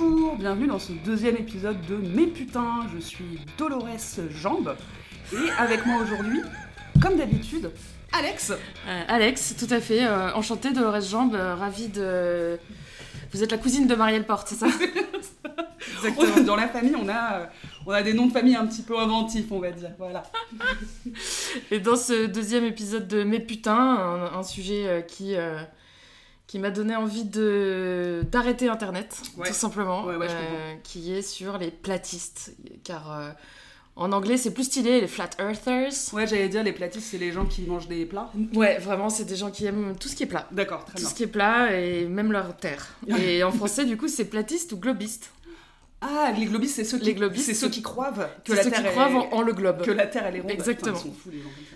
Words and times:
Bonjour, 0.00 0.34
bienvenue 0.36 0.66
dans 0.66 0.78
ce 0.78 0.92
deuxième 0.92 1.36
épisode 1.36 1.76
de 1.86 1.96
Mes 1.96 2.26
putains, 2.26 2.86
je 2.94 2.98
suis 3.00 3.38
Dolores 3.58 3.86
Jambe 4.30 4.74
et 5.30 5.50
avec 5.58 5.84
moi 5.84 6.00
aujourd'hui, 6.02 6.40
comme 7.02 7.16
d'habitude, 7.16 7.70
Alex. 8.10 8.50
Euh, 8.88 9.02
Alex, 9.08 9.56
tout 9.58 9.66
à 9.68 9.78
fait, 9.78 10.06
euh, 10.06 10.32
enchantée 10.32 10.72
Dolores 10.72 11.02
Jambe, 11.02 11.34
euh, 11.34 11.54
ravie 11.54 11.88
de... 11.88 12.58
Vous 13.32 13.42
êtes 13.42 13.52
la 13.52 13.58
cousine 13.58 13.86
de 13.86 13.94
Marielle 13.94 14.24
Porte, 14.24 14.48
c'est 14.48 14.54
ça? 14.54 14.68
Exactement. 15.96 16.44
Dans 16.44 16.56
la 16.56 16.68
famille, 16.68 16.96
on 16.96 17.08
a, 17.08 17.34
euh, 17.34 17.46
on 17.84 17.90
a 17.90 18.02
des 18.02 18.14
noms 18.14 18.26
de 18.26 18.32
famille 18.32 18.56
un 18.56 18.66
petit 18.66 18.82
peu 18.82 18.98
inventifs, 18.98 19.52
on 19.52 19.58
va 19.58 19.70
dire. 19.70 19.90
Voilà. 19.98 20.22
Et 21.70 21.78
dans 21.78 21.96
ce 21.96 22.24
deuxième 22.26 22.64
épisode 22.64 23.06
de 23.06 23.22
Mes 23.22 23.40
putains, 23.40 23.74
un, 23.74 24.38
un 24.38 24.42
sujet 24.42 24.86
euh, 24.86 25.00
qui, 25.02 25.36
qui 26.50 26.58
m'a 26.58 26.72
donné 26.72 26.96
envie 26.96 27.22
de 27.24 28.24
d'arrêter 28.32 28.68
Internet, 28.68 29.22
Ouais. 29.36 29.46
tout 29.46 29.54
simplement, 29.54 30.04
Ouais, 30.04 30.16
ouais, 30.16 30.28
je 30.28 30.34
euh, 30.34 30.74
qui 30.82 31.12
est 31.14 31.22
sur 31.22 31.58
les 31.58 31.70
platistes. 31.70 32.56
Car 32.82 33.12
euh, 33.12 33.30
en 33.94 34.10
anglais, 34.10 34.36
c'est 34.36 34.52
plus 34.52 34.64
stylé, 34.64 35.00
les 35.00 35.06
flat 35.06 35.30
earthers. 35.38 35.92
Ouais, 36.12 36.26
j'allais 36.26 36.48
dire, 36.48 36.64
les 36.64 36.72
platistes, 36.72 37.06
c'est 37.08 37.18
les 37.18 37.30
gens 37.30 37.44
qui 37.46 37.62
mangent 37.62 37.86
des 37.86 38.04
plats. 38.04 38.32
Ouais, 38.56 38.78
vraiment, 38.78 39.10
c'est 39.10 39.26
des 39.26 39.36
gens 39.36 39.52
qui 39.52 39.64
aiment 39.66 39.94
tout 39.96 40.08
ce 40.08 40.16
qui 40.16 40.24
est 40.24 40.26
plat. 40.26 40.48
D'accord, 40.50 40.84
très 40.84 40.94
Tout 40.94 41.02
bien. 41.02 41.08
ce 41.08 41.14
qui 41.14 41.22
est 41.22 41.28
plat 41.28 41.72
et 41.78 42.06
même 42.06 42.32
leur 42.32 42.56
terre. 42.56 42.96
Et 43.20 43.44
en 43.44 43.52
français, 43.52 43.84
du 43.84 43.96
coup, 43.96 44.08
c'est 44.08 44.24
platiste 44.24 44.72
ou 44.72 44.76
globiste. 44.76 45.30
Ah, 46.02 46.32
les 46.36 46.46
globistes, 46.46 46.76
c'est 46.76 46.84
ceux 46.84 46.98
qui, 46.98 47.04
Les 47.06 47.14
globistes, 47.14 47.44
c'est 47.44 47.54
ceux 47.54 47.68
qui 47.68 47.82
croivent 47.82 48.26
que 48.44 48.54
la 48.54 48.62
ceux 48.62 48.70
Terre 48.70 48.80
qui 48.80 48.86
est- 48.86 48.90
croient 48.90 49.08
en, 49.08 49.28
en 49.36 49.42
le 49.42 49.52
globe. 49.52 49.82
que 49.82 49.90
la 49.90 50.06
Terre 50.06 50.24
elle 50.26 50.36
est 50.36 50.40
ronde. 50.40 50.50
Exactement. 50.50 50.96
Ça. 50.96 51.04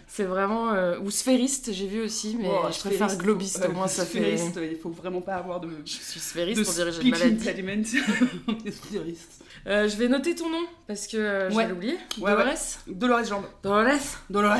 C'est 0.06 0.24
vraiment. 0.24 0.72
euh, 0.72 0.98
ou 1.00 1.10
sphériste, 1.10 1.72
j'ai 1.72 1.86
vu 1.86 2.00
aussi, 2.00 2.36
mais 2.40 2.48
Oh, 2.48 2.66
je 2.72 2.78
préfère 2.80 3.10
sphériste, 3.10 3.18
globiste, 3.20 3.62
euh, 3.62 3.68
au 3.68 3.72
moins 3.72 3.86
ça 3.86 4.06
fait. 4.06 4.20
sphériste, 4.20 4.58
Il 4.62 4.78
faut 4.78 4.88
vraiment 4.90 5.20
pas 5.20 5.34
avoir 5.34 5.60
de. 5.60 5.68
Je 5.84 5.90
suis 5.92 6.20
sphériste 6.20 6.58
de 6.60 6.64
pour 6.64 6.72
diriger 6.72 7.02
une 7.02 7.10
maladie. 7.10 7.98
sphéristes. 8.70 9.44
Euh, 9.66 9.88
je 9.88 9.96
vais 9.96 10.08
noter 10.08 10.34
ton 10.34 10.48
nom 10.50 10.64
parce 10.86 11.06
que 11.06 11.16
euh, 11.16 11.50
je 11.50 11.54
Ouais. 11.56 11.64
vais 11.64 11.70
l'oublier. 11.70 11.98
Ouais, 12.20 12.30
Dolores 12.32 12.54
Dolores 12.86 13.24
Jambe. 13.24 13.44
Dolores 13.62 13.92
Dolores. 14.30 14.56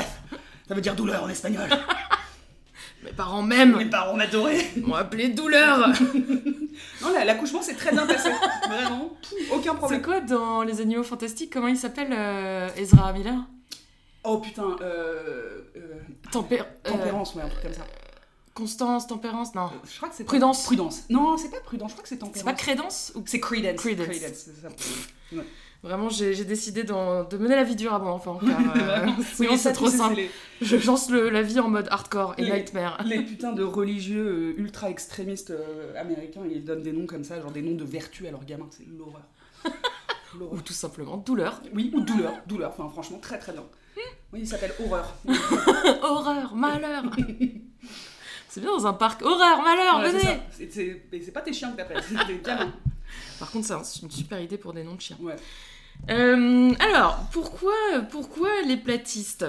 Ça 0.67 0.73
veut 0.75 0.81
dire 0.81 0.95
douleur 0.95 1.23
en 1.23 1.29
espagnol. 1.29 1.69
Mes 3.05 3.11
parents 3.13 3.41
m'aiment 3.41 3.77
Mes 3.77 3.85
parents 3.85 4.15
m'adoraient. 4.15 4.65
Ils 4.75 4.85
m'ont 4.85 4.95
appelé 4.95 5.29
douleur 5.29 5.87
Non, 7.01 7.13
la- 7.13 7.23
l'accouchement 7.25 7.61
s'est 7.61 7.75
très 7.75 7.91
bien 7.91 8.05
passé. 8.05 8.29
Vraiment, 8.67 9.15
aucun 9.51 9.71
C'est 9.71 9.77
problème. 9.77 10.01
quoi 10.01 10.19
dans 10.21 10.63
Les 10.63 10.81
Animaux 10.81 11.03
Fantastiques 11.03 11.51
Comment 11.53 11.67
il 11.67 11.77
s'appelle 11.77 12.09
euh, 12.11 12.69
Ezra 12.77 13.13
Miller? 13.13 13.35
Oh 14.23 14.39
putain, 14.39 14.75
euh, 14.81 15.61
euh, 15.75 15.79
Tempé- 16.31 16.59
euh, 16.61 16.89
tempérance, 16.89 17.35
ouais, 17.35 17.43
un 17.43 17.47
truc 17.47 17.61
comme 17.63 17.73
ça. 17.73 17.85
Constance, 18.55 19.05
tempérance 19.07 19.53
Non. 19.53 19.69
Je 19.89 19.97
crois 19.97 20.09
que 20.09 20.15
c'est 20.15 20.23
Prudence. 20.23 20.63
Prudence. 20.65 21.03
Non, 21.09 21.37
c'est 21.37 21.49
pas 21.51 21.59
prudence. 21.59 21.89
Je 21.91 21.95
crois 21.95 22.03
que 22.03 22.09
c'est 22.09 22.15
C'est 22.15 22.19
tempérance. 22.19 22.43
pas 22.43 22.53
Crédence 22.53 23.11
ou... 23.15 23.23
C'est 23.25 23.39
Credence. 23.39 23.75
Credence. 23.81 24.07
c'est 24.07 24.61
ça. 24.61 24.69
Vraiment, 25.85 26.09
j'ai 26.09 26.43
décidé 26.45 26.83
de 26.83 27.37
mener 27.37 27.55
la 27.55 27.63
vie 27.63 27.75
dure 27.75 27.93
à 27.93 27.99
mon 27.99 28.09
enfant. 28.09 28.39
Car, 28.39 28.59
euh, 28.77 29.05
Oui, 29.39 29.55
c'est 29.57 29.71
trop 29.73 29.87
simple. 29.89 30.15
les- 30.15 30.31
Je 30.61 30.77
lance 30.87 31.09
le- 31.11 31.29
la 31.29 31.43
vie 31.43 31.59
en 31.59 31.69
mode 31.69 31.87
hardcore 31.91 32.33
et 32.39 32.43
Les- 32.43 32.51
nightmare. 32.51 33.01
Les 33.05 33.21
putains 33.23 33.51
de 33.53 33.63
religieux 33.63 34.53
euh, 34.57 34.59
ultra 34.61 34.89
extrémistes 34.89 35.51
euh, 35.51 35.93
américains, 35.99 36.41
ils 36.49 36.63
donnent 36.65 36.81
des 36.81 36.91
noms 36.91 37.05
comme 37.05 37.23
ça, 37.23 37.39
genre 37.39 37.51
des 37.51 37.61
noms 37.61 37.75
de 37.75 37.83
vertu 37.83 38.25
à 38.27 38.31
leurs 38.31 38.45
gamins, 38.45 38.67
c'est 38.71 38.87
l'horreur. 38.97 39.21
Ou 40.51 40.59
tout 40.61 40.73
simplement 40.73 41.17
douleur. 41.17 41.61
Oui, 41.73 41.91
ou 41.93 42.01
douleur, 42.01 42.33
douleur, 42.47 42.73
enfin 42.77 42.89
franchement 42.89 43.19
très 43.19 43.39
très 43.39 43.53
bien. 43.53 43.63
Oui, 44.33 44.39
il 44.41 44.47
s'appelle 44.47 44.73
Horreur. 44.83 45.13
Horreur, 46.01 46.55
malheur. 46.55 47.03
c'est 48.49 48.59
bien 48.59 48.71
dans 48.71 48.85
un 48.87 48.93
parc. 48.93 49.21
Horreur, 49.21 49.61
malheur, 49.63 49.93
Voilà, 49.99 50.09
venez. 50.11 50.39
C'est- 50.71 51.31
pas 51.31 51.41
tes 51.41 51.53
chiens 51.53 51.71
que 51.71 51.77
t'appelles, 51.77 52.03
c'est 52.07 52.25
des 52.27 52.39
gamins. 52.43 52.73
Par 53.39 53.49
contre, 53.51 53.65
c'est 53.67 53.73
un- 53.73 53.83
une 54.03 54.11
super 54.11 54.41
idée 54.41 54.57
pour 54.57 54.73
des 54.73 54.83
noms 54.83 54.95
de 54.95 55.01
chiens. 55.01 55.17
Ouais. 55.21 55.35
Euh, 56.09 56.71
alors, 56.79 57.27
pourquoi, 57.31 57.73
pourquoi 58.11 58.49
les 58.67 58.77
platistes? 58.77 59.45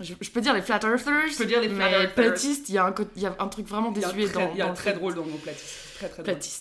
Je, 0.00 0.14
je 0.20 0.30
peux 0.30 0.40
dire 0.40 0.52
les 0.54 0.62
flat 0.62 0.80
earthers. 0.82 1.28
Je 1.30 1.36
peux 1.36 1.46
dire 1.46 1.60
les 1.60 1.68
flat 1.68 1.88
mais 1.88 1.92
earthers. 1.92 2.14
platistes, 2.14 2.68
il 2.68 2.74
y, 2.74 2.78
a 2.78 2.84
un 2.84 2.92
co- 2.92 3.04
il 3.14 3.22
y 3.22 3.26
a 3.26 3.36
un 3.38 3.48
truc 3.48 3.66
vraiment 3.68 3.92
désuet 3.92 4.28
dans, 4.28 4.50
il 4.52 4.58
y 4.58 4.62
a 4.62 4.68
un 4.68 4.74
très 4.74 4.92
drôle 4.92 5.14
dans 5.14 5.24
nos 5.24 5.36
platistes. 5.36 5.92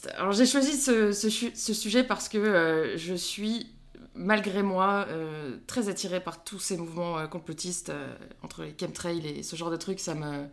Très. 0.04 0.16
Alors 0.16 0.32
j'ai 0.34 0.46
choisi 0.46 0.80
ce, 0.80 1.12
ce 1.12 1.30
chu- 1.30 1.52
ce 1.56 1.74
sujet 1.74 2.04
parce 2.04 2.30
que 2.30 2.38
euh, 2.38 2.96
je 2.98 3.16
suis, 3.16 3.72
malgré 4.14 4.62
moi, 4.62 5.08
euh, 5.10 5.58
très 5.66 5.90
attirée 5.90 6.20
par 6.20 6.44
tous 6.44 6.60
ces 6.60 6.78
mouvements 6.78 7.28
complotistes 7.28 7.92
entre 8.44 8.62
les 8.64 8.76
chemtrails 8.80 9.26
et 9.28 9.42
ce 9.42 9.56
genre 9.56 9.72
de 9.72 9.78
trucs. 9.78 10.00
Ça 10.00 10.14
me, 10.14 10.46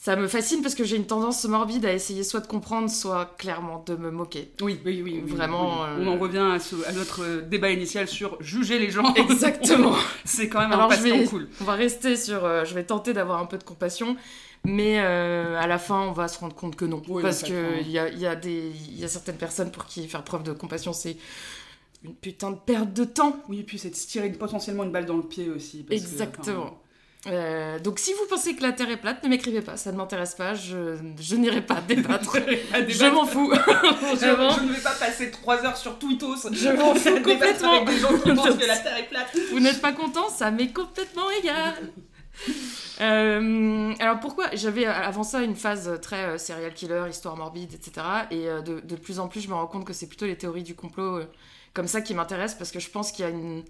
ça 0.00 0.14
me 0.14 0.28
fascine 0.28 0.62
parce 0.62 0.76
que 0.76 0.84
j'ai 0.84 0.94
une 0.96 1.06
tendance 1.08 1.44
morbide 1.44 1.84
à 1.84 1.92
essayer 1.92 2.22
soit 2.22 2.38
de 2.38 2.46
comprendre, 2.46 2.88
soit 2.88 3.34
clairement 3.36 3.82
de 3.84 3.96
me 3.96 4.12
moquer. 4.12 4.52
Oui, 4.60 4.78
oui, 4.86 5.02
oui. 5.02 5.20
Vraiment, 5.26 5.82
oui. 5.82 5.86
euh, 5.88 6.04
On 6.04 6.06
en 6.06 6.18
revient 6.18 6.38
à, 6.54 6.60
ce- 6.60 6.86
à 6.86 6.92
notre 6.92 7.24
euh, 7.24 7.40
débat 7.42 7.70
initial 7.70 8.06
sur 8.06 8.40
juger 8.40 8.78
les 8.78 8.90
gens. 8.90 9.12
Exactement. 9.16 9.96
c'est 10.24 10.48
quand 10.48 10.60
même 10.60 10.70
Alors, 10.70 10.84
un 10.84 10.88
passe-temps 10.88 11.26
cool. 11.28 11.48
On 11.60 11.64
va 11.64 11.72
rester 11.74 12.14
sur. 12.14 12.44
euh, 12.44 12.64
je 12.64 12.74
vais 12.74 12.84
tenter 12.84 13.12
d'avoir 13.12 13.40
un 13.40 13.46
peu 13.46 13.58
de 13.58 13.64
compassion. 13.64 14.16
Mais 14.64 15.00
euh, 15.00 15.56
à 15.58 15.66
la 15.66 15.78
fin, 15.78 16.00
on 16.02 16.12
va 16.12 16.28
se 16.28 16.38
rendre 16.38 16.54
compte 16.54 16.76
que 16.76 16.84
non. 16.84 17.02
Oui, 17.08 17.20
parce 17.22 17.42
qu'il 17.42 17.88
y 17.90 17.98
a, 17.98 18.08
il 18.08 18.18
y, 18.18 18.26
a 18.26 18.36
des- 18.36 18.70
y 18.92 19.04
a 19.04 19.08
certaines 19.08 19.36
personnes 19.36 19.70
pour 19.72 19.84
qui 19.86 20.06
faire 20.08 20.22
preuve 20.24 20.42
de 20.44 20.52
compassion, 20.52 20.92
c'est 20.92 21.16
une 22.04 22.14
putain 22.14 22.52
de 22.52 22.56
perte 22.56 22.92
de 22.92 23.04
temps. 23.04 23.36
Oui, 23.48 23.60
et 23.60 23.62
puis 23.64 23.78
c'est 23.78 23.90
de 23.90 23.94
se 23.96 24.06
tirer 24.06 24.30
potentiellement 24.30 24.84
une 24.84 24.92
balle 24.92 25.06
dans 25.06 25.16
le 25.16 25.22
pied 25.24 25.48
aussi. 25.50 25.82
parce 25.84 26.00
que, 26.00 26.06
Exactement. 26.06 26.78
Euh, 27.26 27.78
donc 27.80 27.98
si 27.98 28.12
vous 28.12 28.26
pensez 28.30 28.54
que 28.54 28.62
la 28.62 28.72
Terre 28.72 28.88
est 28.90 28.96
plate, 28.96 29.22
ne 29.24 29.28
m'écrivez 29.28 29.60
pas, 29.60 29.76
ça 29.76 29.90
ne 29.90 29.96
m'intéresse 29.96 30.34
pas, 30.36 30.54
je, 30.54 30.96
je 31.20 31.34
n'irai 31.34 31.60
pas 31.62 31.80
débattre. 31.80 32.36
à 32.36 32.40
je 32.80 32.84
débattre. 32.86 33.14
m'en 33.14 33.26
fous. 33.26 33.52
Je, 34.10 34.16
Vraiment. 34.16 34.50
je 34.50 34.60
ne 34.62 34.72
vais 34.72 34.80
pas 34.80 34.92
passer 34.94 35.30
3 35.30 35.66
heures 35.66 35.76
sur 35.76 35.98
Twittos. 35.98 36.36
Je 36.52 36.68
m'en 36.70 36.94
fous 36.94 37.04
débattre 37.04 37.22
complètement. 37.24 37.72
Avec 37.82 37.88
des 37.88 37.98
gens 37.98 38.18
qui 38.18 38.32
pensent 38.34 38.56
que 38.58 38.66
la 38.66 38.76
Terre 38.78 38.96
est 38.98 39.08
plate. 39.08 39.36
Vous 39.50 39.60
n'êtes 39.60 39.80
pas 39.82 39.92
content, 39.92 40.28
ça 40.30 40.50
m'est 40.52 40.72
complètement 40.72 41.28
égal. 41.42 41.74
Euh, 43.00 43.92
alors 43.98 44.20
pourquoi? 44.20 44.46
J'avais 44.54 44.86
euh, 44.86 44.92
avant 44.92 45.24
ça 45.24 45.42
une 45.42 45.56
phase 45.56 45.98
très 46.00 46.24
euh, 46.24 46.38
serial 46.38 46.72
killer, 46.72 47.04
histoire 47.10 47.36
morbide, 47.36 47.72
etc. 47.74 48.06
Et 48.30 48.48
euh, 48.48 48.60
de, 48.62 48.80
de 48.80 48.96
plus 48.96 49.18
en 49.18 49.28
plus, 49.28 49.40
je 49.40 49.48
me 49.48 49.54
rends 49.54 49.66
compte 49.66 49.84
que 49.84 49.92
c'est 49.92 50.06
plutôt 50.06 50.26
les 50.26 50.36
théories 50.36 50.62
du 50.62 50.74
complot 50.76 51.22
comme 51.74 51.88
ça 51.88 52.00
qui 52.00 52.14
m'intéressent 52.14 52.58
parce 52.58 52.70
que 52.70 52.80
je 52.80 52.90
pense 52.90 53.12
qu'il 53.12 53.24
y 53.24 53.28
a 53.28 53.30
une 53.30 53.64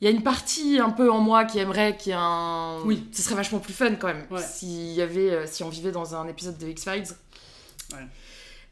il 0.00 0.04
y 0.04 0.08
a 0.08 0.10
une 0.10 0.22
partie 0.22 0.78
un 0.78 0.90
peu 0.90 1.10
en 1.10 1.18
moi 1.20 1.44
qui 1.44 1.58
aimerait 1.58 1.96
qu'il 1.96 2.10
y 2.10 2.14
ait 2.14 2.18
un 2.18 2.80
Oui. 2.84 3.08
ce 3.12 3.22
serait 3.22 3.34
vachement 3.34 3.58
plus 3.58 3.72
fun 3.72 3.94
quand 3.96 4.06
même 4.08 4.24
Ouais. 4.30 4.40
s'il 4.42 4.92
y 4.92 5.02
avait 5.02 5.30
euh, 5.30 5.46
si 5.46 5.62
on 5.64 5.68
vivait 5.68 5.90
dans 5.92 6.14
un 6.14 6.26
épisode 6.28 6.56
de 6.58 6.68
X 6.68 6.84
Files. 6.84 7.04
Ouais. 7.92 8.06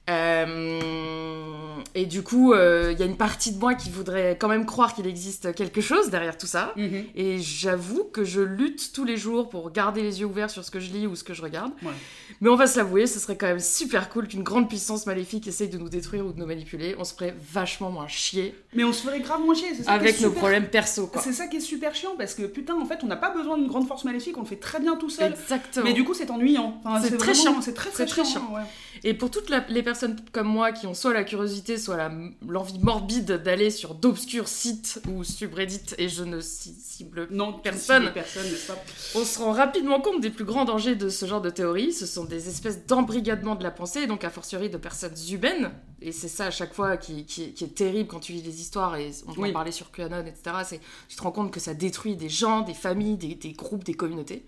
Euh, 0.09 1.77
et 1.95 2.07
du 2.07 2.23
coup, 2.23 2.53
euh, 2.53 2.91
il 2.93 2.99
y 2.99 3.03
a 3.03 3.07
une 3.07 3.17
partie 3.17 3.53
de 3.53 3.59
moi 3.59 3.75
qui 3.75 3.91
voudrait 3.91 4.37
quand 4.39 4.49
même 4.49 4.67
croire 4.67 4.95
qu'il 4.95 5.07
existe 5.07 5.55
quelque 5.55 5.81
chose 5.81 6.11
derrière 6.11 6.37
tout 6.37 6.47
ça. 6.47 6.73
Mhm. 6.77 7.05
Et 7.15 7.39
j'avoue 7.39 8.05
que 8.05 8.25
je 8.25 8.41
lutte 8.41 8.93
tous 8.93 9.05
les 9.05 9.17
jours 9.17 9.49
pour 9.49 9.71
garder 9.71 10.03
les 10.03 10.21
yeux 10.21 10.27
ouverts 10.27 10.51
sur 10.51 10.65
ce 10.65 10.71
que 10.71 10.79
je 10.81 10.93
lis 10.93 11.07
ou 11.07 11.17
ce 11.17 11.25
que 11.25 11.35
je 11.35 11.43
regarde. 11.43 11.73
Ouais. 11.83 11.93
Mais 12.41 12.49
on 12.51 12.57
va 12.57 12.67
se 12.67 12.77
l'avouer, 12.79 13.07
ce 13.07 13.19
serait 13.19 13.37
quand 13.37 13.47
même 13.47 13.61
super 13.61 14.09
cool 14.11 14.29
qu'une 14.29 14.43
grande 14.43 14.69
puissance 14.69 15.07
maléfique 15.07 15.47
essaye 15.49 15.69
de 15.69 15.79
nous 15.79 15.89
détruire 15.89 16.27
ou 16.27 16.33
de 16.33 16.39
nous 16.39 16.47
manipuler. 16.47 16.95
On 16.99 17.05
se 17.05 17.15
ferait 17.15 17.35
vachement 17.53 17.91
moins 17.91 18.09
chier 18.09 18.55
Mais 18.75 18.85
on 18.85 18.93
se 18.93 19.03
ferait 19.03 19.21
grave 19.21 19.41
moins 19.41 19.55
chier. 19.55 19.69
c'est 19.75 19.85
ça 19.85 19.93
qui 19.99 20.05
est 20.05 20.09
avec 20.09 20.21
nos 20.21 20.29
super- 20.29 20.41
problèmes 20.41 20.69
perso, 20.69 21.07
quoi. 21.07 21.23
C'est 21.23 21.33
ça 21.33 21.47
qui 21.47 21.57
est 21.57 21.61
super 21.61 21.95
chiant 21.95 22.15
parce 22.19 22.35
que 22.35 22.43
putain, 22.45 22.75
en 22.81 22.85
fait, 22.85 22.99
on 23.03 23.07
n'a 23.07 23.17
pas 23.17 23.31
besoin 23.31 23.57
d'une 23.57 23.69
grande 23.69 23.89
force 23.89 24.05
maléfique, 24.05 24.37
on 24.37 24.43
le 24.43 24.47
fait 24.47 24.57
très 24.57 24.81
bien 24.81 24.97
tout 24.97 25.11
seul. 25.11 25.33
Exactement. 25.33 25.85
Mais 25.87 25.93
du 25.95 26.05
coup, 26.05 26.15
c'est 26.15 26.31
ennuyant. 26.31 26.81
Enfin, 26.85 27.01
C'est 27.03 27.17
très 27.17 27.33
vraiment- 27.33 27.55
chiant. 27.55 27.63
C'est 27.63 27.75
très, 27.75 27.91
C'est 27.91 28.07
très, 28.07 28.23
très 28.23 28.25
chiant. 28.31 28.53
ouais. 28.55 28.63
Et 29.05 29.15
pour 29.15 29.31
toutes 29.31 29.51
la- 29.51 29.65
les 29.69 29.83
personnes 29.83 29.96
comme 30.33 30.47
moi 30.49 30.73
qui 30.73 30.87
ont 30.87 30.95
soit 30.95 31.13
la 31.15 31.25
curiosité, 31.25 31.79
soit 31.79 32.11
l'envie 32.47 32.79
morbide 32.79 33.33
d'aller 33.43 33.71
sur 33.71 33.95
d'obscurs 33.95 34.49
sites 34.49 35.01
ou 35.11 35.25
subreddits, 35.25 35.95
et 35.99 36.09
je 36.09 36.23
ne 36.25 36.41
ci- 36.41 36.75
cible 36.81 37.29
Non, 37.31 37.53
Personne. 37.53 38.11
Personne, 38.13 38.47
pas? 38.67 38.77
On 39.15 39.25
se 39.25 39.39
rend 39.39 39.53
rapidement 39.53 40.01
compte 40.01 40.21
des 40.21 40.31
plus 40.31 40.45
grands 40.45 40.65
dangers 40.65 40.95
de 40.97 41.09
ce 41.09 41.27
genre 41.27 41.41
de 41.41 41.51
théories. 41.51 41.93
Ce 41.93 42.07
sont 42.07 42.25
des 42.25 42.49
espèces 42.49 42.87
d'embrigadements 42.87 43.55
de 43.55 43.63
la 43.63 43.71
pensée, 43.71 44.01
et 44.01 44.07
donc 44.07 44.25
a 44.25 44.31
fortiori 44.31 44.71
de 44.71 44.77
personnes 44.77 45.15
humaines. 45.31 45.71
Et 46.03 46.13
c'est 46.13 46.29
ça 46.29 46.47
à 46.47 46.51
chaque 46.51 46.75
fois 46.75 46.97
qui, 46.97 47.25
qui- 47.25 47.53
qui 47.55 47.65
est 47.65 47.75
terrible 47.75 48.09
quand 48.09 48.21
tu 48.21 48.33
lis 48.33 48.43
les 48.43 48.61
histoires, 48.61 48.97
et 48.97 49.11
on 49.27 49.33
Oui. 49.41 49.51
en 49.51 49.53
parlait 49.53 49.73
sur 49.73 49.91
QAnon, 49.91 50.21
etc. 50.27 50.57
C'est, 50.65 50.81
tu 51.09 51.17
te 51.17 51.23
rends 51.23 51.33
compte 51.33 51.51
que 51.53 51.61
ça 51.61 51.75
détruit 51.75 52.17
des 52.17 52.29
gens, 52.29 52.61
des 52.61 52.75
familles, 52.75 53.17
des, 53.17 53.35
des 53.35 53.53
groupes, 53.53 53.85
des 53.85 53.95
communautés. 53.95 54.45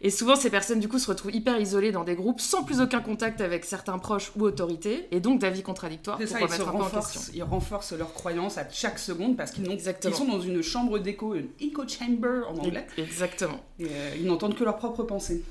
Et 0.00 0.10
souvent, 0.10 0.36
ces 0.36 0.50
personnes, 0.50 0.80
du 0.80 0.88
coup, 0.88 0.98
se 0.98 1.08
retrouvent 1.08 1.34
hyper 1.34 1.58
isolées 1.60 1.92
dans 1.92 2.04
des 2.04 2.14
groupes, 2.14 2.40
sans 2.40 2.64
plus 2.64 2.80
aucun 2.80 3.00
contact 3.00 3.40
avec 3.40 3.64
certains 3.64 3.98
proches 3.98 4.32
ou 4.36 4.42
autorités, 4.42 5.08
et 5.10 5.20
donc 5.20 5.40
d'avis 5.40 5.62
contradictoires 5.62 6.18
C'est 6.20 6.38
pour 6.38 6.48
ça, 6.48 6.56
ils 6.56 6.58
se 6.58 6.62
renforcent, 6.62 7.30
ils 7.34 7.42
renforcent 7.42 7.92
leurs 7.92 8.12
croyances 8.12 8.58
à 8.58 8.68
chaque 8.70 8.98
seconde 8.98 9.36
parce 9.36 9.50
qu'ils 9.50 9.66
sont 10.14 10.24
dans 10.24 10.40
une 10.40 10.62
chambre 10.62 10.98
d'écho, 10.98 11.34
une 11.34 11.48
echo 11.60 11.86
chamber 11.88 12.42
en 12.48 12.56
anglais, 12.58 12.86
Exactement. 12.96 13.60
et 13.78 13.86
euh, 13.86 14.14
ils 14.18 14.26
n'entendent 14.26 14.54
que 14.54 14.64
leurs 14.64 14.76
propres 14.76 15.02
pensées. 15.02 15.42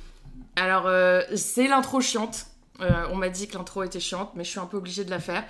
Alors, 0.56 0.88
euh, 0.88 1.22
c'est 1.36 1.68
l'intro 1.68 2.02
chiante. 2.02 2.48
Euh, 2.82 3.08
on 3.12 3.16
m'a 3.16 3.30
dit 3.30 3.48
que 3.48 3.58
l'intro 3.58 3.84
était 3.84 4.00
chiante, 4.00 4.32
mais 4.36 4.44
je 4.44 4.50
suis 4.50 4.60
un 4.60 4.66
peu 4.66 4.78
obligée 4.78 5.04
de 5.04 5.10
la 5.10 5.20
faire. 5.20 5.44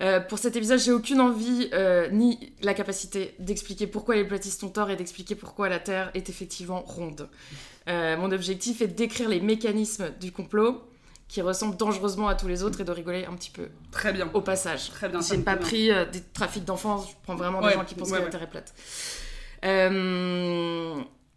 Euh, 0.00 0.20
pour 0.20 0.38
cet 0.38 0.56
épisode, 0.56 0.78
j'ai 0.78 0.92
aucune 0.92 1.20
envie 1.20 1.68
euh, 1.72 2.08
ni 2.10 2.52
la 2.62 2.74
capacité 2.74 3.34
d'expliquer 3.38 3.86
pourquoi 3.86 4.16
les 4.16 4.24
platistes 4.24 4.64
ont 4.64 4.68
tort 4.68 4.90
et 4.90 4.96
d'expliquer 4.96 5.34
pourquoi 5.34 5.68
la 5.68 5.78
Terre 5.78 6.10
est 6.14 6.28
effectivement 6.28 6.80
ronde. 6.80 7.28
Euh, 7.88 8.16
mon 8.16 8.30
objectif 8.32 8.80
est 8.80 8.88
de 8.88 8.94
décrire 8.94 9.28
les 9.28 9.40
mécanismes 9.40 10.10
du 10.20 10.32
complot 10.32 10.82
qui 11.28 11.42
ressemblent 11.42 11.76
dangereusement 11.76 12.28
à 12.28 12.34
tous 12.34 12.48
les 12.48 12.62
autres 12.62 12.80
et 12.80 12.84
de 12.84 12.90
rigoler 12.92 13.24
un 13.26 13.34
petit 13.34 13.50
peu 13.50 13.68
Très 13.90 14.12
bien. 14.12 14.28
au 14.34 14.40
passage. 14.40 14.90
Très 14.90 15.08
bien. 15.08 15.20
J'ai 15.20 15.38
pas 15.38 15.56
pris 15.56 15.90
euh, 15.90 16.04
des 16.04 16.22
trafics 16.22 16.64
d'enfants, 16.64 17.04
je 17.08 17.12
prends 17.22 17.34
vraiment 17.34 17.60
des 17.60 17.66
Ouais, 17.68 17.72
gens 17.74 17.84
qui 17.84 17.94
pensent 17.94 18.10
ouais, 18.10 18.18
que 18.20 18.24
la. 18.24 18.30
Terre 18.30 18.42
est 18.42 18.50
plate. 18.50 18.74
Euh, 19.64 20.94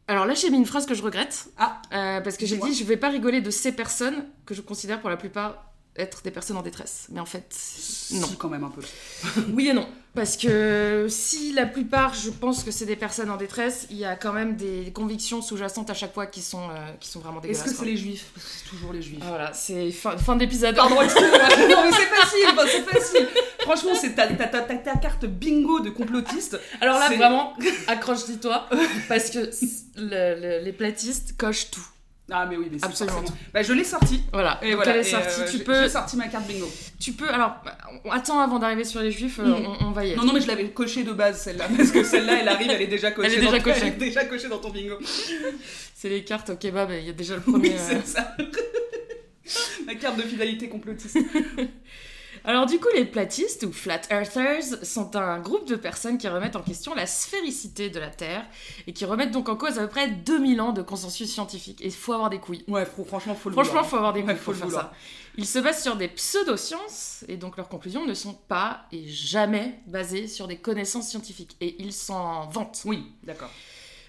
Alors 0.07 0.25
là, 0.25 0.33
j'ai 0.33 0.49
mis 0.49 0.57
une 0.57 0.65
phrase 0.65 0.85
que 0.85 0.94
je 0.94 1.03
regrette. 1.03 1.47
Ah. 1.57 1.81
Parce 2.23 2.38
que 2.38 2.45
j'ai 2.45 2.57
dit, 2.57 2.73
je 2.73 2.83
vais 2.83 2.97
pas 2.97 3.09
rigoler 3.09 3.41
de 3.41 3.49
ces 3.51 3.71
personnes 3.71 4.25
que 4.45 4.53
je 4.53 4.61
considère 4.61 4.99
pour 5.01 5.09
la 5.09 5.17
plupart 5.17 5.65
être 5.97 6.21
des 6.23 6.31
personnes 6.31 6.57
en 6.57 6.61
détresse. 6.61 7.07
Mais 7.11 7.19
en 7.19 7.25
fait, 7.25 7.53
non. 8.11 8.27
Si, 8.27 8.35
quand 8.38 8.49
même 8.49 8.63
un 8.63 8.69
peu. 8.69 8.81
Oui 9.53 9.69
et 9.69 9.73
non. 9.73 9.88
Parce 10.13 10.35
que 10.35 11.05
si 11.09 11.53
la 11.53 11.67
plupart, 11.67 12.15
je 12.15 12.31
pense 12.31 12.63
que 12.63 12.71
c'est 12.71 12.85
des 12.88 12.95
personnes 12.95 13.29
en 13.29 13.38
détresse, 13.38 13.85
il 13.91 13.97
y 13.97 14.05
a 14.05 14.15
quand 14.15 14.33
même 14.33 14.55
des 14.55 14.91
convictions 14.91 15.44
sous-jacentes 15.44 15.91
à 15.91 15.94
chaque 15.94 16.13
fois 16.13 16.25
qui 16.25 16.41
sont, 16.41 16.63
euh, 16.71 16.91
qui 16.99 17.07
sont 17.09 17.19
vraiment 17.19 17.38
Est-ce 17.41 17.47
dégueulasses. 17.49 17.71
que 17.73 17.77
c'est 17.79 17.85
les 17.85 17.97
juifs? 17.97 18.25
Parce 18.33 18.45
que 18.47 18.51
c'est 18.57 18.69
toujours 18.69 18.94
les 18.94 19.01
juifs. 19.03 19.19
Ah, 19.21 19.29
Voilà, 19.29 19.53
c'est 19.53 19.91
fin, 19.91 20.17
fin 20.17 20.35
d'épisode. 20.35 20.75
Pardon, 20.77 20.99
excusez-moi. 21.01 21.38
non, 21.69 21.83
mais 21.85 21.91
c'est 21.91 22.15
facile, 22.15 22.67
c'est 22.67 22.99
facile. 22.99 23.27
Franchement, 23.59 23.91
c'est 23.99 24.15
ta, 24.15 24.25
ta, 24.27 24.47
ta, 24.47 24.61
ta- 24.61 24.95
carte 24.97 25.25
bingo 25.25 25.81
de 25.81 25.91
complotiste. 25.91 26.59
Alors 26.81 26.97
là, 26.97 27.09
vraiment, 27.15 27.53
accroche-toi, 27.88 28.67
parce 29.07 29.29
que 29.29 29.39
le- 29.97 30.39
le- 30.41 30.63
les 30.65 30.73
platistes 30.73 31.35
cochent 31.38 31.69
tout. 31.69 31.85
Ah, 32.29 32.45
mais 32.45 32.57
oui, 32.57 32.68
mais 32.69 32.77
c'est 32.77 32.85
Absolument 32.85 33.24
Bah, 33.53 33.63
je 33.63 33.71
l'ai 33.71 33.85
sorti. 33.85 34.21
Voilà, 34.33 34.59
Et 34.62 34.75
voilà. 34.75 34.91
elle 34.95 35.00
est 35.00 35.03
sortie. 35.03 35.41
euh, 35.41 35.47
tu 35.50 35.59
peux, 35.59 35.83
J'ai 35.83 35.89
sorti 35.89 36.18
ma 36.18 36.27
carte 36.27 36.45
bingo. 36.45 36.69
tu 37.00 37.13
peux. 37.13 37.29
Alors, 37.29 37.56
attends 38.12 38.41
avant 38.41 38.59
d'arriver 38.59 38.83
sur 38.83 39.00
les 39.01 39.12
juifs, 39.12 39.39
euh, 39.39 39.45
Mhm. 39.45 39.65
on, 39.81 39.85
on 39.88 39.91
va 39.91 40.06
y 40.06 40.12
être. 40.12 40.18
Non, 40.18 40.25
non, 40.25 40.33
mais 40.33 40.41
je 40.41 40.47
l'avais 40.47 40.69
cochée 40.71 41.03
de 41.03 41.13
base, 41.13 41.39
celle-là. 41.41 41.68
Parce 41.77 41.91
que 41.91 42.03
celle-là, 42.03 42.39
elle 42.41 42.50
arrive, 42.50 42.69
elle 42.69 42.81
est 42.81 42.88
déjà 42.88 43.12
cochée. 43.12 43.29
Elle 43.31 43.38
est 43.44 43.45
déjà 43.45 43.59
cochée. 43.62 43.79
Elle 43.81 43.88
est 43.88 43.91
déjà 43.91 44.25
cochée 44.25 44.50
dans 44.50 44.57
ton 44.59 44.69
bingo. 44.71 44.97
C'est 45.95 46.09
les 46.09 46.24
cartes 46.25 46.50
au 46.50 46.56
kebab, 46.57 46.91
il 46.91 47.06
y 47.06 47.09
a 47.09 47.13
déjà 47.13 47.35
le 47.35 47.41
premier. 47.41 47.69
Oui, 47.69 47.75
euh. 47.75 48.01
c'est 48.03 48.07
ça. 48.07 48.35
Ma 49.85 49.95
carte 49.95 50.18
de 50.18 50.23
fidélité 50.23 50.68
complotiste. 50.68 51.18
Alors 52.49 52.65
du 52.65 52.79
coup, 52.79 52.88
les 52.95 53.03
platistes 53.03 53.63
ou 53.67 53.73
flat 53.73 54.01
earthers 54.09 54.63
sont 54.83 55.17
un 55.17 55.38
groupe 55.39 55.67
de 55.67 55.75
personnes 55.75 56.17
qui 56.17 56.29
remettent 56.29 56.55
en 56.55 56.61
question 56.61 56.95
la 56.95 57.05
sphéricité 57.05 57.89
de 57.89 57.99
la 57.99 58.09
Terre 58.09 58.45
et 58.88 58.94
qui 58.94 59.03
remettent 59.03 59.31
donc 59.31 59.49
en 59.49 59.57
cause 59.57 59.77
à 59.77 59.81
peu 59.81 59.89
près 59.89 60.07
2000 60.09 60.61
ans 60.61 60.71
de 60.71 60.81
consensus 60.81 61.29
scientifique. 61.29 61.81
Et 61.81 61.88
il 61.88 61.91
faut 61.91 62.13
avoir 62.13 62.29
des 62.29 62.39
couilles. 62.39 62.63
Ouais, 62.69 62.83
fr- 62.83 63.05
franchement, 63.05 63.35
faut 63.35 63.49
le 63.49 63.53
Franchement, 63.53 63.81
vouloir. 63.81 63.85
il 63.85 63.89
faut 63.89 63.95
avoir 63.97 64.13
des 64.13 64.21
Ouais, 64.21 64.25
couilles 64.27 64.35
faut 64.38 64.53
pour 64.53 64.53
le 64.53 64.59
faire 64.71 64.79
ça. 64.81 64.94
Ils 65.38 65.45
se 65.45 65.59
basent 65.59 65.83
sur 65.83 65.97
des 65.97 66.07
pseudosciences 66.07 67.25
et 67.27 67.35
donc 67.35 67.57
leurs 67.57 67.67
conclusions 67.67 68.05
ne 68.05 68.13
sont 68.13 68.33
pas 68.47 68.85
et 68.94 69.07
jamais 69.09 69.79
basées 69.85 70.27
sur 70.27 70.47
des 70.47 70.57
connaissances 70.57 71.09
scientifiques. 71.09 71.57
Et 71.59 71.75
ils 71.79 71.91
s'en 71.94 72.47
vantent. 72.47 72.81
Oui, 72.85 73.11
d'accord. 73.23 73.51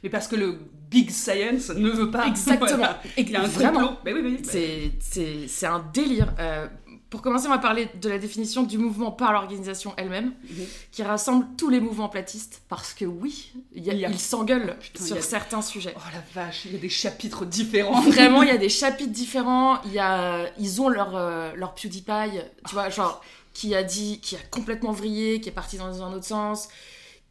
Mais 0.05 0.11
parce 0.11 0.29
que 0.29 0.37
le 0.37 0.61
big 0.89 1.11
science 1.11 1.71
ne 1.71 1.91
veut 1.91 2.11
pas. 2.13 2.27
Exactement. 2.29 2.67
Voilà. 2.77 3.03
Et 3.17 3.23
Il 3.23 3.31
y 3.31 3.35
a 3.37 3.43
un 3.43 3.49
complot. 3.49 3.91
Mais 4.05 4.13
oui, 4.13 4.21
oui. 4.23 4.37
bah, 4.41 4.49
C'est, 4.53 4.93
c'est, 5.01 5.49
c'est 5.49 5.67
un 5.67 5.85
délire. 5.93 6.33
Euh, 6.39 6.69
pour 7.11 7.23
commencer, 7.23 7.47
on 7.47 7.51
va 7.51 7.59
parler 7.59 7.89
de 8.01 8.09
la 8.09 8.19
définition 8.19 8.63
du 8.65 8.77
mouvement 8.77 9.11
par 9.11 9.33
l'organisation 9.33 9.95
elle-même, 9.97 10.35
Mhm. 10.51 10.65
qui 10.93 11.03
rassemble 11.03 11.47
tous 11.57 11.71
les 11.71 11.81
mouvements 11.81 12.09
platistes, 12.11 12.61
parce 12.69 12.93
que 12.93 13.05
oui, 13.07 13.53
il 13.75 13.83
y 13.85 13.91
a- 13.91 13.95
Il 13.95 13.99
y 14.01 14.05
a- 14.05 14.11
ils 14.11 14.19
s'engueulent 14.19 14.77
sur 15.01 15.17
a- 15.17 15.21
certains 15.23 15.63
sujets. 15.63 15.95
Oh 15.97 16.01
la 16.13 16.43
vache, 16.43 16.67
il 16.67 16.73
y 16.73 16.77
a 16.77 16.79
des 16.79 16.89
chapitres 16.91 17.47
différents. 17.47 18.01
Vraiment, 18.03 18.43
il 18.43 18.49
y 18.49 18.53
a 18.53 18.59
des 18.59 18.69
chapitres 18.69 19.13
différents. 19.13 19.81
Il 19.87 19.93
y 19.93 19.99
a, 19.99 20.47
ils 20.59 20.83
ont 20.83 20.89
leur, 20.91 21.17
euh, 21.17 21.53
leur 21.57 21.75
PewDiePie, 21.75 22.41
tu 22.67 22.75
vois, 22.75 22.91
genre, 22.91 23.23
qui 23.55 23.75
a 23.75 23.83
dit, 23.83 24.21
qui 24.21 24.37
a 24.37 24.41
complètement 24.51 24.93
vrillé, 24.93 25.41
qui 25.41 25.49
est 25.49 25.53
parti 25.53 25.79
dans 25.79 26.03
un 26.03 26.13
autre 26.13 26.27
sens, 26.27 26.69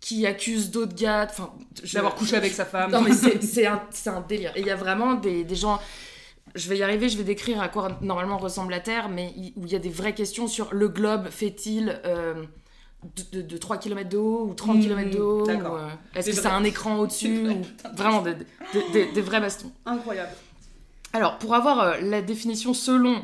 qui 0.01 0.25
accuse 0.25 0.71
d'autres 0.71 0.95
gars, 0.95 1.27
enfin, 1.29 1.53
D'avoir 1.93 2.15
couché 2.15 2.35
avec 2.35 2.53
sa 2.53 2.65
femme. 2.65 2.91
Non, 2.91 3.01
mais 3.01 3.11
c'est 3.41 3.65
un, 3.67 3.81
c'est 3.91 4.09
un 4.09 4.21
délire. 4.21 4.51
Et 4.55 4.61
il 4.61 4.65
y 4.67 4.71
a 4.71 4.75
vraiment 4.75 5.13
des, 5.13 5.43
des 5.43 5.55
gens. 5.55 5.79
Je 6.55 6.69
vais 6.69 6.77
y 6.77 6.83
arriver, 6.83 7.09
je 7.09 7.17
vais 7.17 7.23
décrire 7.23 7.61
à 7.61 7.69
quoi 7.69 7.97
normalement 8.01 8.37
ressemble 8.37 8.71
la 8.71 8.79
Terre, 8.79 9.09
mais 9.09 9.33
où 9.55 9.65
il 9.65 9.71
y 9.71 9.75
a 9.75 9.79
des 9.79 9.89
vraies 9.89 10.15
questions 10.15 10.47
sur 10.47 10.73
le 10.73 10.87
globe 10.89 11.29
fait-il 11.29 11.99
euh, 12.05 12.43
de, 13.31 13.41
de- 13.41 13.47
de 13.47 13.57
3 13.57 13.77
km 13.77 14.09
de 14.09 14.17
haut 14.17 14.47
ou 14.49 14.53
30 14.53 14.77
Mmh, 14.77 14.81
km 14.81 15.09
de 15.11 15.19
haut 15.19 15.47
euh, 15.49 15.89
Est-ce 16.15 16.29
que 16.31 16.35
ça 16.35 16.49
a 16.49 16.51
vrais- 16.51 16.61
un 16.61 16.63
écran 16.63 16.97
au-dessus 16.99 17.47
ou- 17.49 17.61
Vraiment 17.95 18.21
des, 18.21 18.33
des- 18.35 18.89
des- 18.91 19.11
des 19.11 19.21
vrais 19.21 19.39
bastons? 19.39 19.71
Incroyable. 19.85 20.31
Alors, 21.13 21.37
pour 21.37 21.53
avoir 21.53 21.79
euh, 21.79 21.97
la 22.01 22.21
définition 22.21 22.73
selon 22.73 23.23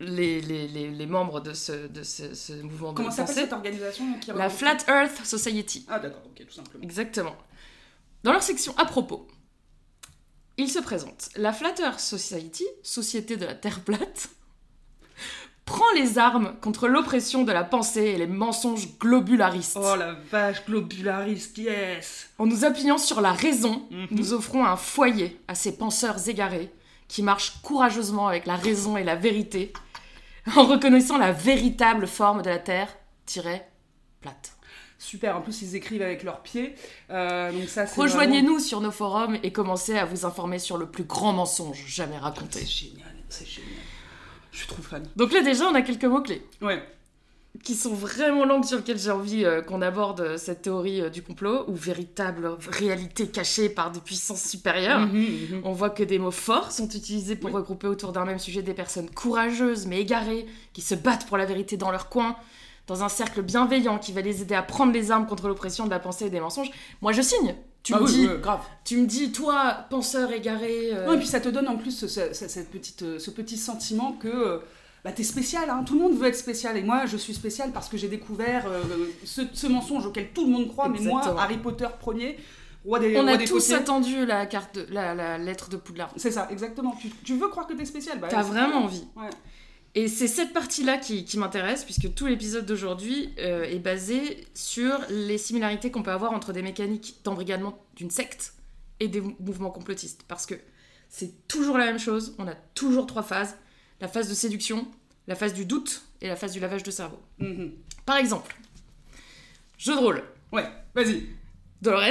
les, 0.00 0.40
les, 0.42 0.66
les, 0.68 0.90
les 0.90 1.06
membres 1.06 1.40
de 1.40 1.52
ce, 1.52 1.86
de 1.88 2.02
ce, 2.02 2.34
ce 2.34 2.52
mouvement 2.54 2.92
de 2.92 2.96
Comment 2.96 3.10
s'appelle 3.10 3.34
cette 3.34 3.52
organisation 3.52 4.04
qui 4.20 4.30
la 4.32 4.50
Flat 4.50 4.76
Earth 4.88 5.24
Society. 5.24 5.86
Ah 5.88 5.98
d'accord, 5.98 6.22
ok, 6.26 6.46
tout 6.46 6.52
simplement. 6.54 6.82
Exactement. 6.84 7.34
Dans 8.22 8.32
leur 8.32 8.42
section 8.42 8.74
à 8.76 8.84
propos, 8.84 9.26
ils 10.58 10.70
se 10.70 10.78
présentent. 10.78 11.28
La 11.36 11.52
Flat 11.52 11.74
Earth 11.80 12.00
Society, 12.00 12.64
société 12.82 13.36
de 13.36 13.44
la 13.46 13.54
Terre 13.54 13.80
plate, 13.80 14.28
prend 15.64 15.90
les 15.96 16.18
armes 16.18 16.54
contre 16.60 16.86
l'oppression 16.88 17.42
de 17.44 17.52
la 17.52 17.64
pensée 17.64 18.04
et 18.04 18.18
les 18.18 18.26
mensonges 18.26 18.88
globularistes. 18.98 19.76
Oh 19.80 19.96
la 19.96 20.12
vache, 20.30 20.64
globulariste, 20.64 21.58
yes 21.58 22.28
En 22.38 22.46
nous 22.46 22.64
appuyant 22.64 22.98
sur 22.98 23.20
la 23.20 23.32
raison, 23.32 23.86
Mhm. 23.90 24.06
nous 24.12 24.32
offrons 24.32 24.64
un 24.64 24.76
foyer 24.76 25.40
à 25.48 25.54
ces 25.54 25.76
penseurs 25.76 26.28
égarés 26.28 26.72
qui 27.08 27.22
marchent 27.22 27.60
courageusement 27.62 28.28
avec 28.28 28.46
la 28.46 28.56
raison 28.56 28.96
et 28.96 29.04
la 29.04 29.14
vérité, 29.16 29.72
en 30.56 30.64
reconnaissant 30.64 31.18
la 31.18 31.32
véritable 31.32 32.06
forme 32.06 32.42
de 32.42 32.48
la 32.50 32.58
Terre, 32.58 32.96
tirée 33.26 33.62
plate. 34.20 34.55
Super, 34.98 35.36
en 35.36 35.40
plus 35.42 35.60
ils 35.62 35.76
écrivent 35.76 36.02
avec 36.02 36.22
leurs 36.22 36.40
pieds. 36.40 36.74
Euh, 37.10 37.52
donc 37.52 37.68
ça, 37.68 37.86
c'est 37.86 38.00
Rejoignez-nous 38.00 38.58
sur 38.60 38.80
nos 38.80 38.90
forums 38.90 39.36
et 39.42 39.52
commencez 39.52 39.96
à 39.98 40.04
vous 40.06 40.24
informer 40.24 40.58
sur 40.58 40.78
le 40.78 40.86
plus 40.86 41.04
grand 41.04 41.32
mensonge 41.32 41.84
jamais 41.86 42.16
raconté. 42.18 42.60
C'est 42.60 42.66
génial, 42.66 43.14
c'est 43.28 43.46
génial. 43.46 43.70
Je 44.52 44.58
suis 44.58 44.68
trop 44.68 44.82
fan. 44.82 45.02
Donc 45.16 45.32
là 45.32 45.42
déjà 45.42 45.64
on 45.66 45.74
a 45.74 45.82
quelques 45.82 46.04
mots-clés 46.06 46.42
Ouais. 46.62 46.82
qui 47.62 47.74
sont 47.74 47.92
vraiment 47.92 48.46
longues 48.46 48.64
sur 48.64 48.78
lesquels 48.78 48.98
j'ai 48.98 49.10
envie 49.10 49.44
euh, 49.44 49.60
qu'on 49.60 49.82
aborde 49.82 50.20
euh, 50.22 50.36
cette 50.38 50.62
théorie 50.62 51.02
euh, 51.02 51.10
du 51.10 51.22
complot 51.22 51.64
ou 51.68 51.74
véritable 51.74 52.56
réalité 52.68 53.28
cachée 53.28 53.68
par 53.68 53.90
des 53.90 54.00
puissances 54.00 54.44
supérieures. 54.44 55.00
Mhm, 55.00 55.20
mhm. 55.20 55.60
On 55.64 55.72
voit 55.72 55.90
que 55.90 56.02
des 56.04 56.18
mots 56.18 56.30
forts 56.30 56.72
sont 56.72 56.88
utilisés 56.88 57.36
pour 57.36 57.50
Oui. 57.50 57.56
regrouper 57.56 57.86
autour 57.86 58.12
d'un 58.12 58.24
même 58.24 58.38
sujet 58.38 58.62
des 58.62 58.74
personnes 58.74 59.10
courageuses 59.10 59.86
mais 59.86 60.00
égarées, 60.00 60.46
qui 60.72 60.80
se 60.80 60.94
battent 60.94 61.26
pour 61.26 61.36
la 61.36 61.44
vérité 61.44 61.76
dans 61.76 61.90
leur 61.90 62.08
coin, 62.08 62.36
dans 62.86 63.02
un 63.02 63.08
cercle 63.08 63.42
bienveillant 63.42 63.98
qui 63.98 64.12
va 64.12 64.20
les 64.20 64.42
aider 64.42 64.54
à 64.54 64.62
prendre 64.62 64.92
les 64.92 65.10
armes 65.10 65.26
contre 65.26 65.48
l'oppression 65.48 65.84
de 65.86 65.90
la 65.90 65.98
pensée 65.98 66.26
et 66.26 66.30
des 66.30 66.40
mensonges. 66.40 66.70
Moi 67.02 67.12
je 67.12 67.22
signe. 67.22 67.54
Tu, 67.82 67.94
Ah 67.94 68.00
me, 68.00 68.06
oui, 68.06 68.12
dis, 68.12 68.28
grave. 68.42 68.60
tu 68.84 68.96
me 68.96 69.06
dis, 69.06 69.30
toi, 69.30 69.86
penseur 69.90 70.32
égaré. 70.32 70.90
euh, 70.92 71.06
Non, 71.06 71.12
et 71.12 71.18
puis 71.18 71.26
ça 71.28 71.38
te 71.38 71.48
donne 71.48 71.68
en 71.68 71.76
plus 71.76 71.92
ce, 71.92 72.08
ce- 72.08 72.32
ce- 72.34 72.48
cette 72.48 72.68
petite, 72.70 73.02
euh, 73.02 73.18
ce 73.20 73.30
petit 73.30 73.56
sentiment 73.56 74.10
que 74.12 74.26
euh, 74.26 74.58
bah, 75.04 75.12
t'es 75.12 75.22
spécial, 75.22 75.70
hein. 75.70 75.84
tout 75.86 75.94
le 75.94 76.00
monde 76.00 76.18
veut 76.18 76.26
être 76.26 76.36
spécial. 76.36 76.76
Et 76.76 76.82
moi, 76.82 77.06
je 77.06 77.16
suis 77.16 77.32
spécial 77.32 77.70
parce 77.70 77.88
que 77.88 77.96
j'ai 77.96 78.08
découvert 78.08 78.64
euh, 78.66 78.82
ce, 79.24 79.42
ce 79.52 79.68
mensonge 79.68 80.04
auquel 80.04 80.32
tout 80.32 80.44
le 80.46 80.50
monde 80.50 80.66
croit, 80.68 80.88
mais 80.88 80.98
moi, 80.98 81.20
Exactement. 81.20 81.40
Harry 81.40 81.58
Potter 81.58 81.86
premier, 82.00 82.36
roi 82.84 82.98
des, 82.98 83.16
On 83.16 83.22
roi 83.22 83.30
a 83.30 83.36
des 83.36 83.44
tous 83.44 83.72
attendu 83.72 84.26
la, 84.26 84.46
carte 84.46 84.74
de- 84.76 84.86
la, 84.92 85.14
la 85.14 85.38
lettre 85.38 85.68
de 85.70 85.76
Poudlard. 85.76 86.10
C'est 86.16 86.32
ça, 86.32 86.48
exactement. 86.50 86.92
Tu, 87.00 87.08
tu 87.24 87.36
veux 87.36 87.46
croire 87.46 87.68
que 87.68 87.74
t'es 87.74 87.84
spécial? 87.84 88.18
Bah, 88.18 88.26
T'as 88.28 88.42
vraiment 88.42 88.78
envie. 88.84 89.06
Ouais. 89.14 89.30
Et 89.98 90.08
c'est 90.08 90.28
cette 90.28 90.52
partie-là 90.52 90.98
qui, 90.98 91.24
qui 91.24 91.38
m'intéresse, 91.38 91.82
puisque 91.84 92.12
tout 92.14 92.26
l'épisode 92.26 92.66
d'aujourd'hui 92.66 93.32
euh, 93.38 93.64
est 93.64 93.78
basé 93.78 94.46
sur 94.52 94.92
les 95.08 95.38
similarités 95.38 95.90
qu'on 95.90 96.02
peut 96.02 96.10
avoir 96.12 96.32
entre 96.32 96.52
des 96.52 96.60
mécaniques 96.62 97.16
d'embrigadement 97.24 97.82
d'une 97.96 98.10
secte 98.10 98.52
et 99.00 99.08
des 99.08 99.22
mou- 99.22 99.34
mouvements 99.40 99.70
complotistes. 99.70 100.22
Parce 100.28 100.44
que 100.44 100.54
c'est 101.08 101.48
toujours 101.48 101.78
la 101.78 101.86
même 101.86 101.98
chose, 101.98 102.34
on 102.38 102.46
a 102.46 102.54
toujours 102.74 103.06
trois 103.06 103.22
phases. 103.22 103.56
La 104.02 104.08
phase 104.08 104.28
de 104.28 104.34
séduction, 104.34 104.86
la 105.28 105.34
phase 105.34 105.54
du 105.54 105.64
doute 105.64 106.02
et 106.20 106.28
la 106.28 106.36
phase 106.36 106.52
du 106.52 106.60
lavage 106.60 106.82
de 106.82 106.90
cerveau. 106.90 107.18
Mhm. 107.38 107.72
Par 108.04 108.18
exemple, 108.18 108.54
jeu 109.78 109.94
de 109.94 109.98
rôle. 109.98 110.22
Ouais, 110.52 110.68
vas-y. 110.94 111.26
Dolores, 111.80 112.02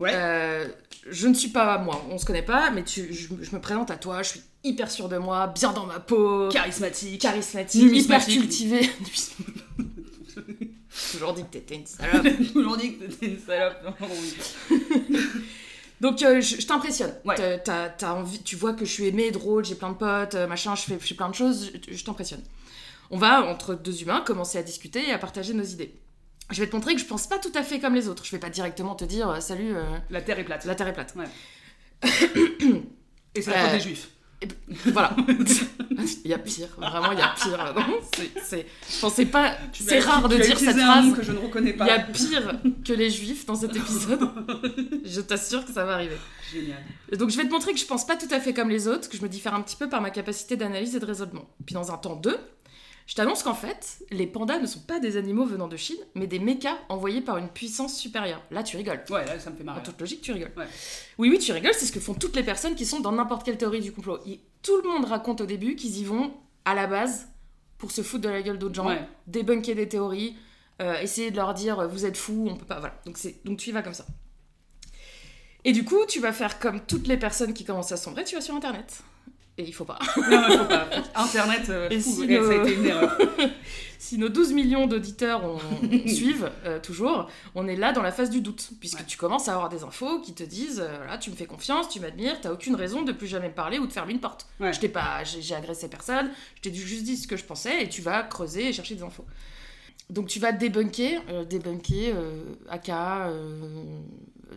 Ouais. 0.00 0.10
euh, 0.14 0.68
je 1.08 1.28
ne 1.28 1.34
suis 1.34 1.50
pas 1.50 1.78
moi, 1.78 2.04
on 2.10 2.18
se 2.18 2.24
connaît 2.26 2.42
pas, 2.42 2.70
mais 2.72 2.82
tu, 2.82 3.12
je, 3.14 3.28
je 3.40 3.54
me 3.54 3.60
présente 3.60 3.90
à 3.92 3.96
toi, 3.96 4.22
je 4.24 4.30
suis 4.30 4.42
hyper 4.64 4.90
sûre 4.90 5.08
de 5.08 5.18
moi, 5.18 5.46
bien 5.48 5.72
dans 5.72 5.86
ma 5.86 6.00
peau, 6.00 6.48
Charismatique. 6.48 7.20
charismatique, 7.20 7.92
hyper 7.92 8.24
cultivée. 8.26 8.88
Toujours 11.12 11.32
dit 11.34 11.42
que 11.44 11.48
t'étais 11.48 11.76
une 11.76 11.86
salope. 11.86 12.26
Toujours 12.52 12.76
dit 12.76 12.96
que 12.96 13.04
t'étais 13.04 13.26
une 13.26 13.38
salope. 13.38 13.76
Non, 13.84 13.94
oui. 14.10 15.18
Donc 16.00 16.22
euh, 16.22 16.40
je, 16.40 16.60
je 16.60 16.66
t'impressionne. 16.66 17.14
Ouais. 17.24 17.34
T'as- 17.36 17.58
t'as- 17.58 17.88
t'as 17.90 18.12
envie, 18.14 18.42
tu 18.42 18.56
vois 18.56 18.72
que 18.72 18.84
je 18.84 18.90
suis 18.92 19.06
aimée, 19.06 19.30
drôle, 19.30 19.64
j'ai 19.64 19.74
plein 19.74 19.90
de 19.90 19.96
potes, 19.96 20.34
euh, 20.34 20.46
machin, 20.46 20.74
je 20.74 20.82
fais, 20.82 20.98
je 21.00 21.06
fais 21.06 21.14
plein 21.14 21.28
de 21.28 21.34
choses, 21.34 21.70
je, 21.88 21.94
je 21.94 22.04
t'impressionne. 22.04 22.42
On 23.10 23.18
va, 23.18 23.44
entre 23.46 23.74
deux 23.74 24.02
humains, 24.02 24.22
commencer 24.24 24.58
à 24.58 24.62
discuter 24.62 25.08
et 25.08 25.12
à 25.12 25.18
partager 25.18 25.52
nos 25.52 25.64
idées. 25.64 25.94
Je 26.50 26.60
vais 26.60 26.68
te 26.68 26.74
montrer 26.74 26.94
que 26.94 27.00
je 27.00 27.06
pense 27.06 27.26
pas 27.26 27.38
tout 27.38 27.52
à 27.54 27.62
fait 27.62 27.80
comme 27.80 27.94
les 27.94 28.08
autres. 28.08 28.24
Je 28.24 28.30
vais 28.32 28.38
pas 28.38 28.50
directement 28.50 28.94
te 28.94 29.04
dire 29.04 29.28
euh, 29.28 29.40
salut, 29.40 29.76
euh, 29.76 29.82
La 30.10 30.22
terre 30.22 30.38
est 30.38 30.44
plate. 30.44 30.64
la 30.64 30.74
terre 30.74 30.88
est 30.88 30.92
plate. 30.94 31.14
Et 33.34 33.42
c'est 33.42 33.50
la 33.50 33.62
faute 33.64 33.72
des 33.72 33.80
juifs. 33.80 34.08
Et 34.42 34.48
voilà. 34.86 35.14
il 36.24 36.30
y 36.30 36.32
a 36.32 36.38
pire, 36.38 36.68
vraiment, 36.78 37.12
il 37.12 37.18
y 37.18 37.22
a 37.22 37.34
pire. 37.36 37.74
Non, 37.74 37.98
c'est, 38.42 38.66
je 38.88 39.00
pensais 39.00 39.26
pas. 39.26 39.54
C'est 39.72 39.98
rare 40.00 40.28
de 40.28 40.36
dire 40.36 40.58
cette 40.58 40.78
phrase. 40.78 41.14
que 41.14 41.22
je 41.22 41.32
ne 41.32 41.38
reconnais 41.38 41.70
Il 41.70 41.76
pas. 41.76 41.86
y 41.86 41.90
a 41.90 42.00
pire 42.00 42.58
que 42.84 42.92
les 42.92 43.10
juifs 43.10 43.44
dans 43.44 43.54
cet 43.56 43.76
épisode. 43.76 44.30
je 45.04 45.20
t'assure 45.20 45.64
que 45.64 45.72
ça 45.72 45.84
va 45.84 45.94
arriver. 45.94 46.16
Génial. 46.52 46.82
Donc 47.18 47.30
je 47.30 47.36
vais 47.36 47.44
te 47.46 47.52
montrer 47.52 47.72
que 47.72 47.78
je 47.78 47.86
pense 47.86 48.06
pas 48.06 48.16
tout 48.16 48.28
à 48.30 48.40
fait 48.40 48.54
comme 48.54 48.70
les 48.70 48.88
autres, 48.88 49.08
que 49.08 49.16
je 49.16 49.22
me 49.22 49.28
diffère 49.28 49.54
un 49.54 49.60
petit 49.60 49.76
peu 49.76 49.88
par 49.88 50.00
ma 50.00 50.10
capacité 50.10 50.56
d'analyse 50.56 50.96
et 50.96 51.00
de 51.00 51.06
raisonnement. 51.06 51.44
Puis 51.66 51.74
dans 51.74 51.92
un 51.92 51.98
temps 51.98 52.16
2, 52.16 52.36
je 53.10 53.16
t'annonce 53.16 53.42
qu'en 53.42 53.54
fait, 53.54 53.98
les 54.12 54.28
pandas 54.28 54.60
ne 54.60 54.66
sont 54.66 54.78
pas 54.78 55.00
des 55.00 55.16
animaux 55.16 55.44
venant 55.44 55.66
de 55.66 55.76
Chine, 55.76 55.96
mais 56.14 56.28
des 56.28 56.38
mechas 56.38 56.78
envoyés 56.88 57.20
par 57.20 57.38
une 57.38 57.48
puissance 57.48 57.98
supérieure. 57.98 58.40
Là, 58.52 58.62
tu 58.62 58.76
rigoles. 58.76 59.02
Ouais, 59.10 59.24
là, 59.26 59.40
ça 59.40 59.50
me 59.50 59.56
fait 59.56 59.62
En 59.62 59.66
marrer. 59.66 59.82
toute 59.82 59.98
logique, 60.00 60.20
tu 60.20 60.30
rigoles. 60.30 60.52
Ouais. 60.56 60.68
Oui, 61.18 61.28
oui, 61.28 61.40
tu 61.40 61.50
rigoles, 61.50 61.74
c'est 61.74 61.86
ce 61.86 61.90
que 61.92 61.98
font 61.98 62.14
toutes 62.14 62.36
les 62.36 62.44
personnes 62.44 62.76
qui 62.76 62.86
sont 62.86 63.00
dans 63.00 63.10
n'importe 63.10 63.44
quelle 63.44 63.58
théorie 63.58 63.80
du 63.80 63.90
complot. 63.90 64.20
Et 64.28 64.38
tout 64.62 64.80
le 64.80 64.88
monde 64.88 65.06
raconte 65.06 65.40
au 65.40 65.46
début 65.46 65.74
qu'ils 65.74 65.98
y 65.98 66.04
vont 66.04 66.32
à 66.64 66.76
la 66.76 66.86
base 66.86 67.26
pour 67.78 67.90
se 67.90 68.02
foutre 68.02 68.22
de 68.22 68.28
la 68.28 68.42
gueule 68.42 68.58
d'autres 68.58 68.76
gens, 68.76 68.86
Ouais. 68.86 69.02
débunker 69.26 69.74
des 69.74 69.88
théories, 69.88 70.36
euh, 70.80 71.00
essayer 71.00 71.32
de 71.32 71.36
leur 71.36 71.52
dire 71.52 71.80
euh, 71.80 71.86
vous 71.88 72.06
êtes 72.06 72.16
fous, 72.16 72.46
on 72.48 72.54
peut 72.54 72.64
pas. 72.64 72.78
Voilà. 72.78 72.94
Donc, 73.06 73.18
c'est... 73.18 73.44
Donc 73.44 73.58
tu 73.58 73.70
y 73.70 73.72
vas 73.72 73.82
comme 73.82 73.92
ça. 73.94 74.06
Et 75.64 75.72
du 75.72 75.84
coup, 75.84 76.06
tu 76.06 76.20
vas 76.20 76.32
faire 76.32 76.58
comme 76.60 76.80
toutes 76.80 77.06
les 77.08 77.16
personnes 77.16 77.54
qui 77.54 77.64
commencent 77.64 77.90
à 77.92 77.96
sombrer, 77.96 78.22
tu 78.22 78.36
vas 78.36 78.40
sur 78.40 78.54
internet. 78.54 79.00
Et 79.58 79.64
il 79.64 79.72
faut 79.74 79.84
pas. 79.84 79.98
Non, 80.16 80.42
il 80.48 80.58
faut 80.58 80.64
pas. 80.64 80.88
Internet, 81.14 81.68
euh, 81.68 81.88
Et 81.90 82.00
fou, 82.00 82.10
si 82.22 82.26
le- 82.26 82.46
ça 82.46 82.52
a 82.60 82.62
été 82.62 82.74
une 82.74 82.86
erreur. 82.86 83.18
Si 84.02 84.16
nos 84.16 84.30
12 84.30 84.54
millions 84.54 84.86
d'auditeurs 84.86 85.42
on- 85.44 85.58
suivent 86.08 86.50
euh, 86.64 86.80
toujours, 86.80 87.28
on 87.54 87.68
est 87.68 87.76
là 87.76 87.92
dans 87.92 88.00
la 88.00 88.10
phase 88.10 88.30
du 88.30 88.40
doute, 88.40 88.70
puisque 88.80 89.00
Ouais. 89.00 89.04
tu 89.06 89.18
commences 89.18 89.46
à 89.48 89.52
avoir 89.52 89.68
des 89.68 89.84
infos 89.84 90.20
qui 90.22 90.32
te 90.32 90.42
disent 90.42 90.80
euh, 90.80 90.96
voilà, 90.96 91.18
tu 91.18 91.30
me 91.30 91.36
fais 91.36 91.44
confiance, 91.44 91.86
tu 91.90 92.00
m'admires, 92.00 92.40
t'as 92.40 92.50
aucune 92.50 92.74
raison 92.76 93.02
de 93.02 93.12
plus 93.12 93.26
jamais 93.26 93.48
me 93.50 93.54
parler 93.54 93.78
ou 93.78 93.86
de 93.86 93.92
fermer 93.92 94.14
une 94.14 94.18
porte. 94.20 94.46
Ouais. 94.58 94.72
Je 94.72 94.80
t'ai 94.80 94.88
pas, 94.88 95.22
j'ai 95.24 95.54
agressé 95.54 95.88
personne, 95.88 96.30
je 96.56 96.62
t'ai 96.62 96.72
juste 96.74 97.04
dit 97.04 97.18
ce 97.18 97.28
que 97.28 97.36
je 97.36 97.44
pensais 97.44 97.82
et 97.84 97.88
tu 97.90 98.00
vas 98.00 98.22
creuser 98.22 98.68
et 98.68 98.72
chercher 98.72 98.94
des 98.94 99.02
infos. 99.02 99.26
Donc 100.08 100.28
tu 100.28 100.40
vas 100.40 100.52
débunker, 100.52 101.20
débunker, 101.44 102.14
euh, 102.16 102.42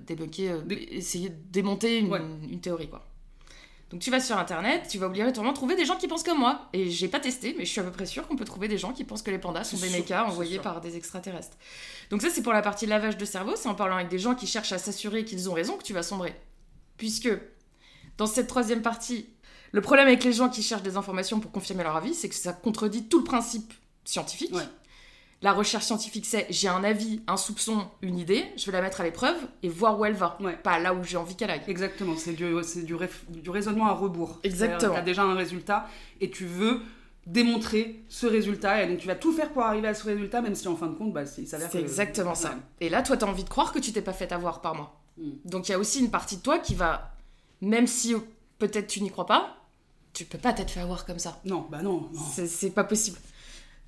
débunker, 0.08 0.62
Dé- 0.64 0.88
essayer 0.92 1.30
de 1.30 1.36
démonter 1.52 1.98
une, 2.00 2.08
Ouais. 2.12 2.22
une 2.50 2.62
théorie 2.62 2.88
quoi. 2.88 3.06
Donc 3.94 4.02
tu 4.02 4.10
vas 4.10 4.20
sur 4.20 4.40
internet, 4.40 4.88
tu 4.90 4.98
vas 4.98 5.06
obligatoirement 5.06 5.54
trouver 5.54 5.76
des 5.76 5.86
gens 5.86 5.96
qui 5.98 6.08
pensent 6.08 6.24
comme 6.24 6.40
moi. 6.40 6.68
Et 6.74 6.90
j'ai 6.90 7.08
pas 7.08 7.20
testé, 7.20 7.54
mais 7.56 7.64
je 7.64 7.70
suis 7.70 7.80
à 7.80 7.84
peu 7.84 7.92
près 7.92 8.08
sûre 8.08 8.28
qu'on 8.28 8.36
peut 8.36 8.44
trouver 8.44 8.68
des 8.68 8.80
gens 8.80 8.92
qui 8.92 9.04
pensent 9.04 9.22
que 9.22 9.30
les 9.30 9.38
pandas 9.38 9.66
sont 9.66 9.78
des 9.78 9.92
mechas 9.92 10.26
envoyés 10.26 10.58
par 10.58 10.82
des 10.82 10.98
extraterrestres. 10.98 11.56
Donc 12.10 12.24
ça 12.24 12.32
c'est 12.32 12.42
pour 12.42 12.54
la 12.54 12.64
partie 12.64 12.88
lavage 12.88 13.18
de 13.18 13.26
cerveau, 13.26 13.54
c'est 13.56 13.70
en 13.70 13.76
parlant 13.76 13.98
avec 13.98 14.08
des 14.08 14.18
gens 14.18 14.34
qui 14.34 14.48
cherchent 14.48 14.72
à 14.72 14.80
s'assurer 14.80 15.26
qu'ils 15.26 15.48
ont 15.48 15.54
raison 15.54 15.78
que 15.78 15.84
tu 15.84 15.94
vas 15.94 16.02
sombrer. 16.02 16.34
Puisque 16.98 17.30
dans 18.18 18.26
cette 18.26 18.48
troisième 18.48 18.82
partie, 18.82 19.30
le 19.74 19.82
problème 19.82 20.08
avec 20.08 20.24
les 20.24 20.34
gens 20.34 20.50
qui 20.50 20.64
cherchent 20.64 20.82
des 20.82 20.98
informations 20.98 21.40
pour 21.40 21.52
confirmer 21.52 21.84
leur 21.84 21.96
avis, 21.96 22.16
c'est 22.16 22.30
que 22.30 22.36
ça 22.36 22.52
contredit 22.52 23.04
tout 23.04 23.20
le 23.20 23.26
principe 23.26 23.76
scientifique. 24.06 24.56
Ouais. 24.56 24.64
La 25.44 25.52
recherche 25.52 25.84
scientifique, 25.84 26.26
c'est 26.26 26.48
j'ai 26.50 26.70
un 26.70 26.86
avis, 26.86 27.22
un 27.28 27.36
soupçon, 27.36 27.86
une 28.02 28.18
idée, 28.18 28.46
je 28.56 28.66
vais 28.66 28.72
la 28.72 28.82
mettre 28.82 29.02
à 29.02 29.04
l'épreuve 29.04 29.36
et 29.62 29.68
voir 29.68 30.00
où 30.00 30.06
elle 30.06 30.14
va. 30.14 30.38
Ouais. 30.40 30.56
Pas 30.56 30.80
là 30.80 30.94
où 30.94 31.04
j'ai 31.04 31.18
envie 31.18 31.36
qu'elle 31.36 31.52
aille. 31.52 31.62
Exactement, 31.68 32.16
c'est 32.16 32.32
du, 32.32 32.96
raisonnement 33.50 33.88
à 33.88 33.92
rebours. 33.92 34.40
Exactement. 34.44 34.94
Tu 34.94 35.00
as 35.00 35.02
déjà 35.02 35.24
un 35.24 35.36
résultat 35.36 35.90
et 36.22 36.30
tu 36.30 36.46
veux 36.46 36.80
démontrer 37.28 38.06
ce 38.08 38.26
résultat 38.26 38.84
et 38.84 38.88
donc 38.88 39.00
tu 39.00 39.08
vas 39.08 39.16
tout 39.16 39.34
faire 39.34 39.50
pour 39.50 39.64
arriver 39.64 39.90
à 39.90 39.94
ce 39.94 40.06
résultat 40.06 40.42
même 40.42 40.56
si 40.56 40.68
en 40.68 40.76
fin 40.76 40.88
de 40.88 40.96
compte 40.96 41.14
bah, 41.14 41.24
il 41.38 41.48
s'avère 41.48 41.70
C'est 41.70 41.80
exactement 41.80 42.36
ça. 42.36 42.52
Ouais. 42.52 42.56
Et 42.80 42.90
là, 42.90 43.02
toi, 43.02 43.18
t'as 43.18 43.28
envie 43.28 43.44
de 43.44 43.50
croire 43.50 43.74
que 43.74 43.80
tu 43.80 43.92
t'es 43.92 44.02
pas 44.02 44.14
fait 44.14 44.32
avoir 44.32 44.62
par 44.62 44.76
moi. 44.76 44.98
Mm. 45.18 45.30
Donc 45.44 45.68
il 45.68 45.74
y 45.74 45.76
a 45.76 45.80
aussi 45.80 46.00
une 46.00 46.10
partie 46.10 46.38
de 46.38 46.42
toi 46.42 46.60
qui 46.60 46.74
va, 46.74 47.12
même 47.60 47.88
si 47.88 48.16
peut-être 48.60 48.88
tu 48.88 49.02
n'y 49.02 49.10
crois 49.10 49.26
pas, 49.26 49.58
tu 50.14 50.24
peux 50.24 50.38
pas 50.38 50.54
t'être 50.54 50.72
fait 50.72 50.80
avoir 50.80 51.06
comme 51.06 51.20
ça. 51.20 51.42
Non, 51.44 51.68
bah 51.70 51.82
non, 51.82 52.10
non. 52.14 52.46
C'est 52.48 52.70
pas 52.70 52.86
possible. 52.86 53.18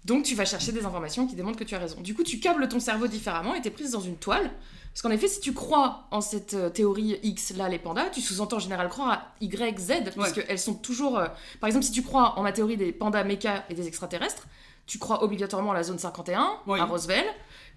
Donc 0.05 0.23
tu 0.23 0.35
vas 0.35 0.45
chercher 0.45 0.71
des 0.71 0.85
informations 0.85 1.25
qui 1.27 1.35
démontrent 1.35 1.57
que 1.57 1.63
tu 1.63 1.75
as 1.75 1.79
raison. 1.79 1.99
Du 1.99 2.13
coup, 2.13 2.23
tu 2.23 2.39
câbles 2.39 2.67
ton 2.69 2.79
cerveau 2.79 3.07
différemment 3.07 3.55
et 3.55 3.61
t'es 3.61 3.71
prise 3.71 3.91
dans 3.91 3.99
une 4.01 4.17
toile. 4.17 4.51
Parce 4.93 5.01
qu'en 5.01 5.09
effet, 5.11 5.27
si 5.27 5.39
tu 5.41 5.51
crois 5.53 6.03
en 6.11 6.21
cette 6.21 6.53
euh, 6.53 6.69
théorie 6.69 7.19
X, 7.23 7.53
là, 7.57 7.67
les 7.67 7.79
pandas, 7.79 8.09
tu 8.11 8.21
sous-entends 8.21 8.57
en 8.57 8.59
général 8.59 8.87
croire 8.87 9.11
à 9.11 9.21
Y, 9.41 9.77
Z, 9.79 9.91
puisqu'elles 10.15 10.59
sont 10.59 10.75
toujours... 10.75 11.17
euh, 11.17 11.27
Par 11.59 11.67
exemple, 11.67 11.83
si 11.85 11.91
tu 11.91 12.01
crois 12.01 12.37
en 12.39 12.43
ma 12.43 12.53
théorie 12.53 12.77
des 12.77 12.93
pandas 12.93 13.23
méca 13.25 13.65
et 13.69 13.73
des 13.73 13.87
extraterrestres, 13.87 14.47
tu 14.85 14.97
crois 14.99 15.23
obligatoirement 15.23 15.71
à 15.71 15.73
la 15.73 15.83
zone 15.83 15.97
51, 15.99 16.59
Oui. 16.67 16.79
à 16.79 16.85
Roswell, 16.85 17.25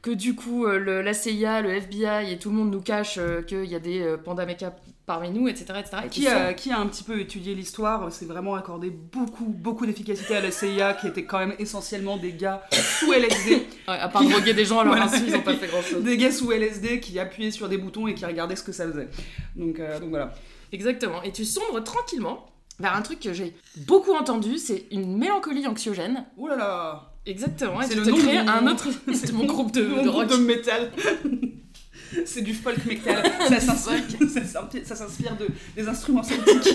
que 0.03 0.11
du 0.11 0.35
coup, 0.35 0.65
euh, 0.67 0.79
le- 0.79 1.03
la 1.03 1.13
CIA, 1.15 1.61
le 1.61 1.71
FBI 1.71 2.33
et 2.33 2.39
tout 2.39 2.51
le 2.51 2.57
monde 2.57 2.71
nous 2.71 2.81
cache 2.81 3.17
euh, 3.19 3.43
qu'il 3.43 3.65
y 3.65 3.75
a 3.75 3.81
des 3.81 4.01
euh, 4.01 4.17
pandas 4.17 4.47
méca 4.47 4.75
parmi 5.07 5.31
nous, 5.31 5.49
etc. 5.49 5.67
etc. 5.81 5.97
et 6.05 6.09
Qui 6.09 6.29
a, 6.29 6.53
qui 6.55 6.71
un 6.73 6.87
petit 6.87 7.03
peu 7.03 7.19
étudié 7.19 7.55
l'histoire, 7.55 8.13
c'est 8.13 8.27
vraiment 8.27 8.55
accordé 8.55 8.91
beaucoup, 8.91 9.47
beaucoup 9.47 9.87
d'efficacité 9.87 10.37
à 10.37 10.41
la 10.41 10.51
CIA, 10.51 10.93
qui 10.95 11.07
était 11.09 11.25
quand 11.25 11.39
même 11.39 11.55
essentiellement 11.59 12.17
des 12.19 12.33
gars 12.33 12.63
sous 12.73 13.13
LSD, 13.13 13.51
Ouais, 13.89 13.95
à 13.99 14.09
part 14.09 14.23
droguer 14.23 14.53
des 14.55 14.65
gens 14.67 14.81
à 14.81 14.85
leur 14.85 14.95
Voilà. 14.95 15.11
insu, 15.11 15.25
ils 15.27 15.35
ont 15.35 15.41
pas 15.43 15.55
fait 15.55 15.67
grand-chose. 15.67 16.05
des 16.05 16.17
gars 16.19 16.31
sous 16.31 16.53
LSD 16.53 17.01
qui 17.01 17.19
appuyaient 17.19 17.51
sur 17.51 17.69
des 17.71 17.79
boutons 17.79 18.07
et 18.07 18.15
qui 18.15 18.25
regardaient 18.27 18.55
ce 18.57 18.63
que 18.63 18.73
ça 18.73 18.87
faisait. 18.87 19.09
Donc, 19.57 19.81
euh, 19.81 19.99
donc 19.99 20.11
voilà. 20.11 20.35
Exactement. 20.73 21.23
Et 21.23 21.33
tu 21.33 21.45
sombres 21.47 21.83
tranquillement 21.83 22.45
vers 22.79 22.95
un 22.95 23.01
truc 23.03 23.19
que 23.19 23.33
j'ai 23.33 23.57
beaucoup 23.87 24.13
entendu, 24.13 24.59
c'est 24.59 24.85
une 24.93 25.17
mélancolie 25.17 25.67
anxiogène. 25.67 26.27
Ouh 26.37 26.47
là 26.49 26.57
là 26.57 27.08
Exactement. 27.27 27.81
C'est 27.83 27.95
le 27.95 28.03
te 28.05 28.11
nom 28.11 28.17
de 28.17 28.23
mon- 28.23 28.49
un 28.49 28.67
autre. 28.73 28.89
C'est 29.13 29.33
mon 29.33 29.45
groupe 29.53 29.73
de, 29.73 29.83
Mon 29.87 30.03
de 30.03 30.09
groupe 30.09 30.29
rock. 30.29 30.31
de 30.31 30.37
métal. 30.45 30.91
c'est 32.25 32.41
du 32.43 32.55
folk 32.55 32.85
metal. 32.87 33.23
Ça 33.49 33.61
s'inspire, 33.61 35.37
de, 35.37 35.47
des 35.77 35.87
instruments 35.89 36.23
celtiques. 36.23 36.75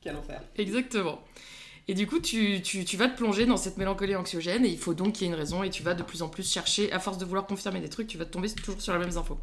Quel 0.00 0.14
enfer. 0.16 0.40
Exactement. 0.56 1.20
Et 1.88 1.94
du 1.94 2.06
coup, 2.06 2.18
tu, 2.20 2.62
tu, 2.62 2.84
tu 2.84 2.96
vas 2.96 3.08
te 3.08 3.16
plonger 3.16 3.46
dans 3.46 3.56
cette 3.56 3.76
mélancolie 3.76 4.14
anxiogène 4.16 4.64
et 4.64 4.68
il 4.68 4.78
faut 4.78 4.94
donc 4.94 5.14
qu'il 5.14 5.26
y 5.26 5.30
ait 5.30 5.32
une 5.32 5.38
raison 5.38 5.62
et 5.64 5.70
tu 5.70 5.82
vas 5.82 5.94
de 5.94 6.02
plus 6.02 6.22
en 6.22 6.28
plus 6.28 6.48
chercher, 6.50 6.90
à 6.92 6.98
force 7.00 7.18
de 7.18 7.24
vouloir 7.24 7.46
confirmer 7.46 7.80
des 7.80 7.88
trucs, 7.90 8.06
tu 8.06 8.16
vas 8.16 8.24
tomber 8.24 8.48
toujours 8.50 8.80
sur 8.80 8.92
les 8.94 8.98
mêmes 9.00 9.16
infos. 9.18 9.38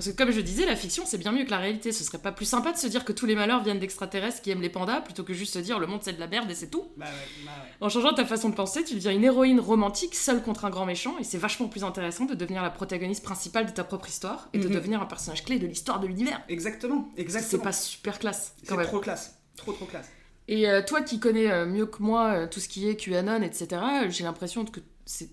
Parce 0.00 0.12
que 0.12 0.16
comme 0.16 0.30
je 0.30 0.40
disais, 0.40 0.64
la 0.64 0.76
fiction 0.76 1.02
c'est 1.04 1.18
bien 1.18 1.30
mieux 1.30 1.44
que 1.44 1.50
la 1.50 1.58
réalité. 1.58 1.92
Ce 1.92 2.02
serait 2.04 2.16
pas 2.16 2.32
plus 2.32 2.46
sympa 2.46 2.72
de 2.72 2.78
se 2.78 2.86
dire 2.86 3.04
que 3.04 3.12
tous 3.12 3.26
les 3.26 3.34
malheurs 3.34 3.62
viennent 3.62 3.78
d'extraterrestres 3.80 4.40
qui 4.40 4.50
aiment 4.50 4.62
les 4.62 4.70
pandas 4.70 5.02
plutôt 5.02 5.24
que 5.24 5.34
juste 5.34 5.52
se 5.52 5.58
dire 5.58 5.78
le 5.78 5.86
monde 5.86 6.00
c'est 6.02 6.14
de 6.14 6.20
la 6.20 6.26
merde 6.26 6.50
et 6.50 6.54
c'est 6.54 6.68
tout. 6.70 6.86
Bah 6.96 7.04
ouais, 7.04 7.44
bah 7.44 7.50
ouais. 7.62 7.70
En 7.82 7.90
changeant 7.90 8.14
ta 8.14 8.24
façon 8.24 8.48
de 8.48 8.54
penser, 8.54 8.82
tu 8.82 8.94
deviens 8.94 9.12
une 9.12 9.24
héroïne 9.24 9.60
romantique 9.60 10.14
seule 10.14 10.42
contre 10.42 10.64
un 10.64 10.70
grand 10.70 10.86
méchant, 10.86 11.18
et 11.18 11.24
c'est 11.24 11.36
vachement 11.36 11.68
plus 11.68 11.84
intéressant 11.84 12.24
de 12.24 12.32
devenir 12.34 12.62
la 12.62 12.70
protagoniste 12.70 13.22
principale 13.22 13.66
de 13.66 13.72
ta 13.72 13.84
propre 13.84 14.08
histoire 14.08 14.48
et 14.54 14.58
de 14.58 14.68
Mhm. 14.68 14.74
devenir 14.74 15.02
un 15.02 15.06
personnage 15.06 15.44
clé 15.44 15.58
de 15.58 15.66
l'histoire 15.66 16.00
de 16.00 16.06
l'univers. 16.06 16.40
Exactement, 16.48 17.10
C'est 17.14 17.20
exactement. 17.20 17.62
pas 17.62 17.72
super 17.72 18.18
classe 18.18 18.54
C'est 18.62 18.74
trop 18.84 19.00
classe. 19.00 19.34
Trop 19.56 19.74
trop 19.74 19.84
classe. 19.84 20.08
Et 20.48 20.66
euh, 20.66 20.80
toi 20.82 21.02
qui 21.02 21.20
connais 21.20 21.50
euh, 21.50 21.66
mieux 21.66 21.84
que 21.84 22.02
moi 22.02 22.32
euh, 22.32 22.46
tout 22.46 22.58
ce 22.60 22.68
qui 22.68 22.88
est 22.88 22.96
QAnon, 22.96 23.42
etc., 23.42 23.82
j'ai 24.08 24.24
l'impression 24.24 24.64
que 24.64 24.80
c'est 25.04 25.28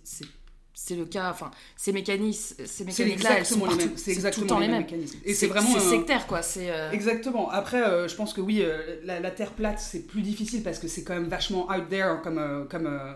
c'est- 0.79 0.95
le 0.95 1.05
cas, 1.05 1.31
enfin, 1.31 1.49
ces 1.75 1.91
mécanismes, 1.91 2.55
ces 2.65 2.85
mécaniques-là, 2.85 3.39
elles 3.39 3.45
sont 3.45 3.55
exactement 3.65 3.71
les 3.71 3.75
mêmes. 3.85 3.97
C'est 3.97 4.03
tout 4.03 4.09
le 4.09 4.13
exactement 4.15 4.47
temps 4.47 4.59
les 4.59 4.67
mêmes 4.67 4.81
mécanismes. 4.83 5.17
Et 5.25 5.33
c'est 5.33 5.47
vraiment 5.47 5.69
c'est 5.71 5.85
un- 5.85 5.89
sectaire 5.89 6.27
quoi. 6.27 6.41
C'est 6.43 6.69
euh, 6.71 6.91
Exactement. 6.91 7.49
Après, 7.49 7.81
euh, 7.83 8.07
je 8.07 8.15
pense 8.15 8.33
que 8.33 8.41
oui, 8.41 8.61
euh, 8.61 8.97
la, 9.03 9.19
la 9.19 9.31
Terre 9.31 9.51
plate, 9.53 9.79
c'est 9.79 10.01
plus 10.07 10.21
difficile 10.21 10.61
parce 10.63 10.77
que 10.79 10.87
c'est 10.87 11.03
quand 11.03 11.15
même 11.15 11.27
vachement 11.27 11.67
out 11.71 11.89
there 11.89 12.21
comme, 12.23 12.37
euh, 12.37 12.63
comme, 12.65 12.85
euh, 12.87 13.13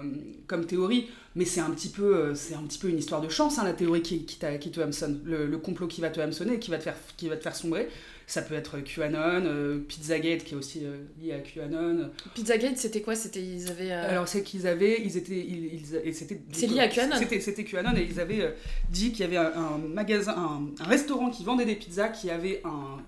comme 0.47 0.65
théorie. 0.65 1.09
Mais 1.35 1.45
c'est 1.45 1.61
un, 1.61 1.69
petit 1.69 1.87
peu, 1.87 2.13
euh, 2.17 2.35
c'est 2.35 2.55
un 2.55 2.63
petit 2.63 2.77
peu 2.77 2.89
une 2.89 2.97
histoire 2.97 3.21
de 3.21 3.29
chance, 3.29 3.57
hein, 3.57 3.63
la 3.63 3.71
théorie 3.71 4.01
qui, 4.01 4.25
qui, 4.25 4.37
qui 4.59 4.71
te 4.71 4.81
hameçonne. 4.81 5.21
Le, 5.23 5.45
le 5.45 5.57
complot 5.59 5.87
qui 5.87 6.01
va 6.01 6.09
te 6.09 6.19
hameçonner 6.19 6.55
et 6.55 6.59
qui 6.59 6.71
va 6.71 6.77
te 6.77 6.83
faire, 6.83 6.97
qui 7.15 7.29
va 7.29 7.37
te 7.37 7.43
faire 7.43 7.55
sombrer. 7.55 7.87
Ça 8.27 8.41
peut 8.41 8.55
être 8.55 8.79
QAnon, 8.79 9.43
euh, 9.45 9.79
Pizzagate 9.79 10.43
qui 10.45 10.53
est 10.53 10.57
aussi 10.57 10.85
euh, 10.85 10.97
lié 11.21 11.33
à 11.33 11.39
QAnon. 11.39 12.11
Pizzagate, 12.33 12.77
c'était 12.77 13.01
quoi? 13.01 13.15
C'était 13.15 13.41
ils 13.43 13.69
avaient. 13.69 13.91
euh, 13.91 14.09
Alors 14.09 14.27
c'est 14.27 14.41
qu'ils 14.43 14.67
avaient, 14.67 15.01
ils 15.03 15.17
étaient, 15.17 15.37
ils, 15.37 15.73
ils- 15.73 15.95
et 16.03 16.13
c'était. 16.13 16.39
C'est 16.53 16.67
lié 16.67 16.79
à 16.79 16.87
QAnon. 16.87 17.17
C'était, 17.19 17.41
c'était 17.41 17.63
QAnon 17.65 17.95
et 17.97 18.07
ils 18.09 18.19
avaient 18.21 18.41
euh, 18.41 18.51
dit 18.89 19.11
qu'il 19.11 19.21
y 19.21 19.23
avait 19.23 19.37
un, 19.37 19.51
un 19.53 19.77
magasin, 19.79 20.33
un, 20.37 20.83
un 20.83 20.87
restaurant 20.87 21.29
qui 21.29 21.43
vendait 21.43 21.65
des 21.65 21.75
pizzas, 21.75 22.07
qui 22.09 22.29
avait 22.29 22.61
un, 22.63 22.99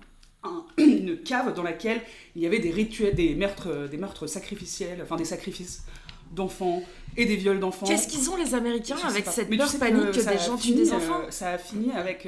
un- 0.46 0.66
une 0.78 1.16
cave 1.22 1.54
dans 1.54 1.62
laquelle 1.62 2.02
il 2.36 2.42
y 2.42 2.46
avait 2.46 2.58
des 2.58 2.70
rituels, 2.70 3.14
des 3.14 3.34
meurtres, 3.34 3.88
des 3.90 3.96
meurtres 3.96 4.26
sacrificiels, 4.26 5.00
enfin 5.02 5.16
des 5.16 5.24
sacrifices 5.24 5.84
d'enfants 6.32 6.82
et 7.16 7.24
des 7.26 7.36
viols 7.36 7.60
d'enfants. 7.60 7.86
Qu'est-ce 7.86 8.08
qu'ils 8.08 8.28
ont 8.28 8.36
les 8.36 8.54
Américains 8.54 8.96
avec 9.06 9.24
cette 9.26 9.48
peur 9.56 9.70
panique 9.78 10.10
que 10.10 10.20
ça 10.20 10.32
des 10.32 10.38
gens 10.38 10.56
tuent 10.58 10.74
des 10.74 10.92
enfants? 10.92 11.22
Ça 11.30 11.50
a 11.52 11.58
fini 11.58 11.92
avec. 11.92 12.26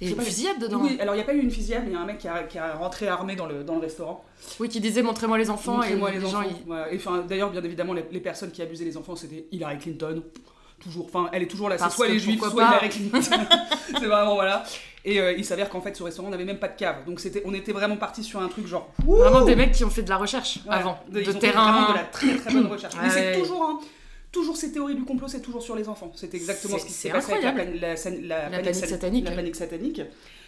Et 0.00 0.06
je 0.06 0.10
sais 0.10 0.16
une 0.18 0.22
fusillade 0.24 0.58
dedans. 0.58 0.80
oui, 0.82 0.98
alors 1.00 1.14
il 1.14 1.18
n'y 1.18 1.22
a 1.22 1.26
pas 1.26 1.34
eu 1.34 1.40
une 1.40 1.50
fusillade, 1.50 1.82
mais 1.84 1.90
il 1.90 1.94
y 1.94 1.96
a 1.96 2.00
un 2.00 2.04
mec 2.04 2.18
qui 2.18 2.28
a, 2.28 2.42
qui 2.42 2.58
a 2.58 2.74
rentré 2.74 3.06
armé 3.08 3.36
dans 3.36 3.46
le, 3.46 3.62
dans 3.62 3.74
le 3.76 3.80
restaurant. 3.80 4.24
Oui, 4.58 4.68
qui 4.68 4.80
disait 4.80 5.02
montrez-moi 5.02 5.38
les 5.38 5.50
enfants 5.50 5.82
et 5.82 5.94
Montrez-moi 5.94 6.10
les, 6.10 6.18
les 6.18 6.24
enfants. 6.26 6.42
gens 6.42 6.48
Voilà. 6.66 6.92
Et 6.92 6.96
enfin, 6.96 7.24
d'ailleurs, 7.28 7.50
bien 7.50 7.62
évidemment, 7.62 7.92
les, 7.92 8.04
les 8.10 8.20
personnes 8.20 8.50
qui 8.50 8.60
abusaient 8.62 8.84
les 8.84 8.96
enfants, 8.96 9.14
c'était 9.16 9.46
Hillary 9.52 9.78
Clinton. 9.78 10.22
Toujours. 10.82 11.06
Enfin, 11.06 11.30
elle 11.32 11.42
est 11.44 11.46
toujours 11.46 11.68
là. 11.68 11.78
C'est 11.78 11.90
soit 11.90 12.08
les 12.08 12.18
juifs, 12.18 12.40
soit 12.40 12.50
pas. 12.50 12.68
Hillary 12.72 12.88
Clinton. 12.88 13.20
c'est 13.98 14.06
vraiment 14.06 14.34
voilà. 14.34 14.64
Et 15.06 15.20
euh, 15.20 15.32
il 15.32 15.44
s'avère 15.44 15.68
qu'en 15.70 15.80
fait, 15.80 15.94
ce 15.96 16.02
restaurant 16.02 16.28
n'avait 16.30 16.44
même 16.44 16.58
pas 16.58 16.68
de 16.68 16.76
cave. 16.76 17.04
Donc 17.06 17.20
c'était, 17.20 17.42
on 17.46 17.54
était 17.54 17.72
vraiment 17.72 17.96
parti 17.96 18.24
sur 18.24 18.40
un 18.40 18.48
truc 18.48 18.66
genre. 18.66 18.90
Vraiment 19.06 19.42
des 19.42 19.54
mecs 19.54 19.72
qui 19.72 19.84
ont 19.84 19.90
fait 19.90 20.02
de 20.02 20.08
la 20.10 20.16
recherche 20.16 20.58
Ouais, 20.66 20.74
avant, 20.74 20.98
de, 21.08 21.14
de, 21.14 21.20
ils 21.20 21.28
ont 21.28 21.32
fait 21.34 21.38
terrain. 21.38 21.70
vraiment 21.72 21.88
de 21.90 21.94
la 21.94 22.04
très 22.04 22.36
très 22.36 22.52
bonne 22.52 22.66
recherche. 22.66 22.94
Mais 23.02 23.10
c'est 23.10 23.38
toujours 23.38 23.62
un, 23.62 23.78
toujours 24.34 24.56
ces 24.58 24.70
théories 24.72 24.94
du 24.96 25.04
complot, 25.04 25.28
c'est 25.28 25.40
toujours 25.40 25.62
sur 25.62 25.74
les 25.76 25.88
enfants. 25.88 26.12
C'est 26.14 26.34
exactement 26.34 26.76
ce 26.78 26.84
qui 26.84 26.92
s'est 26.92 27.08
passé 27.08 27.32
avec 27.32 27.44
la, 27.44 27.52
plan- 27.52 27.64
la 27.80 27.96
san- 27.96 28.20
la 28.22 28.50
La 28.50 28.58
panique 28.60 28.74
satanique. 28.74 29.24
la 29.24 29.30
panique 29.30 29.56
satanique. 29.56 30.02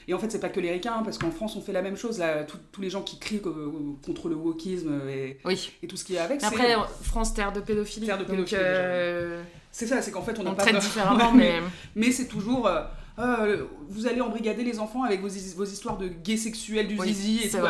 Et 0.08 0.14
en 0.14 0.18
fait, 0.20 0.30
c'est 0.30 0.38
pas 0.38 0.50
que 0.50 0.60
les 0.60 0.70
ricains, 0.70 1.02
parce 1.04 1.18
qu'en 1.18 1.30
France, 1.32 1.56
on 1.56 1.60
fait 1.62 1.72
la 1.72 1.82
même 1.82 1.96
chose. 1.96 2.18
Là, 2.18 2.44
tout- 2.44 2.58
tous 2.70 2.80
les 2.80 2.90
gens 2.90 3.02
qui 3.02 3.18
crient 3.18 3.40
euh, 3.46 3.70
contre 4.04 4.28
le 4.28 4.36
wokisme 4.36 5.00
et, 5.08 5.38
Oui. 5.44 5.72
et 5.82 5.86
tout 5.88 5.96
ce 5.96 6.04
qui 6.04 6.14
est 6.14 6.18
avec, 6.18 6.44
Après, 6.44 6.76
France, 7.02 7.34
terre 7.34 7.52
de 7.52 7.60
pédophilie. 7.60 8.06
Terre 8.06 8.18
de 8.18 8.24
pédophilie, 8.24 8.60
euh, 8.62 9.42
c'est 9.72 9.86
ça, 9.86 10.02
c'est 10.02 10.12
qu'en 10.12 10.22
fait, 10.22 10.38
on 10.38 10.46
on 10.46 10.54
traite 10.54 10.74
peur. 10.74 10.80
différemment, 10.82 11.32
mais. 11.40 11.54
Mais 11.96 12.12
c'est 12.12 12.26
toujours. 12.28 12.70
Euh, 13.18 13.64
vous 13.88 14.06
allez 14.06 14.20
embrigader 14.20 14.62
les 14.62 14.78
enfants 14.78 15.02
avec 15.02 15.20
vos, 15.22 15.28
his- 15.28 15.54
vos 15.56 15.64
histoires 15.64 15.96
de 15.96 16.08
gays 16.08 16.36
sexuels 16.36 16.86
du 16.86 16.98
Oui, 16.98 17.12
zizi 17.14 17.44
et 17.46 17.48
tout. 17.48 17.56
genre, 17.58 17.68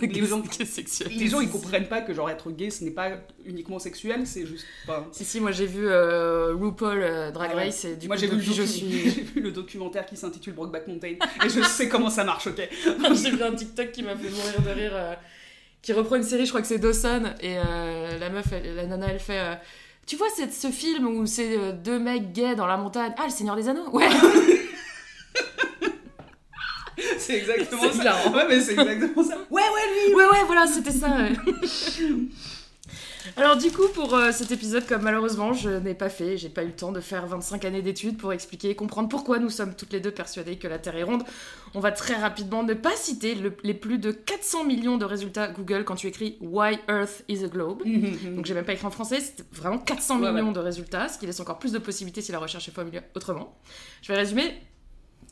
les, 0.00 0.24
gens, 0.26 0.42
sexuel. 0.64 1.10
les 1.14 1.28
gens, 1.28 1.40
ils 1.40 1.50
comprennent 1.50 1.86
pas 1.88 2.00
que 2.00 2.14
genre 2.14 2.30
être 2.30 2.50
gay, 2.50 2.70
ce 2.70 2.82
n'est 2.82 2.90
pas 2.90 3.10
uniquement 3.44 3.78
sexuel, 3.78 4.26
c'est 4.26 4.46
juste 4.46 4.64
pas. 4.86 5.06
Si, 5.12 5.24
si, 5.24 5.38
moi 5.40 5.52
j'ai 5.52 5.66
vu 5.66 5.86
euh, 5.86 6.54
RuPaul 6.54 7.02
euh, 7.02 7.30
Drag 7.30 7.50
Ah. 7.52 7.56
Race 7.56 7.84
et 7.84 7.96
du 7.96 8.06
Moi 8.06 8.16
coup, 8.16 8.20
j'ai 8.22 8.26
vu, 8.28 8.36
le 8.36 8.40
depuis, 8.42 8.54
je 8.54 8.62
docu- 8.62 8.66
suis. 8.66 9.10
j'ai 9.10 9.22
vu 9.22 9.40
le 9.42 9.52
documentaire 9.52 10.06
qui 10.06 10.16
s'intitule 10.16 10.54
Brokeback 10.54 10.88
Mountain 10.88 11.08
et 11.44 11.48
je 11.48 11.60
sais 11.62 11.88
comment 11.88 12.08
ça 12.10 12.24
marche, 12.24 12.46
ok 12.46 12.66
j'ai 13.14 13.30
vu 13.30 13.42
un 13.42 13.52
TikTok 13.54 13.92
qui 13.92 14.02
m'a 14.02 14.16
fait 14.16 14.30
mourir 14.30 14.62
de 14.64 14.70
rire. 14.80 15.16
qui 15.82 15.92
reprend 15.92 16.16
une 16.16 16.22
série, 16.22 16.44
je 16.46 16.50
crois 16.50 16.62
que 16.62 16.66
c'est 16.68 16.78
Dawson, 16.78 17.22
et 17.42 17.54
la 17.56 18.30
meuf, 18.30 18.46
elle- 18.52 18.74
la 18.76 18.86
nana, 18.86 19.08
elle 19.10 19.20
fait. 19.20 19.58
tu 20.06 20.16
vois 20.16 20.28
c'est 20.34 20.50
ce 20.52 20.68
film 20.68 21.06
où 21.06 21.26
c'est 21.26 21.72
deux 21.74 21.98
mecs 21.98 22.32
gays 22.32 22.54
dans 22.56 22.66
la 22.66 22.76
montagne 22.78 23.12
Ah, 23.18 23.24
le 23.26 23.30
Seigneur 23.30 23.56
des 23.56 23.68
Anneaux? 23.68 23.88
Ouais 23.90 24.08
C'est 27.18 27.34
exactement 27.38 27.92
ça. 27.92 28.02
hilarant. 28.02 28.32
Ouais, 28.34 28.46
mais 28.48 28.60
c'est 28.60 28.72
exactement 28.72 29.22
ça. 29.24 29.36
Ouais, 29.50 29.62
ouais, 29.62 30.06
lui 30.08 30.14
Ouais, 30.14 30.24
ouais, 30.24 30.44
voilà, 30.46 30.66
c'était 30.66 30.90
ça. 30.92 31.08
Alors 33.36 33.56
du 33.56 33.72
coup, 33.72 33.88
pour 33.92 34.14
euh, 34.14 34.30
cet 34.30 34.52
épisode, 34.52 34.86
comme 34.86 35.02
malheureusement 35.02 35.52
je 35.52 35.68
n'ai 35.68 35.94
pas 35.94 36.08
fait, 36.08 36.38
j'ai 36.38 36.48
pas 36.48 36.62
eu 36.62 36.66
le 36.68 36.72
temps 36.76 36.92
de 36.92 37.00
faire 37.00 37.26
25 37.26 37.64
années 37.64 37.82
d'études 37.82 38.16
pour 38.16 38.32
expliquer 38.32 38.70
et 38.70 38.76
comprendre 38.76 39.08
pourquoi 39.08 39.40
nous 39.40 39.50
sommes 39.50 39.74
toutes 39.74 39.92
les 39.92 39.98
deux 39.98 40.12
persuadées 40.12 40.56
que 40.58 40.68
la 40.68 40.78
Terre 40.78 40.94
est 40.96 41.02
ronde, 41.02 41.24
on 41.74 41.80
va 41.80 41.90
très 41.90 42.14
rapidement 42.14 42.62
ne 42.62 42.72
pas 42.72 42.94
citer 42.94 43.34
le- 43.34 43.56
les 43.64 43.74
plus 43.74 43.98
de 43.98 44.12
400 44.12 44.62
millions 44.62 44.96
de 44.96 45.04
résultats 45.04 45.48
Google 45.48 45.82
quand 45.84 45.96
tu 45.96 46.06
écris 46.06 46.36
Why 46.40 46.78
Earth 46.88 47.24
is 47.28 47.42
a 47.44 47.48
Globe. 47.48 47.82
Donc 48.36 48.46
j'ai 48.46 48.54
même 48.54 48.64
pas 48.64 48.74
écrit 48.74 48.86
en 48.86 48.92
français, 48.92 49.18
c'est 49.20 49.44
vraiment 49.52 49.78
400 49.78 50.20
Ouais, 50.20 50.30
millions 50.32 50.52
de 50.52 50.60
résultats, 50.60 51.08
ce 51.08 51.18
qui 51.18 51.26
laisse 51.26 51.40
encore 51.40 51.58
plus 51.58 51.72
de 51.72 51.78
possibilités 51.78 52.20
si 52.22 52.30
la 52.30 52.38
recherche 52.38 52.68
est 52.68 52.72
formulée 52.72 53.00
autrement. 53.16 53.58
Je 54.02 54.12
vais 54.12 54.18
résumer 54.18 54.54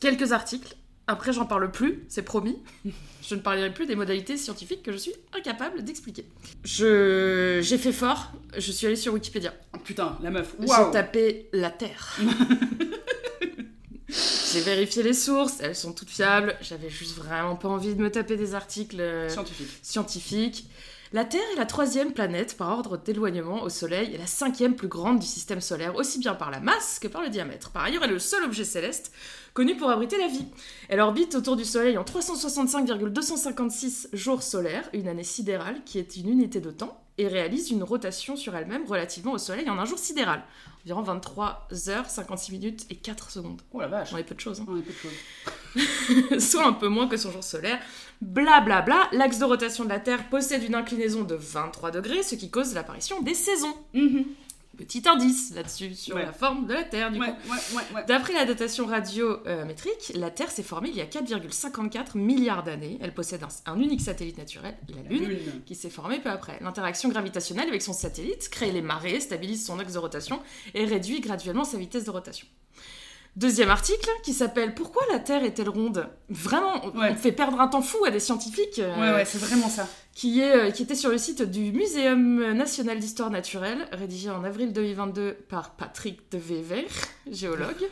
quelques 0.00 0.32
articles. 0.32 0.74
Après, 1.06 1.32
j'en 1.32 1.44
parle 1.44 1.70
plus, 1.70 2.04
c'est 2.08 2.22
promis. 2.22 2.58
Je 3.22 3.34
ne 3.34 3.40
parlerai 3.40 3.72
plus 3.72 3.86
des 3.86 3.96
modalités 3.96 4.36
scientifiques 4.36 4.82
que 4.82 4.92
je 4.92 4.98
suis 4.98 5.12
incapable 5.34 5.82
d'expliquer. 5.82 6.26
Je... 6.62 7.60
J'ai 7.62 7.78
fait 7.78 7.92
fort, 7.92 8.32
je 8.54 8.70
suis 8.70 8.86
allée 8.86 8.96
sur 8.96 9.14
Wikipédia. 9.14 9.54
Oh, 9.74 9.78
Putain, 9.82 10.18
la 10.22 10.30
meuf. 10.30 10.54
J'ai 10.60 10.66
Waouh 10.66 10.92
tapé 10.92 11.48
la 11.54 11.70
Terre. 11.70 12.18
J'ai 14.52 14.60
vérifié 14.60 15.02
les 15.02 15.14
sources, 15.14 15.58
elles 15.60 15.74
sont 15.74 15.92
toutes 15.94 16.10
fiables. 16.10 16.54
J'avais 16.60 16.90
juste 16.90 17.16
vraiment 17.16 17.56
pas 17.56 17.68
envie 17.68 17.94
de 17.94 18.02
me 18.02 18.10
taper 18.10 18.36
des 18.36 18.54
articles 18.54 19.00
euh, 19.00 19.28
Scientifique. 19.28 19.68
scientifique. 19.82 20.66
La 21.14 21.24
Terre 21.24 21.48
est 21.52 21.58
la 21.58 21.64
troisième 21.64 22.12
planète 22.12 22.56
par 22.56 22.70
ordre 22.70 22.96
d'éloignement 22.96 23.62
au 23.62 23.68
Soleil 23.68 24.12
et 24.12 24.18
la 24.18 24.26
cinquième 24.26 24.74
plus 24.74 24.88
grande 24.88 25.20
du 25.20 25.26
système 25.26 25.60
solaire, 25.60 25.94
aussi 25.94 26.18
bien 26.18 26.34
par 26.34 26.50
la 26.50 26.58
masse 26.58 26.98
que 26.98 27.06
par 27.06 27.22
le 27.22 27.28
diamètre. 27.28 27.70
Par 27.70 27.84
ailleurs, 27.84 28.02
elle 28.02 28.10
est 28.10 28.14
le 28.14 28.18
seul 28.18 28.42
objet 28.42 28.64
céleste 28.64 29.12
connu 29.52 29.76
pour 29.76 29.90
abriter 29.90 30.18
la 30.18 30.26
vie. 30.26 30.48
Elle 30.88 30.98
orbite 30.98 31.36
autour 31.36 31.54
du 31.54 31.64
Soleil 31.64 31.96
en 31.98 32.02
365,256 32.02 34.08
jours 34.12 34.42
solaires, 34.42 34.90
une 34.92 35.06
année 35.06 35.22
sidérale 35.22 35.84
qui 35.84 36.00
est 36.00 36.16
une 36.16 36.30
unité 36.30 36.58
de 36.58 36.72
temps, 36.72 37.03
et 37.18 37.28
réalise 37.28 37.70
une 37.70 37.82
rotation 37.82 38.36
sur 38.36 38.54
elle-même 38.56 38.84
relativement 38.86 39.32
au 39.32 39.38
Soleil 39.38 39.68
en 39.70 39.78
un 39.78 39.84
jour 39.84 39.98
sidéral. 39.98 40.42
Environ 40.84 41.02
23 41.02 41.68
heures, 41.88 42.10
56 42.10 42.52
minutes 42.52 42.86
et 42.90 42.96
4 42.96 43.30
secondes. 43.30 43.62
Oh 43.72 43.80
la 43.80 43.86
vache. 43.88 44.10
J'en 44.10 44.18
ai 44.18 44.24
peu 44.24 44.34
de 44.34 44.40
choses. 44.40 44.60
hein 44.60 44.66
On 44.68 44.76
est 44.76 44.82
peu 44.82 44.92
de 44.92 44.98
choses. 46.38 46.40
soit 46.50 46.66
un 46.66 46.72
peu 46.72 46.88
moins 46.88 47.08
que 47.08 47.16
son 47.16 47.30
jour 47.30 47.42
solaire. 47.44 47.78
Blablabla, 48.20 48.82
bla, 48.82 49.08
bla. 49.10 49.18
l'axe 49.18 49.38
de 49.38 49.44
rotation 49.44 49.84
de 49.84 49.88
la 49.88 50.00
Terre 50.00 50.28
possède 50.28 50.62
une 50.62 50.74
inclinaison 50.74 51.22
de 51.22 51.34
23 51.34 51.90
degrés, 51.90 52.22
ce 52.22 52.34
qui 52.34 52.50
cause 52.50 52.74
l'apparition 52.74 53.20
des 53.22 53.34
saisons. 53.34 53.74
Mhm. 53.92 54.24
Petit 54.76 55.02
indice 55.08 55.52
là-dessus 55.54 55.94
sur 55.94 56.16
Ouais. 56.16 56.24
la 56.24 56.32
forme 56.32 56.66
de 56.66 56.74
la 56.74 56.84
Terre, 56.84 57.10
du 57.10 57.18
Ouais, 57.18 57.28
coup. 57.28 57.50
ouais, 57.50 57.56
ouais, 57.76 57.82
ouais. 57.96 58.04
D'après 58.06 58.32
la 58.32 58.44
datation 58.44 58.86
radiométrique, 58.86 60.12
la 60.14 60.30
Terre 60.30 60.50
s'est 60.50 60.62
formée 60.62 60.88
il 60.90 60.96
y 60.96 61.00
a 61.00 61.06
4,54 61.06 62.16
milliards 62.18 62.62
d'années. 62.62 62.98
Elle 63.00 63.14
possède 63.14 63.42
un, 63.42 63.72
un 63.72 63.78
unique 63.80 64.00
satellite 64.00 64.38
naturel, 64.38 64.76
la 64.88 65.02
Lune, 65.08 65.28
Lune. 65.28 65.62
qui 65.66 65.74
s'est 65.74 65.90
formé 65.90 66.18
peu 66.20 66.30
après. 66.30 66.58
L'interaction 66.60 67.08
gravitationnelle 67.08 67.68
avec 67.68 67.82
son 67.82 67.92
satellite 67.92 68.48
crée 68.50 68.72
les 68.72 68.82
marées, 68.82 69.20
stabilise 69.20 69.64
son 69.64 69.78
axe 69.78 69.92
de 69.94 69.98
rotation 69.98 70.40
et 70.74 70.84
réduit 70.84 71.20
graduellement 71.20 71.64
sa 71.64 71.78
vitesse 71.78 72.04
de 72.04 72.10
rotation. 72.10 72.46
Deuxième 73.36 73.68
article 73.70 74.08
qui 74.22 74.32
s'appelle 74.32 74.74
Pourquoi 74.74 75.02
la 75.10 75.18
Terre 75.18 75.42
est-elle 75.42 75.68
ronde? 75.68 76.08
Vraiment, 76.30 76.72
on- 76.84 76.98
Ouais. 77.00 77.10
on 77.10 77.16
fait 77.16 77.32
perdre 77.32 77.60
un 77.60 77.66
temps 77.66 77.82
fou 77.82 78.04
à 78.04 78.10
des 78.10 78.20
scientifiques 78.20 78.78
euh, 78.78 78.94
Ouais, 79.00 79.12
ouais, 79.16 79.24
c'est 79.24 79.38
vraiment 79.38 79.68
ça. 79.68 79.88
qui, 80.14 80.40
est, 80.40 80.54
euh, 80.54 80.70
qui 80.70 80.84
était 80.84 80.94
sur 80.94 81.10
le 81.10 81.18
site 81.18 81.42
du 81.42 81.72
Muséum 81.72 82.52
national 82.52 83.00
d'histoire 83.00 83.30
naturelle, 83.30 83.88
rédigé 83.90 84.30
en 84.30 84.44
avril 84.44 84.72
2022 84.72 85.32
par 85.48 85.72
Patrick 85.74 86.30
de 86.30 86.38
Wever, 86.38 86.86
géologue. 87.28 87.88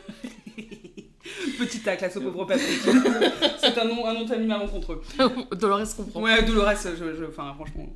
Petit 1.57 1.79
tacle 1.79 2.03
à 2.05 2.09
ce 2.09 2.19
pauvre 2.19 2.45
Patrick. 2.45 2.81
c'est 3.59 3.77
un 3.77 3.85
nom, 3.85 4.05
un 4.05 4.13
nom 4.13 4.23
de 4.23 4.27
famille 4.27 4.47
malencontreux. 4.47 5.01
Dolores 5.53 5.95
comprend. 5.95 6.21
Ouais, 6.21 6.43
Dolores, 6.43 6.73
je, 6.83 7.15
je, 7.15 7.25
enfin, 7.25 7.53
franchement. 7.53 7.87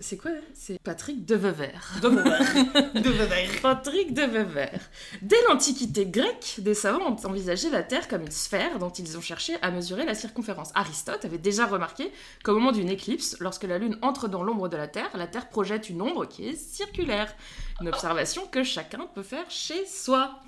C'est 0.00 0.16
quoi? 0.16 0.32
C'est 0.54 0.80
Patrick 0.82 1.24
de 1.24 1.36
Wever. 1.36 1.70
De 2.02 2.08
De 2.08 3.60
Patrick 3.62 4.12
de 4.12 4.22
Wever. 4.22 4.76
Dès 5.22 5.36
l'Antiquité 5.48 6.06
grecque, 6.06 6.56
des 6.58 6.74
savants 6.74 7.12
ont 7.12 7.28
envisagé 7.28 7.70
la 7.70 7.84
Terre 7.84 8.08
comme 8.08 8.22
une 8.22 8.30
sphère 8.32 8.80
dont 8.80 8.90
ils 8.90 9.16
ont 9.16 9.20
cherché 9.20 9.54
à 9.62 9.70
mesurer 9.70 10.04
la 10.04 10.14
circonférence. 10.14 10.72
Aristote 10.74 11.24
avait 11.24 11.38
déjà 11.38 11.66
remarqué 11.66 12.10
qu'au 12.42 12.54
moment 12.54 12.72
d'une 12.72 12.88
éclipse, 12.88 13.36
lorsque 13.38 13.64
la 13.64 13.78
Lune 13.78 13.98
entre 14.02 14.26
dans 14.26 14.42
l'ombre 14.42 14.68
de 14.68 14.76
la 14.76 14.88
Terre, 14.88 15.10
la 15.14 15.28
Terre 15.28 15.48
projette 15.48 15.90
une 15.90 16.02
ombre 16.02 16.26
qui 16.26 16.48
est 16.48 16.56
circulaire. 16.56 17.32
Une 17.80 17.86
observation 17.86 18.44
que 18.50 18.64
chacun 18.64 19.06
peut 19.14 19.22
faire 19.22 19.48
chez 19.48 19.86
soi. 19.86 20.40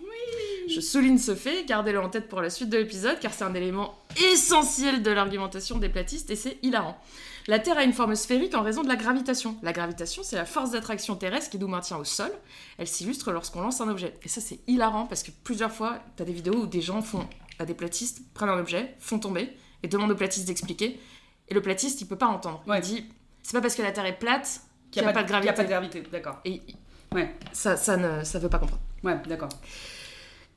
Je 0.68 0.80
souligne 0.80 1.18
ce 1.18 1.36
fait, 1.36 1.64
gardez-le 1.64 1.99
en 2.00 2.08
tête 2.08 2.28
pour 2.28 2.40
la 2.40 2.50
suite 2.50 2.68
de 2.70 2.78
l'épisode, 2.78 3.18
car 3.20 3.32
c'est 3.32 3.44
un 3.44 3.54
élément 3.54 3.94
essentiel 4.32 5.02
de 5.02 5.10
l'argumentation 5.10 5.78
des 5.78 5.88
platistes 5.88 6.30
et 6.30 6.36
c'est 6.36 6.58
hilarant. 6.62 6.98
La 7.48 7.58
Terre 7.58 7.78
a 7.78 7.84
une 7.84 7.92
forme 7.92 8.14
sphérique 8.14 8.54
en 8.54 8.62
raison 8.62 8.82
de 8.82 8.88
la 8.88 8.96
gravitation. 8.96 9.56
La 9.62 9.72
gravitation, 9.72 10.22
c'est 10.22 10.36
la 10.36 10.44
force 10.44 10.72
d'attraction 10.72 11.16
terrestre 11.16 11.50
qui 11.50 11.58
nous 11.58 11.68
maintient 11.68 11.96
au 11.96 12.04
sol. 12.04 12.30
Elle 12.78 12.86
s'illustre 12.86 13.32
lorsqu'on 13.32 13.62
lance 13.62 13.80
un 13.80 13.88
objet. 13.88 14.14
Et 14.22 14.28
ça, 14.28 14.40
c'est 14.40 14.60
hilarant 14.66 15.06
parce 15.06 15.22
que 15.22 15.30
plusieurs 15.42 15.72
fois, 15.72 15.98
t'as 16.16 16.24
des 16.24 16.32
vidéos 16.32 16.54
où 16.54 16.66
des 16.66 16.82
gens 16.82 17.02
font, 17.02 17.26
à 17.58 17.64
des 17.64 17.74
platistes, 17.74 18.20
prennent 18.34 18.50
un 18.50 18.58
objet, 18.58 18.94
font 19.00 19.18
tomber 19.18 19.50
et 19.82 19.88
demandent 19.88 20.10
au 20.12 20.16
platiste 20.16 20.46
d'expliquer. 20.46 21.00
Et 21.48 21.54
le 21.54 21.62
platiste, 21.62 22.00
il 22.02 22.06
peut 22.06 22.16
pas 22.18 22.26
entendre. 22.26 22.62
Ouais. 22.68 22.78
Il 22.78 22.82
dit, 22.82 23.04
c'est 23.42 23.52
pas 23.54 23.60
parce 23.62 23.74
que 23.74 23.82
la 23.82 23.90
Terre 23.92 24.06
est 24.06 24.18
plate 24.18 24.60
Qu'il 24.90 25.02
n'y 25.02 25.08
a, 25.08 25.12
pas 25.12 25.22
de 25.22 25.26
qu'il 25.26 25.36
y 25.36 25.40
gravité. 25.40 25.48
a 25.50 25.52
pas 25.54 25.64
de 25.64 25.68
gravité, 25.68 26.02
d'accord. 26.12 26.38
Et 26.44 26.60
Ouais. 27.12 27.34
ça, 27.52 27.76
ça 27.76 27.96
ne, 27.96 28.22
ça 28.22 28.38
veut 28.38 28.48
pas 28.50 28.58
comprendre. 28.60 28.82
Ouais, 29.02 29.16
d'accord. 29.26 29.48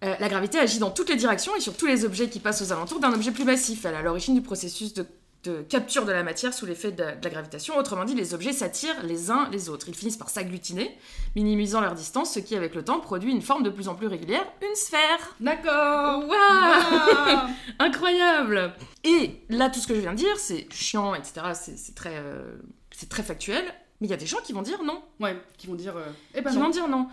Euh, 0.04 0.16
la 0.20 0.28
gravité 0.30 0.60
agit 0.60 0.80
dans 0.80 0.92
toutes 0.92 1.10
les 1.10 1.16
directions 1.16 1.56
et 1.56 1.60
sur 1.62 1.76
tous 1.78 1.86
les 1.86 2.04
objets 2.06 2.30
qui 2.30 2.40
passent 2.40 2.62
aux 2.62 2.72
alentours 2.74 3.00
d'un 3.00 3.14
objet 3.14 3.32
plus 3.32 3.46
massif. 3.46 3.86
Elle 3.86 3.94
est 3.94 3.98
à 3.98 4.02
l'origine 4.02 4.34
du 4.36 4.42
processus 4.42 4.94
de, 4.94 5.06
de 5.46 5.62
capture 5.62 6.06
de 6.06 6.12
la 6.12 6.24
matière 6.24 6.54
sous 6.54 6.66
l'effet 6.66 6.92
de, 6.92 7.04
de 7.04 7.24
la 7.24 7.30
gravitation. 7.30 7.78
Autrement 7.78 8.04
dit, 8.04 8.14
les 8.14 8.34
objets 8.34 8.52
s'attirent 8.52 9.02
les 9.04 9.32
uns 9.32 9.48
les 9.52 9.70
autres. 9.70 9.88
Ils 9.88 9.96
finissent 9.96 10.18
par 10.18 10.30
s'agglutiner, 10.30 10.98
minimisant 11.38 11.80
leur 11.80 11.94
distance, 11.96 12.34
ce 12.34 12.40
qui, 12.40 12.56
avec 12.56 12.76
le 12.76 12.84
temps, 12.84 13.00
produit 13.00 13.32
une 13.32 13.42
forme 13.42 13.64
de 13.64 13.70
plus 13.70 13.88
en 13.88 13.96
plus 13.96 14.08
régulière, 14.08 14.46
une 14.62 14.76
sphère. 14.76 15.36
D'accord. 15.40 16.20
Waouh 16.28 16.30
Ah. 16.38 17.48
Incroyable 17.80 18.74
Et 19.04 19.40
là, 19.50 19.70
tout 19.70 19.80
ce 19.80 19.88
que 19.88 19.96
je 19.96 20.00
viens 20.02 20.12
de 20.14 20.18
dire, 20.18 20.38
c'est 20.38 20.68
chiant, 20.72 21.16
etc. 21.16 21.34
C'est 21.54 21.78
c'est 21.78 21.96
très, 21.96 22.18
euh, 22.18 22.56
c'est 22.92 23.08
très 23.10 23.24
factuel. 23.24 23.64
Mais 24.02 24.08
il 24.08 24.10
y 24.10 24.14
a 24.14 24.18
des 24.18 24.26
gens 24.26 24.40
qui 24.44 24.52
vont 24.52 24.64
dire 24.64 24.84
non. 24.84 25.02
Ouais, 25.22 25.38
qui 25.58 25.68
vont 25.68 25.76
dire. 25.76 25.96
euh, 25.96 26.04
Eh 26.36 26.42
ben 26.42 26.50
qui 26.52 26.58
non. 26.58 26.64
vont 26.66 26.70
dire 26.72 26.88
non. 26.90 27.08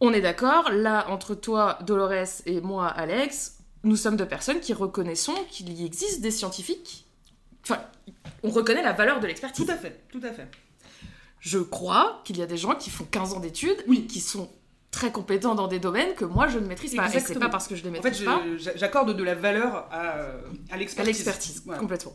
On 0.00 0.12
est 0.12 0.20
d'accord, 0.20 0.70
là, 0.70 1.06
entre 1.08 1.34
toi, 1.34 1.78
Dolores, 1.82 2.42
et 2.44 2.60
moi, 2.60 2.86
Alex, 2.88 3.58
nous 3.82 3.96
sommes 3.96 4.16
deux 4.16 4.28
personnes 4.28 4.60
qui 4.60 4.74
reconnaissons 4.74 5.34
qu'il 5.50 5.72
y 5.72 5.86
existe 5.86 6.20
des 6.20 6.30
scientifiques. 6.30 7.06
Enfin, 7.62 7.80
on 8.42 8.50
reconnaît 8.50 8.82
la 8.82 8.92
valeur 8.92 9.20
de 9.20 9.26
l'expertise. 9.26 9.64
Tout 9.64 9.72
à 9.72 9.76
fait, 9.76 10.02
tout 10.10 10.20
à 10.22 10.32
fait. 10.32 10.48
Je 11.40 11.58
crois 11.58 12.20
qu'il 12.24 12.38
y 12.38 12.42
a 12.42 12.46
des 12.46 12.56
gens 12.56 12.74
qui 12.74 12.90
font 12.90 13.04
15 13.04 13.32
ans 13.34 13.40
d'études, 13.40 13.82
oui, 13.88 14.06
qui 14.06 14.20
sont 14.20 14.50
très 14.90 15.12
compétents 15.12 15.54
dans 15.54 15.68
des 15.68 15.78
domaines 15.78 16.14
que 16.14 16.24
moi 16.24 16.46
je 16.48 16.58
ne 16.58 16.66
maîtrise 16.66 16.94
pas. 16.94 17.06
Et 17.06 17.10
c'est 17.10 17.16
Exactement. 17.18 17.46
pas 17.46 17.50
parce 17.50 17.68
que 17.68 17.76
je 17.76 17.82
les 17.82 17.88
En 17.90 17.92
maîtrise 17.92 18.18
fait, 18.18 18.24
pas. 18.24 18.42
je- 18.46 18.56
j'a- 18.58 18.76
j'accorde 18.76 19.14
de 19.16 19.22
la 19.22 19.34
valeur 19.34 19.86
à, 19.90 20.00
à 20.10 20.16
À 20.70 20.76
l'expertise. 20.76 21.06
l'expertise, 21.06 21.62
Voilà. 21.64 21.80
complètement. 21.80 22.14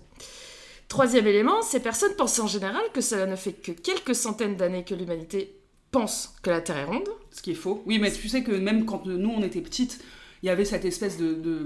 Troisième 0.88 1.28
élément, 1.28 1.62
ces 1.62 1.80
personnes 1.80 2.15
pensent 2.15 2.39
en 2.39 2.48
général 2.48 2.82
que 2.94 3.02
cela 3.02 3.26
ne 3.26 3.36
fait 3.36 3.54
que 3.54 3.72
quelques 3.72 4.15
centaines 4.15 4.56
d'années 4.58 4.84
que 4.84 4.94
l'humanité 4.96 5.60
pense 5.91 6.36
que 6.41 6.50
la 6.50 6.62
Terre 6.62 6.78
est 6.78 6.86
ronde. 6.86 7.08
Ce 7.32 7.41
qui 7.41 7.52
est 7.52 7.56
faux. 7.56 7.82
Oui, 7.86 8.00
mais 8.00 8.12
tu 8.12 8.28
sais 8.28 8.44
que 8.44 8.52
même 8.52 8.86
quand 8.86 9.06
nous 9.06 9.30
on 9.30 9.41
était 9.44 9.62
petites, 9.62 10.04
il 10.44 10.48
y 10.48 10.50
avait 10.50 10.66
cette 10.66 10.86
espèce 10.86 11.18
de, 11.18 11.34
de, 11.34 11.60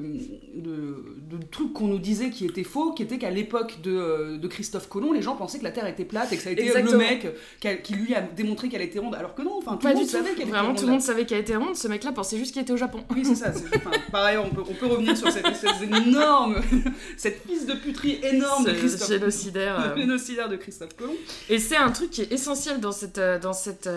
de, 0.56 1.04
de 1.38 1.44
truc 1.50 1.74
qu'on 1.74 1.88
nous 1.88 2.00
disait 2.00 2.30
qui 2.30 2.46
était 2.46 2.64
faux, 2.64 2.92
qui 2.94 3.04
était 3.04 3.18
qu'à 3.18 3.30
l'époque 3.30 3.78
de, 3.84 3.92
euh, 3.96 4.38
de 4.38 4.48
Christophe 4.48 4.90
Colomb, 4.90 5.14
les 5.14 5.22
gens 5.22 5.36
pensaient 5.36 5.60
que 5.60 5.64
la 5.64 5.72
Terre 5.72 5.88
était 5.88 6.04
plate 6.06 6.34
et 6.34 6.38
que 6.38 6.44
ça 6.44 6.50
a 6.50 6.52
été 6.54 6.64
Exactement. 6.64 6.92
le 6.92 6.98
mec 6.98 7.28
qui, 7.62 7.68
a- 7.68 7.76
qui 7.76 7.94
lui 7.94 8.14
a 8.14 8.22
démontré 8.22 8.68
qu'elle 8.70 8.82
était 8.82 9.00
ronde, 9.00 9.16
alors 9.16 9.34
que 9.34 9.42
non, 9.44 9.54
enfin 9.58 9.74
tout 9.78 9.84
Pas 9.84 9.90
du 9.94 9.96
monde 10.00 10.06
tout. 10.06 10.12
savait 10.12 10.32
qu'elle 10.32 10.42
était 10.42 10.50
Vraiment, 10.52 10.68
ronde. 10.70 10.78
tout 10.78 10.86
le 10.86 10.92
monde 10.92 11.02
savait 11.02 11.26
qu'elle 11.26 11.40
était 11.40 11.56
ronde. 11.56 11.76
Ce 11.76 11.88
mec-là 11.88 12.12
pensait 12.12 12.38
juste 12.38 12.52
qu'il 12.54 12.62
était 12.62 12.74
au 12.74 12.78
Japon. 12.78 13.04
Oui, 13.12 13.24
c'est 13.24 13.36
ça. 13.36 13.52
enfin, 13.76 13.92
pareil, 14.12 14.38
on 14.38 14.50
peut, 14.50 14.64
on 14.70 14.74
peut 14.74 14.88
revenir 14.88 15.16
sur 15.18 15.32
cette 15.32 15.48
espèce 15.48 15.82
énorme, 15.82 16.58
cette 17.18 17.44
piste 17.44 17.68
de 17.68 17.74
puterie 17.76 18.20
énorme 18.24 18.66
de 18.66 18.72
Christophe 18.74 19.10
génocidaire. 19.10 19.80
euh. 19.80 19.96
génocidaire 20.02 20.50
de 20.50 20.58
Christophe 20.58 20.96
Colomb. 20.98 21.14
Et 21.50 21.60
c'est 21.60 21.78
un 21.78 21.92
truc 21.92 22.10
qui 22.12 22.22
est 22.24 22.32
essentiel 22.32 22.80
dans, 22.80 22.92
cette, 22.92 23.18
euh, 23.20 23.40
dans, 23.40 23.54
cette, 23.54 23.90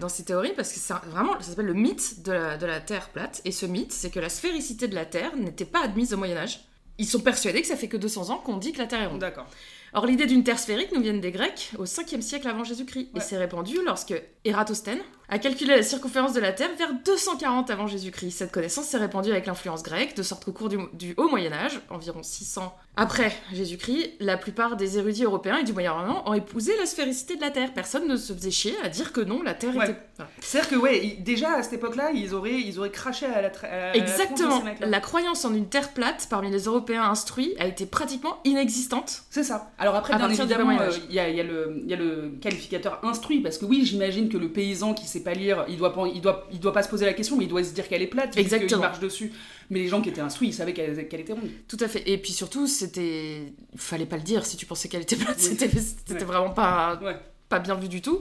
dans 0.00 0.08
ces 0.10 0.24
théories 0.24 0.52
parce 0.54 0.72
que 0.72 0.78
c'est 0.78 0.92
vraiment, 1.10 1.32
ça 1.40 1.50
s'appelle 1.50 1.66
le 1.66 1.74
mythe 1.74 2.22
de 2.24 2.32
la, 2.32 2.56
de 2.58 2.66
la 2.66 2.80
Terre 2.80 3.08
plate. 3.10 3.40
Et 3.44 3.52
ce 3.52 3.64
mythe, 3.66 3.92
c'est 3.92 4.10
que 4.10 4.20
la 4.20 4.25
sphéricité 4.28 4.88
de 4.88 4.94
la 4.94 5.04
Terre 5.06 5.36
n'était 5.36 5.64
pas 5.64 5.82
admise 5.82 6.12
au 6.12 6.16
Moyen-Âge. 6.16 6.60
Ils 6.98 7.06
sont 7.06 7.20
persuadés 7.20 7.60
que 7.60 7.66
ça 7.66 7.76
fait 7.76 7.88
que 7.88 7.96
200 7.98 8.30
ans 8.30 8.38
qu'on 8.38 8.56
dit 8.56 8.72
que 8.72 8.78
la 8.78 8.86
Terre 8.86 9.02
est 9.02 9.06
ronde. 9.06 9.20
D'accord. 9.20 9.46
Or, 9.92 10.06
l'idée 10.06 10.26
d'une 10.26 10.44
Terre 10.44 10.58
sphérique 10.58 10.92
nous 10.92 11.00
vient 11.02 11.12
des 11.14 11.30
Grecs 11.30 11.70
au 11.78 11.84
5e 11.84 12.20
siècle 12.20 12.48
avant 12.48 12.64
Jésus-Christ. 12.64 13.08
Et 13.14 13.18
Ouais. 13.18 13.24
c'est 13.24 13.36
répandu 13.36 13.76
lorsque 13.84 14.14
Ératosthène 14.44 15.00
a 15.28 15.38
calculé 15.38 15.76
la 15.76 15.82
circonférence 15.82 16.32
de 16.32 16.40
la 16.40 16.52
Terre 16.52 16.70
vers 16.78 16.92
240 17.04 17.70
avant 17.70 17.86
Jésus-Christ. 17.86 18.30
Cette 18.38 18.52
connaissance 18.52 18.86
s'est 18.86 18.98
répandue 18.98 19.30
avec 19.30 19.46
l'influence 19.46 19.82
grecque, 19.82 20.16
de 20.16 20.22
sorte 20.22 20.44
qu'au 20.44 20.52
cours 20.52 20.68
du, 20.68 20.78
du 20.92 21.14
Haut 21.16 21.28
Moyen-Âge, 21.28 21.80
environ 21.90 22.22
600 22.22 22.74
après 22.98 23.30
Jésus-Christ, 23.52 24.12
la 24.20 24.38
plupart 24.38 24.76
des 24.76 24.96
érudits 24.96 25.24
européens 25.24 25.58
et 25.58 25.64
du 25.64 25.74
Moyen-Orient 25.74 26.22
ont 26.24 26.32
épousé 26.32 26.72
la 26.78 26.86
sphéricité 26.86 27.36
de 27.36 27.42
la 27.42 27.50
Terre. 27.50 27.74
Personne 27.74 28.08
ne 28.08 28.16
se 28.16 28.32
faisait 28.32 28.50
chier 28.50 28.74
à 28.82 28.88
dire 28.88 29.12
que 29.12 29.20
non, 29.20 29.42
la 29.42 29.52
Terre 29.52 29.76
Ouais. 29.76 29.90
était... 29.90 30.00
Voilà. 30.16 30.30
C'est-à-dire 30.40 30.70
que, 30.70 30.76
ouais, 30.76 31.18
déjà 31.20 31.56
à 31.56 31.62
cette 31.62 31.74
époque-là, 31.74 32.12
ils 32.14 32.32
auraient, 32.32 32.54
ils 32.58 32.78
auraient 32.78 32.90
craché 32.90 33.26
à 33.26 33.42
la, 33.42 33.52
à 33.70 33.94
Exactement. 33.94 34.62
La 34.80 35.00
croyance 35.00 35.44
en 35.44 35.52
une 35.52 35.68
Terre 35.68 35.90
plate 35.92 36.26
parmi 36.30 36.50
les 36.50 36.60
Européens 36.60 37.02
instruits 37.02 37.54
a 37.58 37.66
été 37.66 37.84
pratiquement 37.84 38.38
inexistante. 38.44 39.24
C'est 39.28 39.44
ça. 39.44 39.70
Alors 39.78 39.94
après, 39.94 40.16
bien 40.16 40.30
évidemment, 40.30 40.64
Moyen 40.64 40.80
euh, 40.80 40.88
Âge. 40.88 41.02
il 41.10 41.14
y, 41.14 41.20
a, 41.20 41.28
y 41.28 41.40
a 41.40 41.44
y 41.44 41.92
a 41.92 41.96
le 41.96 42.32
qualificateur 42.40 43.00
instruit, 43.04 43.40
parce 43.40 43.58
que 43.58 43.66
oui, 43.66 43.84
j'imagine 43.84 44.30
que 44.30 44.38
le 44.38 44.48
paysan 44.50 44.94
qui 44.94 45.06
sait 45.18 45.22
pas 45.24 45.34
lire, 45.34 45.64
il 45.68 45.76
doit 45.76 45.92
pas, 45.92 46.06
il 46.06 46.20
doit, 46.20 46.46
il 46.52 46.60
doit 46.60 46.72
pas 46.72 46.82
se 46.82 46.88
poser 46.88 47.04
la 47.06 47.12
question, 47.14 47.36
mais 47.36 47.44
il 47.44 47.48
doit 47.48 47.62
se 47.64 47.72
dire 47.72 47.86
qu'elle 47.88 48.02
est 48.02 48.06
plate, 48.06 48.36
Exactement. 48.36 48.68
qu'il 48.68 48.78
marche 48.78 49.00
dessus. 49.00 49.32
Mais 49.70 49.78
les 49.80 49.88
gens 49.88 50.00
qui 50.02 50.08
étaient 50.10 50.20
instruits, 50.20 50.48
ils 50.48 50.52
savaient 50.54 50.72
qu'elle 50.72 50.98
était 51.20 51.32
ronde. 51.32 51.48
Tout 51.68 51.78
à 51.80 51.88
fait. 51.88 52.08
Et 52.08 52.18
puis 52.18 52.32
surtout, 52.32 52.66
c'était. 52.66 53.52
Il 53.72 53.78
fallait 53.78 54.06
pas 54.06 54.16
le 54.16 54.22
dire 54.22 54.44
si 54.46 54.56
tu 54.56 54.66
pensais 54.66 54.88
qu'elle 54.88 55.02
était 55.02 55.16
plate. 55.16 55.36
Oui. 55.38 55.56
C'était 55.58 56.14
Ouais. 56.14 56.24
vraiment 56.24 56.50
pas, 56.50 56.98
Ouais. 57.02 57.16
pas 57.48 57.58
bien 57.58 57.74
vu 57.74 57.88
du 57.88 58.00
tout. 58.02 58.20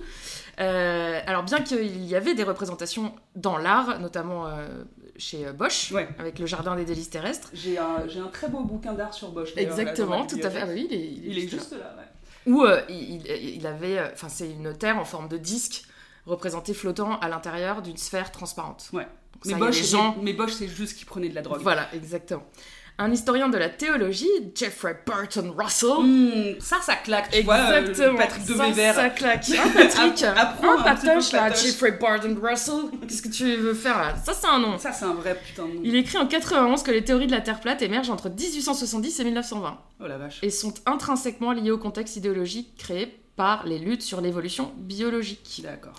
Euh, 0.59 1.19
alors, 1.27 1.43
bien 1.43 1.59
qu'il 1.61 2.05
y 2.05 2.15
avait 2.15 2.33
des 2.33 2.43
représentations 2.43 3.13
dans 3.35 3.57
l'art, 3.57 3.99
notamment 3.99 4.47
euh, 4.47 4.67
chez 5.17 5.45
euh, 5.45 5.53
Bosch, 5.53 5.91
Ouais. 5.91 6.07
avec 6.17 6.39
le 6.39 6.45
jardin 6.45 6.75
des 6.75 6.85
délices 6.85 7.09
terrestres. 7.09 7.49
J'ai 7.53 7.77
un, 7.77 7.97
un 8.07 8.27
très 8.31 8.47
beau 8.47 8.61
bouquin 8.63 8.93
d'art 8.93 9.13
sur 9.13 9.29
Bosch. 9.31 9.53
là, 9.55 9.61
Exactement, 9.61 10.25
tout 10.25 10.39
à 10.41 10.49
fait. 10.49 10.59
Ah 10.61 10.65
bah 10.65 10.71
oui, 10.73 10.87
il 10.89 10.95
est, 10.95 11.11
Il 11.31 11.37
est 11.37 11.41
juste 11.41 11.53
là. 11.53 11.59
juste 11.59 11.71
là, 11.73 11.95
ouais. 11.97 12.51
Où 12.53 12.63
euh, 12.63 12.81
il, 12.89 13.25
il- 13.27 13.55
il 13.57 13.67
avait. 13.67 13.99
Enfin, 14.13 14.29
c'est 14.29 14.49
une 14.49 14.75
terre 14.77 14.97
en 14.97 15.05
forme 15.05 15.27
de 15.27 15.37
disque 15.37 15.83
représenté 16.25 16.73
flottant 16.73 17.19
à 17.19 17.29
l'intérieur 17.29 17.81
d'une 17.81 17.97
sphère 17.97 18.31
transparente. 18.31 18.89
Ouais. 18.93 19.03
Donc 19.33 19.45
Mais 19.45 19.51
ça, 19.53 19.57
Bosch, 19.59 19.75
c'est- 19.77 19.83
gens. 19.97 20.15
mais 20.21 20.33
Bosch, 20.33 20.53
c'est 20.53 20.67
juste 20.67 20.97
qu'il 20.97 21.05
prenait 21.05 21.29
de 21.29 21.35
la 21.35 21.41
drogue. 21.41 21.59
Voilà, 21.61 21.87
exactement. 21.93 22.43
Un 22.97 23.11
historien 23.11 23.49
de 23.49 23.57
la 23.57 23.67
théologie, 23.67 24.29
Jeffrey 24.55 24.97
Burton 25.05 25.53
Russell, 25.57 25.89
Mmh, 26.01 26.61
ça, 26.61 26.77
ça 26.81 26.95
claque, 26.95 27.29
tu 27.29 27.41
vois, 27.41 27.55
euh, 27.55 27.81
Exactement. 27.81 28.17
Patrick 28.17 28.45
de 28.45 28.53
ça, 28.53 28.93
ça 28.93 29.09
claque. 29.09 29.45
Hein, 29.49 29.69
Patrick 29.75 30.23
App- 30.23 30.37
apprends 30.37 30.79
Un 30.79 30.81
patoche, 30.81 31.33
là. 31.33 31.53
Jeffrey 31.53 31.91
Barton 31.99 32.37
Russell. 32.41 32.85
Qu'est-ce 33.05 33.21
que 33.21 33.27
tu 33.27 33.53
veux 33.57 33.73
faire 33.73 33.97
là? 33.99 34.15
Ça, 34.23 34.31
c'est 34.33 34.47
un 34.47 34.59
nom. 34.59 34.77
Ça, 34.77 34.93
c'est 34.93 35.03
un 35.03 35.13
vrai 35.13 35.37
putain 35.45 35.67
de 35.67 35.73
nom. 35.73 35.81
Il 35.83 35.93
écrit 35.97 36.17
en 36.17 36.25
91 36.25 36.83
que 36.83 36.91
les 36.91 37.03
théories 37.03 37.27
de 37.27 37.33
la 37.33 37.41
Terre 37.41 37.59
plate 37.59 37.81
émergent 37.81 38.11
entre 38.11 38.29
1870 38.29 39.19
et 39.19 39.23
1920 39.25 39.77
Oh 39.99 40.07
la 40.07 40.17
vache. 40.17 40.39
et 40.41 40.49
sont 40.49 40.73
intrinsèquement 40.85 41.51
liées 41.51 41.71
au 41.71 41.77
contexte 41.77 42.15
idéologique 42.15 42.77
créé 42.77 43.13
par 43.35 43.65
les 43.65 43.77
luttes 43.77 44.03
sur 44.03 44.21
l'évolution 44.21 44.71
biologique. 44.77 45.59
D'accord. 45.61 45.95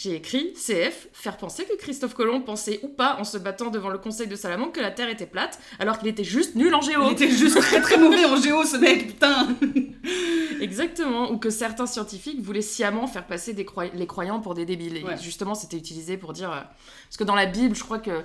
J'ai 0.00 0.14
écrit 0.14 0.52
CF, 0.52 1.08
faire 1.12 1.36
penser 1.36 1.64
que 1.64 1.74
Christophe 1.76 2.14
Colomb 2.14 2.40
pensait 2.40 2.78
ou 2.84 2.88
pas 2.88 3.16
en 3.18 3.24
se 3.24 3.36
battant 3.36 3.68
devant 3.70 3.88
le 3.88 3.98
conseil 3.98 4.28
de 4.28 4.36
Salamanque 4.36 4.76
que 4.76 4.80
la 4.80 4.92
Terre 4.92 5.08
était 5.08 5.26
plate 5.26 5.58
alors 5.80 5.98
qu'il 5.98 6.06
était 6.06 6.22
juste 6.22 6.54
nul 6.54 6.72
en 6.72 6.80
géo. 6.80 7.02
Il 7.08 7.12
était 7.14 7.28
juste 7.28 7.58
très 7.60 7.80
très 7.80 7.98
mauvais 7.98 8.24
en 8.24 8.36
géo, 8.36 8.62
ce 8.64 8.76
mec, 8.76 9.08
putain. 9.08 9.48
Exactement, 10.60 11.30
ou 11.32 11.38
que 11.38 11.50
certains 11.50 11.86
scientifiques 11.86 12.40
voulaient 12.40 12.62
sciemment 12.62 13.06
faire 13.06 13.26
passer 13.26 13.52
des 13.54 13.64
croy- 13.64 13.90
les 13.94 14.06
croyants 14.06 14.40
pour 14.40 14.54
des 14.54 14.64
débiles. 14.64 14.98
Et 14.98 15.04
justement, 15.20 15.54
c'était 15.54 15.76
utilisé 15.76 16.16
pour 16.16 16.32
dire... 16.32 16.50
euh, 16.52 16.60
Parce 17.08 17.16
que 17.16 17.24
dans 17.24 17.34
la 17.34 17.46
Bible, 17.46 17.74
je 17.74 17.82
crois 17.84 17.98
que 17.98 18.22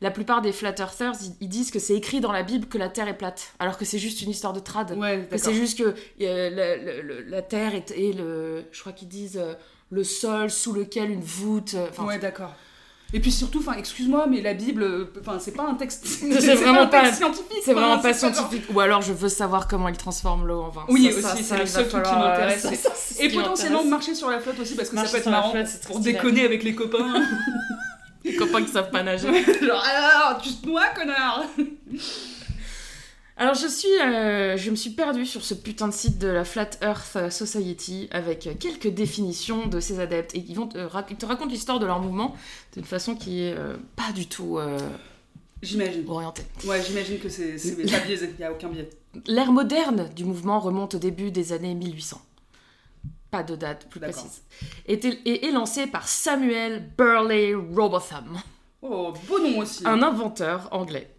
la 0.00 0.10
plupart 0.10 0.40
des 0.40 0.52
flat 0.52 0.74
earthers, 0.78 1.12
ils, 1.42 1.48
disent 1.48 1.70
que 1.70 1.78
c'est 1.78 1.94
écrit 1.94 2.20
dans 2.20 2.32
la 2.32 2.42
Bible 2.42 2.66
que 2.66 2.78
la 2.78 2.88
Terre 2.88 3.08
est 3.08 3.16
plate, 3.18 3.52
alors 3.58 3.76
que 3.76 3.84
c'est 3.84 3.98
juste 3.98 4.22
une 4.22 4.30
histoire 4.30 4.54
de 4.54 4.60
trad. 4.60 4.96
Ouais, 4.96 5.28
Que 5.30 5.36
c'est 5.36 5.52
juste 5.54 5.76
que 5.78 5.94
euh, 6.22 6.50
la, 6.50 6.76
la- 6.78 7.02
la- 7.02 7.20
la 7.28 7.42
Terre 7.42 7.74
est, 7.74 7.90
est 7.90 8.12
le... 8.16 8.64
Je 8.72 8.80
crois 8.80 8.92
qu'ils 8.94 9.08
disent 9.08 9.36
euh, 9.38 9.52
le 9.90 10.04
sol 10.04 10.50
sous 10.50 10.72
lequel 10.72 11.10
une 11.10 11.22
voûte... 11.22 11.74
euh, 11.74 11.88
Enfin, 11.90 12.04
Ouais, 12.04 12.18
d'accord. 12.18 12.52
Et 13.12 13.18
puis 13.18 13.32
surtout, 13.32 13.58
enfin, 13.58 13.72
excuse-moi, 13.72 14.28
mais 14.30 14.40
la 14.40 14.54
Bible, 14.54 14.84
euh, 14.84 15.12
enfin, 15.20 15.38
c'est 15.40 15.50
pas 15.50 15.64
un 15.64 15.74
texte. 15.74 16.06
C'est 16.06 16.54
vraiment 16.54 16.82
un 16.82 16.86
pas- 16.86 17.02
texte 17.02 17.16
scientifique. 17.18 17.62
c'est 17.64 17.72
vraiment 17.74 17.98
pas 17.98 18.14
scientifique. 18.14 18.64
Ou 18.72 18.78
alors 18.78 19.02
je 19.02 19.12
veux 19.12 19.28
savoir 19.28 19.66
comment 19.66 19.88
ils 19.88 19.96
transforment 19.96 20.46
l'eau 20.46 20.60
en 20.62 20.68
vin. 20.68 20.84
Oui, 20.88 21.12
Ça, 21.20 21.32
aussi, 21.34 21.42
c'est 21.42 21.56
le 21.56 21.62
il 21.62 21.68
seul 21.68 21.88
truc 21.88 22.04
qui 22.04 22.08
euh, 22.10 22.14
m'intéresse. 22.18 23.16
Et 23.18 23.28
potentiellement 23.30 23.82
marcher 23.84 24.14
sur 24.14 24.30
la 24.30 24.38
flotte 24.38 24.60
aussi, 24.60 24.76
parce 24.76 24.90
que 24.90 24.96
ça 24.96 25.02
peut 25.04 25.16
être 25.16 25.28
marrant 25.30 25.50
flotte, 25.50 25.80
pour 25.88 25.96
stylé. 25.98 26.12
déconner 26.12 26.44
avec 26.44 26.62
les 26.62 26.74
copains. 26.76 27.12
Les 28.22 28.36
copains 28.36 28.62
qui 28.62 28.70
savent 28.70 28.90
pas 28.90 29.02
nager. 29.02 29.28
Genre, 29.62 29.82
alors, 29.82 30.40
tu 30.42 30.52
te 30.52 30.66
noies, 30.68 30.88
connard? 30.94 31.42
Alors 33.40 33.54
je 33.54 33.66
suis, 33.66 33.88
euh, 34.02 34.58
je 34.58 34.70
me 34.70 34.76
suis 34.76 34.90
perdue 34.90 35.24
sur 35.24 35.42
ce 35.42 35.54
putain 35.54 35.88
de 35.88 35.94
site 35.94 36.18
de 36.18 36.28
la 36.28 36.44
Flat 36.44 36.68
Earth 36.82 37.30
Society 37.30 38.06
avec 38.10 38.46
quelques 38.60 38.88
définitions 38.88 39.66
de 39.66 39.80
ses 39.80 39.98
adeptes 39.98 40.34
et 40.34 40.44
ils 40.46 40.54
vont 40.54 40.66
te, 40.66 40.76
rac- 40.76 41.06
ils 41.10 41.16
te 41.16 41.24
racontent 41.24 41.48
l'histoire 41.50 41.78
de 41.78 41.86
leur 41.86 42.00
mouvement 42.00 42.36
d'une 42.74 42.84
façon 42.84 43.14
qui 43.14 43.44
est 43.44 43.54
euh, 43.56 43.78
pas 43.96 44.12
du 44.12 44.26
tout 44.26 44.58
euh, 44.58 44.78
J'imagine. 45.62 46.04
orientée. 46.06 46.42
Ouais, 46.66 46.82
j'imagine 46.86 47.18
que 47.18 47.30
c'est 47.30 47.56
pas 47.90 48.00
biaisé, 48.00 48.34
y 48.38 48.44
a 48.44 48.52
aucun 48.52 48.68
biais. 48.68 48.90
L'ère 49.26 49.52
moderne 49.52 50.10
du 50.14 50.26
mouvement 50.26 50.60
remonte 50.60 50.96
au 50.96 50.98
début 50.98 51.30
des 51.30 51.54
années 51.54 51.74
1800. 51.74 52.20
Pas 53.30 53.42
de 53.42 53.56
date 53.56 53.88
plus 53.88 54.00
précise. 54.00 54.42
Et 54.86 55.00
est 55.46 55.50
lancée 55.50 55.86
par 55.86 56.06
Samuel 56.08 56.90
Burley 56.98 57.54
Robotham, 57.54 58.38
Oh, 58.82 59.14
beau 59.28 59.38
nom 59.38 59.58
aussi. 59.60 59.82
un 59.86 60.02
inventeur 60.02 60.68
anglais. 60.72 61.10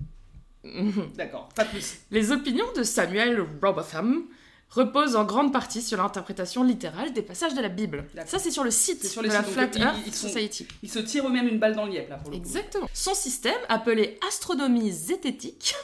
D'accord, 1.15 1.49
pas 1.55 1.65
plus. 1.65 1.97
Les 2.11 2.31
opinions 2.31 2.71
de 2.75 2.83
Samuel 2.83 3.41
Robotham 3.61 4.23
reposent 4.69 5.15
en 5.15 5.25
grande 5.25 5.51
partie 5.51 5.81
sur 5.81 5.97
l'interprétation 5.97 6.63
littérale 6.63 7.11
des 7.13 7.21
passages 7.21 7.53
de 7.55 7.61
la 7.61 7.67
Bible. 7.69 8.05
Ça, 8.25 8.39
c'est 8.39 8.51
sur 8.51 8.63
le 8.63 8.71
site 8.71 9.05
sur 9.05 9.21
de 9.21 9.27
les 9.27 9.33
la 9.33 9.43
sites, 9.43 9.53
Flat 9.53 9.69
ils- 9.75 9.81
Earth 9.81 9.95
ils 10.07 10.13
sont- 10.13 10.27
Society. 10.27 10.67
Ils 10.83 10.89
se 10.91 10.99
tirent 10.99 11.27
eux-mêmes 11.27 11.47
une 11.47 11.59
balle 11.59 11.75
dans 11.75 11.85
le 11.85 11.91
yep, 11.93 12.09
là, 12.09 12.15
pour 12.17 12.31
le 12.31 12.37
coup. 12.37 12.41
Exactement. 12.41 12.87
Son 12.93 13.13
système, 13.13 13.57
appelé 13.69 14.17
astronomie 14.27 14.91
zététique, 14.91 15.75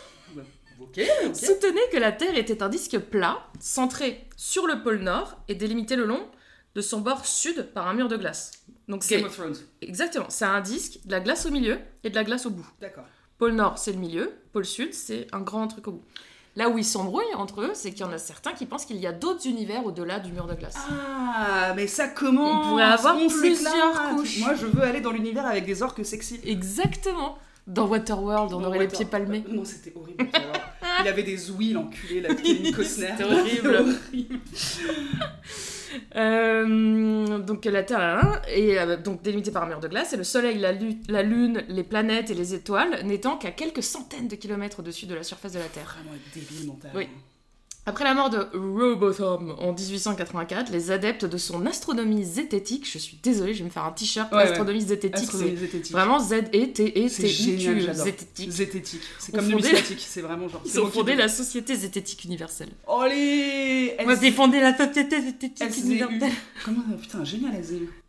soutenait 1.33 1.89
que 1.91 1.97
la 1.97 2.11
Terre 2.11 2.37
était 2.37 2.61
un 2.63 2.69
disque 2.69 2.97
plat, 2.99 3.39
centré 3.59 4.27
sur 4.35 4.67
le 4.67 4.81
pôle 4.83 4.99
Nord 4.99 5.37
et 5.47 5.55
délimité 5.55 5.95
le 5.95 6.05
long 6.05 6.25
de 6.75 6.81
son 6.81 7.01
bord 7.01 7.25
sud 7.25 7.69
par 7.73 7.87
un 7.87 7.93
mur 7.93 8.07
de 8.07 8.15
glace. 8.17 8.51
Donc 8.87 9.05
Game 9.07 9.25
of 9.25 9.35
Thrones. 9.35 9.55
exactement, 9.81 10.27
c'est 10.29 10.45
un 10.45 10.61
disque, 10.61 10.99
de 11.05 11.11
la 11.11 11.19
glace 11.19 11.45
au 11.45 11.49
milieu 11.51 11.79
et 12.03 12.09
de 12.09 12.15
la 12.15 12.23
glace 12.23 12.45
au 12.45 12.51
bout. 12.51 12.67
D'accord. 12.79 13.03
Pôle 13.37 13.53
Nord, 13.53 13.77
c'est 13.77 13.91
le 13.91 13.99
milieu. 13.99 14.33
Pôle 14.51 14.65
Sud, 14.65 14.93
c'est 14.93 15.27
un 15.31 15.41
grand 15.41 15.67
truc 15.67 15.87
au 15.87 15.91
bout. 15.91 16.03
Là 16.55 16.69
où 16.69 16.77
ils 16.79 16.83
s'embrouillent 16.85 17.35
entre 17.35 17.61
eux, 17.61 17.71
c'est 17.75 17.91
qu'il 17.91 17.99
y 18.01 18.03
en 18.03 18.11
a 18.11 18.17
certains 18.17 18.53
qui 18.53 18.65
pensent 18.65 18.85
qu'il 18.85 18.97
y 18.97 19.05
a 19.05 19.11
d'autres 19.11 19.45
univers 19.45 19.85
au-delà 19.85 20.19
du 20.19 20.31
mur 20.31 20.47
de 20.47 20.55
glace. 20.55 20.75
Ah, 20.89 21.73
mais 21.75 21.85
ça 21.85 22.07
commence 22.07 22.65
On 22.65 22.69
pourrait 22.69 22.83
avoir 22.83 23.15
on 23.15 23.27
plusieurs 23.27 24.15
couches. 24.15 24.39
Moi, 24.39 24.55
je 24.55 24.65
veux 24.65 24.81
aller 24.81 25.01
dans 25.01 25.11
l'univers 25.11 25.45
avec 25.45 25.65
des 25.65 25.83
orques 25.83 26.03
sexy. 26.03 26.39
Exactement. 26.43 27.37
Dans 27.67 27.85
Waterworld, 27.85 28.53
on 28.53 28.61
Dans 28.61 28.69
aurait 28.69 28.79
les 28.79 28.87
pieds 28.87 29.05
palmés. 29.05 29.43
Euh, 29.47 29.53
Non, 29.53 29.65
c'était 29.65 29.93
horrible. 29.95 30.25
Il 31.01 31.07
avait 31.07 31.21
des 31.21 31.51
ouïes, 31.51 31.73
l'enculé, 31.73 32.21
la 32.21 32.33
Kevin 32.35 32.73
Costner. 32.73 33.09
C'était 33.17 33.23
horrible. 33.25 33.95
Euh, 36.15 37.37
donc 37.39 37.65
la 37.65 37.83
Terre 37.83 37.99
hein, 37.99 38.41
est 38.47 38.77
euh, 38.77 38.97
donc 38.97 39.21
délimitée 39.21 39.51
par 39.51 39.63
un 39.63 39.67
mur 39.67 39.79
de 39.79 39.87
glace 39.87 40.13
et 40.13 40.17
le 40.17 40.23
Soleil, 40.23 40.57
la, 40.57 40.71
lu- 40.71 40.97
la 41.07 41.23
Lune, 41.23 41.63
les 41.69 41.83
planètes 41.83 42.29
et 42.29 42.33
les 42.33 42.53
étoiles 42.53 43.03
n'étant 43.03 43.37
qu'à 43.37 43.51
quelques 43.51 43.83
centaines 43.83 44.27
de 44.27 44.35
kilomètres 44.35 44.79
au-dessus 44.79 45.05
de 45.05 45.15
la 45.15 45.23
surface 45.23 45.53
de 45.53 45.59
la 45.59 45.65
Terre. 45.65 45.97
Vraiment 46.03 46.17
débile 46.33 46.67
mental. 46.67 46.91
Oui. 46.95 47.07
Après 47.89 48.03
la 48.03 48.13
mort 48.13 48.29
de 48.29 48.37
Robotham 48.53 49.55
en 49.59 49.71
1884, 49.71 50.71
les 50.73 50.91
adeptes 50.91 51.23
de 51.23 51.37
son 51.37 51.65
astronomie 51.65 52.25
zététique, 52.25 52.85
je 52.91 52.97
suis 52.97 53.17
désolée, 53.23 53.53
je 53.53 53.59
vais 53.59 53.63
me 53.65 53.69
faire 53.69 53.85
un 53.85 53.91
t-shirt 53.91 54.29
Ouais, 54.31 54.39
ouais. 54.39 54.43
astronomie 54.49 54.81
zététique, 54.81 55.23
Astronomie 55.23 55.51
c'est 55.51 55.57
zététique. 55.57 55.91
vraiment 55.93 56.19
C'est 56.19 56.35
génial, 56.51 56.67
Z-E-T-E-T-I-Q, 56.75 57.79
j'adore. 57.81 58.03
zététique. 58.05 58.51
Zététique. 58.51 59.01
C'est 59.19 59.31
comme 59.33 59.47
numismatique. 59.47 60.05
C'est 60.05 60.21
vraiment 60.21 60.49
genre. 60.49 60.61
Ils 60.65 60.79
ont 60.81 60.87
fondé 60.87 61.15
la 61.15 61.29
Société 61.29 61.75
zététique 61.75 62.25
universelle. 62.25 62.69
Allez 63.01 63.95
Moi, 64.03 64.15
j'ai 64.21 64.31
fondé 64.31 64.59
la 64.59 64.75
Société 64.77 65.21
zététique 65.21 65.77
universelle. 65.77 66.31
Comment 66.65 66.81
Putain, 67.01 67.23
génial. 67.23 67.53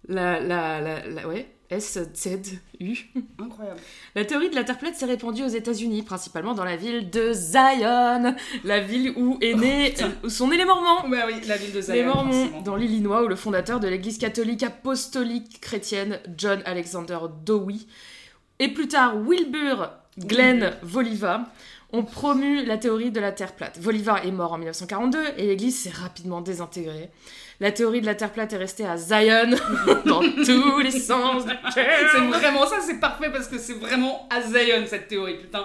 La, 0.09 0.41
la, 0.41 0.81
la, 0.81 1.07
la- 1.07 1.29
ouais. 1.29 1.47
S-Z-U. 1.71 2.97
Incroyable. 3.39 3.81
La 4.15 4.25
théorie 4.25 4.49
de 4.51 4.55
la 4.55 4.65
Terre 4.65 4.79
plate 4.79 4.95
s'est 4.95 5.07
répandue 5.07 5.43
aux 5.43 5.49
États-Unis, 5.49 6.03
principalement 6.03 6.55
dans 6.55 6.65
la 6.65 6.77
ville 6.77 7.11
de 7.11 7.33
Zion, 7.33 8.35
la 8.65 8.81
ville 8.81 9.13
où 9.17 9.39
est 9.41 9.55
né, 9.55 9.91
putain. 9.91 10.13
où 10.25 10.29
sont 10.29 10.49
nés 10.49 10.57
les 10.57 10.65
Mormons. 10.65 11.09
Oui, 11.11 11.19
la 11.47 11.57
ville 11.57 11.73
de 11.73 11.81
Zion. 11.81 11.95
Les 11.95 12.05
Mormons, 12.05 12.33
forcément. 12.33 12.63
dans 12.63 12.77
l'Illinois, 12.77 13.23
où 13.23 13.29
le 13.29 13.37
fondateur 13.37 13.81
de 13.81 13.89
l'église 13.89 14.19
catholique 14.19 14.63
apostolique 14.63 15.61
chrétienne, 15.61 16.21
John 16.37 16.63
Alexander 16.65 17.19
Dowie, 17.45 17.87
et 18.59 18.69
plus 18.69 18.89
tard 18.89 19.17
Wilbur 19.17 19.91
Glenn 20.19 20.73
Voliva, 20.83 21.45
ont 21.93 22.03
promu 22.03 22.65
la 22.65 22.77
théorie 22.77 23.11
de 23.11 23.21
la 23.21 23.33
Terre 23.33 23.55
plate. 23.55 23.79
Voliva 23.79 24.23
est 24.25 24.31
mort 24.31 24.53
en 24.53 24.59
1942 24.59 25.19
et 25.39 25.47
l'église 25.47 25.79
s'est 25.81 25.91
rapidement 25.91 26.41
désintégrée. 26.41 27.11
La 27.61 27.73
théorie 27.73 28.01
de 28.01 28.07
la 28.07 28.15
Terre 28.15 28.33
plate 28.33 28.53
est 28.53 28.57
restée 28.57 28.87
à 28.87 28.97
Zion, 28.97 29.51
dans 30.07 30.21
tous 30.21 30.79
les 30.79 30.93
sens 30.93 31.45
du 31.45 31.53
C'est 31.75 32.21
vraiment 32.29 32.65
ça, 32.69 32.77
c'est 32.81 33.01
parfait 33.01 33.31
parce 33.33 33.49
que 33.49 33.59
c'est 33.59 33.73
vraiment 33.73 34.29
à 34.31 34.41
Zion 34.43 34.85
cette 34.87 35.09
théorie, 35.09 35.39
putain. 35.39 35.65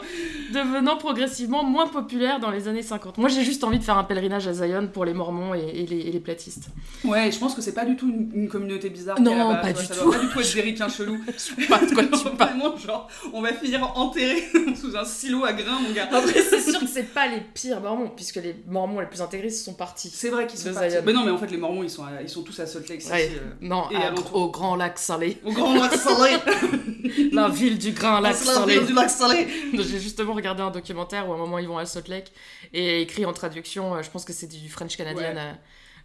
devenant 0.52 0.98
progressivement 0.98 1.64
moins 1.64 1.86
populaire 1.88 2.40
dans 2.40 2.50
les 2.50 2.68
années 2.68 2.82
50. 2.82 3.20
Moi, 3.20 3.30
j'ai 3.30 3.44
juste 3.44 3.64
envie 3.64 3.78
de 3.78 3.84
faire 3.84 3.98
un 4.00 4.04
pèlerinage 4.06 4.48
à 4.48 4.54
Zion 4.54 4.88
pour 4.92 5.06
les 5.06 5.14
Mormons 5.14 5.54
et, 5.54 5.60
et 5.60 5.86
les, 5.86 6.00
et 6.00 6.12
les 6.12 6.20
platistes. 6.20 6.70
Ouais, 7.04 7.32
je 7.32 7.38
pense 7.38 7.54
que 7.54 7.62
c'est 7.62 7.76
pas 7.76 7.86
du 7.86 7.96
tout 7.96 8.10
une, 8.10 8.32
une 8.34 8.50
communauté 8.50 8.90
bizarre. 8.90 9.22
Non, 9.22 9.56
pas 9.62 9.72
du 9.72 9.86
ça 9.86 9.94
tout. 9.94 10.06
doit 10.06 10.14
pas 10.16 10.20
du 10.24 10.30
tout 10.30 10.40
être 10.40 10.54
des 10.56 10.62
ricains 10.62 10.90
chelous. 10.90 11.20
Pas 11.70 11.78
de 11.78 11.94
quoi 11.94 12.04
tu 12.12 12.24
parles. 12.36 12.58
Vraiment, 12.58 12.76
genre, 12.76 13.08
on 13.34 13.42
va 13.42 13.54
finir 13.54 13.84
enterré 13.96 14.44
sous 14.82 14.98
un 14.98 15.06
silo 15.06 15.46
à 15.46 15.54
grains, 15.54 15.80
mon 15.80 15.92
gars. 15.94 16.08
Après, 16.12 16.42
c'est 16.42 16.60
sûr 16.60 16.80
que 16.80 16.88
c'est 16.88 17.14
pas 17.14 17.28
les 17.28 17.40
pires 17.54 17.80
mormons, 17.82 18.12
puisque 18.16 18.38
les 18.38 18.56
mormons 18.68 19.00
les 19.00 19.06
plus 19.06 19.22
intégristes 19.22 19.64
sont 19.64 19.74
partis. 19.76 20.10
C'est 20.12 20.30
vrai 20.30 20.48
qu'ils 20.48 20.58
sont 20.60 20.74
partis. 20.74 20.90
Zion. 20.90 21.02
Mais 21.06 21.14
non, 21.14 21.24
mais 21.24 21.32
en 21.32 21.38
fait, 21.38 21.52
les 21.52 21.58
Mormons, 21.58 21.83
ils 21.84 21.90
sont, 21.90 22.04
à- 22.06 22.22
ils 22.22 22.30
sont 22.30 22.42
tous 22.44 22.60
à 22.60 22.66
Salt 22.66 22.88
Lake 22.90 23.02
City. 23.02 23.14
Ouais. 23.14 23.32
euh, 23.36 23.54
Non, 23.62 23.90
Et 23.92 23.96
à- 23.98 24.14
au 24.34 24.50
Grand 24.50 24.76
Lac 24.76 24.98
Salé. 24.98 25.38
Au 25.46 25.52
grand 25.52 25.76
lac 25.76 25.94
salé. 25.94 26.38
La 27.32 27.50
ville 27.50 27.78
du 27.78 27.92
Grand 27.92 28.20
Lac 28.20 28.36
C'est 28.36 28.46
la 28.46 28.54
Salé. 28.54 28.78
ville 28.80 28.88
du 28.88 28.94
lac 28.94 29.10
salé. 29.10 29.48
J'ai 29.74 30.00
justement 30.00 30.34
regardé 30.34 30.62
un 30.64 30.72
documentaire 30.72 31.28
où 31.28 31.34
à 31.34 31.36
un 31.36 31.38
moment 31.40 31.60
ils 31.60 31.68
vont 31.68 31.78
à 31.78 31.86
Salt 31.86 32.08
Lake 32.10 32.32
et 32.74 33.02
écrit 33.02 33.26
en 33.26 33.34
traduction, 33.34 33.94
euh, 33.96 34.02
je 34.02 34.10
pense 34.10 34.26
que 34.26 34.34
c'est 34.34 34.48
du 34.48 34.70
French 34.70 34.96
canadien, 34.98 35.34
Ouais. 35.36 35.54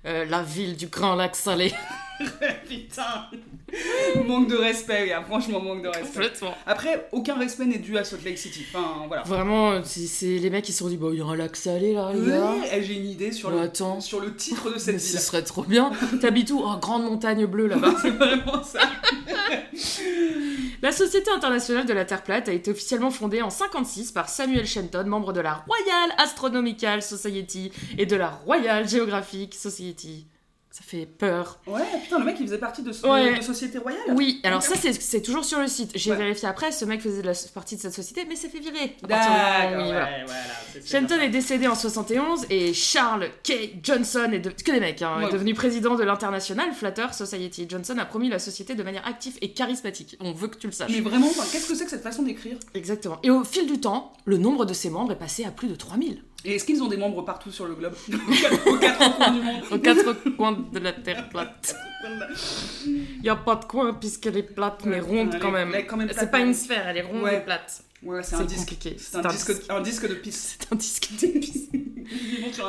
Euh, 0.06 0.24
la 0.26 0.42
ville 0.42 0.76
du 0.76 0.86
Grand 0.88 1.14
Lac 1.14 1.34
Salé. 1.36 1.72
Putain. 2.68 3.26
manque 4.26 4.48
de 4.48 4.56
respect, 4.56 5.06
gars. 5.08 5.22
Franchement, 5.22 5.60
manque 5.60 5.82
de 5.82 5.88
respect. 5.88 6.06
Complètement. 6.08 6.54
Après, 6.66 7.08
aucun 7.12 7.38
respect 7.38 7.66
n'est 7.66 7.78
dû 7.78 7.96
à 7.96 8.02
Salt 8.02 8.24
Lake 8.24 8.38
City. 8.38 8.64
Enfin, 8.74 9.04
voilà. 9.06 9.22
Vraiment, 9.22 9.80
c'est 9.84 10.26
les 10.38 10.50
mecs 10.50 10.64
qui 10.64 10.72
se 10.72 10.78
sont 10.80 10.88
dit, 10.88 10.96
bah 10.96 11.08
il 11.12 11.18
y 11.18 11.22
a 11.22 11.24
un 11.26 11.36
lac 11.36 11.54
salé 11.54 11.92
là, 11.94 12.10
les 12.12 12.28
gars. 12.28 12.50
Ouais, 12.52 12.68
eh, 12.72 12.82
j'ai 12.82 12.94
une 12.94 13.08
idée 13.08 13.30
sur, 13.30 13.50
Bah, 13.50 13.56
le, 13.56 13.62
attends. 13.62 14.00
sur 14.00 14.18
le 14.20 14.34
titre 14.34 14.72
de 14.72 14.78
cette 14.78 14.94
Mais 14.94 14.98
ce 15.00 15.10
ville. 15.12 15.20
serait 15.20 15.42
trop 15.42 15.62
bien. 15.62 15.92
T'habites 16.20 16.50
où? 16.50 16.60
Oh, 16.64 16.76
grande 16.80 17.04
montagne 17.04 17.46
bleue 17.46 17.68
là-bas. 17.68 17.94
C'est 18.02 18.10
vraiment 18.10 18.62
ça. 18.64 18.80
La 20.82 20.92
Société 20.92 21.30
internationale 21.30 21.86
de 21.86 21.92
la 21.92 22.04
Terre 22.04 22.22
plate 22.22 22.48
a 22.48 22.52
été 22.52 22.70
officiellement 22.70 23.10
fondée 23.10 23.42
en 23.42 23.50
56 23.50 24.12
par 24.12 24.28
Samuel 24.28 24.66
Shenton, 24.66 25.04
membre 25.06 25.32
de 25.32 25.40
la 25.40 25.54
Royal 25.54 26.10
Astronomical 26.18 27.02
Society 27.02 27.72
et 27.96 28.06
de 28.06 28.16
la 28.16 28.28
Royal 28.30 28.88
Geographic 28.88 29.54
Society. 29.54 29.87
Ça 30.70 30.84
fait 30.84 31.06
peur. 31.06 31.58
Ouais, 31.66 31.80
putain, 32.04 32.18
le 32.20 32.26
mec, 32.26 32.36
il 32.38 32.46
faisait 32.46 32.58
partie 32.58 32.82
de, 32.82 32.92
Ouais. 33.08 33.38
de 33.38 33.42
Société 33.42 33.78
Royale. 33.78 34.00
Oui, 34.14 34.38
alors 34.44 34.62
ça 34.62 34.74
c'est 34.76 35.22
toujours 35.22 35.44
sur 35.44 35.58
le 35.58 35.66
site. 35.66 35.90
J'ai 35.94 36.10
Ouais. 36.12 36.16
vérifié 36.18 36.46
après, 36.46 36.70
ce 36.70 36.84
mec 36.84 37.00
faisait 37.00 37.22
de 37.22 37.26
la, 37.26 37.32
partie 37.54 37.74
de 37.76 37.80
cette 37.80 37.94
société, 37.94 38.26
mais 38.28 38.36
s'est 38.36 38.50
fait 38.50 38.60
virer. 38.60 38.94
à 39.02 39.08
partir 39.08 39.30
D'accord, 39.32 39.86
il- 39.86 39.90
ouais, 39.90 40.24
voilà. 40.26 40.38
c'est 40.74 40.86
Shenton 40.86 41.18
est 41.20 41.30
décédé 41.30 41.66
en 41.66 41.74
71 41.74 42.44
et 42.50 42.74
Charles 42.74 43.28
K. 43.42 43.78
Johnson 43.82 44.28
est 44.30 44.38
de... 44.40 44.50
que 44.50 44.70
des 44.70 44.78
mecs, 44.78 45.00
hein, 45.02 45.26
est 45.26 45.32
devenu 45.32 45.54
président 45.54 45.96
de 45.96 46.04
l'International 46.04 46.72
Flatter 46.74 47.06
Society. 47.12 47.66
Johnson 47.68 47.96
a 47.98 48.04
promu 48.04 48.28
la 48.28 48.38
société 48.38 48.74
de 48.74 48.82
manière 48.82 49.06
active 49.06 49.36
et 49.40 49.54
charismatique. 49.54 50.16
On 50.20 50.32
veut 50.32 50.48
que 50.48 50.58
tu 50.58 50.66
le 50.66 50.72
saches. 50.74 50.92
Mais 50.92 51.00
vraiment, 51.00 51.28
qu'est-ce 51.50 51.66
que 51.66 51.74
c'est 51.74 51.84
que 51.86 51.90
cette 51.90 52.02
façon 52.04 52.22
d'écrire? 52.22 52.58
Exactement. 52.74 53.18
Et 53.22 53.30
au 53.30 53.42
fil 53.42 53.66
du 53.66 53.80
temps, 53.80 54.12
le 54.26 54.36
nombre 54.36 54.66
de 54.66 54.74
ses 54.74 54.90
membres 54.90 55.12
est 55.12 55.18
passé 55.18 55.44
à 55.44 55.50
plus 55.50 55.66
de 55.68 55.74
3000. 55.74 56.22
Et 56.44 56.54
est-ce 56.54 56.64
qu'ils 56.64 56.82
ont 56.82 56.88
des 56.88 56.96
membres 56.96 57.22
partout 57.22 57.50
sur 57.50 57.66
le 57.66 57.74
globe 57.74 57.94
Aux 58.66 58.76
quatre- 58.78 59.16
coins 59.16 59.30
du 59.32 59.40
monde 59.40 59.62
Aux 59.72 59.78
quatre 59.78 60.36
coins 60.36 60.52
de 60.72 60.78
la 60.78 60.92
Terre 60.92 61.28
plate. 61.28 61.74
Il 62.86 63.22
n'y 63.22 63.28
a 63.28 63.36
pas 63.36 63.56
de 63.56 63.64
coin 63.64 63.92
puisqu'elle 63.94 64.36
est 64.36 64.42
plate, 64.44 64.84
mais 64.84 65.00
ronde 65.00 65.36
quand 65.40 65.50
même. 65.50 65.74
C'est 66.16 66.30
pas 66.30 66.38
une 66.40 66.54
sphère, 66.54 66.86
elle 66.88 66.98
est 66.98 67.02
ronde 67.02 67.22
Ouais. 67.22 67.38
et 67.38 67.40
plate. 67.40 67.82
Ouais, 68.04 68.22
c'est 68.22 68.36
un 68.36 68.44
disque. 68.44 68.76
C'est 68.96 69.16
un, 69.16 69.22
disque, 69.28 69.52
un 69.68 69.80
disque 69.80 70.08
de 70.08 70.14
pisse. 70.14 70.56
C'est 70.60 70.72
un 70.72 70.76
disque 70.76 71.08
de 71.20 71.26
pisse. 71.40 71.68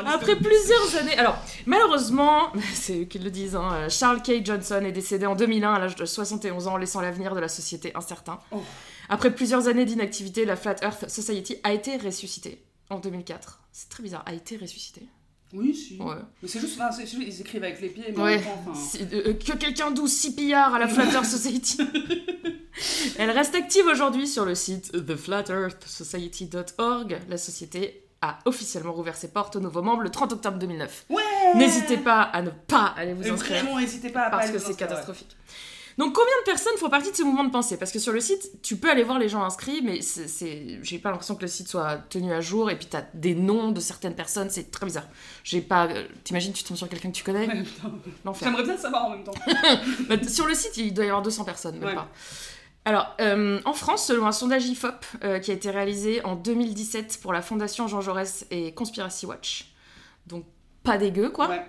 Après 0.08 0.36
plusieurs 0.36 0.96
années. 1.00 1.16
Alors, 1.18 1.38
malheureusement, 1.68 2.52
c'est 2.74 3.02
eux 3.02 3.06
qui 3.06 3.20
le 3.20 3.30
disent, 3.30 3.56
hein, 3.56 3.88
Charles 3.90 4.24
K. 4.24 4.44
Johnson 4.44 4.82
est 4.84 4.92
décédé 4.92 5.28
en 5.28 5.36
2001 5.36 5.74
à 5.76 5.80
l'âge 5.80 5.96
de 5.96 6.06
71 6.06 6.68
ans, 6.68 6.78
laissant 6.78 7.02
l'avenir 7.02 7.36
de 7.36 7.40
la 7.40 7.48
société 7.48 7.92
incertain. 7.94 8.40
Oh. 8.52 8.64
Après 9.08 9.30
plusieurs 9.34 9.68
années 9.68 9.86
d'inactivité, 9.86 10.46
la 10.46 10.56
Flat 10.56 10.78
Earth 10.82 11.08
Society 11.08 11.58
a 11.64 11.74
été 11.74 11.98
ressuscitée 11.98 12.64
en 12.90 13.00
2004. 13.00 13.62
C'est 13.72 13.90
très 13.90 14.04
bizarre, 14.04 14.24
a 14.26 14.34
été 14.34 14.58
ressuscitée. 14.58 15.08
Oui, 15.54 15.74
si. 15.76 15.98
Ouais. 16.00 16.16
Mais 16.44 16.48
c'est 16.48 16.60
juste, 16.60 16.80
enfin, 16.80 16.96
juste, 17.00 17.16
ils 17.20 17.42
écrivent 17.42 17.64
avec 17.64 17.82
les 17.82 17.90
pieds, 17.90 18.14
mais 18.16 18.22
Ouais. 18.22 18.40
enfin, 18.68 18.98
euh, 19.14 19.34
que 19.34 19.58
quelqu'un 19.58 19.90
d'où 19.92 20.08
6 20.08 20.36
pillards 20.36 20.76
à 20.76 20.80
la 20.80 20.88
Flat 20.88 21.06
Earth 21.14 21.26
Society. 21.26 21.80
Elle 23.18 23.32
reste 23.32 23.56
active 23.56 23.86
aujourd'hui 23.88 24.28
sur 24.28 24.46
le 24.46 24.54
site 24.56 24.92
theflatearthsociety.org. 25.06 27.20
La 27.30 27.38
société 27.38 28.06
a 28.22 28.38
officiellement 28.46 28.94
rouvert 28.94 29.16
ses 29.16 29.30
portes 29.30 29.56
aux 29.56 29.60
nouveaux 29.60 29.82
membres 29.82 30.04
le 30.04 30.10
30 30.12 30.34
octobre 30.34 30.58
2009. 30.60 31.06
Ouais 31.10 31.24
N'hésitez 31.56 31.98
pas 31.98 32.22
à 32.22 32.42
ne 32.42 32.50
pas 32.52 32.94
aller 32.98 33.14
vous 33.14 33.24
Mais 33.24 33.30
inscrire 33.32 33.64
Vraiment, 33.64 33.80
n'hésitez 33.80 34.10
pas 34.10 34.26
à 34.26 34.30
pas 34.30 34.38
parce 34.38 34.50
aller 34.50 34.58
que 34.58 34.64
c'est 34.64 34.70
ouais. 34.70 34.76
Donc 36.00 36.14
combien 36.16 36.34
de 36.40 36.46
personnes 36.46 36.76
font 36.78 36.90
partie 36.90 37.12
de 37.12 37.16
ce 37.16 37.24
mouvement 37.24 37.44
de 37.44 37.52
pensée? 37.52 37.78
Parce 37.78 37.92
que 37.92 38.00
sur 38.00 38.14
le 38.14 38.22
site, 38.22 38.62
tu 38.64 38.78
peux 38.78 38.90
aller 38.90 39.04
voir 39.04 39.20
les 39.20 39.28
gens 39.30 39.44
inscrits, 39.44 39.82
mais 39.84 40.02
c'est- 40.02 40.80
j'ai 40.82 40.98
pas 40.98 41.10
l'impression 41.12 41.36
que 41.36 41.42
le 41.42 41.48
site 41.50 41.68
soit 41.68 41.98
tenu 42.10 42.32
à 42.34 42.40
jour. 42.42 42.72
Et 42.72 42.78
puis 42.78 42.88
t'as 42.88 43.04
des 43.14 43.36
noms 43.36 43.72
de 43.72 43.80
certaines 43.82 44.16
personnes, 44.16 44.50
c'est 44.50 44.72
très 44.72 44.86
bizarre. 44.86 45.08
J'ai 45.44 45.60
pas. 45.62 45.88
euh, 45.88 46.08
T'imagines, 46.24 46.54
tu 46.54 46.64
tombes 46.64 46.78
sur 46.78 46.88
quelqu'un 46.90 47.10
que 47.12 47.16
tu 47.18 47.24
connais? 47.26 47.48
Ouais. 47.48 47.64
J'aimerais 48.42 48.64
bien 48.64 48.78
savoir 48.78 49.06
en 49.06 49.10
même 49.12 49.24
temps. 49.26 49.34
Bah, 50.08 50.16
sur 50.28 50.48
le 50.48 50.56
site, 50.56 50.78
il 50.78 50.94
doit 50.94 51.04
y 51.06 51.10
avoir 51.10 51.22
200 51.22 51.44
personnes, 51.44 51.78
même 51.78 51.90
Ouais. 51.90 51.96
pas. 51.96 52.08
Alors, 52.86 53.14
euh, 53.20 53.60
en 53.66 53.74
France, 53.74 54.06
selon 54.08 54.26
un 54.26 54.32
sondage 54.32 54.66
IFOP 54.68 55.06
euh, 55.26 55.40
qui 55.40 55.52
a 55.52 55.54
été 55.54 55.70
réalisé 55.70 56.24
en 56.24 56.36
2017 56.36 57.20
pour 57.22 57.34
la 57.34 57.42
Fondation 57.42 57.88
Jean 57.90 58.00
Jaurès 58.00 58.46
et 58.52 58.74
Conspiracy 58.74 59.26
Watch, 59.26 59.74
donc 60.28 60.46
pas 60.82 60.98
dégueu 60.98 61.30
quoi, 61.30 61.50
Ouais. 61.50 61.62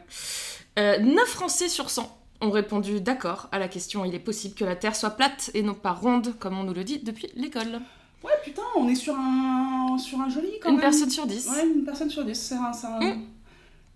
euh, 0.78 0.98
9 1.00 1.28
Français 1.28 1.68
sur 1.68 1.90
100 1.90 2.16
ont 2.40 2.50
répondu 2.50 3.00
d'accord 3.00 3.48
à 3.52 3.58
la 3.58 3.68
question 3.68 4.04
il 4.04 4.14
est 4.14 4.18
possible 4.20 4.54
que 4.54 4.64
la 4.64 4.76
Terre 4.76 4.96
soit 4.96 5.10
plate 5.10 5.50
et 5.54 5.62
non 5.62 5.74
pas 5.74 5.92
ronde, 5.92 6.34
comme 6.38 6.58
on 6.58 6.64
nous 6.64 6.74
le 6.74 6.84
dit 6.84 6.98
depuis 6.98 7.28
l'école. 7.34 7.80
Ouais, 8.22 8.32
putain, 8.44 8.62
on 8.76 8.86
est 8.88 8.94
sur 8.94 9.14
un, 9.16 9.96
sur 9.98 10.20
un 10.20 10.28
joli 10.28 10.48
quand 10.62 10.68
Une 10.70 10.76
même. 10.76 10.82
personne 10.82 11.08
sur 11.10 11.26
10. 11.26 11.48
Ouais, 11.50 11.66
une 11.66 11.84
personne 11.84 12.10
sur 12.10 12.24
dix. 12.24 12.34
C'est 12.34 12.54
un- 12.54 12.72
c'est 12.72 12.86
un- 12.86 13.00
Mm. 13.00 13.22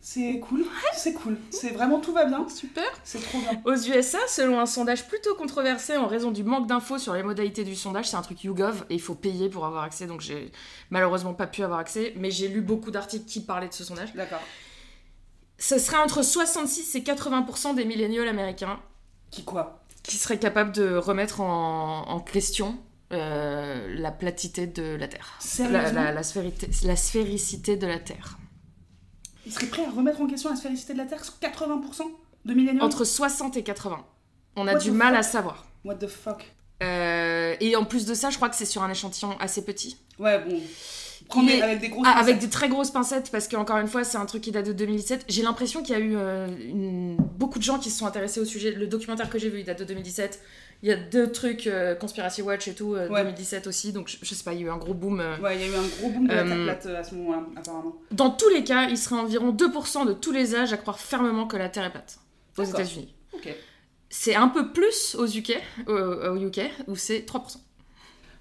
C'est 0.06 0.38
cool. 0.40 0.66
C'est 0.94 1.14
cool. 1.14 1.38
C'est 1.48 1.70
vraiment 1.70 1.98
tout 1.98 2.12
va 2.12 2.26
bien. 2.26 2.46
Super. 2.50 2.84
C'est 3.04 3.22
trop 3.22 3.38
bien. 3.38 3.62
Aux 3.64 3.74
USA, 3.74 4.18
selon 4.28 4.60
un 4.60 4.66
sondage 4.66 5.08
plutôt 5.08 5.34
controversé 5.34 5.96
en 5.96 6.06
raison 6.06 6.30
du 6.30 6.44
manque 6.44 6.66
d'infos 6.66 6.98
sur 6.98 7.14
les 7.14 7.22
modalités 7.22 7.64
du 7.64 7.74
sondage, 7.74 8.10
c'est 8.10 8.16
un 8.16 8.20
truc 8.22 8.44
YouGov 8.44 8.84
et 8.90 8.94
il 8.96 9.00
faut 9.00 9.14
payer 9.14 9.48
pour 9.48 9.64
avoir 9.64 9.82
accès, 9.82 10.06
donc 10.06 10.20
j'ai 10.20 10.52
malheureusement 10.90 11.32
pas 11.32 11.46
pu 11.46 11.62
avoir 11.62 11.78
accès, 11.78 12.12
mais 12.16 12.30
j'ai 12.30 12.48
lu 12.48 12.60
beaucoup 12.60 12.90
d'articles 12.90 13.24
qui 13.24 13.40
parlaient 13.40 13.68
de 13.68 13.72
ce 13.72 13.82
sondage. 13.82 14.12
D'accord. 14.14 14.40
Ce 15.58 15.78
serait 15.78 15.98
entre 15.98 16.22
66 16.22 16.94
et 16.96 17.00
80% 17.00 17.74
des 17.74 17.84
milléniaux 17.84 18.22
américains 18.28 18.80
Qui 19.30 19.44
quoi 19.44 19.80
qui 20.02 20.18
seraient 20.18 20.38
capables 20.38 20.72
de 20.72 20.96
remettre 20.96 21.40
en, 21.40 22.06
en 22.06 22.20
question 22.20 22.76
euh, 23.14 23.94
la 23.96 24.10
platité 24.10 24.66
de 24.66 24.82
la 24.96 25.08
Terre. 25.08 25.38
La, 25.60 25.90
la- 25.92 26.12
la 26.12 26.22
sphérité- 26.22 26.68
la 26.84 26.94
sphéricité 26.94 27.76
de 27.78 27.86
la 27.86 27.98
Terre. 27.98 28.36
Ils 29.46 29.52
seraient 29.52 29.66
prêts 29.66 29.86
à 29.86 29.90
remettre 29.90 30.20
en 30.20 30.26
question 30.26 30.50
la 30.50 30.56
sphéricité 30.56 30.92
de 30.92 30.98
la 30.98 31.06
Terre 31.06 31.22
80% 31.22 32.02
de 32.44 32.52
milléniaux? 32.54 32.82
Entre 32.82 33.04
60 33.06 33.56
et 33.56 33.62
80. 33.62 34.04
On 34.56 34.66
a 34.66 34.74
What 34.74 34.78
du 34.80 34.90
mal 34.90 35.16
à 35.16 35.22
savoir. 35.22 35.64
What 35.86 35.94
the 35.96 36.06
fuck? 36.06 36.52
Euh, 36.82 37.56
et 37.60 37.74
en 37.76 37.86
plus 37.86 38.04
de 38.04 38.12
ça, 38.12 38.28
je 38.28 38.36
crois 38.36 38.50
que 38.50 38.56
c'est 38.56 38.66
sur 38.66 38.82
un 38.82 38.90
échantillon 38.90 39.38
assez 39.40 39.64
petit. 39.64 39.96
Ouais, 40.18 40.38
bon. 40.44 40.60
Prends 41.28 41.46
est- 41.48 41.62
avec 41.62 41.80
des 41.80 41.88
grosses 41.88 42.06
avec 42.06 42.38
des 42.38 42.48
très 42.50 42.68
grosses 42.68 42.90
pincettes, 42.90 43.30
parce 43.32 43.48
qu'encore 43.48 43.78
une 43.78 43.86
fois, 43.88 44.04
c'est 44.04 44.18
un 44.18 44.26
truc 44.26 44.42
qui 44.42 44.52
date 44.52 44.66
de 44.66 44.72
2017. 44.72 45.24
J'ai 45.28 45.42
l'impression 45.42 45.82
qu'il 45.82 45.94
y 45.94 45.98
a 45.98 46.00
eu 46.00 46.14
euh, 46.16 46.46
une- 46.60 47.16
beaucoup 47.16 47.58
de 47.58 47.64
gens 47.64 47.78
qui 47.78 47.90
se 47.90 47.98
sont 47.98 48.06
intéressés 48.06 48.40
au 48.40 48.44
sujet. 48.44 48.72
Le 48.72 48.86
documentaire 48.86 49.30
que 49.30 49.38
j'ai 49.38 49.48
vu, 49.48 49.60
il 49.60 49.64
date 49.64 49.78
de 49.80 49.84
2017. 49.84 50.40
Il 50.82 50.88
y 50.88 50.92
a 50.92 50.96
deux 50.96 51.32
trucs, 51.32 51.66
euh, 51.66 51.94
Conspiracy 51.94 52.42
Watch 52.42 52.68
et 52.68 52.74
tout, 52.74 52.94
euh, 52.94 53.08
Ouais. 53.08 53.22
2017 53.22 53.66
aussi. 53.66 53.92
Donc 53.92 54.08
je, 54.08 54.18
je 54.22 54.34
sais 54.34 54.44
pas, 54.44 54.52
il 54.52 54.60
y 54.60 54.64
a 54.64 54.66
eu 54.66 54.70
un 54.70 54.76
gros 54.76 54.92
boom. 54.92 55.20
euh. 55.20 55.38
Ouais, 55.38 55.56
il 55.56 55.62
y 55.62 55.64
a 55.64 55.68
eu 55.68 55.74
un 55.78 55.86
gros 55.98 56.10
boom 56.10 56.26
de 56.28 56.34
la 56.34 56.44
Terre 56.44 56.62
plate 56.64 56.86
euh, 56.86 57.00
à 57.00 57.04
ce 57.04 57.14
moment-là, 57.14 57.42
apparemment. 57.56 57.96
Dans 58.10 58.30
tous 58.30 58.48
les 58.50 58.62
cas, 58.64 58.88
il 58.90 58.98
serait 58.98 59.16
environ 59.16 59.50
2% 59.50 60.04
de 60.06 60.12
tous 60.12 60.32
les 60.32 60.54
âges 60.54 60.72
à 60.74 60.76
croire 60.76 60.98
fermement 60.98 61.46
que 61.46 61.56
la 61.56 61.68
Terre 61.70 61.84
est 61.86 61.90
plate 61.90 62.18
aux. 62.58 62.64
États-Unis. 62.64 63.14
Ok. 63.32 63.48
C'est 64.10 64.34
un 64.34 64.48
peu 64.48 64.72
plus 64.72 65.16
aux 65.18 65.26
UK, 65.26 65.54
au, 65.88 65.92
au 65.92 66.36
UK 66.36 66.60
où 66.86 66.94
c'est 66.96 67.20
3%. 67.26 67.56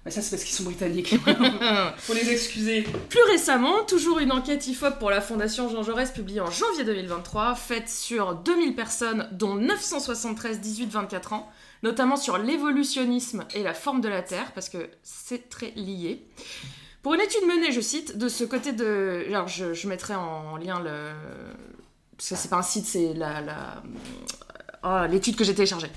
Bah, 0.04 0.10
ça, 0.10 0.20
c'est 0.20 0.30
parce 0.30 0.44
qu'ils 0.44 0.54
sont 0.54 0.64
britanniques. 0.64 1.16
Faut 1.96 2.12
les 2.12 2.30
excuser. 2.30 2.82
Plus 2.82 3.22
récemment, 3.30 3.84
toujours 3.84 4.18
une 4.18 4.32
enquête 4.32 4.66
IFOP 4.66 4.98
pour 4.98 5.10
la 5.10 5.22
Fondation 5.22 5.70
Jean 5.70 5.82
Jaurès 5.82 6.10
publiée 6.10 6.40
en 6.40 6.50
janvier 6.50 6.84
2023, 6.84 7.54
faite 7.54 7.88
sur 7.88 8.34
2000 8.34 8.74
personnes, 8.74 9.28
dont 9.32 9.54
973 9.54 10.60
18-24 10.60 11.34
ans, 11.34 11.50
notamment 11.82 12.16
sur 12.16 12.36
l'évolutionnisme 12.36 13.44
et 13.54 13.62
la 13.62 13.72
forme 13.72 14.02
de 14.02 14.08
la 14.08 14.20
Terre, 14.20 14.52
parce 14.52 14.68
que 14.68 14.90
c'est 15.02 15.48
très 15.48 15.70
lié. 15.70 16.26
Pour 17.02 17.14
une 17.14 17.22
étude 17.22 17.46
menée, 17.46 17.72
je 17.72 17.80
cite, 17.80 18.18
de 18.18 18.28
ce 18.28 18.44
côté 18.44 18.72
de... 18.72 19.24
Alors, 19.28 19.48
je, 19.48 19.72
je 19.72 19.88
mettrai 19.88 20.14
en 20.14 20.58
lien 20.58 20.80
le... 20.80 21.12
Ça, 22.18 22.36
c'est 22.36 22.48
pas 22.48 22.56
un 22.56 22.62
site, 22.62 22.84
c'est 22.84 23.14
la... 23.14 23.40
la... 23.40 23.82
ah, 24.82 25.08
l'étude 25.08 25.36
que 25.36 25.44
j'ai 25.44 25.54
téléchargée. 25.54 25.90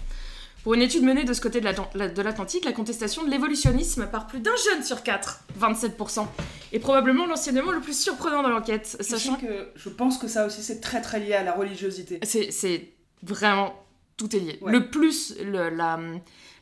Pour 0.68 0.74
une 0.74 0.82
étude 0.82 1.04
menée 1.04 1.24
de 1.24 1.32
ce 1.32 1.40
côté 1.40 1.62
de 1.62 1.64
l'Atlan- 1.66 1.90
la- 1.96 2.10
de 2.10 2.22
l'Atlantique, 2.22 2.66
la 2.66 2.74
contestation 2.74 3.24
de 3.24 3.30
l'évolutionnisme 3.32 4.06
par 4.08 4.28
plus 4.28 4.42
d'un 4.42 4.52
jeune 4.66 4.84
sur 4.84 5.02
quatre, 5.02 5.40
27%, 5.58 6.28
est 6.74 6.80
probablement 6.80 7.26
l'enseignement 7.26 7.72
le 7.72 7.80
plus 7.80 7.98
surprenant 7.98 8.44
de 8.44 8.50
l'enquête, 8.50 8.98
Sachant 9.00 9.36
que 9.36 9.70
je 9.78 9.88
pense 9.88 10.18
que 10.18 10.28
ça 10.28 10.46
aussi, 10.46 10.62
c'est 10.62 10.82
très 10.82 11.00
très 11.00 11.22
lié 11.22 11.36
à 11.36 11.44
la 11.44 11.54
religiosité. 11.54 12.20
c'est, 12.24 12.90
vraiment 13.24 13.82
tout 14.18 14.36
est 14.36 14.40
lié. 14.40 14.60
Ouais. 14.62 14.74
Le 14.74 14.90
plus 14.90 15.38
le- 15.42 15.70
la, 15.70 16.02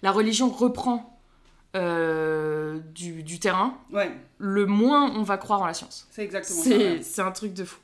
la 0.03 0.11
religion 0.11 0.49
reprend 0.51 1.19
euh, 1.75 2.77
du, 2.93 3.23
du 3.23 3.39
terrain, 3.39 3.75
Ouais, 3.91 4.11
le 4.37 4.67
moins 4.67 5.11
on 5.15 5.23
va 5.23 5.37
croire 5.37 5.63
en 5.63 5.65
la 5.65 5.73
science. 5.73 6.07
c'est 6.11 6.21
exactement 6.23 6.61
ça. 6.61 6.69
Ouais. 6.69 6.99
c'est 7.01 7.21
un 7.23 7.31
truc 7.31 7.53
de 7.55 7.63
fou. 7.63 7.79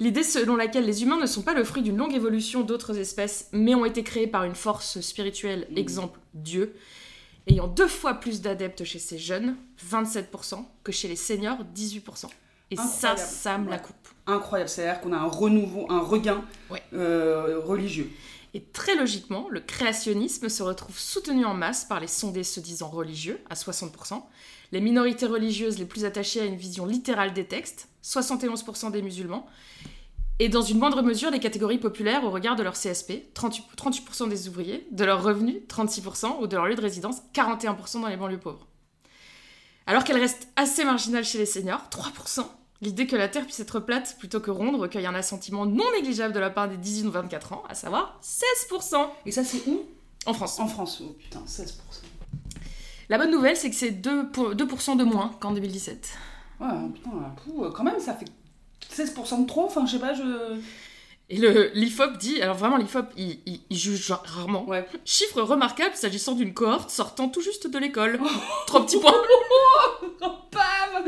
L'idée 0.00 0.22
selon 0.22 0.54
laquelle 0.56 0.84
les 0.86 1.02
humains 1.02 1.18
ne 1.20 1.26
sont 1.26 1.42
pas 1.42 1.54
le 1.54 1.64
fruit 1.64 1.82
d'une 1.82 1.96
longue 1.96 2.14
évolution 2.14 2.60
d'autres 2.62 2.96
espèces, 2.98 3.48
mais 3.52 3.74
ont 3.74 3.84
été 3.84 4.02
créés 4.04 4.26
par 4.28 4.44
une 4.44 4.54
force 4.54 5.00
spirituelle, 5.00 5.66
exemple 5.74 6.20
Dieu, 6.34 6.74
ayant 7.48 7.66
deux 7.66 7.88
fois 7.88 8.14
plus 8.14 8.40
d'adeptes 8.40 8.84
chez 8.84 8.98
ces 9.00 9.18
jeunes, 9.18 9.56
27%, 9.90 10.64
que 10.84 10.92
chez 10.92 11.08
les 11.08 11.16
seniors, 11.16 11.58
18%. 11.74 12.26
Et 12.70 12.76
ça, 12.76 12.82
Incroyable. 13.12 13.18
ça 13.20 13.58
me 13.58 13.70
la 13.70 13.78
coupe. 13.78 13.96
Incroyable, 14.26 14.68
c'est-à-dire 14.68 15.00
qu'on 15.00 15.12
a 15.12 15.16
un 15.16 15.26
renouveau, 15.26 15.86
un 15.90 16.00
regain 16.00 16.44
Ouais. 16.70 16.82
euh, 16.92 17.60
religieux. 17.64 18.10
Et 18.54 18.62
très 18.62 18.94
logiquement, 18.94 19.48
le 19.50 19.60
créationnisme 19.60 20.48
se 20.48 20.62
retrouve 20.62 20.98
soutenu 20.98 21.44
en 21.44 21.54
masse 21.54 21.84
par 21.84 21.98
les 22.00 22.06
sondés 22.06 22.44
se 22.44 22.60
disant 22.60 22.88
religieux, 22.88 23.40
à 23.50 23.54
60%, 23.54 24.22
les 24.72 24.80
minorités 24.80 25.26
religieuses 25.26 25.78
les 25.78 25.86
plus 25.86 26.04
attachées 26.04 26.40
à 26.40 26.44
une 26.44 26.56
vision 26.56 26.84
littérale 26.86 27.32
des 27.32 27.46
textes, 27.46 27.88
71% 28.08 28.90
des 28.90 29.02
musulmans, 29.02 29.46
et 30.38 30.48
dans 30.48 30.62
une 30.62 30.78
moindre 30.78 31.02
mesure 31.02 31.30
les 31.30 31.40
catégories 31.40 31.78
populaires 31.78 32.24
au 32.24 32.30
regard 32.30 32.56
de 32.56 32.62
leur 32.62 32.74
CSP, 32.74 33.34
38%, 33.34 33.62
38% 33.76 34.28
des 34.28 34.48
ouvriers, 34.48 34.86
de 34.92 35.04
leurs 35.04 35.22
revenus, 35.22 35.56
36%, 35.68 36.40
ou 36.40 36.46
de 36.46 36.56
leur 36.56 36.66
lieu 36.66 36.76
de 36.76 36.80
résidence, 36.80 37.16
41% 37.34 38.00
dans 38.00 38.06
les 38.08 38.16
banlieues 38.16 38.38
pauvres. 38.38 38.66
Alors 39.86 40.04
qu'elle 40.04 40.18
reste 40.18 40.48
assez 40.56 40.84
marginale 40.84 41.24
chez 41.24 41.38
les 41.38 41.46
seniors, 41.46 41.82
3%, 41.90 42.44
L'idée 42.80 43.08
que 43.08 43.16
la 43.16 43.26
Terre 43.26 43.44
puisse 43.44 43.58
être 43.58 43.80
plate 43.80 44.14
plutôt 44.20 44.38
que 44.38 44.52
ronde 44.52 44.76
recueille 44.80 45.06
un 45.06 45.14
assentiment 45.16 45.66
non 45.66 45.90
négligeable 45.96 46.32
de 46.32 46.38
la 46.38 46.48
part 46.48 46.68
des 46.68 46.76
18 46.76 47.08
ou 47.08 47.10
24 47.10 47.52
ans, 47.52 47.64
à 47.68 47.74
savoir 47.74 48.20
16% 48.22 49.08
Et 49.26 49.32
ça, 49.32 49.42
c'est 49.42 49.66
où? 49.66 49.82
En 50.26 50.32
France. 50.32 50.60
En 50.60 50.68
France. 50.68 51.02
Oh 51.04 51.16
putain, 51.18 51.40
16%. 51.44 51.72
La 53.08 53.18
bonne 53.18 53.32
nouvelle, 53.32 53.56
c'est 53.56 53.68
que 53.70 53.74
c'est 53.74 53.90
2%, 53.90 54.30
pour- 54.30 54.54
2% 54.54 54.96
de 54.96 55.02
moins 55.02 55.32
qu'en 55.40 55.50
2017. 55.52 56.10
Ouais, 56.60 56.68
putain, 56.94 57.10
pouh, 57.44 57.64
euh, 57.64 57.70
quand 57.70 57.84
même, 57.84 58.00
ça 58.00 58.14
fait 58.14 58.26
16% 58.92 59.42
de 59.42 59.46
trop. 59.46 59.64
Enfin, 59.66 59.86
je 59.86 59.92
sais 59.92 59.98
pas, 59.98 60.14
je. 60.14 60.58
Et 61.30 61.36
le 61.36 61.70
l'IFOP 61.74 62.16
dit, 62.16 62.40
alors 62.40 62.56
vraiment 62.56 62.78
l'IFOP, 62.78 63.04
il, 63.18 63.38
il- 63.44 63.60
il 63.68 63.76
juge 63.76 64.10
rarement. 64.10 64.64
Ouais. 64.66 64.86
Chiffre 65.04 65.42
remarquable 65.42 65.94
s'agissant 65.94 66.32
d'une 66.34 66.54
cohorte 66.54 66.88
sortant 66.90 67.28
tout 67.28 67.42
juste 67.42 67.66
de 67.70 67.78
l'école. 67.78 68.18
Trois 68.66 68.84
petits 68.86 68.98
points. 68.98 69.12
Bam 70.20 71.04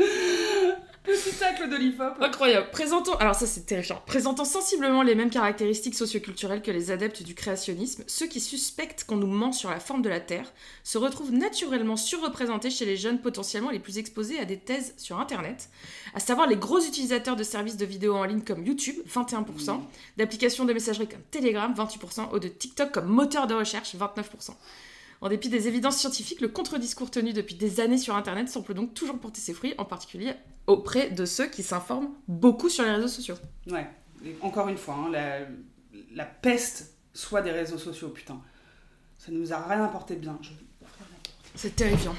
Petit 1.03 1.33
tacle 1.33 1.67
de 1.67 1.75
l'IFOP. 1.75 2.21
Incroyable. 2.21 2.69
Présentant, 2.71 3.15
alors 3.15 3.33
ça 3.33 3.47
c'est 3.47 3.65
terrifiant. 3.65 4.01
Présentant 4.05 4.45
sensiblement 4.45 5.01
les 5.01 5.15
mêmes 5.15 5.31
caractéristiques 5.31 5.95
socioculturelles 5.95 6.61
que 6.61 6.69
les 6.69 6.91
adeptes 6.91 7.23
du 7.23 7.33
créationnisme, 7.33 8.03
ceux 8.05 8.27
qui 8.27 8.39
suspectent 8.39 9.03
qu'on 9.05 9.15
nous 9.15 9.25
ment 9.25 9.51
sur 9.51 9.71
la 9.71 9.79
forme 9.79 10.03
de 10.03 10.09
la 10.09 10.19
Terre 10.19 10.53
se 10.83 10.99
retrouvent 10.99 11.31
naturellement 11.31 11.97
surreprésentés 11.97 12.69
chez 12.69 12.85
les 12.85 12.97
jeunes 12.97 13.19
potentiellement 13.19 13.71
les 13.71 13.79
plus 13.79 13.97
exposés 13.97 14.39
à 14.39 14.45
des 14.45 14.57
thèses 14.57 14.93
sur 14.97 15.19
Internet, 15.19 15.69
à 16.13 16.19
savoir 16.19 16.47
les 16.47 16.55
gros 16.55 16.79
utilisateurs 16.79 17.35
de 17.35 17.43
services 17.43 17.77
de 17.77 17.85
vidéo 17.85 18.15
en 18.15 18.25
ligne 18.25 18.41
comme 18.41 18.63
YouTube, 18.63 18.97
21%, 19.09 19.81
d'applications 20.17 20.65
de 20.65 20.73
messagerie 20.73 21.07
comme 21.07 21.23
Telegram, 21.31 21.73
28%, 21.75 22.35
ou 22.35 22.37
de 22.37 22.47
TikTok 22.47 22.91
comme 22.91 23.07
moteur 23.07 23.47
de 23.47 23.55
recherche, 23.55 23.95
29%. 23.95 24.51
En 25.21 25.29
dépit 25.29 25.49
des 25.49 25.67
évidences 25.67 25.97
scientifiques, 25.97 26.41
le 26.41 26.47
contre-discours 26.47 27.11
tenu 27.11 27.31
depuis 27.31 27.55
des 27.55 27.79
années 27.79 27.99
sur 27.99 28.15
Internet 28.15 28.49
semble 28.49 28.73
donc 28.73 28.93
toujours 28.95 29.19
porter 29.19 29.39
ses 29.39 29.53
fruits, 29.53 29.75
en 29.77 29.85
particulier 29.85 30.33
auprès 30.67 31.09
de 31.09 31.25
ceux 31.25 31.47
qui 31.47 31.63
s'informent 31.63 32.09
beaucoup 32.27 32.69
sur 32.69 32.83
les 32.83 32.91
réseaux 32.91 33.07
sociaux. 33.07 33.35
Ouais. 33.69 33.87
Et 34.25 34.35
encore 34.41 34.67
une 34.69 34.77
fois, 34.77 34.95
hein, 34.95 35.09
la, 35.11 35.39
la 36.13 36.25
peste 36.25 36.93
soit 37.13 37.41
des 37.41 37.51
réseaux 37.51 37.77
sociaux, 37.77 38.09
putain. 38.09 38.39
Ça 39.17 39.31
nous 39.31 39.53
a 39.53 39.59
rien 39.67 39.83
apporté 39.83 40.15
de 40.15 40.21
bien. 40.21 40.37
Je. 40.41 40.49
C'est 41.55 41.75
terrifiant. 41.75 42.15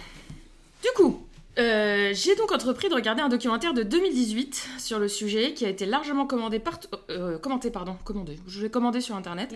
Du 0.82 0.88
coup, 0.94 1.26
euh, 1.58 2.12
j'ai 2.14 2.34
donc 2.36 2.52
entrepris 2.52 2.88
de 2.88 2.94
regarder 2.94 3.22
un 3.22 3.28
documentaire 3.28 3.74
de 3.74 3.82
2018 3.82 4.68
sur 4.78 4.98
le 4.98 5.08
sujet 5.08 5.54
qui 5.54 5.64
a 5.64 5.68
été 5.68 5.86
largement 5.86 6.26
commandé 6.26 6.58
par, 6.58 6.80
euh, 7.10 7.38
commenté, 7.38 7.70
pardon, 7.70 7.96
commandé. 8.04 8.38
Je 8.46 8.62
l'ai 8.62 8.70
commandé 8.70 9.00
sur 9.00 9.16
internet. 9.16 9.54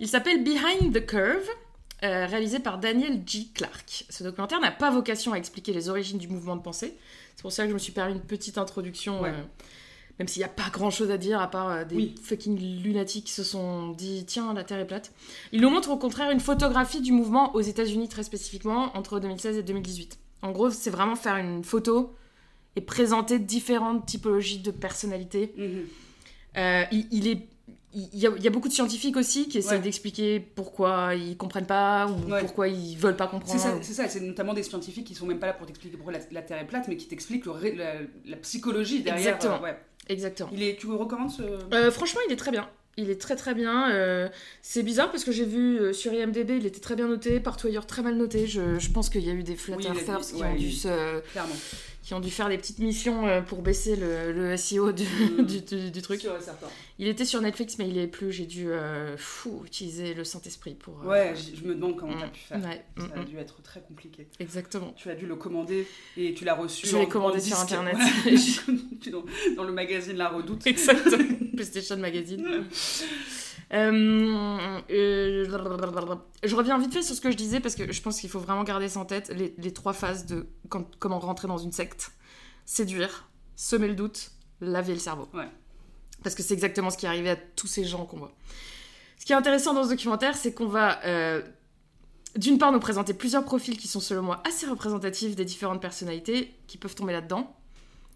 Il 0.00 0.08
s'appelle 0.08 0.42
Behind 0.42 0.92
the 0.92 1.04
Curve, 1.04 1.48
euh, 2.02 2.26
réalisé 2.26 2.58
par 2.58 2.78
Daniel 2.78 3.22
G. 3.26 3.48
Clark. 3.54 4.04
Ce 4.10 4.22
documentaire 4.22 4.60
n'a 4.60 4.70
pas 4.70 4.90
vocation 4.90 5.32
à 5.32 5.36
expliquer 5.36 5.72
les 5.72 5.88
origines 5.88 6.18
du 6.18 6.28
mouvement 6.28 6.56
de 6.56 6.62
pensée. 6.62 6.94
C'est 7.36 7.42
pour 7.42 7.52
ça 7.52 7.62
que 7.64 7.68
je 7.70 7.74
me 7.74 7.78
suis 7.78 7.92
permis 7.92 8.12
une 8.14 8.20
petite 8.20 8.58
introduction, 8.58 9.22
Ouais. 9.22 9.30
euh, 9.30 9.42
même 10.18 10.28
s'il 10.28 10.40
n'y 10.40 10.44
a 10.44 10.48
pas 10.48 10.68
grand 10.72 10.90
chose 10.90 11.10
à 11.10 11.18
dire 11.18 11.40
à 11.40 11.50
part 11.50 11.68
euh, 11.70 11.84
des 11.84 11.96
Oui. 11.96 12.14
fucking 12.22 12.58
lunatiques 12.82 13.24
qui 13.26 13.32
se 13.32 13.42
sont 13.44 13.88
dit 13.92 14.24
tiens, 14.26 14.52
la 14.54 14.64
Terre 14.64 14.78
est 14.78 14.86
plate. 14.86 15.12
Il 15.52 15.60
nous 15.60 15.70
montre 15.70 15.90
au 15.90 15.96
contraire 15.96 16.30
une 16.30 16.40
photographie 16.40 17.00
du 17.00 17.12
mouvement 17.12 17.54
aux 17.54 17.60
États-Unis 17.62 18.08
très 18.08 18.22
spécifiquement 18.22 18.96
entre 18.96 19.18
2016 19.20 19.56
et 19.56 19.62
2018. 19.62 20.18
En 20.42 20.52
gros, 20.52 20.70
c'est 20.70 20.90
vraiment 20.90 21.16
faire 21.16 21.36
une 21.36 21.64
photo 21.64 22.14
et 22.76 22.80
présenter 22.82 23.38
différentes 23.38 24.04
typologies 24.04 24.58
de 24.58 24.70
personnalités 24.70 25.54
Mhm. 25.56 25.86
il, 26.92 27.06
il 27.10 27.26
est, 27.28 27.46
il 28.12 28.18
y, 28.20 28.26
a, 28.26 28.30
il 28.36 28.42
y 28.42 28.46
a 28.46 28.50
beaucoup 28.50 28.68
de 28.68 28.72
scientifiques 28.74 29.16
aussi 29.16 29.48
qui 29.48 29.58
essayent 29.58 29.78
Ouais. 29.78 29.82
d'expliquer 29.84 30.38
pourquoi 30.38 31.14
ils 31.14 31.36
comprennent 31.36 31.66
pas 31.66 32.06
ou 32.06 32.30
Ouais. 32.30 32.40
pourquoi 32.40 32.68
ils 32.68 32.96
veulent 32.96 33.16
pas 33.16 33.26
comprendre. 33.26 33.78
c'est 33.82 33.94
ça, 33.94 34.06
c'est 34.08 34.20
notamment 34.20 34.52
des 34.54 34.62
scientifiques 34.62 35.06
qui 35.06 35.14
sont 35.14 35.26
même 35.26 35.38
pas 35.38 35.46
là 35.46 35.54
pour 35.54 35.66
t'expliquer 35.66 35.96
pourquoi 35.96 36.12
la, 36.12 36.18
la 36.30 36.42
Terre 36.42 36.58
est 36.60 36.66
plate, 36.66 36.88
mais 36.88 36.96
qui 36.96 37.06
t'expliquent 37.06 37.46
la, 37.46 37.94
la 38.26 38.36
psychologie 38.36 39.00
derrière. 39.02 39.26
Exactement. 39.34 39.56
euh, 39.60 39.62
ouais. 39.70 39.78
Exactement. 40.08 40.50
Il 40.52 40.62
est, 40.62 40.78
tu 40.78 40.86
recommandes 40.88 41.30
ce. 41.30 41.42
Euh, 41.42 41.90
franchement, 41.90 42.20
il 42.28 42.32
est 42.32 42.36
très 42.36 42.50
bien. 42.52 42.68
Il 42.98 43.10
est 43.10 43.20
très 43.20 43.36
très 43.36 43.54
bien. 43.54 43.90
euh, 43.92 44.28
c'est 44.62 44.82
bizarre 44.82 45.10
parce 45.10 45.22
que 45.24 45.32
j'ai 45.32 45.44
vu 45.44 45.92
sur 45.92 46.12
IMDb, 46.14 46.50
il 46.58 46.64
était 46.66 46.80
très 46.80 46.96
bien 46.96 47.08
noté, 47.08 47.40
partout 47.40 47.66
ailleurs 47.66 47.86
très 47.86 48.02
mal 48.02 48.16
noté. 48.16 48.46
Je, 48.46 48.78
je 48.78 48.90
pense 48.90 49.10
qu'il 49.10 49.20
y 49.26 49.30
a 49.30 49.34
eu 49.34 49.42
des 49.42 49.56
flat 49.56 49.76
Oui, 49.76 49.86
earthers 49.86 50.20
qui, 50.20 50.42
ont 50.42 50.54
dû 50.54 50.64
il- 50.66 50.72
se- 50.76 51.20
Clairement. 51.32 51.54
qui 52.02 52.14
ont 52.14 52.20
dû 52.20 52.30
faire 52.30 52.48
des 52.48 52.56
petites 52.56 52.78
missions 52.78 53.42
pour 53.48 53.60
baisser 53.60 53.96
le, 53.96 54.32
le 54.32 54.56
SEO 54.56 54.92
du, 54.92 55.04
Mm. 55.04 55.42
du, 55.44 55.60
du- 55.60 55.90
du 55.90 56.02
truc. 56.02 56.20
Sûr 56.22 56.34
et 56.36 56.40
certain. 56.42 56.68
Il 56.98 57.08
était 57.08 57.26
sur 57.26 57.42
Netflix, 57.42 57.76
mais 57.78 57.88
il 57.88 57.98
est 57.98 58.06
plus. 58.06 58.32
J'ai 58.32 58.46
dû 58.46 58.70
euh, 58.72 59.16
fou, 59.18 59.62
utiliser 59.66 60.14
le 60.14 60.24
Saint-Esprit 60.24 60.74
pour. 60.74 61.02
euh, 61.02 61.06
Ouais, 61.06 61.34
je 61.36 61.62
me 61.64 61.74
demande 61.74 61.96
comment 61.96 62.14
mm, 62.14 62.20
t'as 62.20 62.28
pu 62.28 62.40
faire. 62.40 62.58
ouais, 62.64 62.84
Ça 62.96 63.02
mm, 63.04 63.12
a 63.12 63.16
mm, 63.20 63.24
dû 63.26 63.36
être 63.38 63.60
très 63.62 63.80
compliqué. 63.82 64.26
exactement. 64.40 64.92
Tu 64.96 65.10
as 65.10 65.14
dû 65.14 65.26
le 65.26 65.36
commander 65.36 65.86
et 66.16 66.32
tu 66.32 66.44
l'as 66.46 66.54
reçu. 66.54 66.86
Je 66.86 66.96
l'ai 66.96 67.06
commandé 67.08 67.38
sur. 67.40 67.58
Internet. 67.60 67.96
Dans, 69.12 69.24
dans 69.56 69.62
le 69.64 69.72
magazine 69.72 70.16
La 70.16 70.28
Redoute. 70.30 70.66
Exactement. 70.66 71.36
PlayStation 71.54 71.96
Magazine. 71.98 72.44
Euh, 73.72 74.80
euh, 74.90 75.44
je 76.44 76.56
reviens 76.56 76.78
vite 76.78 76.92
fait 76.92 77.02
sur 77.02 77.14
ce 77.14 77.20
que 77.20 77.30
je 77.30 77.36
disais 77.36 77.60
parce 77.60 77.74
que 77.74 77.90
je 77.92 78.02
pense 78.02 78.20
qu'il 78.20 78.30
faut 78.30 78.38
vraiment 78.40 78.64
garder 78.64 78.88
ça 78.88 79.00
en 79.00 79.04
tête 79.04 79.32
les, 79.34 79.54
les 79.58 79.72
trois 79.72 79.92
phases 79.92 80.26
de 80.26 80.46
quand- 80.68 80.88
comment 80.98 81.18
rentrer 81.18 81.48
dans 81.48 81.58
une 81.58 81.72
secte 81.72 82.10
séduire, 82.64 83.28
semer 83.54 83.88
le 83.88 83.94
doute, 83.94 84.30
laver 84.60 84.92
le 84.94 84.98
cerveau. 84.98 85.28
Ouais. 85.34 85.48
Parce 86.26 86.34
que 86.34 86.42
c'est 86.42 86.54
exactement 86.54 86.90
ce 86.90 86.96
qui 86.98 87.06
est 87.06 87.08
arrivé 87.08 87.30
à 87.30 87.36
tous 87.36 87.68
ces 87.68 87.84
gens 87.84 88.04
qu'on 88.04 88.16
voit. 88.16 88.32
Ce 89.16 89.24
qui 89.24 89.32
est 89.32 89.36
intéressant 89.36 89.74
dans 89.74 89.84
ce 89.84 89.90
documentaire, 89.90 90.36
c'est 90.36 90.52
qu'on 90.52 90.66
va 90.66 90.98
euh, 91.04 91.40
d'une 92.34 92.58
part 92.58 92.72
nous 92.72 92.80
présenter 92.80 93.14
plusieurs 93.14 93.44
profils 93.44 93.76
qui 93.76 93.86
sont 93.86 94.00
selon 94.00 94.22
moi 94.22 94.42
assez 94.44 94.66
représentatifs 94.66 95.36
des 95.36 95.44
différentes 95.44 95.80
personnalités 95.80 96.52
qui 96.66 96.78
peuvent 96.78 96.96
tomber 96.96 97.12
là-dedans 97.12 97.54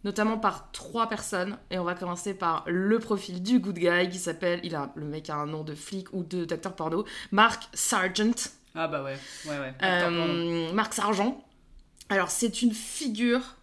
notamment 0.02 0.38
par 0.38 0.72
trois 0.72 1.08
personnes. 1.08 1.56
Et 1.70 1.78
on 1.78 1.84
va 1.84 1.94
commencer 1.94 2.34
par 2.34 2.64
le 2.66 2.98
profil 2.98 3.44
du 3.44 3.60
good 3.60 3.78
guy 3.78 4.08
qui 4.10 4.18
s'appelle, 4.18 4.58
il 4.64 4.74
a, 4.74 4.90
le 4.96 5.04
mec 5.04 5.30
a 5.30 5.36
un 5.36 5.46
nom 5.46 5.62
de 5.62 5.76
flic 5.76 6.12
ou 6.12 6.24
de 6.24 6.44
d'acteur 6.44 6.74
porno, 6.74 7.04
Mark 7.30 7.68
Sargent. 7.74 8.50
Ah 8.74 8.88
bah 8.88 9.04
ouais, 9.04 9.16
ouais, 9.46 9.56
ouais. 9.56 9.74
Euh, 9.84 10.72
Mark 10.72 10.94
Sargent. 10.94 11.44
Alors 12.08 12.30
c'est 12.32 12.60
une 12.62 12.74
figure 12.74 13.54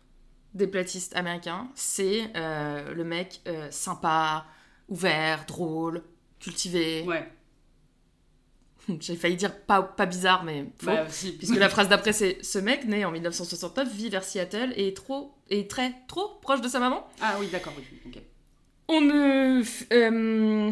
des 0.58 0.68
platistes 0.68 1.16
américains. 1.16 1.70
C'est 1.76 2.32
euh, 2.36 2.94
le 2.94 3.04
mec 3.04 3.42
euh, 3.48 3.68
sympa, 3.72 4.46
ouvert, 4.90 5.46
drôle, 5.46 6.04
cultivé. 6.40 7.04
Ouais. 7.08 7.28
J'ai 9.00 9.16
failli 9.16 9.36
dire 9.36 9.56
pas, 9.62 9.82
pas 9.82 10.06
bizarre, 10.06 10.44
mais 10.44 10.66
faux. 10.80 10.88
Bah, 10.88 11.06
si. 11.10 11.34
Puisque 11.34 11.56
la 11.58 11.70
phrase 11.76 11.90
d'après, 11.90 12.14
c'est 12.14 12.44
Ce 12.44 12.60
mec, 12.60 12.86
né 12.86 13.06
en 13.06 13.12
1969, 13.12 13.92
vit 13.94 14.10
vers 14.10 14.24
Seattle 14.24 14.74
et 14.76 14.90
est 14.90 14.96
trop, 14.98 15.34
et 15.50 15.68
très, 15.68 15.94
trop 16.08 16.40
proche 16.42 16.62
de 16.62 16.68
sa 16.68 16.80
maman. 16.80 17.08
Ah 17.22 17.36
oui, 17.40 17.48
d'accord, 17.52 17.74
oui. 17.78 17.84
On 18.90 19.02
ne. 19.02 19.62
euh, 19.94 20.72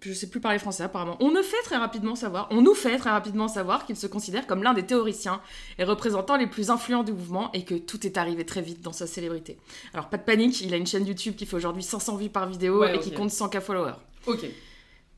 je 0.00 0.12
sais 0.12 0.28
plus 0.28 0.40
parler 0.40 0.58
français 0.58 0.82
apparemment. 0.82 1.16
On 1.20 1.30
ne 1.30 1.42
fait 1.42 1.62
très 1.64 1.76
rapidement 1.76 2.14
savoir, 2.14 2.48
on 2.50 2.62
nous 2.62 2.74
fait 2.74 2.98
très 2.98 3.10
rapidement 3.10 3.48
savoir 3.48 3.86
qu'il 3.86 3.96
se 3.96 4.06
considère 4.06 4.46
comme 4.46 4.62
l'un 4.62 4.74
des 4.74 4.84
théoriciens 4.84 5.40
et 5.78 5.84
représentants 5.84 6.36
les 6.36 6.46
plus 6.46 6.70
influents 6.70 7.02
du 7.02 7.12
mouvement 7.12 7.50
et 7.52 7.64
que 7.64 7.74
tout 7.74 8.06
est 8.06 8.16
arrivé 8.18 8.44
très 8.44 8.62
vite 8.62 8.80
dans 8.80 8.92
sa 8.92 9.06
célébrité. 9.06 9.58
Alors 9.92 10.08
pas 10.08 10.16
de 10.16 10.22
panique, 10.22 10.60
il 10.60 10.74
a 10.74 10.76
une 10.76 10.86
chaîne 10.86 11.06
YouTube 11.06 11.34
qui 11.36 11.46
fait 11.46 11.56
aujourd'hui 11.56 11.82
500 11.82 12.16
vues 12.16 12.28
par 12.28 12.48
vidéo 12.48 12.80
Ouais, 12.80 12.96
et 12.96 13.00
qui 13.00 13.12
compte 13.12 13.30
100K 13.30 13.60
followers. 13.60 13.94
Ok. 14.26 14.44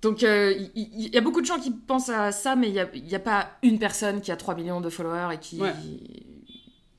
Donc 0.03 0.23
euh, 0.23 0.55
il 0.75 1.15
y, 1.15 1.17
a 1.17 1.21
beaucoup 1.21 1.41
de 1.41 1.47
gens 1.47 1.59
qui 1.59 1.71
pensent 1.71 2.11
à 2.11 2.31
ça, 2.31 2.55
mais 2.55 2.69
il 2.69 2.73
n'y 2.75 2.81
a, 2.81 2.89
il 2.95 3.09
y 3.09 3.15
a 3.15 3.21
pas 3.21 3.49
une 3.63 3.79
personne 3.79 4.21
qui 4.21 4.31
a 4.31 4.37
3 4.37 4.55
millions 4.55 4.81
de 4.81 4.91
followers 4.91 5.35
et 5.35 5.39
qui, 5.39 5.61
Ouais. 5.61 5.73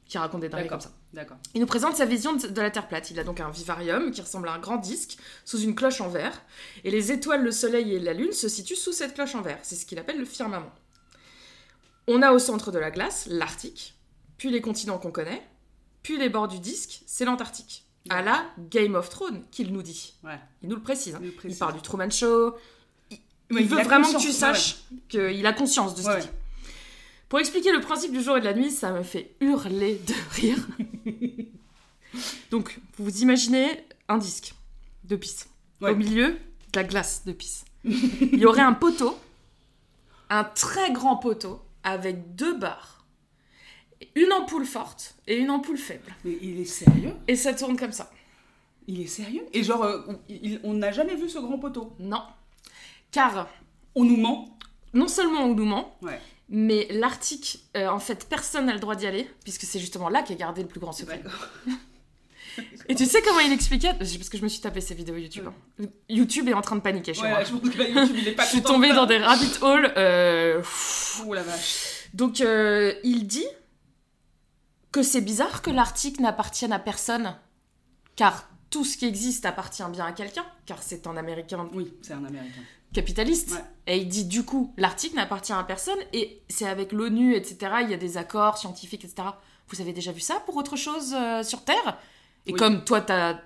qui 0.07 0.17
raconte 0.17 0.41
des 0.41 0.49
dingueries 0.49 0.67
comme 0.67 0.81
ça. 0.81 0.91
D'accord. 1.17 1.37
Il 1.55 1.61
nous 1.61 1.65
présente 1.67 1.95
sa 1.95 2.05
vision 2.05 2.35
de, 2.35 2.61
la 2.61 2.69
Terre 2.69 2.87
plate. 2.87 3.09
Il 3.09 3.19
a 3.19 3.23
donc 3.23 3.39
un 3.39 3.49
vivarium 3.49 4.11
qui 4.11 4.21
ressemble 4.21 4.47
à 4.49 4.53
un 4.53 4.59
grand 4.59 4.77
disque 4.77 5.17
sous 5.45 5.59
une 5.59 5.73
cloche 5.73 5.99
en 5.99 6.09
verre. 6.09 6.43
Et 6.83 6.91
les 6.91 7.11
étoiles, 7.11 7.43
le 7.43 7.51
soleil 7.51 7.95
et 7.95 7.99
la 7.99 8.13
lune 8.13 8.33
se 8.33 8.47
situent 8.47 8.75
sous 8.75 8.91
cette 8.91 9.15
cloche 9.15 9.33
en 9.33 9.41
verre. 9.41 9.57
C'est 9.63 9.73
ce 9.73 9.87
qu'il 9.87 9.97
appelle 9.97 10.19
le 10.19 10.25
firmament. 10.25 10.71
On 12.05 12.21
a 12.21 12.33
au 12.33 12.37
centre 12.37 12.71
de 12.71 12.77
la 12.77 12.91
glace 12.91 13.25
l'Arctique, 13.31 13.95
puis 14.37 14.51
les 14.51 14.61
continents 14.61 14.99
qu'on 14.99 15.09
connaît, 15.09 15.41
puis 16.03 16.19
les 16.19 16.29
bords 16.29 16.47
du 16.47 16.59
disque, 16.59 17.01
c'est 17.07 17.25
l'Antarctique. 17.25 17.83
À 18.09 18.21
la 18.21 18.45
Game 18.69 18.93
of 18.93 19.09
Thrones, 19.09 19.43
qu'il 19.49 19.73
nous 19.73 19.81
dit. 19.81 20.13
Ouais. 20.23 20.39
Il 20.61 20.69
nous 20.69 20.75
le 20.75 20.83
précise. 20.83 21.15
hein. 21.15 21.21
Il 21.43 21.57
parle 21.57 21.73
du 21.73 21.81
Truman 21.81 22.11
Show. 22.11 22.55
Il, 23.49 23.65
veut 23.65 23.81
vraiment 23.81 24.07
que 24.07 24.19
tu 24.19 24.27
ouais, 24.27 24.33
saches 24.33 24.83
qu'il 25.09 25.45
a 25.47 25.53
conscience 25.53 25.95
de 25.95 26.03
ce 26.03 26.11
qu'il 26.11 26.21
dit. 26.21 26.29
Pour 27.29 27.39
expliquer 27.39 27.71
le 27.71 27.81
principe 27.81 28.11
du 28.13 28.21
jour 28.21 28.37
et 28.37 28.39
de 28.39 28.45
la 28.45 28.53
nuit, 28.53 28.71
ça 28.71 28.91
me 28.91 29.03
fait 29.03 29.35
hurler 29.41 29.95
de 30.07 30.13
rire. 30.31 30.67
Donc, 32.51 32.79
vous 32.97 33.05
vous 33.05 33.21
imaginez 33.21 33.67
un 34.07 34.17
disque 34.17 34.53
de 35.03 35.15
pisse. 35.15 35.49
Ouais. 35.81 35.91
Au 35.91 35.95
milieu, 35.95 36.29
de 36.31 36.37
la 36.75 36.83
glace 36.83 37.25
de 37.25 37.33
pisse. 37.33 37.65
Il 37.83 38.39
y 38.39 38.45
aurait 38.45 38.61
un 38.61 38.73
poteau, 38.73 39.17
un 40.29 40.43
très 40.43 40.91
grand 40.91 41.17
poteau, 41.17 41.61
avec 41.83 42.35
deux 42.35 42.57
barres, 42.57 43.05
une 44.15 44.31
ampoule 44.33 44.65
forte 44.65 45.15
et 45.27 45.37
une 45.37 45.49
ampoule 45.49 45.77
faible. 45.77 46.13
Mais 46.25 46.37
il 46.41 46.59
est 46.59 46.65
sérieux? 46.65 47.13
Et 47.27 47.35
ça 47.35 47.53
tourne 47.53 47.77
comme 47.77 47.91
ça. 47.91 48.11
Il 48.87 49.01
est 49.01 49.07
sérieux? 49.07 49.43
Et 49.53 49.63
genre, 49.63 49.83
euh, 49.83 50.01
il- 50.29 50.59
on 50.63 50.73
n'a 50.73 50.91
jamais 50.91 51.15
vu 51.15 51.29
ce 51.29 51.39
grand 51.39 51.57
poteau? 51.59 51.93
Non. 51.99 52.21
Car, 53.11 53.47
On 53.95 54.03
nous 54.03 54.17
ment? 54.17 54.57
non 54.93 55.07
seulement 55.07 55.41
on 55.45 55.53
nous 55.55 55.65
ment, 55.65 55.97
Ouais. 56.01 56.19
Mais 56.49 56.87
l'Arctique, 56.91 57.65
euh, 57.75 57.87
en 57.89 57.99
fait, 57.99 58.27
personne 58.29 58.65
n'a 58.67 58.73
le 58.73 58.79
droit 58.79 58.95
d'y 58.95 59.05
aller, 59.07 59.29
puisque 59.43 59.63
c'est 59.63 59.79
justement 59.79 60.09
là 60.09 60.21
qu'est 60.23 60.35
gardé 60.35 60.61
le 60.61 60.67
plus 60.67 60.79
grand 60.79 60.91
secret. 60.93 61.21
Et 62.89 62.95
tu 62.95 63.05
sais 63.05 63.21
comment 63.21 63.39
il 63.39 63.51
expliquait? 63.51 63.93
Parce 63.93 64.11
que 64.29 64.37
je 64.37 64.43
me 64.43 64.47
suis 64.47 64.61
tapé 64.61 64.81
ces 64.81 64.95
vidéos 64.95 65.15
YouTube. 65.17 65.47
hein. 65.79 65.85
YouTube 66.09 66.47
est 66.49 66.53
en 66.53 66.61
train 66.61 66.75
de 66.75 66.81
paniquer 66.81 67.13
chez 67.13 67.21
Ouais, 67.21 67.29
moi. 67.29 67.43
je 67.43 67.51
pense 67.53 67.69
que 67.69 67.77
là, 67.77 67.87
YouTube, 67.87 68.15
il 68.17 68.27
est 68.29 68.31
pas 68.31 68.45
Je 68.45 68.49
suis 68.49 68.61
tombée 68.63 68.93
dans 68.93 69.05
des 69.05 69.17
rabbit 69.19 69.51
holes. 69.61 69.91
euh, 69.95 70.63
la 71.33 71.43
vache. 71.43 72.07
Donc, 72.13 72.41
euh, 72.41 72.93
il 73.03 73.27
dit 73.27 73.45
que 74.91 75.03
c'est 75.03 75.21
bizarre 75.21 75.61
que 75.61 75.69
l'Arctique 75.69 76.19
n'appartienne 76.19 76.71
à 76.73 76.79
personne, 76.79 77.35
car 78.15 78.49
tout 78.71 78.83
ce 78.85 78.97
qui 78.97 79.05
existe 79.05 79.45
appartient 79.45 79.83
bien 79.91 80.05
à 80.05 80.11
quelqu'un, 80.13 80.45
car 80.65 80.81
c'est 80.81 81.05
un 81.05 81.15
Américain 81.15 81.69
Oui, 81.73 81.93
c'est 82.01 82.13
un 82.13 82.25
américain. 82.25 82.61
Capitaliste. 82.93 83.51
Ouais. 83.51 83.63
Et 83.87 83.97
il 83.99 84.07
dit 84.07 84.25
du 84.25 84.43
coup, 84.43 84.73
l'Arctique 84.77 85.13
n'appartient 85.13 85.53
à 85.53 85.63
personne, 85.63 85.97
et 86.13 86.41
c'est 86.49 86.67
avec 86.67 86.91
l'ONU, 86.91 87.35
etc. 87.35 87.57
Il 87.83 87.89
y 87.89 87.93
a 87.93 87.97
des 87.97 88.17
accords 88.17 88.57
scientifiques, 88.57 89.05
etc. 89.05 89.29
Vous 89.69 89.81
avez 89.81 89.93
déjà 89.93 90.11
vu 90.11 90.19
ça 90.21 90.41
pour 90.45 90.55
autre 90.57 90.75
chose 90.75 91.13
euh, 91.13 91.43
sur 91.43 91.63
Terre? 91.63 91.97
Et 92.45 92.53
Oui. 92.53 92.59
comme 92.59 92.83
toi, 92.83 93.01
t'as 93.01 93.39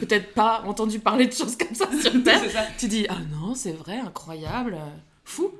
peut-être 0.00 0.34
pas 0.34 0.62
entendu 0.66 0.98
parler 0.98 1.26
de 1.26 1.32
choses 1.32 1.56
comme 1.56 1.74
ça 1.74 1.88
sur 2.02 2.22
Terre, 2.24 2.50
ça. 2.50 2.66
tu 2.78 2.88
dis 2.88 3.06
ah 3.08 3.18
non, 3.30 3.54
c'est 3.54 3.72
vrai, 3.72 3.98
incroyable, 3.98 4.74
euh, 4.74 4.86
fou. 5.24 5.50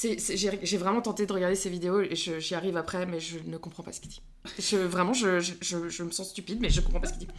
J'ai 0.00 0.76
vraiment 0.76 1.00
tenté 1.00 1.26
de 1.26 1.32
regarder 1.32 1.56
ces 1.56 1.70
vidéos 1.70 2.00
et 2.00 2.14
j'y 2.14 2.54
arrive 2.54 2.76
après, 2.76 3.04
mais 3.04 3.18
je 3.18 3.38
ne 3.44 3.56
comprends 3.56 3.82
pas 3.82 3.92
ce 3.92 4.00
qu'il 4.00 4.10
dit. 4.10 4.22
Je, 4.60 4.76
vraiment, 4.76 5.12
je, 5.12 5.40
je- 5.40 5.54
je- 5.60 5.88
je 5.88 6.02
me 6.04 6.12
sens 6.12 6.28
stupide, 6.30 6.60
mais 6.60 6.70
je 6.70 6.80
comprends 6.80 7.00
pas 7.00 7.08
ce 7.08 7.14
qu'il 7.14 7.26
dit. 7.26 7.34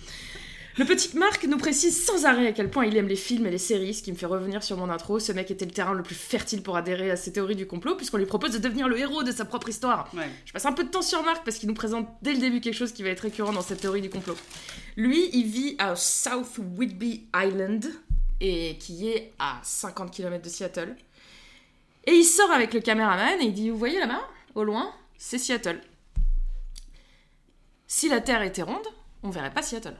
Le 0.77 0.85
petit 0.85 1.17
Marc 1.17 1.45
nous 1.45 1.57
précise 1.57 2.05
sans 2.05 2.25
arrêt 2.25 2.47
à 2.47 2.51
quel 2.53 2.69
point 2.69 2.85
il 2.85 2.95
aime 2.95 3.07
les 3.07 3.15
films 3.15 3.45
et 3.47 3.51
les 3.51 3.57
séries, 3.57 3.93
ce 3.93 4.01
qui 4.01 4.11
me 4.11 4.17
fait 4.17 4.25
revenir 4.25 4.63
sur 4.63 4.77
mon 4.77 4.89
intro. 4.89 5.19
Ce 5.19 5.31
mec 5.31 5.51
était 5.51 5.65
le 5.65 5.71
terrain 5.71 5.93
le 5.93 6.03
plus 6.03 6.15
fertile 6.15 6.63
pour 6.63 6.77
adhérer 6.77 7.11
à 7.11 7.17
ces 7.17 7.33
théories 7.33 7.55
du 7.55 7.67
complot, 7.67 7.95
puisqu'on 7.95 8.17
lui 8.17 8.25
propose 8.25 8.51
de 8.51 8.59
devenir 8.59 8.87
le 8.87 8.97
héros 8.97 9.23
de 9.23 9.31
sa 9.31 9.43
propre 9.45 9.67
histoire. 9.67 10.09
Ouais. 10.15 10.29
Je 10.45 10.53
passe 10.53 10.65
un 10.65 10.71
peu 10.71 10.83
de 10.83 10.89
temps 10.89 11.01
sur 11.01 11.21
Marc 11.23 11.43
parce 11.43 11.57
qu'il 11.57 11.67
nous 11.67 11.75
présente 11.75 12.07
dès 12.21 12.33
le 12.33 12.39
début 12.39 12.61
quelque 12.61 12.75
chose 12.75 12.93
qui 12.93 13.03
va 13.03 13.09
être 13.09 13.21
récurrent 13.21 13.51
dans 13.51 13.61
cette 13.61 13.81
théorie 13.81 14.01
du 14.01 14.09
complot. 14.09 14.37
Lui, 14.95 15.29
il 15.33 15.47
vit 15.47 15.75
à 15.79 15.95
South 15.95 16.59
Whidbey 16.77 17.23
Island, 17.35 17.85
et 18.41 18.77
qui 18.79 19.09
est 19.09 19.33
à 19.39 19.59
50 19.63 20.11
km 20.11 20.43
de 20.43 20.49
Seattle. 20.49 20.95
Et 22.05 22.13
il 22.13 22.23
sort 22.23 22.51
avec 22.51 22.73
le 22.73 22.79
caméraman 22.79 23.41
et 23.41 23.45
il 23.45 23.53
dit 23.53 23.69
Vous 23.69 23.77
voyez 23.77 23.99
là-bas, 23.99 24.21
au 24.55 24.63
loin, 24.63 24.93
c'est 25.17 25.37
Seattle. 25.37 25.81
Si 27.87 28.07
la 28.07 28.21
Terre 28.21 28.43
était 28.43 28.61
ronde, 28.61 28.87
on 29.23 29.29
verrait 29.29 29.53
pas 29.53 29.61
Seattle. 29.61 29.95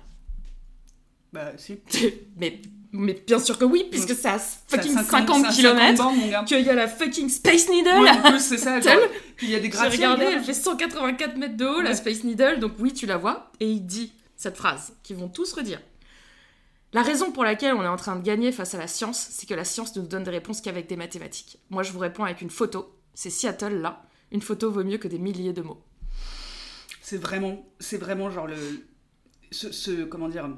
Bah, 1.33 1.51
si. 1.57 1.79
mais, 2.37 2.61
mais 2.91 3.13
bien 3.25 3.39
sûr 3.39 3.57
que 3.57 3.65
oui, 3.65 3.85
puisque 3.89 4.15
c'est 4.15 4.29
à 4.29 4.39
fucking 4.39 4.93
Ça 4.93 4.99
a 5.01 5.03
50, 5.03 5.41
ça 5.43 5.49
a 5.49 5.53
km, 5.53 6.45
qu'il 6.45 6.61
y 6.65 6.69
a 6.69 6.75
la 6.75 6.87
fucking 6.87 7.29
Space 7.29 7.69
Needle. 7.69 8.01
Ouais, 8.01 8.09
en 8.09 8.21
plus, 8.31 8.39
c'est 8.39 8.57
ça. 8.57 8.79
genre. 8.81 8.93
Il 9.41 9.49
y 9.49 9.55
a 9.55 9.59
des 9.59 9.65
J'ai 9.65 9.69
gratte 9.69 9.91
regardé, 9.91 10.25
elle 10.25 10.43
fait 10.43 10.53
184 10.53 11.37
mètres 11.37 11.57
de 11.57 11.65
haut, 11.65 11.81
la. 11.81 11.95
Space 11.95 12.23
Needle, 12.23 12.59
donc 12.59 12.73
oui, 12.79 12.93
tu 12.93 13.05
la 13.05 13.17
vois. 13.17 13.51
Et 13.59 13.69
il 13.69 13.85
dit 13.85 14.13
cette 14.35 14.57
phrase, 14.57 14.93
qu'ils 15.03 15.17
vont 15.17 15.27
tous 15.27 15.53
redire. 15.53 15.81
La 16.91 17.03
raison 17.03 17.31
pour 17.31 17.43
laquelle 17.43 17.75
on 17.75 17.83
est 17.83 17.87
en 17.87 17.97
train 17.97 18.15
de 18.15 18.23
gagner 18.23 18.51
face 18.51 18.73
à 18.73 18.79
la 18.79 18.87
science, 18.87 19.27
c'est 19.29 19.47
que 19.47 19.53
la 19.53 19.63
science 19.63 19.95
ne 19.95 20.01
nous 20.01 20.07
donne 20.07 20.23
des 20.23 20.31
réponses 20.31 20.59
qu'avec 20.59 20.87
des 20.87 20.95
mathématiques. 20.95 21.59
Moi, 21.69 21.83
je 21.83 21.91
vous 21.91 21.99
réponds 21.99 22.23
avec 22.23 22.41
une 22.41 22.49
photo. 22.49 22.95
C'est 23.13 23.29
Seattle, 23.29 23.75
là. 23.81 24.01
Une 24.31 24.41
photo 24.41 24.71
vaut 24.71 24.83
mieux 24.83 24.97
que 24.97 25.07
des 25.07 25.19
milliers 25.19 25.53
de 25.53 25.61
mots. 25.61 25.83
C'est 27.01 27.17
vraiment, 27.17 27.63
c'est 27.79 27.97
vraiment 27.97 28.31
genre 28.31 28.47
le, 28.47 28.55
ce, 29.51 29.71
ce- 29.71 30.03
comment 30.05 30.29
dire, 30.29 30.49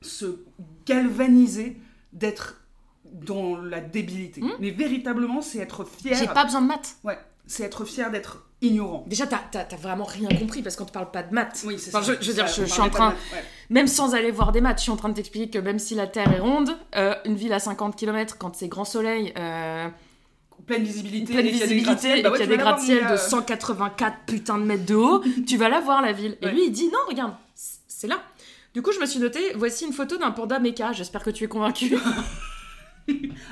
se 0.00 0.44
galvaniser 0.86 1.76
d'être 2.12 2.60
dans 3.04 3.56
la 3.56 3.80
débilité. 3.80 4.40
Hmm. 4.40 4.50
Mais 4.60 4.70
véritablement, 4.70 5.40
c'est 5.42 5.58
être 5.58 5.84
fier. 5.84 6.14
J'ai 6.14 6.26
pas 6.26 6.44
besoin 6.44 6.60
de 6.62 6.66
maths. 6.66 6.96
Ouais, 7.04 7.18
c'est 7.46 7.62
être 7.64 7.84
fier 7.84 8.10
d'être 8.10 8.44
ignorant. 8.60 9.04
Déjà, 9.06 9.26
t'as 9.26 9.64
vraiment 9.76 10.04
rien 10.04 10.28
compris 10.30 10.62
parce 10.62 10.74
qu'on 10.76 10.84
te 10.84 10.92
parle 10.92 11.10
pas 11.10 11.22
de 11.22 11.32
maths. 11.32 11.62
Oui, 11.66 11.78
c'est 11.78 11.94
Enfin, 11.94 12.04
ça. 12.04 12.14
je- 12.14 12.22
je 12.22 12.28
veux 12.28 12.34
dire, 12.34 12.46
je- 12.48 12.64
suis 12.64 12.80
en 12.80 12.90
train- 12.90 13.10
de 13.10 13.14
maths, 13.14 13.22
ouais. 13.32 13.44
Même 13.70 13.86
sans 13.86 14.14
aller 14.14 14.30
voir 14.32 14.50
des 14.52 14.60
maths, 14.60 14.78
je 14.78 14.82
suis 14.82 14.90
en 14.90 14.96
train 14.96 15.08
de 15.08 15.14
t'expliquer 15.14 15.48
que 15.48 15.58
même 15.58 15.78
si 15.78 15.94
la 15.94 16.06
Terre 16.06 16.32
est 16.32 16.40
ronde, 16.40 16.76
euh, 16.96 17.14
une 17.24 17.36
ville 17.36 17.52
à 17.52 17.60
50 17.60 17.94
km, 17.96 18.36
quand 18.36 18.54
c'est 18.56 18.68
grand 18.68 18.84
soleil, 18.84 19.32
euh, 19.38 19.88
Pleine 20.66 20.82
visibilité, 20.82 21.32
pleine 21.34 21.46
et 21.46 21.50
qu'il 21.50 21.60
y 21.60 21.62
a 21.62 21.66
des 21.68 21.74
visibilité 21.74 21.84
gratte-ciel, 21.86 22.18
et 22.18 22.22
bah 22.22 22.30
ouais, 22.30 22.36
qu'il 22.38 22.50
y 22.50 22.52
a 22.52 22.56
des 22.56 22.62
gratte-ciel 22.62 22.98
mon 22.98 23.04
de 23.04 23.14
gars. 23.14 23.16
184 23.16 24.16
putains 24.26 24.58
de 24.58 24.64
mètres 24.64 24.84
de 24.86 24.94
haut, 24.96 25.22
tu 25.46 25.56
vas 25.56 25.68
la 25.68 25.80
voir 25.80 26.02
la 26.02 26.12
ville. 26.12 26.36
Et 26.42 26.46
Ouais. 26.46 26.52
lui 26.52 26.64
il 26.66 26.72
dit 26.72 26.86
non, 26.88 26.98
regarde, 27.08 27.32
c'est 27.54 28.08
là. 28.08 28.20
Du 28.74 28.82
coup, 28.82 28.92
je 28.92 29.00
me 29.00 29.06
suis 29.06 29.18
noté, 29.18 29.52
voici 29.54 29.86
une 29.86 29.92
photo 29.92 30.16
d'un 30.18 30.30
panda 30.30 30.58
méca, 30.58 30.92
j'espère 30.92 31.22
que 31.22 31.30
tu 31.30 31.44
es 31.44 31.48
convaincu. 31.48 31.96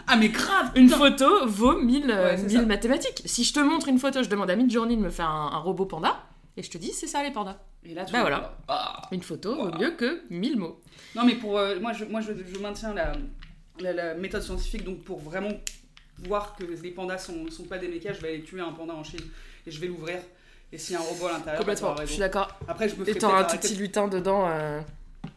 Ah, 0.07 0.17
mais 0.19 0.29
grave 0.29 0.71
une 0.75 0.91
photo 0.91 1.47
vaut 1.47 1.81
1000, 1.81 2.11
euh, 2.11 2.25
Ouais, 2.33 2.37
c'est 2.37 2.43
1000 2.47 2.57
ça. 2.59 2.63
mathématiques. 2.67 3.23
Si 3.25 3.43
je 3.43 3.55
te 3.55 3.61
montre 3.61 3.89
une 3.89 3.99
photo, 3.99 4.23
je 4.23 4.29
demande 4.29 4.51
à 4.51 4.57
Midjourney 4.57 4.99
de 4.99 5.01
me 5.01 5.09
faire 5.09 5.31
un, 5.31 5.51
un 5.55 5.57
robot 5.57 5.87
panda, 5.87 6.23
et 6.59 6.63
je 6.63 6.71
te 6.71 6.77
dis, 6.77 6.93
c'est 6.93 7.07
ça 7.07 7.23
les 7.23 7.31
pandas. 7.31 7.57
Et 7.83 7.95
là, 7.95 8.05
tu 8.05 8.13
Bah 8.13 8.21
voilà. 8.21 8.55
ah. 8.69 9.01
Une 9.13 9.23
photo 9.23 9.55
vaut 9.57 9.79
mieux 9.79 9.93
que 9.93 10.21
1000 10.29 10.59
mots. 10.59 10.83
Non, 11.15 11.25
mais 11.25 11.37
pour 11.37 11.57
euh, 11.57 11.81
moi, 11.81 11.95
je, 11.95 12.05
moi 12.05 12.21
je, 12.21 12.33
je 12.35 12.59
maintiens 12.59 12.93
la, 12.93 13.13
la, 13.81 13.95
la 13.95 14.15
méthode 14.15 14.43
scientifique. 14.43 14.85
Donc, 14.85 15.05
pour 15.05 15.21
vraiment 15.21 15.53
voir 16.19 16.55
que 16.55 16.65
les 16.65 16.91
pandas 16.91 17.17
sont, 17.17 17.51
sont 17.51 17.65
pas 17.65 17.79
des 17.79 17.89
mécas, 17.89 18.13
je 18.13 18.21
vais 18.21 18.29
aller 18.35 18.43
tuer 18.43 18.61
un 18.61 18.73
panda 18.73 18.93
en 18.93 19.05
Chine 19.05 19.21
et 19.67 19.71
je 19.71 19.81
vais 19.81 19.87
l'ouvrir. 19.87 20.19
Et 20.71 20.77
s'il 20.77 20.93
y 20.93 20.97
a 20.97 21.01
un 21.01 21.05
robot 21.05 21.29
à 21.29 21.33
l'intérieur, 21.33 21.65
bah, 21.65 21.73
Complètement, 21.75 21.97
je 22.03 22.11
suis 22.11 22.19
d'accord. 22.19 22.49
Après, 22.69 22.91
je 22.91 22.97
me 22.97 23.03
Et 23.05 23.07
ferai 23.07 23.19
t'auras 23.21 23.41
un 23.41 23.45
tout 23.45 23.57
petit 23.57 23.77
lutin 23.77 24.07
dedans 24.09 24.47
euh, 24.51 24.81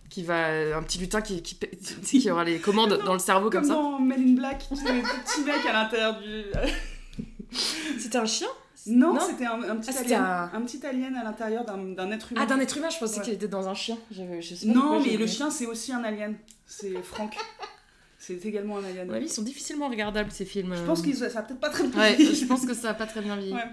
qui 0.10 0.24
va. 0.24 0.76
Un 0.78 0.84
petit 0.84 0.98
lutin 1.00 1.22
qui, 1.22 1.42
qui, 1.42 1.58
qui 2.04 2.32
aura 2.32 2.44
les 2.44 2.60
commandes 2.60 3.00
dans 3.06 3.14
le 3.14 3.20
cerveau 3.20 3.50
comme, 3.50 3.62
Comme 3.62 3.70
ça. 3.70 3.74
dans 3.76 4.00
Men 4.00 4.20
in 4.30 4.34
Black, 4.36 4.66
tu 4.68 4.76
sais, 4.76 4.92
le 4.94 5.02
petit 5.02 5.42
mec 5.46 5.66
à 5.70 5.74
l'intérieur 5.74 6.20
du. 6.20 6.44
C'était 7.98 8.18
un 8.18 8.26
chien? 8.26 8.48
Non, 8.88 9.14
Non? 9.14 9.20
c'était 9.30 9.46
un, 9.46 9.62
un 9.62 9.76
petit 9.76 9.92
Ah, 9.94 10.00
alien. 10.00 10.22
un- 10.24 10.52
Un... 10.54 10.62
petit 10.62 10.86
alien 10.86 11.16
à 11.16 11.24
l'intérieur 11.24 11.66
d'un 11.66 11.78
d'un 11.78 12.12
être 12.12 12.32
humain. 12.32 12.42
Ah, 12.44 12.46
d'un 12.48 12.60
être 12.60 12.78
humain, 12.78 12.90
je 12.90 12.98
pensais 12.98 13.18
Ouais. 13.20 13.26
qu'il 13.26 13.34
était 13.34 13.48
dans 13.48 13.68
un 13.68 13.74
chien. 13.74 13.98
Je, 14.12 14.22
je 14.40 14.56
sais 14.56 14.68
pas 14.68 14.74
pourquoi 14.74 14.98
Non, 15.00 15.04
mais 15.06 15.18
le 15.18 15.28
chien, 15.28 15.50
c'est 15.52 15.66
aussi 15.66 15.92
un 15.92 16.04
alien. 16.04 16.36
C'est 16.66 17.02
Franck. 17.04 17.36
c'est 18.18 18.44
également 18.46 18.78
un 18.78 18.84
alien. 18.86 19.12
Avis, 19.12 19.26
ils 19.26 19.30
sont 19.32 19.42
difficilement 19.42 19.90
regardables 19.90 20.32
ces 20.32 20.46
films. 20.46 20.74
Je 20.76 20.84
pense 20.84 21.02
que 21.02 21.14
ça 21.14 21.26
a 21.40 21.42
peut-être 21.44 21.60
pas 21.60 21.70
très 21.70 21.88
bien 21.88 22.00
Ouais, 22.00 22.16
vieilli. 22.16 22.36
je 22.36 22.46
pense 22.46 22.66
que 22.66 22.74
ça 22.74 22.92
a 22.92 22.94
pas 22.94 23.06
très 23.06 23.22
bien 23.22 23.36
vieilli. 23.36 23.54
Ouais. 23.54 23.64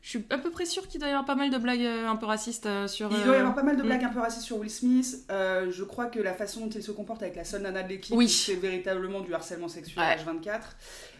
Je 0.00 0.10
suis 0.10 0.24
à 0.30 0.38
peu 0.38 0.50
près 0.50 0.64
sûre 0.64 0.86
qu'il 0.86 1.00
doit 1.00 1.08
y 1.08 1.12
avoir 1.12 1.26
pas 1.26 1.34
mal 1.34 1.50
de 1.50 1.58
blagues 1.58 1.82
euh, 1.82 2.06
un 2.08 2.16
peu 2.16 2.26
racistes 2.26 2.66
euh, 2.66 2.86
sur. 2.86 3.10
Il 3.10 3.24
doit 3.24 3.34
y 3.34 3.36
euh, 3.36 3.40
avoir 3.40 3.54
pas 3.54 3.62
mal 3.64 3.76
de 3.76 3.82
mm. 3.82 3.86
blagues 3.86 4.04
un 4.04 4.08
peu 4.10 4.20
racistes 4.20 4.44
sur 4.46 4.58
Will 4.58 4.70
Smith. 4.70 5.24
Euh, 5.30 5.70
je 5.70 5.84
crois 5.84 6.06
que 6.06 6.20
la 6.20 6.34
façon 6.34 6.60
dont 6.60 6.68
il 6.70 6.82
se 6.82 6.92
comporte 6.92 7.22
avec 7.22 7.36
la 7.36 7.44
seule 7.44 7.62
nana 7.62 7.82
de 7.82 7.88
l'équipe, 7.88 8.14
Oui. 8.16 8.28
c'est 8.28 8.54
véritablement 8.54 9.20
du 9.20 9.34
harcèlement 9.34 9.68
sexuel 9.68 10.02
Ouais. 10.04 10.16
H24. 10.16 10.60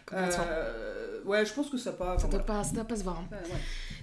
Complètement. 0.05 0.43
Euh, 0.49 1.21
ouais, 1.25 1.45
je 1.45 1.53
pense 1.53 1.69
que 1.69 1.77
ça 1.77 1.91
pas. 1.91 2.17
Ça 2.17 2.27
doit 2.27 2.39
pas, 2.39 2.63
ça 2.63 2.73
doit 2.73 2.85
pas 2.85 2.95
se 2.95 3.03
voir. 3.03 3.17
hein. 3.19 3.25
voilà. 3.29 3.43
Ouais, 3.45 3.51
ouais. 3.51 3.59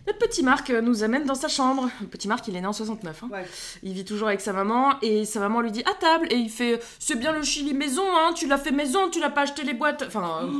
Notre 0.06 0.18
petit 0.18 0.42
Marc 0.42 0.70
euh, 0.70 0.80
nous 0.80 1.02
amène 1.02 1.24
dans 1.24 1.34
sa 1.34 1.48
chambre. 1.48 1.88
Le 2.00 2.06
petit 2.06 2.28
Marc, 2.28 2.46
il 2.48 2.56
est 2.56 2.60
né 2.60 2.66
en 2.66 2.72
69. 2.72 3.24
hein. 3.24 3.28
Ouais. 3.32 3.44
Il 3.82 3.92
vit 3.92 4.04
toujours 4.04 4.28
avec 4.28 4.40
sa 4.40 4.52
maman 4.52 5.00
et 5.02 5.24
sa 5.24 5.40
maman 5.40 5.60
lui 5.60 5.72
dit 5.72 5.82
à 5.84 5.94
table 5.94 6.28
et 6.30 6.36
il 6.36 6.48
fait 6.50 6.80
c'est 6.98 7.16
bien 7.18 7.32
le 7.32 7.42
chili 7.42 7.74
maison, 7.74 8.04
hein, 8.14 8.32
tu 8.34 8.46
l'as 8.46 8.58
fait 8.58 8.70
maison, 8.70 9.10
tu 9.10 9.20
l'as 9.20 9.30
pas 9.30 9.42
acheté 9.42 9.64
les 9.64 9.74
boîtes. 9.74 10.04
Enfin, 10.06 10.44
euh, 10.44 10.52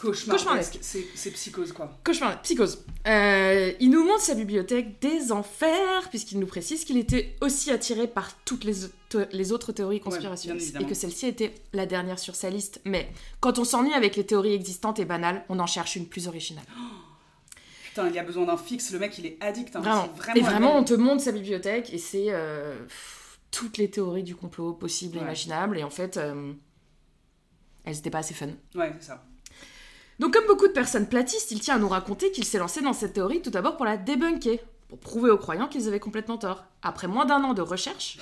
Cauchemar. 0.00 0.36
Cauchemardesque. 0.36 0.78
C'est 0.80 1.30
psychose 1.32 1.72
quoi? 1.72 1.98
cauchemar, 2.04 2.40
psychose. 2.42 2.84
Euh, 3.06 3.72
il 3.80 3.90
nous 3.90 4.04
montre 4.04 4.22
sa 4.22 4.34
bibliothèque 4.34 5.00
des 5.00 5.30
enfers 5.32 6.08
puisqu'il 6.10 6.38
nous 6.38 6.46
précise 6.46 6.84
qu'il 6.84 6.96
était 6.96 7.36
aussi 7.40 7.70
attiré 7.70 8.06
par 8.06 8.34
toutes 8.44 8.64
les, 8.64 8.74
les 9.32 9.52
autres 9.52 9.72
théories 9.72 10.00
conspirationnistes 10.00 10.76
et 10.80 10.84
que 10.84 10.94
celle-ci 10.94 11.26
était 11.26 11.54
la 11.72 11.86
dernière 11.86 12.18
sur 12.18 12.34
sa 12.34 12.48
liste. 12.50 12.80
Mais 12.84 13.10
quand 13.40 13.58
on 13.58 13.64
s'ennuie 13.64 13.94
avec 13.94 14.16
les 14.16 14.24
théories 14.24 14.54
existantes 14.54 14.98
et 14.98 15.04
banales, 15.04 15.44
on 15.48 15.58
en 15.58 15.66
cherche 15.66 15.96
une 15.96 16.06
plus 16.06 16.28
originale. 16.28 16.64
Il 18.08 18.14
y 18.14 18.18
a 18.18 18.22
besoin 18.24 18.44
d'un 18.46 18.56
fixe. 18.56 18.92
Le 18.92 18.98
mec, 18.98 19.16
il 19.18 19.26
est 19.26 19.36
addict. 19.40 19.76
hein. 19.76 19.80
Vraiment. 19.80 20.08
C'est 20.34 20.38
et 20.38 20.42
vraiment, 20.42 20.76
on 20.76 20.84
te 20.84 20.94
montre 20.94 21.22
sa 21.22 21.32
bibliothèque 21.32 21.92
et 21.92 21.98
c'est 21.98 22.26
euh, 22.28 22.76
toutes 23.50 23.76
les 23.78 23.90
théories 23.90 24.22
du 24.22 24.34
complot 24.36 24.72
possibles 24.72 25.16
et 25.16 25.18
Ouais. 25.20 25.24
imaginables. 25.26 25.78
Et 25.78 25.84
en 25.84 25.90
fait, 25.90 26.16
euh, 26.16 26.52
elles 27.84 27.94
n'étaient 27.96 28.10
pas 28.10 28.18
assez 28.18 28.34
fun. 28.34 28.48
Ouais, 28.74 28.92
c'est 29.00 29.06
ça. 29.08 29.24
Donc, 30.18 30.34
comme 30.34 30.46
beaucoup 30.46 30.68
de 30.68 30.72
personnes 30.72 31.08
platistes, 31.08 31.50
il 31.50 31.60
tient 31.60 31.76
à 31.76 31.78
nous 31.78 31.88
raconter 31.88 32.30
qu'il 32.30 32.44
s'est 32.44 32.58
lancé 32.58 32.82
dans 32.82 32.92
cette 32.92 33.14
théorie 33.14 33.40
tout 33.40 33.50
d'abord 33.50 33.76
pour 33.76 33.86
la 33.86 33.96
débunker, 33.96 34.58
pour 34.88 34.98
prouver 34.98 35.30
aux 35.30 35.38
croyants 35.38 35.66
qu'ils 35.68 35.88
avaient 35.88 36.00
complètement 36.00 36.36
tort. 36.36 36.64
Après 36.82 37.06
moins 37.06 37.24
d'un 37.24 37.42
an 37.42 37.54
de 37.54 37.62
recherche, 37.62 38.18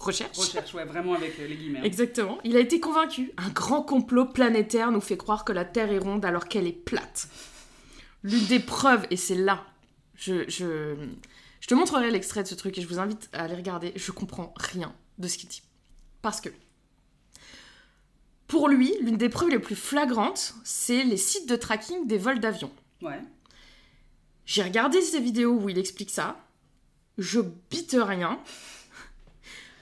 recherche, 0.00 0.36
Recherche, 0.38 0.74
ouais, 0.74 0.84
vraiment 0.84 1.14
avec 1.14 1.38
euh, 1.38 1.46
les 1.46 1.54
guillemets. 1.56 1.78
hein. 1.80 1.84
exactement, 1.84 2.38
il 2.42 2.56
a 2.56 2.60
été 2.60 2.80
convaincu. 2.80 3.32
Un 3.36 3.50
grand 3.50 3.82
complot 3.82 4.24
planétaire 4.26 4.90
nous 4.90 5.00
fait 5.00 5.16
croire 5.18 5.44
que 5.44 5.52
la 5.52 5.64
Terre 5.64 5.92
est 5.92 5.98
ronde 5.98 6.24
alors 6.24 6.48
qu'elle 6.48 6.66
est 6.66 6.72
plate. 6.72 7.28
L'une 8.22 8.46
des 8.46 8.60
preuves, 8.60 9.06
et 9.10 9.16
c'est 9.16 9.34
là, 9.34 9.64
je, 10.14 10.48
je, 10.48 10.94
je 11.60 11.66
te 11.66 11.74
montrerai 11.74 12.10
l'extrait 12.10 12.42
de 12.42 12.48
ce 12.48 12.54
truc 12.54 12.76
et 12.76 12.82
je 12.82 12.86
vous 12.86 12.98
invite 12.98 13.28
à 13.32 13.44
aller 13.44 13.54
regarder, 13.54 13.92
je 13.96 14.12
comprends 14.12 14.52
rien 14.56 14.94
de 15.18 15.28
ce 15.28 15.38
qu'il 15.38 15.48
dit. 15.48 15.62
Parce 16.22 16.40
que, 16.40 16.50
pour 18.46 18.68
lui, 18.68 18.92
l'une 19.00 19.16
des 19.16 19.28
preuves 19.28 19.50
les 19.50 19.58
plus 19.58 19.76
flagrantes, 19.76 20.54
c'est 20.64 21.04
les 21.04 21.16
sites 21.16 21.48
de 21.48 21.56
tracking 21.56 22.06
des 22.06 22.18
vols 22.18 22.40
d'avion. 22.40 22.70
Ouais. 23.00 23.22
J'ai 24.44 24.62
regardé 24.62 25.00
ces 25.00 25.20
vidéos 25.20 25.52
où 25.54 25.68
il 25.68 25.78
explique 25.78 26.10
ça. 26.10 26.36
Je 27.18 27.40
bite 27.70 27.96
rien. 27.98 28.40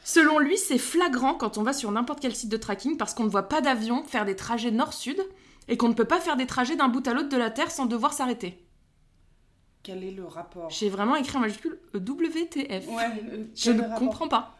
Selon 0.04 0.38
lui, 0.38 0.58
c'est 0.58 0.78
flagrant 0.78 1.34
quand 1.34 1.58
on 1.58 1.62
va 1.62 1.72
sur 1.72 1.90
n'importe 1.90 2.20
quel 2.20 2.34
site 2.34 2.50
de 2.50 2.56
tracking 2.56 2.96
parce 2.96 3.14
qu'on 3.14 3.24
ne 3.24 3.30
voit 3.30 3.48
pas 3.48 3.60
d'avion 3.60 4.04
faire 4.04 4.24
des 4.24 4.36
trajets 4.36 4.70
nord-sud 4.70 5.20
et 5.68 5.76
qu'on 5.76 5.88
ne 5.88 5.94
peut 5.94 6.04
pas 6.04 6.20
faire 6.20 6.36
des 6.36 6.46
trajets 6.46 6.76
d'un 6.76 6.88
bout 6.88 7.06
à 7.06 7.12
l'autre 7.14 7.28
de 7.28 7.36
la 7.36 7.50
Terre 7.50 7.70
sans 7.70 7.86
devoir 7.86 8.12
s'arrêter. 8.12 8.64
Quel 9.82 10.02
est 10.04 10.10
le 10.10 10.24
rapport 10.24 10.68
J'ai 10.70 10.88
vraiment 10.90 11.16
écrit 11.16 11.36
en 11.36 11.40
majuscule 11.40 11.78
WTF. 11.94 12.88
Ouais. 12.88 13.04
euh, 13.32 13.44
Je 13.54 13.70
ne 13.70 13.82
comprends 13.98 14.28
pas. 14.28 14.54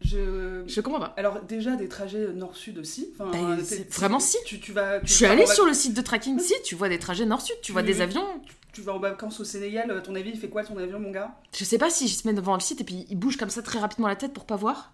Je. 0.00 0.64
Je 0.66 0.80
comprends 0.80 0.98
pas. 1.00 1.14
Alors 1.16 1.42
déjà 1.42 1.76
des 1.76 1.86
trajets 1.88 2.32
nord-sud 2.32 2.78
aussi. 2.78 3.10
Enfin, 3.14 3.30
Bah, 3.30 3.56
c'est- 3.62 3.84
t'es- 3.84 3.90
vraiment 3.94 4.18
si. 4.18 4.36
Tu, 4.46 4.58
tu 4.58 4.72
vas. 4.72 4.98
tu 5.00 5.06
Je 5.06 5.12
suis 5.12 5.26
allée 5.26 5.46
sur 5.46 5.64
le 5.64 5.74
site 5.74 5.94
de 5.94 6.00
tracking. 6.02 6.38
Si, 6.40 6.54
tu 6.64 6.74
vois 6.74 6.88
des 6.88 6.98
trajets 6.98 7.24
nord-sud, 7.26 7.54
tu 7.62 7.70
vois 7.72 7.82
des 7.82 8.00
avions. 8.00 8.26
Tu 8.72 8.80
vas 8.80 8.94
en 8.94 8.98
vacances 8.98 9.38
au 9.38 9.44
Sénégal. 9.44 9.90
euh, 9.90 10.00
Ton 10.00 10.14
avis, 10.16 10.30
il 10.30 10.38
fait 10.38 10.48
quoi 10.48 10.64
ton 10.64 10.76
avion, 10.78 10.98
mon 10.98 11.10
gars? 11.12 11.36
Je 11.54 11.62
sais 11.64 11.78
pas 11.78 11.90
si 11.90 12.08
je 12.08 12.14
se 12.14 12.26
mets 12.26 12.34
devant 12.34 12.54
le 12.54 12.60
site 12.60 12.80
et 12.80 12.84
puis 12.84 13.06
il 13.10 13.16
bouge 13.16 13.36
comme 13.36 13.50
ça 13.50 13.62
très 13.62 13.78
rapidement 13.78 14.08
la 14.08 14.16
tête 14.16 14.32
pour 14.32 14.44
pas 14.46 14.56
voir. 14.56 14.92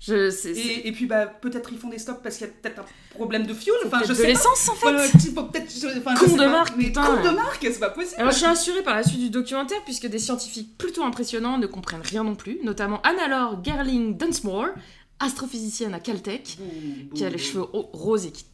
Je 0.00 0.30
et, 0.48 0.88
et 0.88 0.92
puis 0.92 1.04
bah 1.04 1.26
peut-être 1.26 1.70
ils 1.72 1.78
font 1.78 1.90
des 1.90 1.98
stops 1.98 2.20
parce 2.22 2.38
qu'il 2.38 2.46
y 2.46 2.50
a 2.50 2.52
peut-être 2.54 2.78
un 2.80 2.84
problème 3.14 3.46
de 3.46 3.52
fuel. 3.52 3.74
Enfin, 3.84 4.00
je 4.02 4.14
de 4.14 4.22
l'essence 4.22 4.68
en 4.70 4.74
fait. 4.74 4.80
Voilà, 4.90 5.04
Enfin, 5.98 6.14
Con 6.14 6.36
de 6.36 6.46
marque, 6.46 6.74
Mais 6.78 6.84
putain, 6.84 7.04
con 7.04 7.16
ouais. 7.16 7.22
de 7.30 7.36
marque, 7.36 7.60
c'est 7.70 7.78
pas 7.78 7.90
possible. 7.90 8.18
Alors 8.18 8.32
je 8.32 8.38
suis 8.38 8.46
rassurée 8.46 8.82
par 8.82 8.94
la 8.96 9.02
suite 9.02 9.20
du 9.20 9.28
documentaire 9.30 9.82
puisque 9.84 10.06
des 10.06 10.18
scientifiques 10.18 10.78
plutôt 10.78 11.02
impressionnants 11.04 11.58
ne 11.58 11.66
comprennent 11.66 12.00
rien 12.02 12.24
non 12.24 12.34
plus, 12.34 12.58
notamment 12.64 13.02
Anna-Laure 13.02 13.62
Gerling 13.62 14.16
Dunsmore, 14.16 14.68
astrophysicienne 15.18 15.92
à 15.92 16.00
Caltech, 16.00 16.56
qui 17.14 17.24
a 17.24 17.28
les 17.28 17.36
cheveux 17.38 17.62
ro- 17.62 17.90
roses 17.92 18.24
et 18.26 18.32
qui 18.32 18.46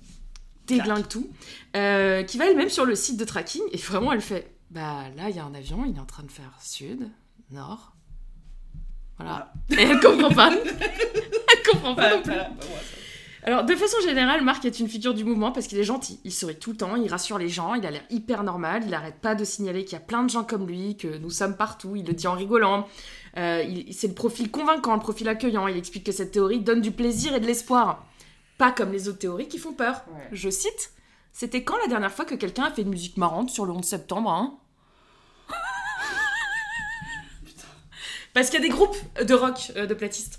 déglingue 0.67 1.07
tout, 1.07 1.29
euh, 1.77 2.25
qui 2.25 2.39
va 2.39 2.47
elle-même 2.47 2.71
sur 2.71 2.85
le 2.85 2.97
site 2.97 3.19
de 3.19 3.25
tracking 3.25 3.63
et 3.71 3.77
vraiment 3.77 4.13
elle 4.13 4.21
fait 4.21 4.51
bah 4.73 5.05
là 5.17 5.31
il 5.31 5.37
y 5.37 5.39
a 5.39 5.45
un 5.45 5.55
avion, 5.55 5.85
il 5.89 5.97
est 5.97 6.01
en 6.01 6.05
train 6.07 6.25
de 6.25 6.31
faire 6.31 6.51
sud, 6.61 7.09
nord. 7.53 7.93
Voilà. 9.19 9.53
Et 9.71 9.75
elle 9.83 10.01
comprend 10.01 10.31
pas. 10.31 10.53
elle 10.65 11.71
comprend 11.71 11.95
pas 11.95 12.03
Voilà, 12.03 12.17
non 12.17 12.23
plus. 12.23 12.33
voilà, 12.33 12.51
bah, 12.51 12.65
ça. 12.71 12.77
Alors, 13.43 13.65
de 13.65 13.77
façon 13.77 13.99
générale, 14.03 14.43
Marc 14.43 14.65
est 14.65 14.81
une 14.81 14.89
figure 14.89 15.15
du 15.15 15.25
mouvement 15.25 15.53
parce 15.53 15.69
qu'il 15.69 15.79
est 15.79 15.85
gentil. 15.85 16.19
Il 16.25 16.33
sourit 16.33 16.57
tout 16.57 16.73
le 16.73 16.77
temps, 16.77 16.97
il 16.97 17.09
rassure 17.09 17.39
les 17.39 17.49
gens, 17.49 17.75
il 17.75 17.87
a 17.87 17.93
l'air 17.93 18.03
hyper 18.11 18.43
normal, 18.43 18.83
il 18.85 18.93
arrête 18.93 19.21
pas 19.21 19.37
de 19.37 19.45
signaler 19.45 19.85
qu'il 19.85 19.93
y 19.93 19.97
a 19.97 20.05
plein 20.05 20.25
de 20.25 20.31
gens 20.31 20.43
comme 20.43 20.67
lui, 20.67 20.97
que 20.97 21.19
nous 21.19 21.31
sommes 21.31 21.57
partout, 21.57 21.95
il 21.95 22.05
le 22.05 22.13
dit 22.13 22.27
en 22.27 22.33
rigolant. 22.33 22.89
Euh, 23.37 23.63
c'est 23.93 24.09
le 24.09 24.15
profil 24.15 24.51
convaincant, 24.51 24.95
le 24.95 25.01
profil 25.01 25.29
accueillant. 25.29 25.69
Il 25.69 25.77
explique 25.77 26.03
que 26.05 26.11
cette 26.13 26.33
théorie 26.33 26.59
donne 26.59 26.81
du 26.81 26.91
plaisir 26.91 27.37
et 27.37 27.41
de 27.41 27.47
l'espoir. 27.47 28.05
Pas 28.59 28.73
comme 28.73 28.91
les 28.91 29.09
autres 29.09 29.19
théories 29.19 29.47
qui 29.47 29.59
font 29.59 29.75
peur. 29.75 30.03
Ouais. 30.13 30.29
Je 30.33 30.51
cite 30.51 30.91
C'était 31.33 31.63
quand 31.63 31.77
la 31.83 31.87
dernière 31.87 32.13
fois 32.13 32.25
que 32.25 32.35
quelqu'un 32.35 32.65
a 32.65 32.71
fait 32.73 32.83
une 32.83 32.89
musique 32.89 33.17
marrante 33.17 33.51
sur 33.51 33.65
le 33.65 33.73
11 33.73 33.85
septembre, 33.85 34.29
hein? 34.31 34.59
Parce 38.37 38.51
qu'il 38.51 38.61
y 38.61 38.63
a 38.63 38.67
des 38.67 38.73
groupes 38.73 38.97
de 39.27 39.33
rock 39.35 39.73
euh, 39.77 39.87
de 39.87 39.95
platistes. 39.95 40.39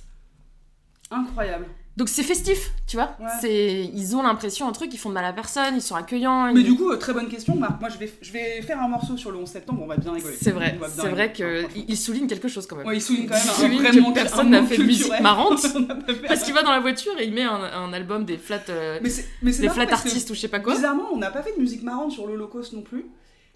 Incroyable. 1.10 1.66
Donc 1.96 2.10
c'est 2.10 2.22
festif, 2.22 2.72
tu 2.86 2.96
vois. 2.96 3.16
Ouais. 3.20 3.26
C'est 3.42 3.90
ils 3.92 4.16
ont 4.16 4.22
l'impression 4.22 4.68
un 4.68 4.72
truc, 4.72 4.94
ils 4.94 4.98
font 5.00 5.10
de 5.10 5.16
mal 5.16 5.26
à 5.26 5.34
personne, 5.34 5.74
ils 5.76 5.82
sont 5.82 5.96
accueillants. 5.96 6.54
Mais 6.54 6.62
du 6.62 6.76
coup, 6.76 6.92
euh, 6.92 6.98
très 6.98 7.12
bonne 7.12 7.28
question, 7.28 7.56
Marc. 7.56 7.80
Moi, 7.82 7.90
je 7.90 7.98
vais, 7.98 8.14
je 8.22 8.32
vais 8.32 8.62
faire 8.62 8.80
un 8.80 8.88
morceau 8.88 9.18
sur 9.18 9.32
le 9.32 9.40
11 9.40 9.50
septembre, 9.50 9.82
on 9.84 9.88
va 9.88 9.98
bien 9.98 10.12
rigoler. 10.14 10.36
c'est 10.40 10.52
vrai, 10.52 10.78
c'est 10.96 11.08
vrai 11.10 11.28
rigoler. 11.30 11.34
que 11.34 11.60
Enfin, 11.62 11.70
franchement. 11.70 11.86
il 11.88 11.98
souligne 11.98 12.28
quelque 12.28 12.48
chose 12.48 12.68
quand 12.68 12.76
même. 12.76 12.86
Ouais, 12.86 12.98
il 12.98 13.02
souligne 13.02 13.26
quand 13.28 13.34
même 13.34 13.44
Il 13.46 13.50
un 13.50 13.54
souligne 13.92 14.10
que 14.10 14.14
personne 14.14 14.50
n'a 14.52 14.62
fait 14.64 14.78
de 14.78 14.84
musique 14.84 15.20
marrante. 15.22 15.66
Parce 16.28 16.44
qu'il 16.44 16.54
va 16.54 16.62
dans 16.62 16.72
la 16.72 16.82
voiture 16.82 17.18
et 17.18 17.26
il 17.26 17.34
met 17.34 17.46
un, 17.46 17.64
un 17.64 17.92
album 17.94 18.26
des 18.26 18.38
flat, 18.38 18.62
euh, 18.70 19.00
Mais 19.02 19.10
mais 19.42 19.52
des 19.54 19.70
flat 19.70 19.92
artistes 19.92 20.30
ou 20.30 20.36
je 20.36 20.42
sais 20.42 20.48
pas 20.50 20.60
quoi. 20.60 20.76
Bizarrement, 20.76 21.06
on 21.12 21.18
n'a 21.18 21.32
pas 21.32 21.42
fait 21.42 21.56
de 21.56 21.62
musique 21.62 21.82
marrante 21.82 22.12
sur 22.12 22.28
l'Holocauste 22.28 22.74
non 22.74 22.84
plus. 22.84 23.08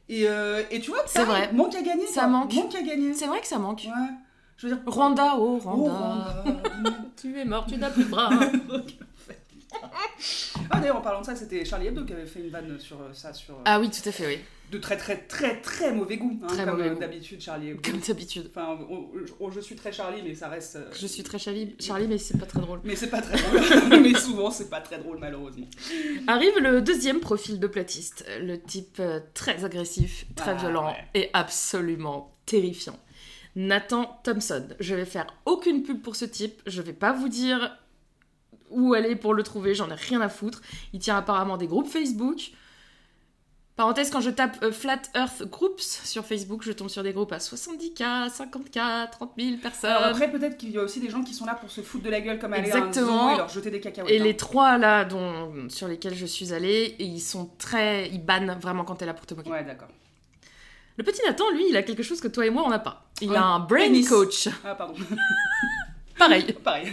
Et, 0.10 0.28
euh, 0.28 0.64
et 0.72 0.80
tu 0.80 0.90
vois, 0.90 1.04
C'est 1.06 1.26
vrai. 1.26 1.52
manque 1.54 1.76
à 1.76 1.82
gagner. 1.84 2.08
Ça 2.08 2.22
quoi. 2.22 2.28
manque. 2.30 2.54
Manque 2.56 2.74
à 2.74 2.82
gagner. 2.82 3.14
C'est 3.14 3.28
vrai 3.28 3.40
que 3.40 3.48
ça 3.48 3.60
manque. 3.60 3.84
Ouais. 3.86 4.14
Je 4.62 4.68
veux 4.68 4.76
dire. 4.76 4.84
Rwanda, 4.86 5.34
oh 5.40 5.60
Oh, 5.66 5.70
Rwanda, 5.70 6.44
tu 7.20 7.36
es 7.40 7.46
mort, 7.46 7.66
tu 7.68 7.78
n'as 7.78 7.90
plus 7.90 8.04
de 8.04 8.10
bras. 8.10 8.30
ah, 10.70 10.80
d'ailleurs, 10.80 10.98
en 10.98 11.02
parlant 11.02 11.22
de 11.22 11.26
ça, 11.26 11.36
c'était 11.36 11.66
Charlie 11.66 11.88
Hebdo 11.88 12.06
qui 12.06 12.14
avait 12.14 12.26
fait 12.26 12.42
une 12.42 12.50
vanne 12.50 12.78
sur 12.80 12.98
euh, 13.02 13.10
ça, 13.14 13.34
sur 13.34 13.56
euh, 13.56 13.62
ah 13.66 13.80
oui, 13.80 13.90
tout 13.90 14.08
à 14.08 14.12
fait, 14.12 14.28
oui. 14.28 14.40
de 14.72 14.78
très 14.78 14.98
très 14.98 15.18
très 15.18 15.60
très 15.62 15.94
mauvais 15.94 16.18
goût. 16.18 16.38
hein, 16.44 16.48
Très 16.48 16.66
comme 16.66 16.76
mauvais 16.78 16.90
euh, 16.90 16.96
d'habitude, 16.96 17.42
Charlie 17.42 17.70
Hebdo. 17.70 17.82
Comme 17.90 18.00
d'habitude. 18.02 18.52
Enfin, 18.56 18.78
on- 18.90 19.10
on- 19.40 19.50
je 19.52 19.60
suis 19.60 19.76
très 19.76 19.92
Charlie, 19.92 20.22
mais 20.24 20.36
ça 20.36 20.48
reste. 20.50 20.78
Je 20.94 21.08
suis 21.08 21.24
très 21.24 21.40
Charlie, 21.40 21.76
Charlie 21.80 22.08
mais 22.08 22.18
c'est 22.18 22.38
pas 22.38 22.46
très 22.46 22.60
drôle. 22.60 22.82
Mais 22.84 22.96
c'est 22.96 23.10
pas 23.10 23.22
très 23.22 23.38
drôle. 23.38 24.02
mais 24.02 24.14
souvent, 24.14 24.52
c'est 24.52 24.70
pas 24.70 24.82
très 24.82 25.00
drôle, 25.00 25.18
malheureusement. 25.20 25.66
Arrive 26.28 26.60
le 26.60 26.82
deuxième 26.82 27.20
profil 27.20 27.60
de 27.60 27.68
platiste, 27.68 28.26
le 28.42 28.62
type 28.62 29.02
très 29.34 29.64
agressif, 29.66 30.26
très 30.36 30.52
Ah, 30.52 30.56
violent 30.56 30.88
ouais. 30.88 31.06
et 31.16 31.30
absolument 31.34 32.32
terrifiant. 32.46 32.98
Nathan 33.56 34.20
Thompson. 34.24 34.68
Je 34.80 34.96
vais 34.96 35.06
faire 35.06 35.28
aucune 35.46 35.84
pub 35.84 36.02
pour 36.02 36.16
ce 36.16 36.26
type, 36.26 36.62
je 36.66 36.82
vais 36.82 36.94
pas 36.94 37.12
vous 37.12 37.30
dire 37.30 37.78
où 38.70 38.94
aller 38.94 39.16
pour 39.16 39.34
le 39.34 39.44
trouver, 39.44 39.76
j'en 39.76 39.90
ai 39.90 39.96
rien 39.96 40.22
à 40.22 40.30
foutre. 40.30 40.62
Il 40.94 41.00
tient 41.00 41.18
apparemment 41.18 41.58
des 41.58 41.68
groupes 41.68 41.88
Facebook. 41.88 42.52
Parenthèse, 43.76 44.12
quand 44.12 44.22
je 44.22 44.30
tape 44.30 44.58
euh, 44.64 44.72
Flat 44.72 45.02
Earth 45.16 45.44
Groups 45.50 45.82
sur 45.82 46.26
Facebook, 46.26 46.62
je 46.62 46.72
tombe 46.72 46.90
sur 46.90 47.04
des 47.04 47.14
groupes 47.14 47.32
à 47.32 47.38
70K, 47.38 48.30
50K, 48.30 49.10
30 49.10 49.32
000 49.38 49.58
personnes. 49.62 49.90
Alors 49.90 50.04
après, 50.04 50.30
peut-être 50.30 50.58
qu'il 50.58 50.72
y 50.72 50.78
a 50.78 50.84
aussi 50.84 51.00
des 51.00 51.10
gens 51.10 51.24
qui 51.24 51.34
sont 51.34 51.46
là 51.46 51.56
pour 51.56 51.72
se 51.72 51.82
foutre 51.82 52.04
de 52.04 52.10
la 52.10 52.22
gueule 52.22 52.38
comme 52.38 52.54
aller 52.54 52.70
à 52.70 52.76
un 52.76 52.88
Exactement. 52.88 53.30
zoo 53.30 53.34
et 53.34 53.38
leur 53.38 53.50
jeter 53.50 53.72
des 53.72 53.80
cacahuètes. 53.80 54.12
Et 54.12 54.20
hein. 54.20 54.24
les 54.24 54.36
trois 54.36 54.78
là 54.78 55.06
dont, 55.06 55.68
sur 55.70 55.88
lesquels 55.88 56.16
je 56.16 56.26
suis 56.26 56.54
allée, 56.54 56.96
ils 57.00 57.22
sont 57.22 57.50
très. 57.58 58.10
Ils 58.10 58.24
bannent 58.24 58.56
vraiment 58.62 58.84
quand 58.84 58.96
t'es 58.96 59.06
là 59.06 59.14
pour 59.14 59.26
te 59.26 59.34
moquer. 59.34 59.50
Ouais, 59.50 59.64
d'accord. 59.64 59.90
Le 60.98 61.04
petit 61.04 61.22
Nathan, 61.26 61.50
lui, 61.52 61.66
il 61.70 61.78
a 61.78 61.84
quelque 61.84 62.04
chose 62.04 62.20
que 62.22 62.28
toi 62.28 62.46
et 62.46 62.50
moi 62.50 62.64
on 62.66 62.70
n'a 62.70 62.80
pas. 62.80 63.10
Il 63.22 63.36
a 63.36 63.44
un 63.44 63.60
brain 63.60 63.80
pénis. 63.86 64.08
coach. 64.10 64.48
Ah, 64.64 64.76
pardon. 64.76 64.96
Pareil. 66.18 66.54
Pareil. 66.64 66.88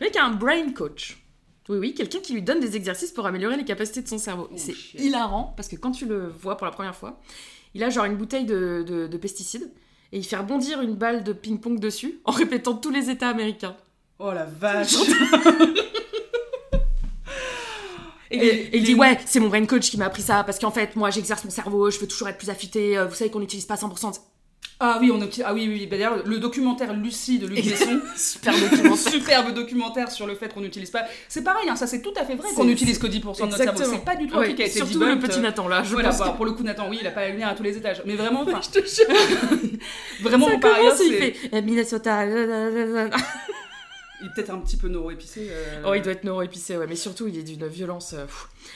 Le 0.00 0.06
mec 0.06 0.16
a 0.16 0.24
un 0.24 0.30
brain 0.30 0.70
coach. 0.72 1.18
Oui, 1.68 1.78
oui, 1.78 1.94
quelqu'un 1.94 2.18
qui 2.20 2.32
lui 2.32 2.42
donne 2.42 2.58
des 2.60 2.74
exercices 2.76 3.12
pour 3.12 3.26
améliorer 3.26 3.56
les 3.56 3.64
capacités 3.64 4.02
de 4.02 4.08
son 4.08 4.18
cerveau. 4.18 4.48
Oh, 4.50 4.54
c'est 4.56 4.74
shit. 4.74 5.00
hilarant 5.00 5.52
parce 5.56 5.68
que 5.68 5.76
quand 5.76 5.92
tu 5.92 6.06
le 6.06 6.28
vois 6.28 6.56
pour 6.56 6.64
la 6.66 6.72
première 6.72 6.96
fois, 6.96 7.20
il 7.74 7.82
a 7.84 7.90
genre 7.90 8.04
une 8.06 8.16
bouteille 8.16 8.44
de, 8.44 8.84
de- 8.86 9.06
de 9.06 9.16
pesticides 9.16 9.70
et 10.12 10.18
il 10.18 10.24
fait 10.24 10.36
rebondir 10.36 10.80
une 10.80 10.94
balle 10.94 11.22
de 11.22 11.32
ping-pong 11.32 11.78
dessus 11.78 12.20
en 12.24 12.32
répétant 12.32 12.74
tous 12.74 12.90
les 12.90 13.10
états 13.10 13.28
américains. 13.28 13.76
Oh 14.18 14.32
la 14.32 14.44
vache. 14.46 14.94
Et, 18.30 18.70
il 18.76 18.84
dit 18.84 18.94
ouais, 18.94 19.18
c'est 19.26 19.40
mon 19.40 19.48
brain 19.48 19.66
coach 19.66 19.90
qui 19.90 19.96
m'a 19.98 20.06
appris 20.06 20.22
ça 20.22 20.44
parce 20.44 20.58
qu'en 20.58 20.70
fait 20.70 20.94
moi 20.96 21.10
j'exerce 21.10 21.44
mon 21.44 21.50
cerveau, 21.50 21.90
je 21.90 21.98
veux 21.98 22.06
toujours 22.06 22.28
être 22.28 22.38
plus 22.38 22.50
affûté. 22.50 22.96
euh, 22.96 23.06
Vous 23.06 23.14
savez 23.14 23.30
qu'on 23.30 23.40
n'utilise 23.40 23.66
pas 23.66 23.74
100%. 23.76 24.12
de- 24.12 24.16
Ah 24.82 24.98
oui, 25.00 25.10
on 25.12 25.20
a... 25.20 25.26
ah 25.44 25.52
oui, 25.52 25.66
oui, 25.68 25.74
oui. 25.80 25.86
Bah, 25.86 25.96
D'ailleurs, 25.96 26.22
le 26.24 26.38
documentaire 26.38 26.94
Lucie 26.94 27.38
de 27.38 27.46
Luc 27.46 27.62
Besson, 27.64 28.00
Super 28.16 28.54
documentaire. 28.58 28.96
superbe 29.12 29.52
documentaire 29.54 30.10
sur 30.10 30.26
le 30.26 30.34
fait 30.36 30.52
qu'on 30.54 30.60
n'utilise 30.60 30.90
pas. 30.90 31.02
C'est 31.28 31.42
pareil, 31.42 31.68
hein, 31.68 31.76
ça 31.76 31.86
c'est 31.86 32.00
tout 32.02 32.12
à 32.16 32.24
fait 32.24 32.34
vrai 32.36 32.48
qu'on 32.54 32.64
n'utilise 32.64 32.98
que 32.98 33.06
10% 33.06 33.10
de 33.10 33.18
notre 33.46 33.56
cerveau. 33.56 33.82
C'est 33.84 34.04
pas 34.04 34.16
du 34.16 34.26
tout 34.28 34.36
Ouais, 34.38 34.68
surtout 34.70 35.00
le 35.00 35.18
petit 35.18 35.40
Nathan 35.40 35.66
là, 35.68 35.82
je 35.82 35.92
Voilà, 35.92 36.10
pense. 36.10 36.18
bah, 36.18 36.30
que- 36.32 36.36
pour 36.36 36.46
le 36.46 36.52
coup, 36.52 36.62
Nathan, 36.62 36.88
oui, 36.88 36.98
il 37.00 37.06
a 37.06 37.10
pas 37.10 37.22
la 37.22 37.30
lumière 37.30 37.48
à 37.48 37.54
tous 37.54 37.62
les 37.64 37.76
étages. 37.76 38.00
Mais 38.06 38.14
vraiment, 38.14 38.44
Je 38.46 38.80
te 38.80 38.86
jure, 38.86 39.06
vraiment, 40.22 40.48
ça 40.48 40.58
par 40.58 40.74
ailleurs, 40.76 40.94
c'est. 40.96 41.10
fait 41.10 41.36
euh, 41.52 41.62
Minnesota. 41.62 42.24
Il 44.20 44.26
est 44.26 44.30
peut-être 44.34 44.50
un 44.50 44.58
petit 44.58 44.76
peu 44.76 44.88
neuro-épicé. 44.88 45.48
euh, 45.50 45.82
Oh, 45.86 45.94
il 45.94 46.02
doit 46.02 46.12
être 46.12 46.24
neuro-épicé, 46.24 46.76
ouais, 46.76 46.86
mais 46.86 46.96
surtout 46.96 47.26
il 47.26 47.38
est 47.38 47.42
d'une 47.42 47.66
violence. 47.66 48.12
euh. 48.12 48.26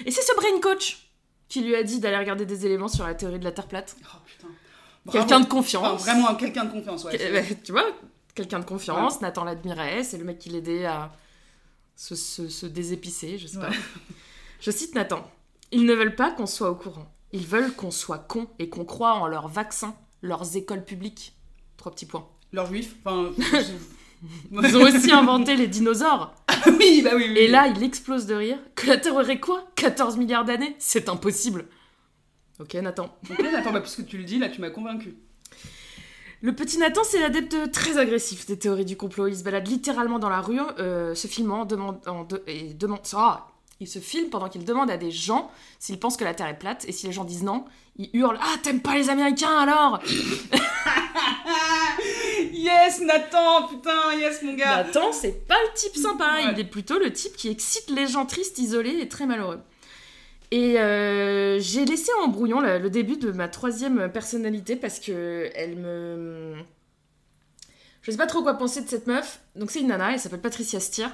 Et 0.06 0.10
c'est 0.10 0.22
ce 0.22 0.34
brain 0.36 0.60
coach 0.60 1.08
qui 1.48 1.62
lui 1.62 1.74
a 1.76 1.82
dit 1.82 2.00
d'aller 2.00 2.16
regarder 2.18 2.46
des 2.46 2.64
éléments 2.66 2.88
sur 2.88 3.06
la 3.06 3.14
théorie 3.14 3.38
de 3.38 3.44
la 3.44 3.52
Terre 3.52 3.68
plate. 3.68 3.96
Oh 4.02 4.16
putain. 4.26 4.48
Quelqu'un 5.12 5.40
de 5.40 5.46
confiance. 5.46 5.84
Enfin, 5.86 6.12
vraiment 6.12 6.28
un 6.30 6.34
quelqu'un 6.34 6.64
de 6.64 6.70
confiance, 6.72 7.04
ouais. 7.04 7.16
Que- 7.18 7.32
bah, 7.32 7.56
tu 7.62 7.72
vois, 7.72 7.84
quelqu'un 8.34 8.58
de 8.60 8.64
confiance, 8.64 9.20
Nathan 9.20 9.44
l'admirait, 9.44 10.02
c'est 10.02 10.16
le 10.16 10.24
mec 10.24 10.38
qui 10.38 10.48
l'aidait 10.48 10.86
à 10.86 11.12
se, 11.94 12.14
se- 12.14 12.48
se 12.48 12.64
désépicer, 12.66 13.36
je 13.38 13.46
sais 13.46 13.58
pas. 13.58 13.70
Je 14.60 14.70
cite 14.70 14.94
Nathan. 14.94 15.30
Ils 15.72 15.84
ne 15.84 15.92
veulent 15.94 16.16
pas 16.16 16.30
qu'on 16.30 16.46
soit 16.46 16.70
au 16.70 16.74
courant. 16.74 17.06
Ils 17.32 17.46
veulent 17.46 17.72
qu'on 17.74 17.90
soit 17.90 18.18
con 18.18 18.48
et 18.58 18.70
qu'on 18.70 18.84
croit 18.86 19.12
en 19.14 19.26
leurs 19.26 19.48
vaccins, 19.48 19.94
leurs 20.22 20.56
écoles 20.56 20.84
publiques. 20.84 21.36
Trois 21.76 21.92
petits 21.92 22.06
points. 22.06 22.26
Leurs 22.52 22.66
juifs, 22.66 22.94
enfin. 23.04 23.30
Ils 24.52 24.76
ont 24.76 24.82
aussi 24.82 25.10
inventé 25.12 25.56
les 25.56 25.66
dinosaures. 25.66 26.34
oui, 26.78 27.02
bah 27.02 27.10
oui, 27.14 27.24
oui. 27.28 27.38
Et 27.38 27.48
là, 27.48 27.66
il 27.68 27.82
explose 27.82 28.26
de 28.26 28.34
rire. 28.34 28.58
Que 28.74 28.86
la 28.86 28.96
Terre 28.96 29.14
aurait 29.14 29.40
quoi? 29.40 29.66
14 29.76 30.16
milliards 30.16 30.44
d'années? 30.44 30.76
C'est 30.78 31.08
impossible. 31.08 31.66
Ok, 32.60 32.74
Nathan. 32.74 33.14
Ok, 33.30 33.44
attends, 33.56 33.72
bah, 33.72 33.80
puisque 33.80 34.06
tu 34.06 34.16
le 34.18 34.24
dis, 34.24 34.38
là, 34.38 34.48
tu 34.48 34.60
m'as 34.60 34.70
convaincu. 34.70 35.16
Le 36.40 36.54
petit 36.54 36.78
Nathan, 36.78 37.00
c'est 37.04 37.20
l'adepte 37.20 37.70
très 37.72 37.96
agressif 37.98 38.46
des 38.46 38.58
théories 38.58 38.84
du 38.84 38.96
complot. 38.96 39.28
Il 39.28 39.36
se 39.36 39.42
balade 39.44 39.66
littéralement 39.66 40.18
dans 40.18 40.28
la 40.28 40.40
rue, 40.42 40.60
euh, 40.78 41.14
se 41.14 41.26
filmant, 41.26 41.64
demande, 41.64 42.00
en 42.06 42.24
de- 42.24 42.42
et 42.46 42.74
demande. 42.74 43.00
Ah 43.14 43.48
il 43.84 43.88
se 43.88 43.98
filme 43.98 44.30
pendant 44.30 44.48
qu'il 44.48 44.64
demande 44.64 44.90
à 44.90 44.96
des 44.96 45.10
gens 45.10 45.50
s'ils 45.78 46.00
pensent 46.00 46.16
que 46.16 46.24
la 46.24 46.34
Terre 46.34 46.48
est 46.48 46.58
plate, 46.58 46.84
et 46.88 46.92
si 46.92 47.06
les 47.06 47.12
gens 47.12 47.24
disent 47.24 47.42
non, 47.42 47.64
il 47.96 48.10
hurle 48.14 48.38
Ah, 48.42 48.56
t'aimes 48.62 48.80
pas 48.80 48.94
les 48.94 49.10
Américains 49.10 49.56
alors? 49.58 50.00
Yes, 52.52 53.00
Nathan, 53.00 53.68
putain, 53.68 54.14
yes, 54.18 54.42
mon 54.42 54.54
gars. 54.54 54.84
Nathan, 54.84 55.12
c'est 55.12 55.46
pas 55.46 55.54
le 55.54 55.78
type 55.78 55.96
sympa, 55.96 56.24
Ouais. 56.36 56.52
il 56.52 56.60
est 56.60 56.64
plutôt 56.64 56.98
le 56.98 57.12
type 57.12 57.36
qui 57.36 57.48
excite 57.48 57.90
les 57.90 58.06
gens 58.06 58.26
tristes, 58.26 58.58
isolés 58.58 58.98
et 59.00 59.08
très 59.08 59.26
malheureux. 59.26 59.60
Et 60.50 60.78
euh, 60.80 61.58
j'ai 61.60 61.84
laissé 61.84 62.10
en 62.24 62.28
brouillon 62.28 62.60
le, 62.60 62.78
le 62.78 62.90
début 62.90 63.16
de 63.16 63.32
ma 63.32 63.48
troisième 63.48 64.10
personnalité 64.10 64.76
parce 64.76 64.98
que 65.00 65.50
elle 65.54 65.76
me. 65.76 66.54
Je 68.02 68.10
sais 68.10 68.16
pas 68.16 68.26
trop 68.26 68.42
quoi 68.42 68.54
penser 68.54 68.82
de 68.82 68.88
cette 68.88 69.06
meuf. 69.06 69.40
Donc 69.56 69.70
c'est 69.70 69.80
une 69.80 69.88
nana, 69.88 70.12
elle 70.12 70.20
s'appelle 70.20 70.40
Patricia 70.40 70.80
Stier. 70.80 71.06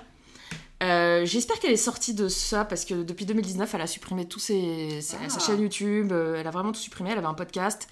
Euh, 0.83 1.25
J'espère 1.27 1.59
qu'elle 1.61 1.73
est 1.73 1.77
sortie 1.77 2.15
de 2.15 2.29
ça 2.29 2.65
parce 2.65 2.85
que 2.85 2.95
depuis 3.03 3.27
2019, 3.27 3.75
elle 3.75 3.81
a 3.83 3.87
supprimé 3.87 4.27
tous 4.27 4.39
ses, 4.39 5.01
sa, 5.03 5.19
Ah. 5.25 5.29
sa 5.29 5.39
chaîne 5.41 5.61
YouTube, 5.61 6.11
euh, 6.13 6.37
elle 6.39 6.47
a 6.47 6.51
vraiment 6.51 6.73
tout 6.73 6.81
supprimé, 6.81 7.11
elle 7.11 7.19
avait 7.19 7.27
un 7.27 7.35
podcast. 7.35 7.87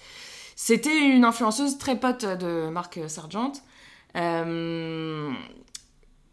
C'était 0.55 0.97
une 0.97 1.23
influenceuse 1.23 1.77
très 1.77 1.99
pote 1.99 2.25
de 2.25 2.69
Marc 2.69 2.99
Sargent. 3.07 3.53
Euh, 4.15 5.31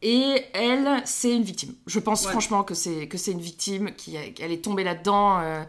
et 0.03 0.43
elle, 0.55 1.03
c'est 1.05 1.35
une 1.35 1.43
victime. 1.43 1.75
Je 1.87 1.99
pense 1.99 2.25
Ouais. 2.25 2.31
franchement 2.31 2.65
que 2.65 2.75
c'est 2.75 3.07
que 3.07 3.19
c'est 3.19 3.33
une 3.33 3.41
victime 3.41 3.93
qui 3.95 4.17
qu'elle 4.35 4.53
est 4.53 4.65
tombée 4.65 4.85
là-dedans 4.85 5.41
euh, 5.41 5.63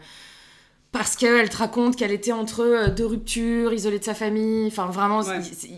parce 0.90 1.16
qu'elle 1.16 1.48
te 1.50 1.56
raconte 1.58 1.96
qu'elle 1.96 2.12
était 2.12 2.32
entre 2.32 2.60
euh, 2.62 2.88
deux 2.88 3.06
ruptures, 3.06 3.72
isolée 3.74 3.98
de 3.98 4.04
sa 4.04 4.14
famille. 4.14 4.66
Enfin, 4.68 4.86
vraiment, 4.86 5.20
Ouais. 5.20 5.42
c'est- 5.42 5.68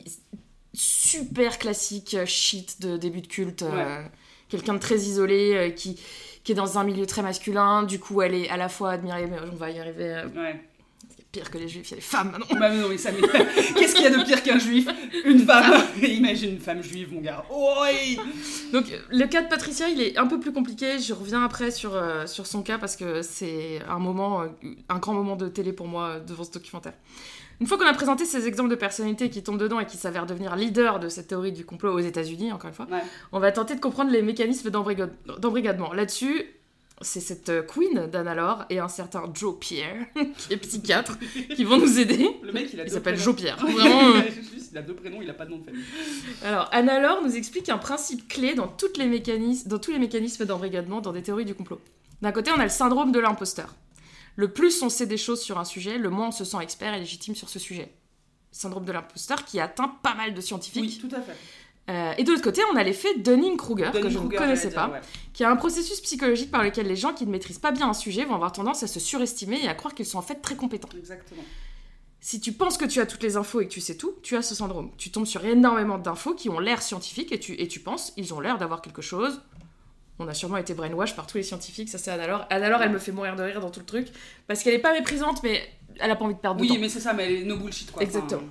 super 0.73 1.59
classique 1.59 2.17
shit 2.27 2.81
de 2.81 2.97
début 2.97 3.21
de 3.23 3.27
culte. 3.27 3.63
euh, 3.63 4.03
Quelqu'un 4.51 4.74
de 4.74 4.78
très 4.78 4.96
isolé 4.96 5.55
euh, 5.55 5.70
qui 5.70 5.98
qui 6.42 6.53
est 6.53 6.55
dans 6.55 6.78
un 6.78 6.84
milieu 6.84 7.07
très 7.07 7.22
masculin. 7.22 7.82
Du 7.82 7.98
coup, 7.98 8.22
elle 8.22 8.34
est 8.34 8.48
à 8.48 8.57
la 8.57 8.68
fois 8.68 8.92
admirée, 8.92 9.26
mais 9.26 9.36
on 9.53 9.57
va 9.57 9.70
y 9.70 9.78
arriver. 9.78 10.05
euh, 10.14 10.26
Ouais. 10.34 10.61
pire 11.32 11.51
que 11.51 11.59
les 11.59 11.68
juifs, 11.68 11.86
il 11.88 11.90
y 11.90 11.94
a 11.94 11.96
les 11.96 12.01
femmes 12.03 12.30
maintenant. 12.32 12.59
Bah 12.59 12.70
non, 12.74 12.88
mais 12.88 12.96
ça 12.98 13.11
Qu'est-ce 13.76 13.94
qu'il 13.94 14.05
y 14.05 14.07
a 14.07 14.11
de 14.11 14.24
pire 14.24 14.42
qu'un 14.42 14.59
juif? 14.59 14.88
Une 15.26 15.38
femme. 15.46 15.84
Imagine 16.03 16.53
une 16.55 16.59
femme 16.61 16.82
juive, 16.82 17.12
mon 17.12 17.20
gars. 17.20 17.44
Oui. 17.51 18.18
Donc 18.72 18.86
le 19.11 19.26
cas 19.26 19.42
de 19.42 19.48
Patricia, 19.48 19.88
il 19.88 20.01
est 20.01 20.16
un 20.18 20.26
peu 20.26 20.40
plus 20.40 20.53
compliqué. 20.53 20.98
Je 20.98 21.12
reviens 21.12 21.44
après 21.44 21.70
sur, 21.70 21.94
euh, 21.94 22.26
sur 22.26 22.46
son 22.46 22.62
cas 22.62 22.78
parce 22.78 22.96
que 22.96 23.20
c'est 23.22 23.80
un 23.88 23.98
moment, 23.98 24.40
euh, 24.42 24.46
un 24.88 24.98
grand 24.98 25.12
moment 25.12 25.36
de 25.36 25.46
télé 25.48 25.72
pour 25.74 25.86
moi 25.88 26.05
euh, 26.16 26.20
devant 26.20 26.42
ce 26.44 26.51
documentaire. 26.53 26.94
Une 27.61 27.67
fois 27.67 27.77
qu'on 27.77 27.87
a 27.87 27.93
présenté 27.93 28.25
ces 28.25 28.47
exemples 28.47 28.71
de 28.71 28.75
personnalités 28.75 29.29
qui 29.29 29.43
tombent 29.43 29.59
dedans 29.61 29.81
et 29.81 29.87
qui 29.87 29.97
s'avèrent 29.99 30.27
devenir 30.27 30.57
leaders 30.57 30.99
de 30.99 31.09
cette 31.09 31.29
théorie 31.29 31.53
du 31.53 31.65
complot 31.67 31.93
aux 31.93 31.99
États-Unis, 31.99 32.53
encore 32.53 32.69
une 32.69 32.75
fois, 32.75 32.87
Ouais. 32.91 33.03
on 33.33 33.39
va 33.41 33.53
tenter 33.53 33.75
de 33.75 33.81
comprendre 33.81 34.11
les 34.11 34.23
mécanismes 34.23 34.71
d'embrigade- 34.71 35.13
d'embrigadement. 35.39 35.93
Là-dessus, 35.93 36.47
c'est 37.03 37.21
cette 37.21 37.49
euh, 37.51 37.63
queen 37.63 38.07
d'Anna 38.07 38.35
Laure 38.35 38.65
et 38.71 38.79
un 38.79 38.89
certain 38.89 39.25
Joe 39.35 39.57
Pierre, 39.61 40.07
qui 40.39 40.53
est 40.55 40.57
psychiatre, 40.57 41.19
qui 41.55 41.65
vont 41.65 41.79
nous 41.79 41.99
aider. 41.99 42.29
Le 42.43 42.53
mec, 42.53 42.71
il 42.73 42.79
s'appelle 42.91 43.15
prénoms. 43.15 43.19
Joe 43.23 43.37
Pierre. 43.37 43.57
Vraiment, 43.61 44.17
euh, 44.17 44.23
il 44.73 44.79
a 44.79 44.83
deux 44.83 44.95
prénoms, 44.95 45.19
il 45.21 45.29
a 45.29 45.35
pas 45.35 45.45
de 45.45 45.51
nom 45.51 45.59
de 45.59 45.65
famille. 45.65 45.83
Alors, 46.45 46.69
Anna 46.73 46.99
Laure 47.01 47.23
nous 47.23 47.37
explique 47.37 47.69
un 47.69 47.79
principe 47.79 48.27
clé 48.29 48.55
dans, 48.55 48.69
toutes 48.69 48.97
les 48.97 49.07
mécanismes, 49.07 49.69
dans 49.69 49.79
tous 49.79 49.91
les 49.93 49.99
mécanismes 49.99 50.47
d'embrigadement 50.47 51.01
dans 51.01 51.13
des 51.13 51.23
théories 51.23 51.45
du 51.45 51.55
complot. 51.55 51.81
D'un 52.23 52.33
côté, 52.33 52.51
on 52.55 52.61
a 52.61 52.65
le 52.65 52.69
syndrome 52.71 53.13
de 53.13 53.19
l'imposteur. 53.19 53.75
Le 54.37 54.53
plus 54.53 54.83
on 54.83 54.89
sait 54.89 55.07
des 55.07 55.16
choses 55.16 55.41
sur 55.41 55.59
un 55.59 55.64
sujet, 55.64 55.99
le 55.99 56.11
moins 56.11 56.28
on 56.28 56.33
se 56.33 56.45
sent 56.45 56.59
expert 56.61 56.95
et 56.95 57.01
légitime 57.01 57.35
sur 57.35 57.49
ce 57.49 57.59
sujet. 57.59 57.93
Syndrome 58.53 58.85
de 58.85 58.93
l'imposteur 58.93 59.45
qui 59.45 59.61
atteint 59.61 59.89
pas 60.03 60.14
mal 60.14 60.35
de 60.35 60.41
scientifiques. 60.41 61.01
Oui, 61.03 61.09
tout 61.09 61.14
à 61.14 61.20
fait. 61.20 61.37
Euh, 61.89 62.12
et 62.18 62.24
de 62.24 62.31
l'autre 62.31 62.43
côté, 62.43 62.62
on 62.72 62.76
a 62.76 62.85
l'effet 62.85 63.18
Dunning-Kruger, 63.18 63.91
que 63.93 64.09
je 64.09 64.18
ne 64.18 64.28
connaissais 64.28 64.70
pas, 64.70 64.89
ouais. 64.89 65.01
qui 65.33 65.43
est 65.43 65.47
un 65.47 65.57
processus 65.57 66.01
psychologique 66.01 66.51
par 66.51 66.62
lequel 66.62 66.87
les 66.87 66.95
gens 66.95 67.12
qui 67.12 67.26
ne 67.26 67.33
maîtrisent 67.33 67.59
pas 67.59 67.72
bien 67.72 67.89
un 67.89 67.95
sujet 67.95 68.24
vont 68.24 68.35
avoir 68.35 68.53
tendance 68.53 68.83
à 68.83 68.87
se 68.87 69.01
surestimer 69.01 69.61
et 69.62 69.68
à 69.68 69.74
croire 69.74 69.95
qu'ils 69.95 70.07
sont 70.07 70.18
en 70.18 70.22
fait 70.22 70.37
très 70.37 70.55
compétents. 70.55 70.89
Exactement. 70.97 71.43
Si 72.20 72.39
tu 72.39 72.53
penses 72.53 72.76
que 72.76 72.85
tu 72.85 73.01
as 73.01 73.07
toutes 73.07 73.22
les 73.22 73.37
infos 73.37 73.61
et 73.61 73.66
que 73.66 73.72
tu 73.72 73.81
sais 73.81 73.97
tout, 73.97 74.14
tu 74.22 74.37
as 74.37 74.43
ce 74.43 74.55
syndrome. 74.55 74.91
Tu 74.99 75.11
tombes 75.11 75.26
sur 75.26 75.45
énormément 75.45 75.99
d'infos 75.99 76.35
qui 76.35 76.51
ont 76.51 76.61
l'air 76.61 76.83
scientifiques 76.83 77.33
et 77.33 77.41
tu, 77.41 77.61
et 77.61 77.66
tu 77.66 77.81
penses, 77.81 78.12
ils 78.16 78.35
ont 78.35 78.41
l'air 78.41 78.59
d'avoir 78.59 78.83
quelque 78.83 79.03
chose. 79.03 79.41
On 80.23 80.29
a 80.29 80.35
sûrement 80.35 80.59
été 80.59 80.75
brainwash 80.75 81.16
par 81.16 81.27
tous 81.27 81.39
les 81.39 81.43
scientifiques, 81.43 81.89
ça 81.89 81.97
c'est 81.97 82.11
Anna-Laure. 82.11 82.47
Anna-Laure, 82.51 82.83
elle 82.83 82.91
me 82.91 82.99
fait 82.99 83.11
mourir 83.11 83.37
de 83.37 83.43
rire 83.43 83.61
dans 83.61 83.71
tout 83.71 83.81
le 83.81 83.87
truc, 83.87 84.09
parce 84.47 84.62
qu'elle 84.62 84.75
est 84.75 84.79
pas 84.79 84.93
méprisante, 84.93 85.43
mais 85.43 85.62
elle 85.99 86.11
a 86.11 86.16
pas 86.16 86.27
envie 86.27 86.35
de 86.35 86.39
perdre 86.41 86.59
de 86.59 86.62
Oui, 86.62 86.68
temps. 86.68 86.77
mais 86.79 86.91
c'est 86.91 87.01
ça, 87.01 87.14
mais 87.14 87.25
elle 87.25 87.43
est 87.43 87.45
no 87.45 87.57
bullshit, 87.57 87.91
quoi. 87.91 88.03
Exactement. 88.03 88.43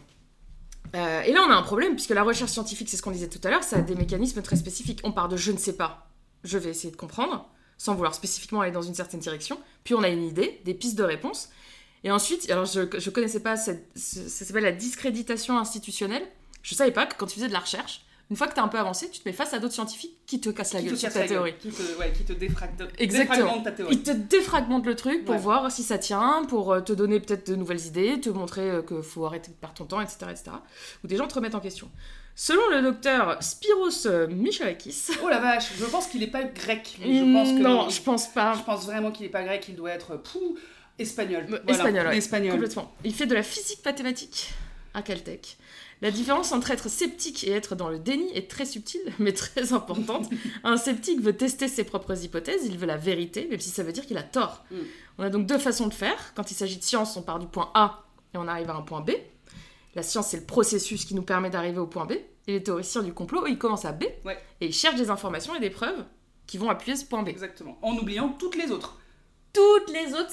Euh, 0.95 1.21
et 1.21 1.31
là, 1.31 1.41
on 1.47 1.51
a 1.51 1.55
un 1.55 1.61
problème, 1.61 1.93
puisque 1.93 2.09
la 2.09 2.23
recherche 2.23 2.49
scientifique, 2.51 2.89
c'est 2.89 2.97
ce 2.97 3.03
qu'on 3.03 3.11
disait 3.11 3.29
tout 3.29 3.39
à 3.43 3.51
l'heure, 3.51 3.63
ça 3.63 3.77
a 3.77 3.81
des 3.81 3.93
mécanismes 3.93 4.41
très 4.41 4.55
spécifiques. 4.55 4.99
On 5.03 5.11
part 5.11 5.29
de 5.29 5.37
je 5.37 5.51
ne 5.51 5.57
sais 5.57 5.75
pas, 5.77 6.09
je 6.43 6.57
vais 6.57 6.71
essayer 6.71 6.89
de 6.89 6.97
comprendre, 6.97 7.47
sans 7.77 7.93
vouloir 7.93 8.15
spécifiquement 8.15 8.61
aller 8.61 8.71
dans 8.71 8.81
une 8.81 8.95
certaine 8.95 9.19
direction. 9.19 9.59
Puis 9.83 9.93
on 9.93 10.01
a 10.01 10.09
une 10.09 10.23
idée, 10.23 10.59
des 10.65 10.73
pistes 10.73 10.97
de 10.97 11.03
réponse. 11.03 11.49
Et 12.03 12.09
ensuite, 12.11 12.49
alors 12.49 12.65
je, 12.65 12.81
je 12.97 13.09
connaissais 13.11 13.41
pas, 13.41 13.55
cette, 13.57 13.87
ce- 13.95 14.27
ça 14.27 14.43
s'appelle 14.45 14.63
la 14.63 14.71
discréditation 14.71 15.59
institutionnelle. 15.59 16.23
Je 16.63 16.73
savais 16.73 16.91
pas 16.91 17.05
que 17.05 17.15
quand 17.15 17.27
tu 17.27 17.35
faisais 17.35 17.47
de 17.49 17.53
la 17.53 17.59
recherche, 17.59 18.01
une 18.29 18.35
fois 18.35 18.47
que 18.47 18.53
tu 18.53 18.59
as 18.59 18.63
un 18.63 18.67
peu 18.67 18.77
avancé, 18.77 19.09
tu 19.09 19.19
te 19.19 19.27
mets 19.27 19.33
face 19.33 19.53
à 19.53 19.59
d'autres 19.59 19.73
scientifiques 19.73 20.17
qui 20.27 20.39
te 20.39 20.49
cassent 20.49 20.73
la 20.73 20.81
Qui 20.81 20.87
gueule 20.87 20.97
sur 20.97 21.11
ta 21.11 21.25
théorie. 21.27 21.55
Qui 21.59 21.69
te, 21.69 21.81
ouais, 21.97 22.11
qui 22.15 22.23
te 22.23 22.33
défragmente, 22.33 22.89
Exactement. 22.99 23.35
défragmente 23.37 23.63
ta 23.63 23.71
théorie. 23.71 23.95
Ils 23.95 24.03
te 24.03 24.11
défragmentent 24.11 24.85
le 24.85 24.95
truc 24.95 25.25
pour 25.25 25.33
Ouais. 25.35 25.41
voir 25.41 25.71
si 25.71 25.81
ça 25.83 25.97
tient, 25.97 26.43
pour 26.47 26.71
euh, 26.73 26.81
te 26.81 26.93
donner 26.93 27.19
peut-être 27.19 27.47
de 27.49 27.55
nouvelles 27.55 27.85
idées, 27.87 28.19
te 28.21 28.29
montrer 28.29 28.69
euh, 28.69 28.81
qu'il 28.83 29.01
faut 29.01 29.25
arrêter 29.25 29.49
de 29.49 29.55
perdre 29.55 29.75
ton 29.75 29.85
temps, 29.85 30.01
etc., 30.01 30.17
etc. 30.29 30.51
Ou 31.03 31.07
des 31.07 31.17
gens 31.17 31.27
te 31.27 31.33
remettent 31.33 31.55
en 31.55 31.59
question. 31.59 31.89
Selon 32.35 32.61
le 32.71 32.81
docteur 32.81 33.37
Spiros 33.41 34.05
euh, 34.05 34.27
Michalakis, 34.27 35.07
Oh 35.23 35.27
la 35.27 35.39
vache, 35.39 35.71
je 35.77 35.83
pense 35.85 36.07
qu'il 36.07 36.23
est 36.23 36.27
pas 36.27 36.43
grec. 36.43 36.97
Je 37.01 37.33
pense 37.33 37.49
que 37.49 37.61
non, 37.61 37.89
je 37.89 38.01
pense 38.01 38.27
pas. 38.27 38.53
Je 38.57 38.63
pense 38.63 38.85
vraiment 38.85 39.11
qu'il 39.11 39.25
est 39.25 39.29
pas 39.29 39.43
grec, 39.43 39.65
il 39.67 39.75
doit 39.75 39.89
être 39.91 40.15
pou, 40.17 40.55
espagnol. 40.97 41.45
Voilà, 41.47 41.63
Espagnol, 41.67 42.07
ouais. 42.07 42.17
Espagnol. 42.17 42.51
Complètement. 42.53 42.93
Il 43.03 43.13
fait 43.13 43.25
de 43.25 43.33
la 43.33 43.43
physique 43.43 43.83
mathématique 43.83 44.53
à 44.93 45.01
Caltech. 45.01 45.57
La 46.01 46.11
différence 46.11 46.53
entre 46.53 46.71
être 46.71 46.89
sceptique 46.89 47.43
et 47.43 47.51
être 47.51 47.75
dans 47.75 47.89
le 47.89 47.99
déni 47.99 48.31
est 48.33 48.49
très 48.49 48.65
subtile, 48.65 49.01
mais 49.19 49.33
très 49.33 49.73
importante. 49.73 50.29
Un 50.63 50.77
sceptique 50.77 51.21
veut 51.21 51.35
tester 51.35 51.67
ses 51.67 51.83
propres 51.83 52.23
hypothèses, 52.23 52.65
il 52.65 52.77
veut 52.77 52.87
la 52.87 52.97
vérité, 52.97 53.47
même 53.49 53.59
si 53.59 53.69
ça 53.69 53.83
veut 53.83 53.91
dire 53.91 54.05
qu'il 54.05 54.17
a 54.17 54.23
tort. 54.23 54.63
Mm. 54.71 54.75
On 55.17 55.23
a 55.23 55.29
donc 55.29 55.45
deux 55.45 55.57
façons 55.57 55.87
de 55.87 55.93
faire. 55.93 56.33
Quand 56.35 56.51
il 56.51 56.53
s'agit 56.53 56.77
de 56.77 56.83
science, 56.83 57.17
on 57.17 57.21
part 57.21 57.39
du 57.39 57.47
point 57.47 57.69
A 57.73 58.05
et 58.33 58.37
on 58.37 58.47
arrive 58.47 58.69
à 58.69 58.75
un 58.75 58.81
point 58.81 59.01
B. 59.01 59.11
La 59.95 60.03
science, 60.03 60.27
c'est 60.29 60.37
le 60.37 60.45
processus 60.45 61.03
qui 61.03 61.15
nous 61.15 61.23
permet 61.23 61.49
d'arriver 61.49 61.79
au 61.79 61.87
point 61.87 62.05
B. 62.05 62.13
Et 62.47 62.53
les 62.53 62.63
théoriciens 62.63 63.03
du 63.03 63.13
complot, 63.13 63.45
ils 63.47 63.57
commencent 63.57 63.85
à 63.85 63.91
B 63.91 64.05
Ouais. 64.23 64.37
et 64.61 64.67
ils 64.67 64.73
cherchent 64.73 64.95
des 64.99 65.09
informations 65.09 65.55
et 65.55 65.59
des 65.59 65.69
preuves 65.69 66.05
qui 66.47 66.57
vont 66.57 66.69
appuyer 66.69 66.95
ce 66.95 67.05
point 67.05 67.23
B. 67.23 67.27
Exactement. 67.27 67.77
En 67.81 67.95
oubliant 67.97 68.29
toutes 68.29 68.55
les 68.55 68.71
autres. 68.71 68.97
Toutes 69.51 69.91
les 69.91 70.13
autres, 70.13 70.31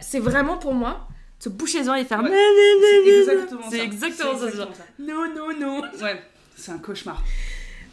c'est 0.00 0.18
vraiment 0.18 0.56
pour 0.56 0.72
moi 0.72 1.06
se 1.42 1.48
boucher 1.48 1.80
les 1.80 1.88
oreilles 1.88 2.02
et 2.02 2.06
faire 2.06 2.22
Ouais. 2.22 2.30
C'est 2.30 3.18
exactement 3.18 3.62
ça. 3.62 3.70
C'est 3.70 3.80
exactement 3.80 4.38
ça. 4.38 4.84
Non, 5.00 5.34
non, 5.34 5.58
non. 5.58 5.82
Ouais, 6.00 6.22
c'est 6.54 6.70
un 6.70 6.78
cauchemar. 6.78 7.20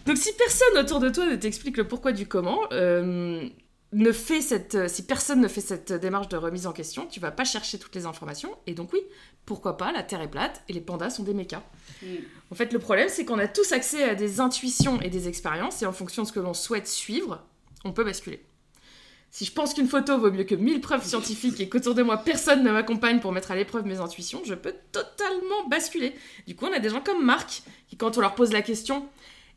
Donc 0.06 0.18
si 0.18 0.32
personne 0.34 0.78
autour 0.78 1.00
de 1.00 1.10
toi 1.10 1.26
ne 1.26 1.36
t'explique 1.36 1.78
le 1.78 1.88
pourquoi 1.88 2.12
du 2.12 2.28
comment, 2.28 2.60
euh, 2.72 3.50
ne 3.92 4.12
fait 4.12 4.42
cette, 4.42 4.76
euh, 4.76 4.88
si 4.88 5.04
personne 5.04 5.42
ne 5.42 5.48
fait 5.48 5.62
cette 5.62 5.92
démarche 5.94 6.30
de 6.30 6.38
remise 6.38 6.68
en 6.68 6.74
question, 6.74 7.08
tu 7.08 7.20
vas 7.20 7.32
pas 7.32 7.44
chercher 7.44 7.80
toutes 7.80 7.96
les 7.96 8.06
informations. 8.06 8.56
Et 8.68 8.76
donc 8.76 8.94
oui, 8.94 9.02
pourquoi 9.48 9.78
pas, 9.78 9.92
la 9.92 10.04
Terre 10.04 10.22
est 10.22 10.30
plate 10.30 10.62
et 10.70 10.74
les 10.74 10.82
pandas 10.82 11.10
sont 11.10 11.24
des 11.24 11.34
mécas. 11.34 11.64
Mm. 12.04 12.06
En 12.52 12.56
fait, 12.56 12.72
le 12.72 12.78
problème, 12.78 13.10
c'est 13.10 13.26
qu'on 13.26 13.40
a 13.40 13.48
tous 13.48 13.72
accès 13.72 14.04
à 14.04 14.14
des 14.14 14.40
intuitions 14.42 15.02
et 15.02 15.10
des 15.10 15.28
expériences, 15.28 15.82
et 15.82 15.88
en 15.88 15.94
fonction 15.94 16.22
de 16.22 16.28
ce 16.28 16.34
que 16.34 16.40
l'on 16.40 16.54
souhaite 16.54 16.88
suivre, 16.88 17.44
on 17.84 17.94
peut 17.94 18.04
basculer. 18.04 18.44
Si 19.32 19.46
je 19.46 19.52
pense 19.52 19.74
qu'une 19.74 19.88
photo 19.88 20.18
vaut 20.18 20.32
mieux 20.32 20.44
que 20.44 20.56
1000 20.56 20.82
preuves 20.82 21.06
scientifiques 21.06 21.60
et 21.60 21.70
qu'autour 21.70 21.94
de 21.94 22.02
moi 22.02 22.18
personne 22.18 22.64
ne 22.64 22.72
m'accompagne 22.72 23.20
pour 23.20 23.32
mettre 23.32 23.52
à 23.52 23.56
l'épreuve 23.56 23.86
mes 23.86 24.00
intuitions, 24.00 24.42
je 24.44 24.56
peux 24.56 24.74
totalement 24.92 25.68
basculer. 25.70 26.16
Du 26.48 26.56
coup, 26.56 26.66
on 26.66 26.74
a 26.74 26.80
des 26.80 26.90
gens 26.90 27.02
comme 27.02 27.24
Marc 27.24 27.64
qui, 27.88 27.98
quand 27.98 28.18
on 28.18 28.22
leur 28.22 28.36
pose 28.36 28.52
la 28.52 28.62
question 28.62 29.08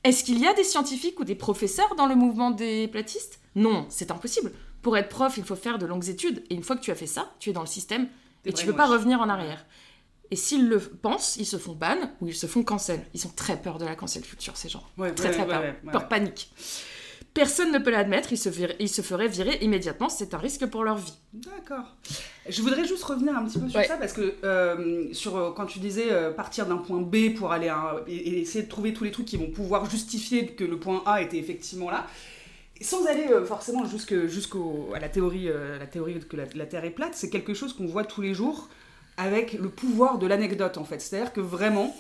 est-ce 0.04 0.24
qu'il 0.24 0.40
y 0.40 0.46
a 0.46 0.54
des 0.54 0.64
scientifiques 0.64 1.20
ou 1.20 1.24
des 1.24 1.34
professeurs 1.34 1.94
dans 1.94 2.06
le 2.06 2.16
mouvement 2.16 2.50
des 2.50 2.88
platistes? 2.88 3.38
Non, 3.54 3.86
c'est 3.88 4.10
impossible. 4.10 4.52
Pour 4.82 4.96
être 4.96 5.08
prof, 5.08 5.36
il 5.36 5.44
faut 5.44 5.54
faire 5.54 5.78
de 5.78 5.86
longues 5.86 6.08
études, 6.08 6.42
et 6.50 6.54
une 6.54 6.64
fois 6.64 6.74
que 6.76 6.80
tu 6.80 6.90
as 6.90 6.96
fait 6.96 7.06
ça, 7.06 7.32
tu 7.38 7.50
es 7.50 7.52
dans 7.52 7.60
le 7.60 7.68
système 7.68 8.08
et 8.44 8.52
tu 8.52 8.66
ne 8.66 8.72
peux 8.72 8.76
pas 8.76 8.88
revenir 8.88 9.20
en 9.20 9.28
arrière. 9.28 9.64
Et 10.32 10.36
s'ils 10.36 10.66
le 10.66 10.80
pensent, 10.80 11.36
ils 11.36 11.46
se 11.46 11.58
font 11.58 11.74
ban 11.74 11.98
ou 12.20 12.26
ils 12.26 12.34
se 12.34 12.46
font 12.46 12.64
cancel. 12.64 13.04
Ils 13.14 13.26
ont 13.26 13.32
très 13.36 13.60
peur 13.60 13.78
de 13.78 13.84
la 13.84 13.94
cancel 13.94 14.22
culture, 14.22 14.56
ces 14.56 14.68
gens. 14.68 14.82
Ouais, 14.96 15.12
très 15.12 15.28
ouais, 15.28 15.34
très 15.34 15.42
ouais, 15.42 15.72
peur. 15.84 15.92
Peur 15.92 16.08
panique. 16.08 16.50
Personne 17.34 17.72
ne 17.72 17.78
peut 17.78 17.90
l'admettre, 17.90 18.30
ils 18.32 18.36
se, 18.38 18.50
vir- 18.50 18.74
ils 18.78 18.90
se 18.90 19.00
feraient 19.00 19.28
virer 19.28 19.56
immédiatement, 19.62 20.10
c'est 20.10 20.34
un 20.34 20.38
risque 20.38 20.66
pour 20.66 20.84
leur 20.84 20.98
vie. 20.98 21.14
D'accord. 21.32 21.84
Je 22.46 22.60
voudrais 22.60 22.84
juste 22.84 23.02
revenir 23.04 23.34
un 23.34 23.44
petit 23.46 23.58
peu 23.58 23.68
sur 23.70 23.78
Ouais. 23.80 23.86
ça 23.86 23.96
parce 23.96 24.12
que 24.12 24.34
euh, 24.44 25.06
sur, 25.14 25.36
euh, 25.38 25.50
quand 25.56 25.64
tu 25.64 25.78
disais 25.78 26.12
euh, 26.12 26.30
partir 26.30 26.66
d'un 26.66 26.76
point 26.76 27.00
B 27.00 27.34
pour 27.34 27.50
aller 27.52 27.68
à 27.68 28.02
et, 28.06 28.14
et 28.16 28.40
essayer 28.42 28.64
de 28.64 28.68
trouver 28.68 28.92
tous 28.92 29.04
les 29.04 29.10
trucs 29.12 29.24
qui 29.26 29.38
vont 29.38 29.50
pouvoir 29.50 29.88
justifier 29.88 30.46
que 30.48 30.64
le 30.64 30.78
point 30.78 31.02
A 31.06 31.22
était 31.22 31.38
effectivement 31.38 31.90
là, 31.90 32.06
sans 32.82 33.06
aller 33.06 33.28
euh, 33.30 33.46
forcément 33.46 33.86
jusque- 33.86 34.26
jusqu'au 34.26 34.90
à 34.94 34.98
la 35.00 35.08
théorie, 35.08 35.48
la 35.80 35.86
théorie 35.86 36.20
que 36.28 36.36
la, 36.36 36.44
la 36.54 36.66
Terre 36.66 36.84
est 36.84 36.90
plate, 36.90 37.14
c'est 37.14 37.30
quelque 37.30 37.54
chose 37.54 37.72
qu'on 37.72 37.86
voit 37.86 38.04
tous 38.04 38.20
les 38.20 38.34
jours 38.34 38.68
avec 39.16 39.54
le 39.54 39.70
pouvoir 39.70 40.18
de 40.18 40.26
l'anecdote 40.26 40.76
en 40.76 40.84
fait. 40.84 41.00
C'est-à-dire 41.00 41.32
que 41.32 41.40
vraiment, 41.40 41.96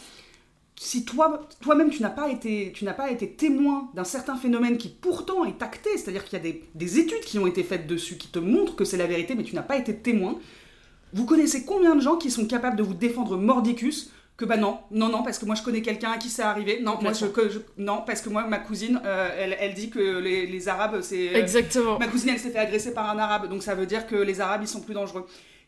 si 0.84 1.04
toi, 1.04 1.46
toi-même 1.60 1.90
tu 1.90 2.02
n'as 2.02 2.10
pas 2.10 2.28
été, 2.28 2.72
tu 2.74 2.84
n'as 2.84 2.92
pas 2.92 3.10
été 3.10 3.30
témoin 3.30 3.88
d'un 3.94 4.04
certain 4.04 4.36
phénomène 4.36 4.78
qui 4.78 4.88
pourtant 4.88 5.44
est 5.44 5.62
acté, 5.62 5.90
c'est-à-dire 5.96 6.24
qu'il 6.24 6.36
y 6.38 6.40
a 6.40 6.44
des, 6.44 6.64
des 6.74 6.98
études 6.98 7.20
qui 7.20 7.38
ont 7.38 7.46
été 7.46 7.62
faites 7.62 7.86
dessus 7.86 8.16
qui 8.16 8.28
te 8.28 8.40
montrent 8.40 8.74
que 8.74 8.84
c'est 8.84 8.96
la 8.96 9.06
vérité, 9.06 9.34
mais 9.36 9.44
tu 9.44 9.54
n'as 9.54 9.62
pas 9.62 9.76
été 9.76 9.94
témoin. 9.94 10.38
Vous 11.12 11.24
connaissez 11.24 11.64
combien 11.64 11.94
de 11.94 12.00
gens 12.00 12.16
qui 12.16 12.30
sont 12.30 12.46
capables 12.46 12.76
de 12.76 12.82
vous 12.82 12.94
défendre 12.94 13.36
mordicus 13.36 14.10
que 14.38 14.44
bah 14.46 14.56
non, 14.56 14.78
non, 14.90 15.08
non, 15.08 15.22
parce 15.22 15.38
que 15.38 15.44
moi 15.44 15.54
je 15.54 15.62
connais 15.62 15.82
quelqu'un 15.82 16.10
à 16.12 16.16
qui 16.18 16.30
c'est 16.30 16.42
arrivé. 16.42 16.80
Non, 16.82 16.98
moi 17.00 17.12
je, 17.12 17.26
que 17.26 17.48
je- 17.50 17.58
non, 17.76 18.02
parce 18.04 18.20
que 18.22 18.30
moi 18.30 18.44
ma 18.46 18.58
cousine, 18.58 19.00
euh, 19.04 19.28
elle, 19.38 19.56
elle 19.60 19.74
dit 19.74 19.90
que 19.90 20.18
les, 20.18 20.46
les 20.46 20.68
Arabes 20.68 21.00
c'est. 21.02 21.28
euh, 21.28 21.38
Exactement. 21.38 21.98
Ma 21.98 22.08
cousine 22.08 22.30
elle 22.30 22.38
s'est 22.40 22.50
fait 22.50 22.58
agresser 22.58 22.92
par 22.94 23.08
un 23.10 23.18
Arabe, 23.18 23.48
donc 23.48 23.62
ça 23.62 23.74
veut 23.76 23.86
dire 23.86 24.06
que 24.06 24.16
les 24.16 24.40
Arabes 24.40 24.62
ils 24.64 24.68
sont 24.68 24.80
plus 24.80 24.94
dangereux. 24.94 25.26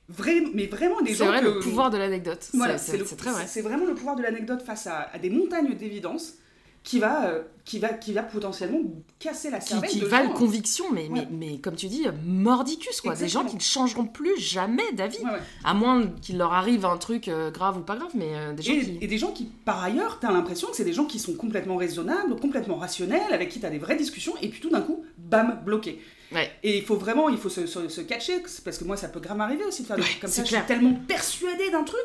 Vrai, 0.08 0.42
mais 0.52 0.66
vraiment 0.66 1.00
des 1.00 1.12
C'est 1.12 1.24
gens 1.24 1.26
vrai, 1.28 1.40
que- 1.40 1.46
le 1.46 1.58
pouvoir 1.60 1.90
de 1.90 1.96
l'anecdote. 1.96 2.48
voilà, 2.52 2.76
C'est- 2.78 2.98
c'est 2.98 3.06
c'est 3.06 3.16
très 3.16 3.30
vrai. 3.30 3.44
C'est 3.46 3.62
vraiment 3.62 3.86
le 3.86 3.94
pouvoir 3.94 4.16
de 4.16 4.22
l'anecdote 4.22 4.62
face 4.62 4.86
à, 4.86 5.08
à 5.12 5.18
des 5.18 5.30
montagnes 5.30 5.74
d'évidence 5.74 6.34
qui 6.82 6.98
va, 6.98 7.28
euh, 7.30 7.42
qui 7.64 7.78
va, 7.78 7.88
qui 7.88 8.12
va 8.12 8.22
potentiellement 8.22 8.80
casser 9.18 9.48
la 9.48 9.58
Qui, 9.60 9.68
cervelle 9.68 9.88
qui 9.88 10.00
de 10.00 10.04
valent 10.04 10.28
gens. 10.28 10.34
conviction, 10.34 10.84
mais, 10.92 11.08
Ouais. 11.08 11.26
mais, 11.30 11.46
mais 11.52 11.58
comme 11.58 11.76
tu 11.76 11.86
dis, 11.86 12.04
mordicus, 12.26 13.00
quoi. 13.00 13.14
Des 13.14 13.28
gens 13.28 13.46
qui 13.46 13.56
ne 13.56 13.60
changeront 13.62 14.04
plus 14.04 14.38
jamais 14.38 14.92
d'avis. 14.92 15.16
Ouais, 15.24 15.30
ouais. 15.30 15.38
À 15.64 15.72
moins 15.72 16.06
qu'il 16.20 16.36
leur 16.36 16.52
arrive 16.52 16.84
un 16.84 16.98
truc 16.98 17.28
euh, 17.28 17.50
grave 17.50 17.78
ou 17.78 17.80
pas 17.80 17.96
grave, 17.96 18.10
mais 18.14 18.34
euh, 18.34 18.52
des 18.52 18.62
gens 18.62 18.72
Et, 18.74 18.80
qui. 18.80 18.98
et 19.00 19.06
des 19.06 19.16
gens 19.16 19.32
qui, 19.32 19.44
par 19.64 19.82
ailleurs, 19.82 20.18
t'as 20.20 20.30
l'impression 20.30 20.68
que 20.68 20.76
c'est 20.76 20.84
des 20.84 20.92
gens 20.92 21.06
qui 21.06 21.18
sont 21.18 21.32
complètement 21.32 21.76
raisonnables, 21.76 22.36
complètement 22.38 22.76
rationnels, 22.76 23.32
avec 23.32 23.48
qui 23.48 23.60
t'as 23.60 23.70
des 23.70 23.78
vraies 23.78 23.96
discussions, 23.96 24.34
et 24.42 24.48
puis 24.50 24.60
tout 24.60 24.68
d'un 24.68 24.82
coup, 24.82 25.02
bam, 25.16 25.62
bloqué. 25.64 25.98
Ouais. 26.34 26.50
Et 26.62 26.78
il 26.78 26.84
faut 26.84 26.96
vraiment, 26.96 27.28
il 27.28 27.38
faut 27.38 27.48
se, 27.48 27.66
se, 27.66 27.88
se 27.88 28.00
catcher, 28.00 28.40
parce 28.64 28.76
que 28.78 28.84
moi 28.84 28.96
ça 28.96 29.08
peut 29.08 29.20
grave 29.20 29.36
m'arriver 29.36 29.64
aussi 29.64 29.82
de 29.82 29.86
faire 29.86 29.96
des 29.96 30.02
Ouais, 30.02 30.08
trucs 30.08 30.20
comme 30.20 30.30
c'est 30.30 30.42
ça. 30.42 30.48
clair. 30.48 30.64
Je 30.68 30.72
suis 30.72 30.80
tellement 30.80 30.94
persuadée 31.06 31.70
d'un 31.70 31.84
truc. 31.84 32.00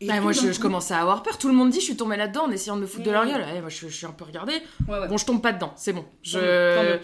Et 0.00 0.06
Bah, 0.08 0.20
moi, 0.20 0.32
je, 0.32 0.60
commençais 0.60 0.92
à 0.92 1.00
avoir 1.00 1.22
peur. 1.22 1.38
Tout 1.38 1.48
le 1.48 1.54
monde 1.54 1.70
dit, 1.70 1.80
je 1.80 1.84
suis 1.86 1.96
tombée 1.96 2.16
là-dedans 2.18 2.44
en 2.44 2.50
essayant 2.50 2.76
de 2.76 2.82
me 2.82 2.86
foutre 2.86 3.04
de 3.04 3.10
leur 3.10 3.24
Mm. 3.24 3.28
gueule. 3.30 3.40
Ouais, 3.40 3.60
moi, 3.62 3.70
je, 3.70 3.88
je 3.88 3.94
suis 3.96 4.04
un 4.04 4.10
peu 4.10 4.24
regardée. 4.24 4.60
Ouais. 4.86 5.08
Bon, 5.08 5.16
je 5.16 5.24
tombe 5.24 5.40
pas 5.40 5.52
dedans, 5.54 5.72
c'est 5.76 5.94
bon. 5.94 6.04
Je... 6.22 6.98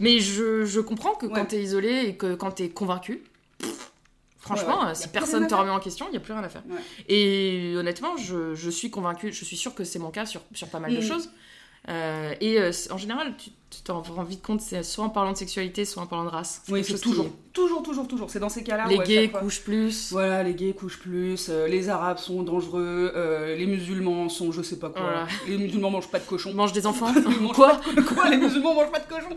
Mais 0.00 0.18
je, 0.18 0.64
je 0.64 0.80
comprends 0.80 1.12
que 1.14 1.26
quand 1.26 1.44
t'es 1.44 1.62
isolé 1.62 2.02
et 2.08 2.16
que 2.16 2.34
quand 2.34 2.50
t'es 2.50 2.68
convaincu, 2.68 3.22
franchement, 4.38 4.80
Ouais, 4.80 4.86
ouais. 4.86 4.92
Y 4.92 4.96
si 4.96 5.08
personne 5.08 5.46
te 5.46 5.54
remet 5.54 5.70
en 5.70 5.78
question, 5.80 6.06
il 6.08 6.12
n'y 6.12 6.16
a 6.16 6.20
plus 6.20 6.32
rien 6.32 6.42
à 6.42 6.48
faire. 6.48 6.62
Ouais. 6.68 6.80
Et 7.08 7.74
honnêtement, 7.76 8.16
je, 8.16 8.54
je 8.54 8.70
suis 8.70 8.90
convaincue, 8.90 9.32
je 9.32 9.44
suis 9.44 9.56
sûre 9.56 9.74
que 9.74 9.84
c'est 9.84 9.98
mon 10.00 10.10
cas 10.10 10.26
sur, 10.26 10.40
sur 10.52 10.68
pas 10.68 10.80
mal 10.80 10.92
de 10.92 10.98
Mm. 10.98 11.02
choses. 11.02 11.30
Euh, 11.88 12.32
et 12.40 12.60
euh, 12.60 12.70
en 12.90 12.96
général, 12.96 13.34
tu 13.38 13.50
t'en 13.82 14.02
rends 14.02 14.22
vite 14.22 14.42
compte, 14.42 14.60
c'est 14.60 14.82
soit 14.84 15.04
en 15.04 15.08
parlant 15.08 15.32
de 15.32 15.36
sexualité, 15.36 15.84
soit 15.84 16.02
en 16.02 16.06
parlant 16.06 16.24
de 16.26 16.28
race. 16.30 16.62
Oui, 16.68 16.84
c'est 16.84 16.94
qui- 16.94 17.00
toujours, 17.00 17.26
toujours, 17.52 17.82
toujours, 17.82 18.06
toujours. 18.06 18.30
C'est 18.30 18.38
dans 18.38 18.48
ces 18.50 18.62
cas-là. 18.62 18.86
Les 18.86 18.98
gays 18.98 19.28
couchent 19.30 19.62
plus. 19.62 20.12
Voilà, 20.12 20.44
les 20.44 20.54
gays 20.54 20.74
couchent 20.74 21.00
plus, 21.00 21.48
euh, 21.48 21.66
les 21.66 21.88
arabes 21.88 22.18
sont 22.18 22.42
dangereux, 22.44 23.12
les 23.58 23.66
musulmans 23.66 24.28
sont 24.28 24.52
je 24.52 24.62
sais 24.62 24.78
pas 24.78 24.90
quoi. 24.90 25.02
Voilà. 25.02 25.26
Les 25.48 25.56
musulmans 25.58 25.90
mangent 25.90 26.10
pas 26.10 26.20
de 26.20 26.24
cochon. 26.24 26.52
Mange 26.54 26.72
des 26.72 26.86
enfants. 26.86 27.12
Mangent 27.40 27.52
Quoi 27.56 27.80
de- 27.96 28.00
Quoi 28.02 28.28
Les 28.30 28.36
musulmans 28.36 28.74
mangent 28.74 28.92
pas 28.92 29.00
de 29.00 29.08
cochon 29.08 29.34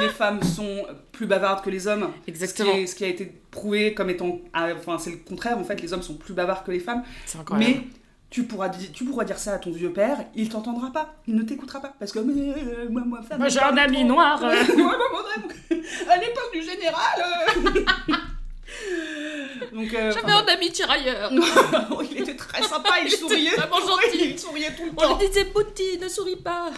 Les 0.00 0.08
femmes 0.08 0.42
sont 0.42 0.86
plus 1.10 1.26
bavardes 1.26 1.62
que 1.62 1.68
les 1.70 1.86
hommes. 1.86 2.08
Exactement. 2.26 2.70
Ce 2.70 2.76
qui, 2.76 2.82
est- 2.82 2.86
ce 2.86 2.94
qui 2.94 3.04
a 3.04 3.08
été 3.08 3.26
prouvé 3.50 3.92
comme 3.92 4.08
étant. 4.08 4.40
ah, 4.54 4.68
Enfin, 4.74 4.96
c'est 4.98 5.10
le 5.10 5.16
contraire, 5.18 5.58
en 5.58 5.64
fait, 5.64 5.82
les 5.82 5.92
hommes 5.92 6.02
sont 6.02 6.14
plus 6.14 6.32
bavards 6.32 6.64
que 6.64 6.70
les 6.70 6.80
femmes. 6.80 7.02
C'est 7.26 7.38
incroyable. 7.38 7.74
Mais 7.82 7.86
tu 8.32 8.44
pourras, 8.44 8.70
tu 8.70 9.04
pourras 9.04 9.24
dire 9.24 9.38
ça 9.38 9.52
à 9.54 9.58
ton 9.58 9.70
vieux 9.70 9.92
père, 9.92 10.16
il 10.34 10.48
t'entendra 10.48 10.90
pas, 10.90 11.14
il 11.28 11.34
ne 11.36 11.42
t'écoutera 11.42 11.80
pas. 11.80 11.92
Parce 11.98 12.10
que. 12.12 12.18
euh, 12.18 12.88
moi, 12.90 13.02
moi, 13.06 13.48
j'ai 13.48 13.60
un 13.60 13.76
ami 13.76 14.02
noir, 14.04 14.42
euh. 14.42 14.48
Ouais, 14.68 14.74
moi, 14.82 14.96
vraiment, 15.22 15.48
à 16.10 16.16
l'époque 16.16 16.50
du 16.52 16.62
général. 16.62 17.18
euh. 17.20 18.14
Donc. 19.72 19.92
euh, 19.94 20.12
J'avais 20.12 20.32
un 20.32 20.44
ami 20.46 20.70
tirailleur. 20.70 21.30
enfin, 21.38 21.86
il 22.10 22.20
était 22.22 22.34
très 22.36 22.62
sympa, 22.62 22.90
il 23.02 23.08
Il 23.08 23.10
souriait. 23.12 23.50
vraiment 23.50 23.80
gentil. 23.80 24.30
Il 24.30 24.38
souriait 24.38 24.74
tout 24.74 24.84
le 24.84 24.90
On 24.96 25.00
temps. 25.08 25.18
lui 25.18 25.28
disait 25.28 25.44
Bouti, 25.44 25.98
ne 26.00 26.08
souris 26.08 26.36
pas. 26.36 26.70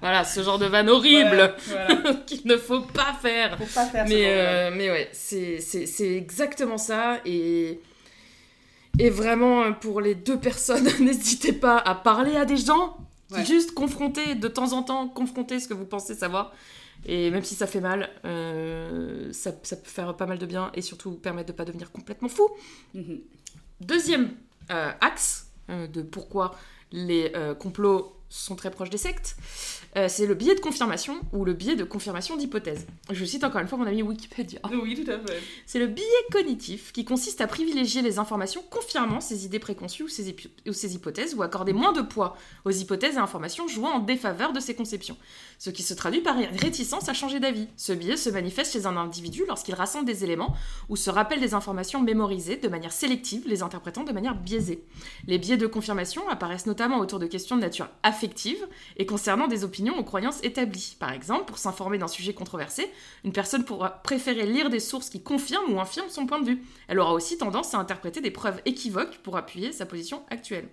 voilà, 0.00 0.24
ce 0.24 0.42
genre 0.42 0.58
de 0.58 0.66
vanne 0.66 0.88
horrible 0.88 1.54
voilà. 1.66 2.14
qu'il 2.26 2.42
ne 2.46 2.56
faut 2.56 2.80
pas 2.80 3.14
faire. 3.20 3.58
Faut 3.58 3.74
pas 3.74 3.86
faire 3.86 4.04
Mais, 4.08 4.24
euh, 4.26 4.70
mais 4.74 4.90
ouais, 4.90 5.08
c'est 5.12 5.60
c'est- 5.60 5.86
c'est 5.86 6.14
exactement 6.16 6.78
ça. 6.78 7.18
Et, 7.24 7.80
et 8.98 9.10
vraiment, 9.10 9.62
euh, 9.62 9.70
pour 9.72 10.00
les 10.00 10.14
deux 10.14 10.38
personnes, 10.38 10.88
n'hésitez 11.00 11.52
pas 11.52 11.78
à 11.78 11.94
parler 11.94 12.36
à 12.36 12.44
des 12.44 12.56
gens. 12.56 12.96
Ouais. 13.30 13.44
Juste 13.44 13.72
confronter, 13.72 14.34
de 14.34 14.48
temps 14.48 14.72
en 14.72 14.82
temps, 14.82 15.08
confronter 15.08 15.58
ce 15.58 15.68
que 15.68 15.74
vous 15.74 15.86
pensez 15.86 16.14
savoir. 16.14 16.52
Et 17.06 17.30
même 17.30 17.44
si 17.44 17.54
ça 17.54 17.66
fait 17.66 17.80
mal, 17.80 18.10
euh, 18.24 19.32
ça, 19.32 19.52
ça 19.62 19.76
peut 19.76 19.88
faire 19.88 20.16
pas 20.16 20.26
mal 20.26 20.38
de 20.38 20.46
bien 20.46 20.70
et 20.74 20.80
surtout 20.80 21.12
permettre 21.12 21.48
de 21.48 21.52
pas 21.52 21.64
devenir 21.64 21.92
complètement 21.92 22.28
fou. 22.28 22.48
Mhm. 22.94 23.20
Deuxième 23.80 24.30
euh, 24.70 24.90
axe 25.00 25.50
euh, 25.68 25.86
de 25.86 26.02
pourquoi 26.02 26.54
les 26.92 27.32
complots 27.58 28.16
sont 28.34 28.56
très 28.56 28.70
proches 28.70 28.90
des 28.90 28.98
sectes, 28.98 29.36
euh, 29.96 30.08
c'est 30.08 30.26
le 30.26 30.34
biais 30.34 30.54
de 30.54 30.60
confirmation 30.60 31.20
ou 31.32 31.44
le 31.44 31.52
biais 31.52 31.76
de 31.76 31.84
confirmation 31.84 32.36
d'hypothèse. 32.36 32.86
Je 33.10 33.24
cite 33.24 33.44
encore 33.44 33.60
une 33.60 33.68
fois 33.68 33.78
mon 33.78 33.86
ami 33.86 34.02
Wikipédia. 34.02 34.58
Oui, 34.72 35.00
tout 35.00 35.08
à 35.10 35.18
fait. 35.18 35.40
C'est 35.66 35.78
le 35.78 35.86
biais 35.86 36.04
cognitif 36.32 36.92
qui 36.92 37.04
consiste 37.04 37.40
à 37.40 37.46
privilégier 37.46 38.02
les 38.02 38.18
informations 38.18 38.62
confirmant 38.70 39.20
ses 39.20 39.44
idées 39.44 39.60
préconçues 39.60 40.02
ou 40.02 40.08
ses, 40.08 40.34
ou 40.66 40.72
ses 40.72 40.94
hypothèses 40.94 41.34
ou 41.34 41.42
accorder 41.42 41.72
moins 41.72 41.92
de 41.92 42.02
poids 42.02 42.36
aux 42.64 42.70
hypothèses 42.70 43.14
et 43.14 43.18
informations 43.18 43.68
jouant 43.68 43.92
en 43.92 44.00
défaveur 44.00 44.52
de 44.52 44.58
ses 44.58 44.74
conceptions, 44.74 45.16
ce 45.58 45.70
qui 45.70 45.84
se 45.84 45.94
traduit 45.94 46.20
par 46.20 46.36
une 46.38 46.46
réticence 46.58 47.08
à 47.08 47.14
changer 47.14 47.38
d'avis. 47.38 47.68
Ce 47.76 47.92
biais 47.92 48.16
se 48.16 48.30
manifeste 48.30 48.72
chez 48.72 48.86
un 48.86 48.96
individu 48.96 49.44
lorsqu'il 49.46 49.74
rassemble 49.76 50.06
des 50.06 50.24
éléments 50.24 50.56
ou 50.88 50.96
se 50.96 51.08
rappelle 51.08 51.40
des 51.40 51.54
informations 51.54 52.02
mémorisées 52.02 52.56
de 52.56 52.68
manière 52.68 52.92
sélective, 52.92 53.44
les 53.46 53.62
interprétant 53.62 54.02
de 54.02 54.12
manière 54.12 54.34
biaisée. 54.34 54.84
Les 55.28 55.38
biais 55.38 55.56
de 55.56 55.68
confirmation 55.68 56.28
apparaissent 56.28 56.66
notamment 56.66 56.98
autour 56.98 57.20
de 57.20 57.26
questions 57.26 57.56
de 57.56 57.60
nature 57.60 57.88
affective 58.02 58.23
et 58.96 59.06
concernant 59.06 59.46
des 59.48 59.64
opinions 59.64 59.98
ou 59.98 60.02
croyances 60.04 60.42
établies. 60.42 60.96
Par 60.98 61.12
exemple, 61.12 61.44
pour 61.46 61.58
s'informer 61.58 61.98
d'un 61.98 62.08
sujet 62.08 62.34
controversé, 62.34 62.90
une 63.24 63.32
personne 63.32 63.64
pourra 63.64 63.90
préférer 64.02 64.46
lire 64.46 64.70
des 64.70 64.80
sources 64.80 65.10
qui 65.10 65.22
confirment 65.22 65.72
ou 65.74 65.80
infirment 65.80 66.10
son 66.10 66.26
point 66.26 66.40
de 66.40 66.46
vue. 66.46 66.62
Elle 66.88 66.98
aura 66.98 67.12
aussi 67.12 67.36
tendance 67.38 67.74
à 67.74 67.78
interpréter 67.78 68.20
des 68.20 68.30
preuves 68.30 68.60
équivoques 68.64 69.18
pour 69.22 69.36
appuyer 69.36 69.72
sa 69.72 69.86
position 69.86 70.22
actuelle. 70.30 70.68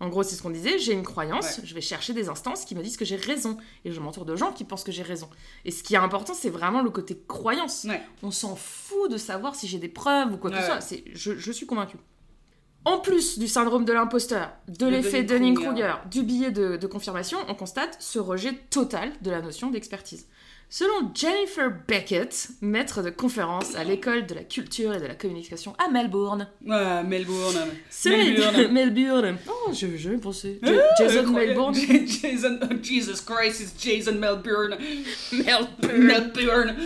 En 0.00 0.08
gros, 0.08 0.24
c'est 0.24 0.34
ce 0.34 0.42
qu'on 0.42 0.50
disait, 0.50 0.78
j'ai 0.80 0.92
une 0.92 1.04
croyance, 1.04 1.58
Ouais. 1.58 1.64
je 1.64 1.72
vais 1.74 1.80
chercher 1.80 2.12
des 2.14 2.28
instances 2.28 2.64
qui 2.64 2.74
me 2.74 2.82
disent 2.82 2.96
que 2.96 3.04
j'ai 3.04 3.14
raison, 3.16 3.56
et 3.84 3.92
je 3.92 4.00
m'entoure 4.00 4.24
de 4.24 4.34
gens 4.34 4.50
qui 4.52 4.64
pensent 4.64 4.82
que 4.82 4.90
j'ai 4.90 5.04
raison. 5.04 5.30
Et 5.64 5.70
ce 5.70 5.84
qui 5.84 5.94
est 5.94 5.98
important, 5.98 6.34
c'est 6.34 6.50
vraiment 6.50 6.82
le 6.82 6.90
côté 6.90 7.16
croyance. 7.28 7.84
Ouais. 7.88 8.02
On 8.24 8.32
s'en 8.32 8.56
fout 8.56 9.08
de 9.10 9.16
savoir 9.16 9.54
si 9.54 9.68
j'ai 9.68 9.78
des 9.78 9.88
preuves 9.88 10.32
ou 10.32 10.36
quoi 10.36 10.50
que 10.50 10.56
ce 10.58 10.64
soit, 10.64 10.80
ouais. 10.90 11.04
je, 11.14 11.38
je 11.38 11.52
suis 11.52 11.66
convaincue. 11.66 11.96
En 12.84 12.98
plus 12.98 13.38
du 13.38 13.48
syndrome 13.48 13.84
de 13.86 13.92
l'imposteur, 13.94 14.50
de 14.68 14.86
l'effet 14.86 15.22
Dunning-Kruger. 15.22 15.94
Du 16.10 16.22
billet 16.22 16.50
de, 16.50 16.76
de 16.76 16.86
confirmation, 16.86 17.38
on 17.48 17.54
constate 17.54 17.96
ce 17.98 18.18
rejet 18.18 18.52
total 18.70 19.10
de 19.22 19.30
la 19.30 19.40
notion 19.40 19.70
d'expertise. 19.70 20.26
Selon 20.68 21.10
Jennifer 21.14 21.72
Beckett, 21.86 22.48
maître 22.60 23.02
de 23.02 23.10
conférence 23.10 23.74
à 23.76 23.84
l'école 23.84 24.26
de 24.26 24.34
la 24.34 24.42
culture 24.42 24.92
et 24.94 24.98
de 25.00 25.06
la 25.06 25.14
communication 25.14 25.74
à 25.78 25.88
Melbourne. 25.90 26.48
Ouais, 26.66 27.02
Melbourne. 27.04 27.54
Melbourne. 28.06 28.66
Melbourne. 28.72 29.36
Oh, 29.48 29.70
je 29.72 29.96
jamais 29.96 30.16
pensé. 30.18 30.58
Ah, 30.62 30.66
Ja- 30.66 30.82
Jason. 30.98 31.30
Melbourne. 31.30 31.74
Jason, 32.06 32.58
oh, 32.62 32.74
Jesus 32.82 33.22
Christ, 33.24 33.60
it's 33.60 33.74
Jason 33.78 34.14
Melbourne. 34.18 34.76
Melbourne. 35.32 35.98
Melbourne. 36.06 36.76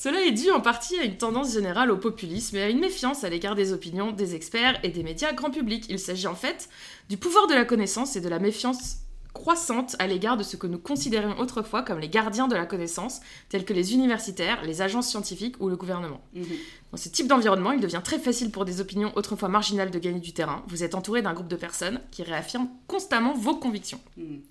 Cela 0.00 0.24
est 0.24 0.30
dû 0.30 0.52
en 0.52 0.60
partie 0.60 0.96
à 1.00 1.02
une 1.02 1.16
tendance 1.16 1.54
générale 1.54 1.90
au 1.90 1.96
populisme 1.96 2.54
et 2.54 2.62
à 2.62 2.68
une 2.68 2.78
méfiance 2.78 3.24
à 3.24 3.28
l'égard 3.28 3.56
des 3.56 3.72
opinions, 3.72 4.12
des 4.12 4.36
experts 4.36 4.78
et 4.84 4.90
des 4.90 5.02
médias 5.02 5.32
grand 5.32 5.50
public. 5.50 5.86
Il 5.88 5.98
s'agit 5.98 6.28
en 6.28 6.36
fait 6.36 6.68
du 7.08 7.16
pouvoir 7.16 7.48
de 7.48 7.54
la 7.54 7.64
connaissance 7.64 8.14
et 8.14 8.20
de 8.20 8.28
la 8.28 8.38
méfiance 8.38 8.98
croissante 9.32 9.96
à 9.98 10.06
l'égard 10.06 10.36
de 10.36 10.44
ce 10.44 10.56
que 10.56 10.68
nous 10.68 10.78
considérions 10.78 11.36
autrefois 11.40 11.82
comme 11.82 11.98
les 11.98 12.08
gardiens 12.08 12.46
de 12.46 12.54
la 12.54 12.64
connaissance, 12.64 13.18
tels 13.48 13.64
que 13.64 13.72
les 13.72 13.92
universitaires, 13.92 14.62
les 14.62 14.82
agences 14.82 15.08
scientifiques 15.08 15.56
ou 15.58 15.68
le 15.68 15.74
gouvernement. 15.74 16.20
Mhm. 16.32 16.44
Dans 16.92 16.96
ce 16.96 17.08
type 17.08 17.26
d'environnement, 17.26 17.72
il 17.72 17.80
devient 17.80 18.02
très 18.04 18.20
facile 18.20 18.52
pour 18.52 18.64
des 18.64 18.80
opinions 18.80 19.12
autrefois 19.16 19.48
marginales 19.48 19.90
de 19.90 19.98
gagner 19.98 20.20
du 20.20 20.32
terrain. 20.32 20.62
Vous 20.68 20.84
êtes 20.84 20.94
entouré 20.94 21.22
d'un 21.22 21.34
groupe 21.34 21.48
de 21.48 21.56
personnes 21.56 22.00
qui 22.12 22.22
réaffirment 22.22 22.70
constamment 22.86 23.34
vos 23.34 23.56
convictions. 23.56 24.00
Mhm. 24.16 24.42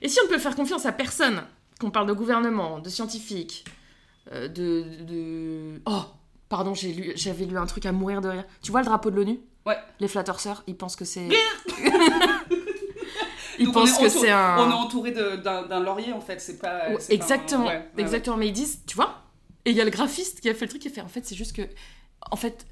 Et 0.00 0.08
si 0.08 0.18
on 0.22 0.24
ne 0.24 0.30
peut 0.30 0.38
faire 0.38 0.56
confiance 0.56 0.86
à 0.86 0.92
personne, 0.92 1.42
qu'on 1.78 1.90
parle 1.90 2.08
de 2.08 2.14
gouvernement, 2.14 2.78
de 2.78 2.88
scientifiques, 2.88 3.66
de, 4.30 4.84
de... 5.04 5.80
Oh, 5.86 6.02
pardon, 6.48 6.74
j'ai 6.74 6.92
lu- 6.92 7.12
j'avais 7.16 7.44
lu 7.44 7.56
un 7.58 7.66
truc 7.66 7.86
à 7.86 7.92
mourir 7.92 8.20
de 8.20 8.28
rire. 8.28 8.44
Tu 8.62 8.70
vois 8.70 8.80
le 8.80 8.86
drapeau 8.86 9.10
de 9.10 9.16
l'ONU? 9.16 9.40
Ouais. 9.66 9.76
Les 10.00 10.08
flatterseurs, 10.08 10.62
ils 10.66 10.76
pensent 10.76 10.96
que 10.96 11.04
c'est... 11.04 11.28
ils 13.58 13.64
Donc, 13.66 13.74
pensent 13.74 13.98
que 13.98 14.08
c'est 14.08 14.30
un... 14.30 14.58
On 14.58 14.70
est 14.70 14.74
entouré 14.74 15.10
de- 15.12 15.36
d'un 15.36 15.66
d'un 15.66 15.80
laurier 15.80 16.12
en 16.12 16.20
fait, 16.20 16.40
c'est 16.40 16.58
pas. 16.58 16.88
Ouais, 16.90 16.96
c'est 16.98 17.08
pas 17.08 17.12
un- 17.12 17.26
exactement, 17.26 17.64
ouais, 17.66 17.70
ouais, 17.72 17.76
ouais. 17.96 18.02
exactement. 18.02 18.36
Mais 18.36 18.48
ils 18.48 18.52
disent, 18.52 18.80
tu 18.86 18.96
vois 18.96 19.22
Et 19.64 19.70
il 19.70 19.76
y 19.76 19.80
a 19.80 19.84
le 19.84 19.90
graphiste 19.90 20.40
qui 20.40 20.48
a 20.48 20.54
fait 20.54 20.64
le 20.64 20.68
truc, 20.70 20.82
qui 20.82 20.88
a 20.88 20.90
fait, 20.90 21.00
en 21.00 21.08
fait, 21.08 21.24
c'est 21.26 21.34
juste 21.36 21.54
que... 21.54 21.62
En 22.30 22.36
fait, 22.36 22.66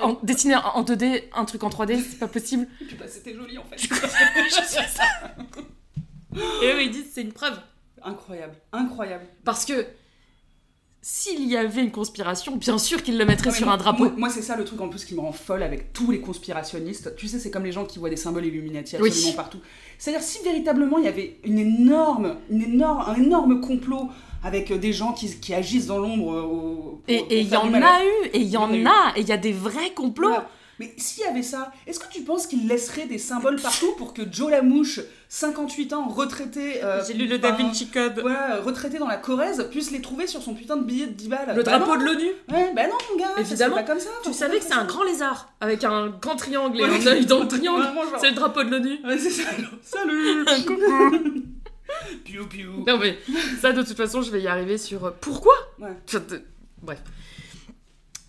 en- 0.00 0.18
dessiner 0.22 0.56
en 0.56 0.82
2D 0.84 1.24
un 1.34 1.44
truc 1.44 1.62
en 1.64 1.68
3D, 1.68 2.00
c'est 2.10 2.18
pas 2.18 2.28
possible. 2.28 2.66
Et 2.80 2.84
puis 2.84 2.96
bah, 2.96 3.06
c'était 3.08 3.34
joli 3.34 3.58
en 3.58 3.64
fait. 3.64 3.76
Je 3.78 3.86
suis 3.86 4.88
ça. 4.88 5.04
Et 6.62 6.66
eux, 6.72 6.82
ils 6.82 6.90
disent, 6.90 7.10
c'est 7.12 7.22
une 7.22 7.32
preuve. 7.32 7.58
incroyable, 8.02 8.54
incroyable. 8.72 9.24
Parce 9.44 9.64
que 9.64 9.86
s'il 11.06 11.46
y 11.46 11.54
avait 11.54 11.82
une 11.82 11.90
conspiration, 11.90 12.56
bien 12.56 12.78
sûr 12.78 13.02
qu'ils 13.02 13.18
le 13.18 13.26
mettraient 13.26 13.50
Ouais, 13.50 13.56
sur 13.56 13.66
moi- 13.66 13.74
un 13.74 13.76
drapeau. 13.76 14.04
Moi, 14.04 14.12
moi, 14.16 14.28
c'est 14.30 14.40
ça 14.40 14.56
le 14.56 14.64
truc 14.64 14.80
en 14.80 14.88
plus 14.88 15.04
qui 15.04 15.14
me 15.14 15.20
rend 15.20 15.32
folle 15.32 15.62
avec 15.62 15.92
tous 15.92 16.10
les 16.10 16.22
conspirationnistes. 16.22 17.14
Tu 17.16 17.28
sais, 17.28 17.38
c'est 17.38 17.50
comme 17.50 17.64
les 17.64 17.72
gens 17.72 17.84
qui 17.84 17.98
voient 17.98 18.08
des 18.08 18.16
symboles 18.16 18.46
Illuminati 18.46 18.96
Oui. 18.98 19.08
absolument 19.10 19.34
partout. 19.34 19.58
C'est-à-dire, 19.98 20.22
si 20.24 20.42
véritablement 20.42 20.96
il 20.96 21.04
y 21.04 21.08
avait 21.08 21.36
une 21.44 21.58
énorme, 21.58 22.36
une 22.50 22.62
énorme, 22.62 23.04
un 23.06 23.16
énorme 23.22 23.60
complot 23.60 24.08
avec 24.42 24.70
euh, 24.70 24.78
des 24.78 24.94
gens 24.94 25.12
qui, 25.12 25.28
qui 25.38 25.52
agissent 25.52 25.86
dans 25.88 25.98
l'ombre. 25.98 26.32
euh, 26.32 26.42
au- 26.42 27.02
Et 27.06 27.40
il 27.40 27.48
y 27.48 27.54
en 27.56 27.70
a 27.74 28.02
eu, 28.02 28.26
et 28.32 28.38
il 28.38 28.48
y 28.48 28.56
en 28.56 28.72
Il 28.72 28.80
y 28.80 28.86
en 28.86 28.90
a, 28.90 29.12
et 29.16 29.20
il 29.20 29.28
y 29.28 29.32
a 29.32 29.36
des 29.36 29.52
vrais 29.52 29.90
complots. 29.94 30.28
Voilà. 30.28 30.48
Mais 30.80 30.92
s'il 30.96 31.22
y 31.22 31.26
avait 31.26 31.42
ça, 31.42 31.72
est-ce 31.86 32.00
que 32.00 32.08
tu 32.10 32.22
penses 32.22 32.46
qu'ils 32.46 32.66
laisseraient 32.66 33.06
des 33.06 33.18
symboles 33.18 33.60
partout 33.60 33.92
pour 33.96 34.12
que 34.12 34.22
Joe 34.30 34.50
Lamouche, 34.50 35.00
58 35.28 35.92
ans, 35.92 36.08
retraité. 36.08 36.82
euh, 36.84 37.00
enfin, 37.40 37.72
Code. 37.92 38.20
Voilà, 38.20 38.60
retraité 38.60 38.98
dans 38.98 39.06
la 39.06 39.16
Corrèze, 39.16 39.68
puisse 39.70 39.90
les 39.90 40.00
trouver 40.00 40.26
sur 40.26 40.42
son 40.42 40.54
putain 40.54 40.76
de 40.76 40.84
billet 40.84 41.06
de 41.06 41.12
10 41.12 41.28
balles. 41.28 41.52
Le 41.56 41.62
Bah 41.62 41.78
drapeau 41.78 41.94
non. 41.94 42.00
de 42.00 42.04
l'ONU. 42.04 42.26
Ouais, 42.50 42.72
bah 42.74 42.86
non, 42.86 42.94
mon 43.12 43.18
gars, 43.18 43.30
Évidemment. 43.38 43.76
pas 43.76 43.82
comme 43.84 44.00
ça. 44.00 44.10
Tu 44.24 44.32
savais 44.32 44.58
que 44.58 44.64
c'est 44.64 44.74
un 44.74 44.84
grand 44.84 45.04
lézard 45.04 45.52
avec 45.60 45.84
un 45.84 46.08
grand 46.08 46.36
triangle 46.36 46.80
et 46.80 46.84
un 46.84 47.06
œil 47.06 47.26
dans 47.26 47.40
le 47.40 47.48
triangle. 47.48 47.84
C'est 48.20 48.30
le 48.30 48.34
drapeau 48.36 48.64
de 48.64 48.70
l'ONU. 48.70 48.98
Ouais, 49.04 49.18
c'est 49.18 49.30
ça. 49.30 49.50
Salut 49.82 50.44
Coucou. 50.66 51.42
Piou 52.24 52.46
piou. 52.46 52.84
Non 52.86 52.98
mais 52.98 53.18
ça 53.60 53.72
de 53.72 53.82
toute 53.82 53.96
façon 53.96 54.22
je 54.22 54.30
vais 54.30 54.40
y 54.40 54.48
arriver 54.48 54.78
sur 54.78 55.04
euh, 55.04 55.10
pourquoi? 55.20 55.54
Ouais. 55.78 55.90
Bref. 56.82 56.98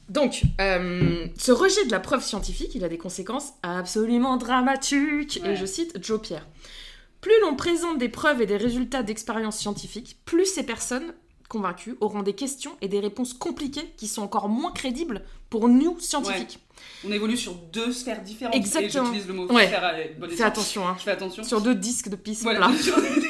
Donc, 0.10 0.44
euh, 0.62 1.26
ce 1.38 1.52
rejet 1.52 1.84
de 1.86 1.92
la 1.92 2.00
preuve 2.00 2.24
scientifique, 2.24 2.76
il 2.76 2.84
a 2.84 2.90
des 2.90 2.98
conséquences 2.98 3.54
absolument 3.64 4.38
dramatiques. 4.38 5.40
Ouais. 5.44 5.52
Et 5.52 5.56
je 5.56 5.66
cite 5.66 5.98
Joe 6.04 6.22
Pierre. 6.22 6.46
Plus 7.22 7.34
l'on 7.42 7.56
présente 7.56 7.98
des 7.98 8.10
preuves 8.10 8.42
et 8.42 8.46
des 8.46 8.58
résultats 8.58 9.02
d'expériences 9.02 9.58
scientifiques, 9.58 10.18
plus 10.26 10.46
ces 10.46 10.64
personnes 10.64 11.14
convaincues 11.50 11.96
auront 12.02 12.22
des 12.22 12.34
questions 12.34 12.72
et 12.82 12.88
des 12.88 13.00
réponses 13.00 13.34
compliquées 13.34 13.94
qui 13.98 14.08
sont 14.08 14.22
encore 14.22 14.50
moins 14.50 14.72
crédibles 14.72 15.24
pour 15.50 15.68
nous 15.70 16.00
scientifiques. 16.00 16.60
On 17.08 17.12
évolue 17.12 17.38
sur 17.38 17.54
deux 17.56 17.92
sphères 17.92 18.22
différentes. 18.22 18.56
Exactement. 18.56 19.04
Et 19.04 19.08
j'utilise 19.08 19.28
le 19.28 19.34
mot 19.34 19.52
Ouais. 19.52 19.68
sphère 19.68 19.86
avec 19.86 20.20
bon 20.20 20.30
Fais 20.30 20.44
attention, 20.44 20.88
hein. 20.88 20.96
Je 21.00 21.04
fais 21.04 21.12
attention. 21.12 21.44
Sur 21.44 21.62
deux 21.62 21.76
disques 21.76 22.10
de 22.10 22.16
pisse 22.16 22.44
Voilà. 22.44 22.70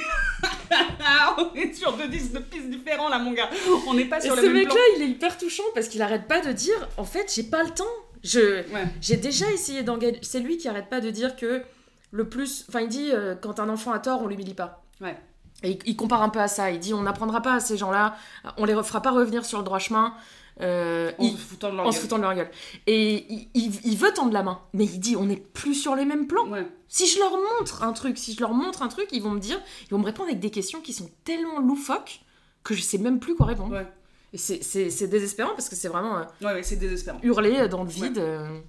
on 1.38 1.53
est 1.55 1.74
sur 1.74 1.93
deux 1.93 2.07
disques 2.07 2.34
de 2.34 2.39
pistes 2.39 2.70
différents 2.70 3.09
là, 3.09 3.20
mon 3.20 3.32
gars. 3.32 3.49
On 3.88 3.93
n'est 3.93 4.05
pas 4.05 4.20
Et 4.20 4.28
sur 4.28 4.36
ce 4.36 4.41
le 4.41 4.47
même 4.47 4.63
mec-là, 4.63 4.80
il 4.97 5.03
est 5.03 5.07
hyper 5.07 5.38
touchant 5.38 5.63
parce 5.74 5.88
qu'il 5.88 6.01
arrête 6.01 6.28
pas 6.28 6.41
de 6.41 6.51
dire 6.51 6.88
en 6.97 7.05
fait, 7.05 7.32
j'ai 7.34 7.43
pas 7.43 7.63
le 7.63 7.70
temps. 7.72 7.84
Je. 8.24 8.63
Ouais. 8.74 8.86
j'ai 9.01 9.18
déjà 9.18 9.49
essayé 9.51 9.84
d'engager. 9.84 10.20
C'est 10.22 10.39
lui 10.39 10.57
qui 10.57 10.68
arrête 10.68 10.89
pas 10.89 11.01
de 11.01 11.09
dire 11.11 11.36
que 11.36 11.63
le 12.11 12.30
plus. 12.30 12.66
Enfin, 12.70 12.82
il 12.82 12.89
dit 12.89 13.11
euh, 13.11 13.36
quand 13.36 13.59
un 13.59 13.70
enfant 13.70 13.91
a 13.91 13.99
tort, 13.99 14.22
on 14.24 14.28
l'humilie 14.28 14.53
pas. 14.53 14.84
Ouais. 15.01 15.18
Et 15.63 15.72
il, 15.72 15.80
il 15.86 15.95
compare 15.95 16.22
un 16.22 16.30
peu 16.30 16.39
à 16.39 16.47
ça. 16.47 16.72
Il 16.72 16.80
dit 16.80 16.93
on 16.93 17.01
n'apprendra 17.01 17.41
pas 17.41 17.55
à 17.55 17.59
ces 17.59 17.78
gens-là, 17.78 18.16
on 18.57 18.66
les 18.66 18.74
fera 18.84 19.01
pas 19.01 19.11
revenir 19.11 19.45
sur 19.45 19.59
le 19.59 19.63
droit 19.63 19.80
chemin. 19.80 20.13
Euh, 20.61 21.11
En 21.17 21.23
il- 21.25 21.31
se 21.31 21.37
foutant 21.37 21.71
de 21.71 21.75
leur 21.77 21.85
en 21.87 21.91
se 21.91 21.95
gueule. 21.97 22.01
foutant 22.03 22.17
de 22.17 22.21
leur 22.23 22.35
gueule. 22.35 22.49
Et 22.87 23.25
il, 23.33 23.47
il- 23.53 23.79
il 23.85 23.97
veut 23.97 24.11
tendre 24.13 24.31
la 24.31 24.43
main, 24.43 24.59
mais 24.73 24.85
il 24.85 24.99
dit 24.99 25.15
on 25.15 25.25
n'est 25.25 25.35
plus 25.37 25.73
sur 25.75 25.95
les 25.95 26.05
mêmes 26.05 26.27
plans. 26.27 26.47
Ouais. 26.49 26.65
Si 26.87 27.07
je 27.07 27.19
leur 27.19 27.31
montre 27.31 27.83
un 27.83 27.93
truc, 27.93 28.17
si 28.17 28.33
je 28.33 28.39
leur 28.39 28.53
montre 28.53 28.81
un 28.81 28.87
truc, 28.87 29.07
ils 29.11 29.21
vont 29.21 29.31
me 29.31 29.39
dire, 29.39 29.59
ils 29.83 29.89
vont 29.89 29.99
me 29.99 30.05
répondre 30.05 30.29
avec 30.29 30.39
des 30.39 30.51
questions 30.51 30.79
qui 30.81 30.93
sont 30.93 31.09
tellement 31.23 31.59
loufoques 31.59 32.21
que 32.63 32.73
je 32.73 32.81
sais 32.81 32.97
même 32.97 33.19
plus 33.19 33.35
quoi 33.35 33.45
répondre. 33.47 33.73
Ouais. 33.75 33.87
C'est- 34.33 35.07
désespérant 35.07 35.51
parce 35.51 35.69
que 35.69 35.75
c'est 35.75 35.87
vraiment 35.87 36.17
euh, 36.17 36.23
Ouais, 36.41 36.53
ouais, 36.53 36.63
c'est 36.63 36.75
désespérant. 36.77 37.19
hurler 37.23 37.67
dans 37.69 37.83
le 37.83 37.89
vide. 37.89 38.17
euh. 38.17 38.59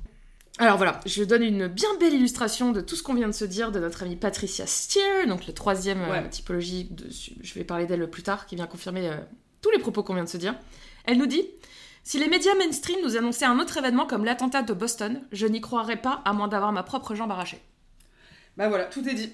Alors 0.58 0.76
voilà, 0.78 1.00
je 1.04 1.22
donne 1.22 1.42
une 1.42 1.66
bien 1.66 1.88
belle 2.00 2.14
illustration 2.14 2.72
de 2.72 2.80
tout 2.80 2.96
ce 2.96 3.02
qu'on 3.02 3.12
vient 3.14 3.26
de 3.28 3.32
se 3.34 3.44
dire 3.44 3.72
de 3.72 3.78
notre 3.78 4.02
amie 4.04 4.16
Patricia 4.16 4.66
Steer, 4.66 5.26
donc 5.26 5.46
le 5.46 5.52
troisième 5.52 6.00
euh, 6.02 6.28
typologie, 6.30 6.84
de, 6.90 7.04
je 7.42 7.54
vais 7.54 7.64
parler 7.64 7.84
d'elle 7.86 8.08
plus 8.08 8.22
tard, 8.22 8.46
qui 8.46 8.54
vient 8.56 8.66
confirmer 8.66 9.08
euh, 9.08 9.16
tous 9.60 9.70
les 9.70 9.78
propos 9.78 10.02
qu'on 10.02 10.14
vient 10.14 10.24
de 10.24 10.28
se 10.30 10.38
dire. 10.38 10.54
Elle 11.04 11.18
nous 11.18 11.26
dit 11.26 11.46
Si 12.06 12.20
les 12.20 12.28
médias 12.28 12.54
mainstream 12.54 13.00
nous 13.02 13.16
annonçaient 13.16 13.46
un 13.46 13.58
autre 13.58 13.78
événement 13.78 14.06
comme 14.06 14.24
l'attentat 14.24 14.62
de 14.62 14.72
Boston, 14.72 15.22
je 15.32 15.44
n'y 15.44 15.60
croirais 15.60 16.00
pas 16.00 16.22
à 16.24 16.32
moins 16.32 16.46
d'avoir 16.46 16.70
ma 16.70 16.84
propre 16.84 17.16
jambe 17.16 17.32
arrachée. 17.32 17.60
Bah 18.56 18.68
voilà, 18.68 18.84
tout 18.84 19.08
est 19.08 19.14
dit. 19.14 19.32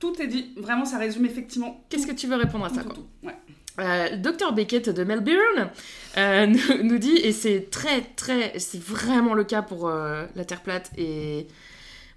Tout 0.00 0.20
est 0.20 0.26
dit. 0.26 0.52
Vraiment, 0.56 0.84
ça 0.84 0.98
résume 0.98 1.24
effectivement. 1.24 1.84
Qu'est-ce 1.88 2.08
que 2.08 2.12
tu 2.12 2.26
veux 2.26 2.34
répondre 2.34 2.64
à 2.64 2.68
tout, 2.68 2.74
ça 2.74 2.82
tout, 2.82 2.88
quoi 2.88 2.96
tout. 2.96 3.06
Ouais. 3.22 3.36
Euh, 3.78 4.16
Dr 4.16 4.52
Beckett 4.52 4.88
de 4.88 5.04
Melbourne 5.04 5.70
euh, 6.16 6.46
nous, 6.46 6.82
nous 6.82 6.98
dit, 6.98 7.16
et 7.16 7.30
c'est 7.30 7.70
très 7.70 8.00
très, 8.00 8.58
c'est 8.58 8.82
vraiment 8.82 9.34
le 9.34 9.44
cas 9.44 9.62
pour 9.62 9.88
euh, 9.88 10.26
la 10.34 10.44
Terre 10.44 10.62
plate, 10.62 10.90
et 10.98 11.46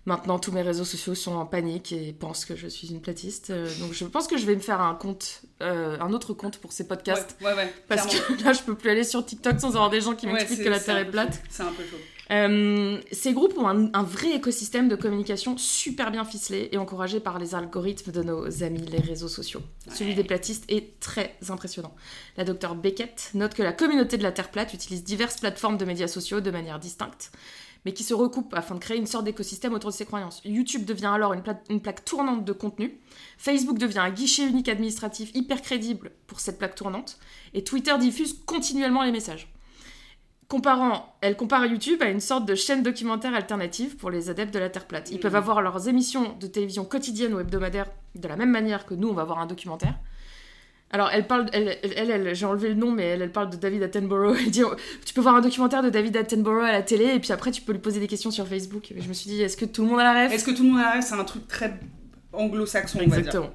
maintenant 0.05 0.39
tous 0.39 0.51
mes 0.51 0.61
réseaux 0.61 0.85
sociaux 0.85 1.15
sont 1.15 1.33
en 1.35 1.45
panique 1.45 1.91
et 1.91 2.13
pensent 2.13 2.45
que 2.45 2.55
je 2.55 2.67
suis 2.67 2.89
une 2.89 3.01
platiste, 3.01 3.49
euh, 3.51 3.69
donc 3.79 3.93
je 3.93 4.05
pense 4.05 4.27
que 4.27 4.37
je 4.37 4.45
vais 4.45 4.55
me 4.55 4.61
faire 4.61 4.81
un 4.81 4.95
compte, 4.95 5.41
euh, 5.61 5.97
un 5.99 6.11
autre 6.13 6.33
compte 6.33 6.57
pour 6.57 6.71
ces 6.73 6.87
podcasts, 6.87 7.37
Ouais, 7.41 7.47
ouais, 7.47 7.55
ouais. 7.55 7.73
parce 7.87 8.05
que 8.07 8.43
là 8.43 8.53
je 8.53 8.61
peux 8.61 8.75
plus 8.75 8.89
aller 8.89 9.03
sur 9.03 9.25
TikTok 9.25 9.59
sans 9.59 9.69
avoir 9.69 9.89
des 9.89 10.01
gens 10.01 10.15
qui 10.15 10.27
m'expliquent 10.27 10.63
que 10.63 10.69
la 10.69 10.79
Terre 10.79 10.97
est 10.97 11.09
plate. 11.09 11.41
C'est 11.49 11.63
un 11.63 11.71
peu 11.71 11.83
chaud. 11.83 11.97
Euh, 12.31 12.99
ces 13.11 13.33
groupes 13.33 13.57
ont 13.57 13.67
un, 13.67 13.89
un 13.93 14.01
vrai 14.01 14.31
écosystème 14.35 14.87
de 14.87 14.95
communication 14.95 15.57
super 15.57 16.09
bien 16.09 16.23
ficelé 16.23 16.69
et 16.71 16.77
encouragé 16.77 17.19
par 17.19 17.37
les 17.37 17.53
algorithmes 17.53 18.11
de 18.13 18.23
nos 18.23 18.63
amis, 18.63 18.85
les 18.89 18.99
réseaux 19.01 19.27
sociaux. 19.27 19.61
Celui 19.93 20.15
des 20.15 20.23
platistes 20.23 20.63
est 20.69 20.99
très 21.01 21.35
impressionnant. 21.49 21.93
La 22.37 22.45
docteure 22.45 22.75
Beckett 22.75 23.29
note 23.33 23.53
que 23.53 23.61
la 23.61 23.73
communauté 23.73 24.17
de 24.17 24.23
la 24.23 24.31
Terre 24.31 24.51
plate 24.51 24.73
utilise 24.73 25.03
diverses 25.03 25.41
plateformes 25.41 25.77
de 25.77 25.83
médias 25.85 26.07
sociaux 26.07 26.39
de 26.39 26.49
manière 26.49 26.79
distincte, 26.79 27.31
mais 27.85 27.93
qui 27.93 28.03
se 28.03 28.13
recoupent 28.13 28.53
afin 28.53 28.75
de 28.75 28.79
créer 28.79 28.97
une 28.97 29.07
sorte 29.07 29.25
d'écosystème 29.25 29.73
autour 29.73 29.89
de 29.91 29.95
ses 29.95 30.05
croyances. 30.05 30.41
YouTube 30.45 30.85
devient 30.85 31.11
alors 31.13 31.33
une, 31.33 31.41
pla- 31.41 31.61
une 31.69 31.81
plaque 31.81 32.05
tournante 32.05 32.45
de 32.45 32.53
contenu, 32.53 32.99
Facebook 33.37 33.77
devient 33.77 33.99
un 33.99 34.11
guichet 34.11 34.47
unique 34.47 34.69
administratif 34.69 35.31
hyper 35.33 35.61
crédible 35.61 36.11
pour 36.27 36.39
cette 36.39 36.57
plaque 36.57 36.75
tournante, 36.75 37.17
et 37.53 37.63
Twitter 37.63 37.97
diffuse 37.99 38.39
continuellement 38.45 39.03
les 39.03 39.11
messages. 39.11 39.49
Comparant, 40.49 41.15
elle 41.21 41.35
compare 41.35 41.65
YouTube 41.65 42.03
à 42.03 42.09
une 42.09 42.19
sorte 42.19 42.45
de 42.45 42.53
chaîne 42.53 42.83
documentaire 42.83 43.33
alternative 43.33 43.95
pour 43.95 44.11
les 44.11 44.29
adeptes 44.29 44.53
de 44.53 44.59
la 44.59 44.69
Terre 44.69 44.85
plate. 44.85 45.09
Ils 45.09 45.19
peuvent 45.19 45.35
avoir 45.35 45.61
leurs 45.61 45.87
émissions 45.87 46.35
de 46.39 46.47
télévision 46.47 46.85
quotidiennes 46.85 47.33
ou 47.33 47.39
hebdomadaires 47.39 47.89
de 48.13 48.27
la 48.27 48.35
même 48.35 48.51
manière 48.51 48.85
que 48.85 48.93
nous, 48.93 49.07
on 49.07 49.13
va 49.13 49.23
voir 49.23 49.39
un 49.39 49.47
documentaire. 49.47 49.95
Alors, 50.93 51.09
elle 51.11 51.27
parle, 51.27 51.47
elle, 51.53 51.77
elle, 51.83 51.93
elle- 51.97 52.11
elle- 52.27 52.35
j'ai 52.35 52.45
enlevé 52.45 52.69
le 52.69 52.75
nom, 52.75 52.91
mais 52.91 53.03
elle, 53.03 53.21
elle 53.23 53.31
parle 53.31 53.49
de 53.49 53.57
David 53.57 53.81
Attenborough. 53.83 54.37
Elle 54.39 54.51
dit, 54.51 54.63
oh, 54.63 54.73
tu 55.05 55.13
peux 55.13 55.21
voir 55.21 55.35
un 55.35 55.41
documentaire 55.41 55.81
de 55.83 55.89
David 55.89 56.15
Attenborough 56.15 56.63
à 56.63 56.71
la 56.71 56.83
télé, 56.83 57.05
et 57.15 57.19
puis 57.19 57.31
après, 57.33 57.51
tu 57.51 57.61
peux 57.63 57.71
lui 57.73 57.79
poser 57.79 57.99
des 57.99 58.07
questions 58.07 58.29
sur 58.31 58.47
Facebook. 58.47 58.91
Et 58.91 59.01
je 59.01 59.07
me 59.09 59.13
suis 59.13 59.29
dit, 59.29 59.41
est-ce 59.41 59.57
que 59.57 59.65
tout 59.65 59.81
le 59.83 59.89
monde 59.89 59.99
a 59.99 60.03
la 60.13 60.23
ref? 60.25 60.33
Est-ce 60.33 60.45
que 60.45 60.51
tout 60.51 60.63
le 60.63 60.69
monde 60.69 60.81
a 60.85 61.01
C'est 61.01 61.15
un 61.15 61.23
truc 61.23 61.47
très 61.47 61.73
anglo-saxon, 62.31 62.99
on 62.99 63.01
va 63.01 63.07
dire. 63.07 63.17
Exactement. 63.17 63.49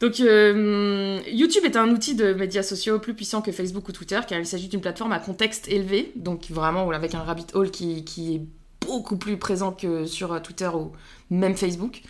Donc, 0.00 0.20
euh, 0.20 1.18
YouTube 1.30 1.64
est 1.64 1.76
un 1.76 1.88
outil 1.90 2.14
de 2.14 2.32
médias 2.32 2.62
sociaux 2.62 2.98
plus 2.98 3.14
puissant 3.14 3.42
que 3.42 3.52
Facebook 3.52 3.88
ou 3.88 3.92
Twitter, 3.92 4.20
car 4.26 4.38
il 4.38 4.46
s'agit 4.46 4.68
d'une 4.68 4.80
plateforme 4.80 5.12
à 5.12 5.18
contexte 5.18 5.68
élevé, 5.68 6.12
donc 6.16 6.46
vraiment 6.50 6.88
avec 6.90 7.14
un 7.14 7.20
rabbit 7.20 7.46
hole 7.54 7.70
qui, 7.70 8.04
qui 8.04 8.34
est 8.36 8.42
beaucoup 8.86 9.16
plus 9.18 9.36
présent 9.36 9.72
que 9.72 10.06
sur 10.06 10.32
euh, 10.32 10.40
Twitter 10.40 10.68
ou 10.74 10.92
même 11.30 11.54
Facebook. 11.56 12.02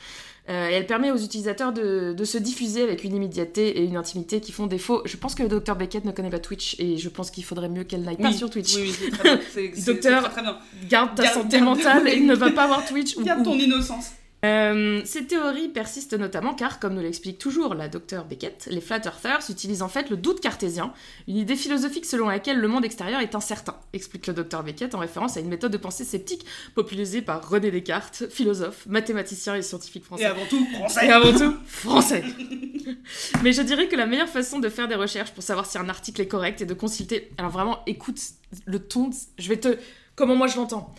Euh, 0.48 0.68
et 0.68 0.72
elle 0.72 0.86
permet 0.86 1.10
aux 1.12 1.16
utilisateurs 1.18 1.72
de, 1.72 2.12
de 2.16 2.24
se 2.24 2.36
diffuser 2.38 2.82
avec 2.82 3.04
une 3.04 3.14
immédiateté 3.14 3.78
et 3.78 3.84
une 3.84 3.96
intimité 3.96 4.40
qui 4.40 4.50
font 4.52 4.66
défaut. 4.66 5.02
Je 5.04 5.16
pense 5.16 5.34
que 5.34 5.42
le 5.42 5.48
docteur 5.48 5.76
Beckett 5.76 6.04
ne 6.04 6.10
connaît 6.12 6.30
pas 6.30 6.38
Twitch 6.40 6.74
et 6.80 6.96
je 6.96 7.08
pense 7.08 7.30
qu'il 7.30 7.44
faudrait 7.44 7.68
mieux 7.68 7.84
qu'elle 7.84 8.02
n'aille 8.02 8.16
pas 8.16 8.32
sur 8.32 8.50
Twitch. 8.50 8.74
Oui, 8.76 8.92
oui, 9.02 9.10
très 9.10 9.22
bien. 9.22 9.34
Docteur, 9.86 10.22
c'est 10.22 10.28
très, 10.30 10.30
très 10.30 10.42
bien. 10.42 10.58
Garde 10.88 11.14
ta 11.14 11.22
Garde- 11.24 11.34
santé 11.42 11.58
garde- 11.60 11.64
mentale 11.64 12.08
et 12.08 12.20
ne 12.20 12.34
va 12.34 12.50
pas 12.50 12.66
voir 12.66 12.84
Twitch. 12.84 13.16
Garde 13.18 13.40
ou- 13.40 13.44
ton 13.44 13.58
innocence. 13.58 14.06
Euh, 14.42 15.02
ces 15.04 15.26
théories 15.26 15.68
persistent 15.68 16.14
notamment 16.14 16.54
car, 16.54 16.78
comme 16.78 16.94
nous 16.94 17.02
l'explique 17.02 17.38
toujours 17.38 17.74
la 17.74 17.88
docteure 17.88 18.24
Beckett, 18.24 18.68
les 18.70 18.80
flat 18.80 19.00
earthers 19.04 19.40
utilisent 19.50 19.82
en 19.82 19.88
fait 19.88 20.08
le 20.08 20.16
doute 20.16 20.40
cartésien, 20.40 20.94
une 21.28 21.36
idée 21.36 21.56
philosophique 21.56 22.06
selon 22.06 22.26
laquelle 22.28 22.58
le 22.58 22.66
monde 22.66 22.84
extérieur 22.86 23.20
est 23.20 23.34
incertain, 23.34 23.76
explique 23.92 24.26
le 24.28 24.32
docteur 24.32 24.62
Beckett 24.62 24.94
en 24.94 24.98
référence 24.98 25.36
à 25.36 25.40
une 25.40 25.48
méthode 25.48 25.72
de 25.72 25.76
pensée 25.76 26.04
sceptique 26.04 26.46
popularisée 26.74 27.20
par 27.20 27.46
René 27.46 27.70
Descartes, 27.70 28.24
philosophe, 28.30 28.86
mathématicien 28.86 29.56
et 29.56 29.62
scientifique 29.62 30.04
Et 30.04 30.06
français. 30.06 30.24
avant 30.24 30.46
tout, 30.48 30.64
français. 30.74 31.06
Et 31.06 31.10
avant 31.10 31.32
tout, 31.38 31.54
français. 31.66 32.24
Mais 33.42 33.52
je 33.52 33.60
dirais 33.62 33.88
que 33.88 33.96
la 33.96 34.06
meilleure 34.06 34.28
façon 34.28 34.58
de 34.58 34.68
faire 34.70 34.88
des 34.88 34.94
recherches 34.94 35.32
pour 35.32 35.42
savoir 35.42 35.66
si 35.66 35.76
un 35.76 35.88
article 35.90 36.20
est 36.22 36.28
correct 36.28 36.62
est 36.62 36.66
de 36.66 36.74
consulter. 36.74 37.30
Alors 37.36 37.50
vraiment, 37.50 37.80
écoute 37.86 38.18
le 38.64 38.78
ton. 38.78 39.08
de- 39.08 39.14
Je 39.38 39.48
vais 39.50 39.58
te. 39.58 39.76
Comment 40.16 40.34
moi 40.34 40.46
je 40.46 40.56
l'entends 40.56 40.94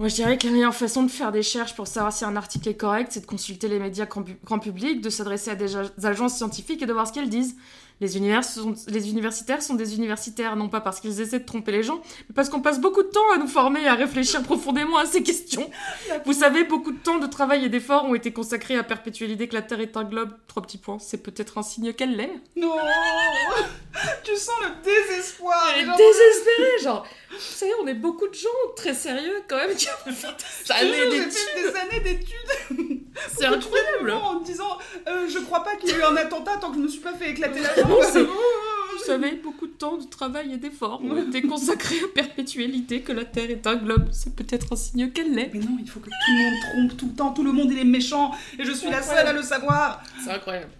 Moi 0.00 0.08
je 0.08 0.16
dirais 0.16 0.36
que 0.38 0.46
la 0.46 0.52
meilleure 0.52 0.74
façon 0.74 1.04
de 1.04 1.10
faire 1.10 1.30
des 1.30 1.38
recherches 1.38 1.76
pour 1.76 1.86
savoir 1.86 2.12
si 2.12 2.24
un 2.24 2.34
article 2.34 2.68
est 2.68 2.74
correct, 2.74 3.10
c'est 3.12 3.20
de 3.20 3.26
consulter 3.26 3.68
les 3.68 3.78
médias 3.78 4.06
grand, 4.06 4.24
pu- 4.24 4.36
grand 4.44 4.58
public, 4.58 5.00
de 5.00 5.08
s'adresser 5.08 5.50
à 5.52 5.54
des 5.54 5.76
agences 6.04 6.36
scientifiques 6.36 6.82
et 6.82 6.86
de 6.86 6.92
voir 6.92 7.06
ce 7.06 7.12
qu'elles 7.12 7.28
disent. 7.28 7.54
Les, 8.00 8.16
univers 8.16 8.42
sont- 8.44 8.74
les 8.88 9.08
universitaires 9.08 9.62
sont 9.62 9.74
des 9.74 9.94
universitaires, 9.94 10.56
non 10.56 10.68
pas 10.68 10.80
parce 10.80 10.98
qu'ils 10.98 11.20
essaient 11.20 11.38
de 11.38 11.44
tromper 11.44 11.70
les 11.70 11.84
gens, 11.84 12.02
mais 12.28 12.34
parce 12.34 12.48
qu'on 12.48 12.60
passe 12.60 12.80
beaucoup 12.80 13.04
de 13.04 13.08
temps 13.08 13.30
à 13.36 13.38
nous 13.38 13.46
former 13.46 13.82
et 13.82 13.86
à 13.86 13.94
réfléchir 13.94 14.42
profondément 14.42 14.98
à 14.98 15.06
ces 15.06 15.22
questions. 15.22 15.70
Vous 16.26 16.32
savez, 16.32 16.64
beaucoup 16.64 16.90
de 16.90 16.98
temps 16.98 17.18
de 17.18 17.26
travail 17.28 17.64
et 17.64 17.68
d'efforts 17.68 18.04
ont 18.06 18.16
été 18.16 18.32
consacrés 18.32 18.76
à 18.76 18.82
perpétuer 18.82 19.28
l'idée 19.28 19.46
que 19.46 19.54
la 19.54 19.62
Terre 19.62 19.78
est 19.78 19.96
un 19.96 20.02
globe. 20.02 20.32
Trois 20.48 20.64
petits 20.64 20.76
points, 20.78 20.98
c'est 20.98 21.22
peut-être 21.22 21.56
un 21.56 21.62
signe 21.62 21.92
qu'elle 21.92 22.16
l'est. 22.16 22.32
Non 22.56 22.74
Tu 24.24 24.34
sens 24.36 24.56
le 24.60 24.82
désespoir. 24.84 25.64
Désespérée, 25.96 26.82
genre. 26.82 27.06
Vous 27.34 27.56
savez, 27.56 27.72
on 27.82 27.86
est 27.86 27.94
beaucoup 27.94 28.28
de 28.28 28.34
gens 28.34 28.48
très 28.76 28.94
sérieux 28.94 29.42
quand 29.48 29.56
même 29.56 29.74
qui 29.76 29.86
ont 30.06 30.12
fait 30.12 30.26
des 30.66 30.72
années 30.72 31.10
d'études. 31.10 31.32
des 31.56 31.76
années 31.76 32.00
d'études 32.00 33.00
C'est 33.36 33.46
incroyable. 33.46 34.10
en 34.10 34.40
me 34.40 34.44
disant 34.44 34.78
euh, 35.08 35.28
je 35.28 35.38
crois 35.40 35.62
pas 35.64 35.76
qu'il 35.76 35.90
y 35.90 35.92
ait 35.92 35.98
eu 35.98 36.02
un 36.02 36.16
attentat 36.16 36.56
tant 36.60 36.70
que 36.70 36.76
je 36.76 36.82
me 36.82 36.88
suis 36.88 37.00
pas 37.00 37.12
fait 37.14 37.30
éclater 37.30 37.60
la 37.60 37.74
jambe. 37.74 37.90
Vous 37.90 39.04
savez, 39.06 39.32
beaucoup 39.32 39.66
de 39.66 39.72
temps 39.72 39.96
de 39.98 40.06
travail 40.06 40.54
et 40.54 40.56
d'efforts 40.56 41.02
ont 41.04 41.16
été 41.16 41.42
consacrés 41.42 41.98
à 42.04 42.08
perpétuer 42.14 42.66
l'idée 42.66 43.02
que 43.02 43.12
la 43.12 43.24
Terre 43.24 43.50
est 43.50 43.66
un 43.66 43.76
globe. 43.76 44.08
C'est 44.12 44.34
peut-être 44.34 44.72
un 44.72 44.76
signe 44.76 45.10
qu'elle 45.10 45.34
l'est. 45.34 45.50
Mais 45.52 45.60
non, 45.60 45.76
il 45.80 45.88
faut 45.88 46.00
que 46.00 46.06
tout 46.06 46.10
le 46.28 46.44
monde 46.44 46.54
trompe 46.88 46.96
tout 46.98 47.06
le 47.10 47.14
temps, 47.14 47.32
tout 47.32 47.44
le 47.44 47.52
monde 47.52 47.70
il 47.70 47.78
est 47.78 47.84
méchant 47.84 48.32
et 48.58 48.64
je 48.64 48.72
suis 48.72 48.90
la 48.90 49.02
seule 49.02 49.26
à 49.26 49.32
le 49.32 49.42
savoir. 49.42 50.02
C'est 50.24 50.30
incroyable. 50.30 50.70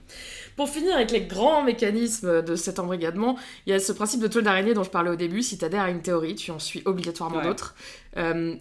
Pour 0.57 0.69
finir 0.69 0.95
avec 0.95 1.11
les 1.11 1.23
grands 1.23 1.63
mécanismes 1.63 2.43
de 2.43 2.55
cet 2.57 2.79
embrigadement, 2.79 3.37
il 3.67 3.71
y 3.71 3.73
a 3.73 3.81
ce 3.81 3.93
principe 3.93 4.21
de 4.21 4.29
toile 4.29 4.45
d'araignée 4.45 4.75
dont 4.75 4.85
je 4.85 4.91
parlais 4.91 5.11
au 5.11 5.17
début. 5.17 5.43
Si 5.43 5.59
tu 5.59 5.65
adhères 5.65 5.83
à 5.83 5.91
une 5.91 6.03
théorie, 6.03 6.35
tu 6.37 6.51
en 6.51 6.59
suis 6.59 6.83
obligatoirement 6.85 7.39
Ouais. 7.39 7.45
d'autres. 7.45 7.75
Euh, 8.17 8.55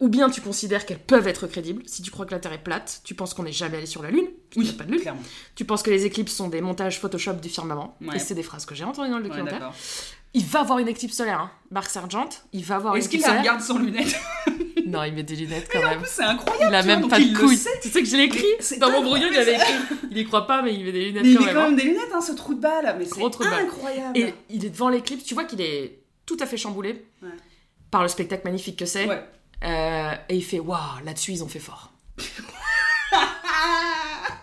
ou 0.00 0.08
bien 0.08 0.30
tu 0.30 0.40
considères 0.40 0.84
qu'elles 0.84 0.98
peuvent 0.98 1.28
être 1.28 1.46
crédibles. 1.46 1.82
Si 1.86 2.02
tu 2.02 2.10
crois 2.10 2.26
que 2.26 2.32
la 2.32 2.40
Terre 2.40 2.52
est 2.52 2.62
plate, 2.62 3.02
tu 3.04 3.14
penses 3.14 3.34
qu'on 3.34 3.44
n'est 3.44 3.52
jamais 3.52 3.76
allé 3.76 3.86
sur 3.86 4.02
la 4.02 4.10
Lune. 4.10 4.26
A 4.56 4.72
pas 4.76 4.84
de 4.84 4.90
Lune. 4.92 5.00
clairement. 5.00 5.22
Tu 5.54 5.64
penses 5.64 5.82
que 5.84 5.90
les 5.90 6.04
éclipses 6.06 6.34
sont 6.34 6.48
des 6.48 6.60
montages 6.60 6.98
Photoshop 6.98 7.34
du 7.34 7.48
firmament. 7.48 7.96
Ouais. 8.00 8.16
Et 8.16 8.18
c'est 8.18 8.34
des 8.34 8.42
phrases 8.42 8.66
que 8.66 8.74
j'ai 8.74 8.82
entendues 8.84 9.10
dans 9.10 9.18
le 9.18 9.24
documentaire. 9.28 9.72
il 10.34 10.44
va 10.44 10.60
avoir 10.60 10.78
une 10.80 10.88
éclipse 10.88 11.14
solaire, 11.16 11.38
hein. 11.40 11.50
Mark 11.70 11.88
Sargent. 11.88 12.28
Il 12.52 12.64
va 12.64 12.76
avoir 12.76 12.94
une 12.96 13.00
Est-ce 13.00 13.08
qu'il 13.08 13.20
éclipse 13.20 13.32
la 13.32 13.42
solaire. 13.42 13.52
regarde 13.54 13.66
sans 13.66 13.78
lunettes? 13.78 14.16
Non, 14.92 15.02
il 15.04 15.14
met 15.14 15.22
des 15.22 15.36
lunettes 15.36 15.68
quand 15.72 15.80
même. 15.82 16.02
c'est 16.06 16.22
incroyable. 16.22 16.70
Il 16.70 16.74
a 16.74 16.82
vois, 16.82 16.92
même 16.92 17.00
donc 17.02 17.10
pas 17.10 17.18
il 17.18 17.32
de 17.32 17.38
le 17.38 17.44
couilles. 17.46 17.58
Tu 17.82 17.88
sais 17.88 18.02
que 18.02 18.08
je 18.08 18.16
l'ai 18.16 18.24
écrit 18.24 18.78
Dans 18.78 18.90
mon 18.90 19.02
brouillon, 19.02 19.28
il 19.32 19.38
avait 19.38 19.54
écrit. 19.54 19.74
Il 20.10 20.18
y 20.18 20.24
croit 20.24 20.46
pas, 20.46 20.62
mais 20.62 20.74
il 20.74 20.84
met 20.84 20.92
des 20.92 21.06
lunettes 21.06 21.22
Mais 21.22 21.30
il 21.30 21.36
quand 21.36 21.40
met 21.40 21.46
même. 21.46 21.54
quand 21.56 21.60
hein. 21.62 21.68
même 21.68 21.76
des 21.76 21.84
lunettes, 21.84 22.10
hein, 22.14 22.20
ce 22.20 22.32
trou 22.32 22.54
de 22.54 22.60
balle. 22.60 22.96
Mais 22.98 23.04
c'est 23.06 23.22
incroyable. 23.22 24.18
Et 24.18 24.34
il 24.50 24.64
est 24.64 24.70
devant 24.70 24.88
l'éclipse, 24.88 25.24
tu 25.24 25.34
vois 25.34 25.44
qu'il 25.44 25.60
est 25.60 25.98
tout 26.26 26.36
à 26.40 26.46
fait 26.46 26.56
chamboulé 26.56 27.04
Ouais. 27.22 27.28
par 27.90 28.02
le 28.02 28.08
spectacle 28.08 28.42
magnifique 28.44 28.78
que 28.78 28.86
c'est. 28.86 29.06
Ouais. 29.06 29.22
Euh, 29.64 30.12
et 30.28 30.36
il 30.36 30.44
fait 30.44 30.58
Waouh, 30.60 31.04
là-dessus 31.04 31.32
ils 31.32 31.42
ont 31.44 31.48
fait 31.48 31.58
fort. 31.60 31.92
Ah 33.14 34.38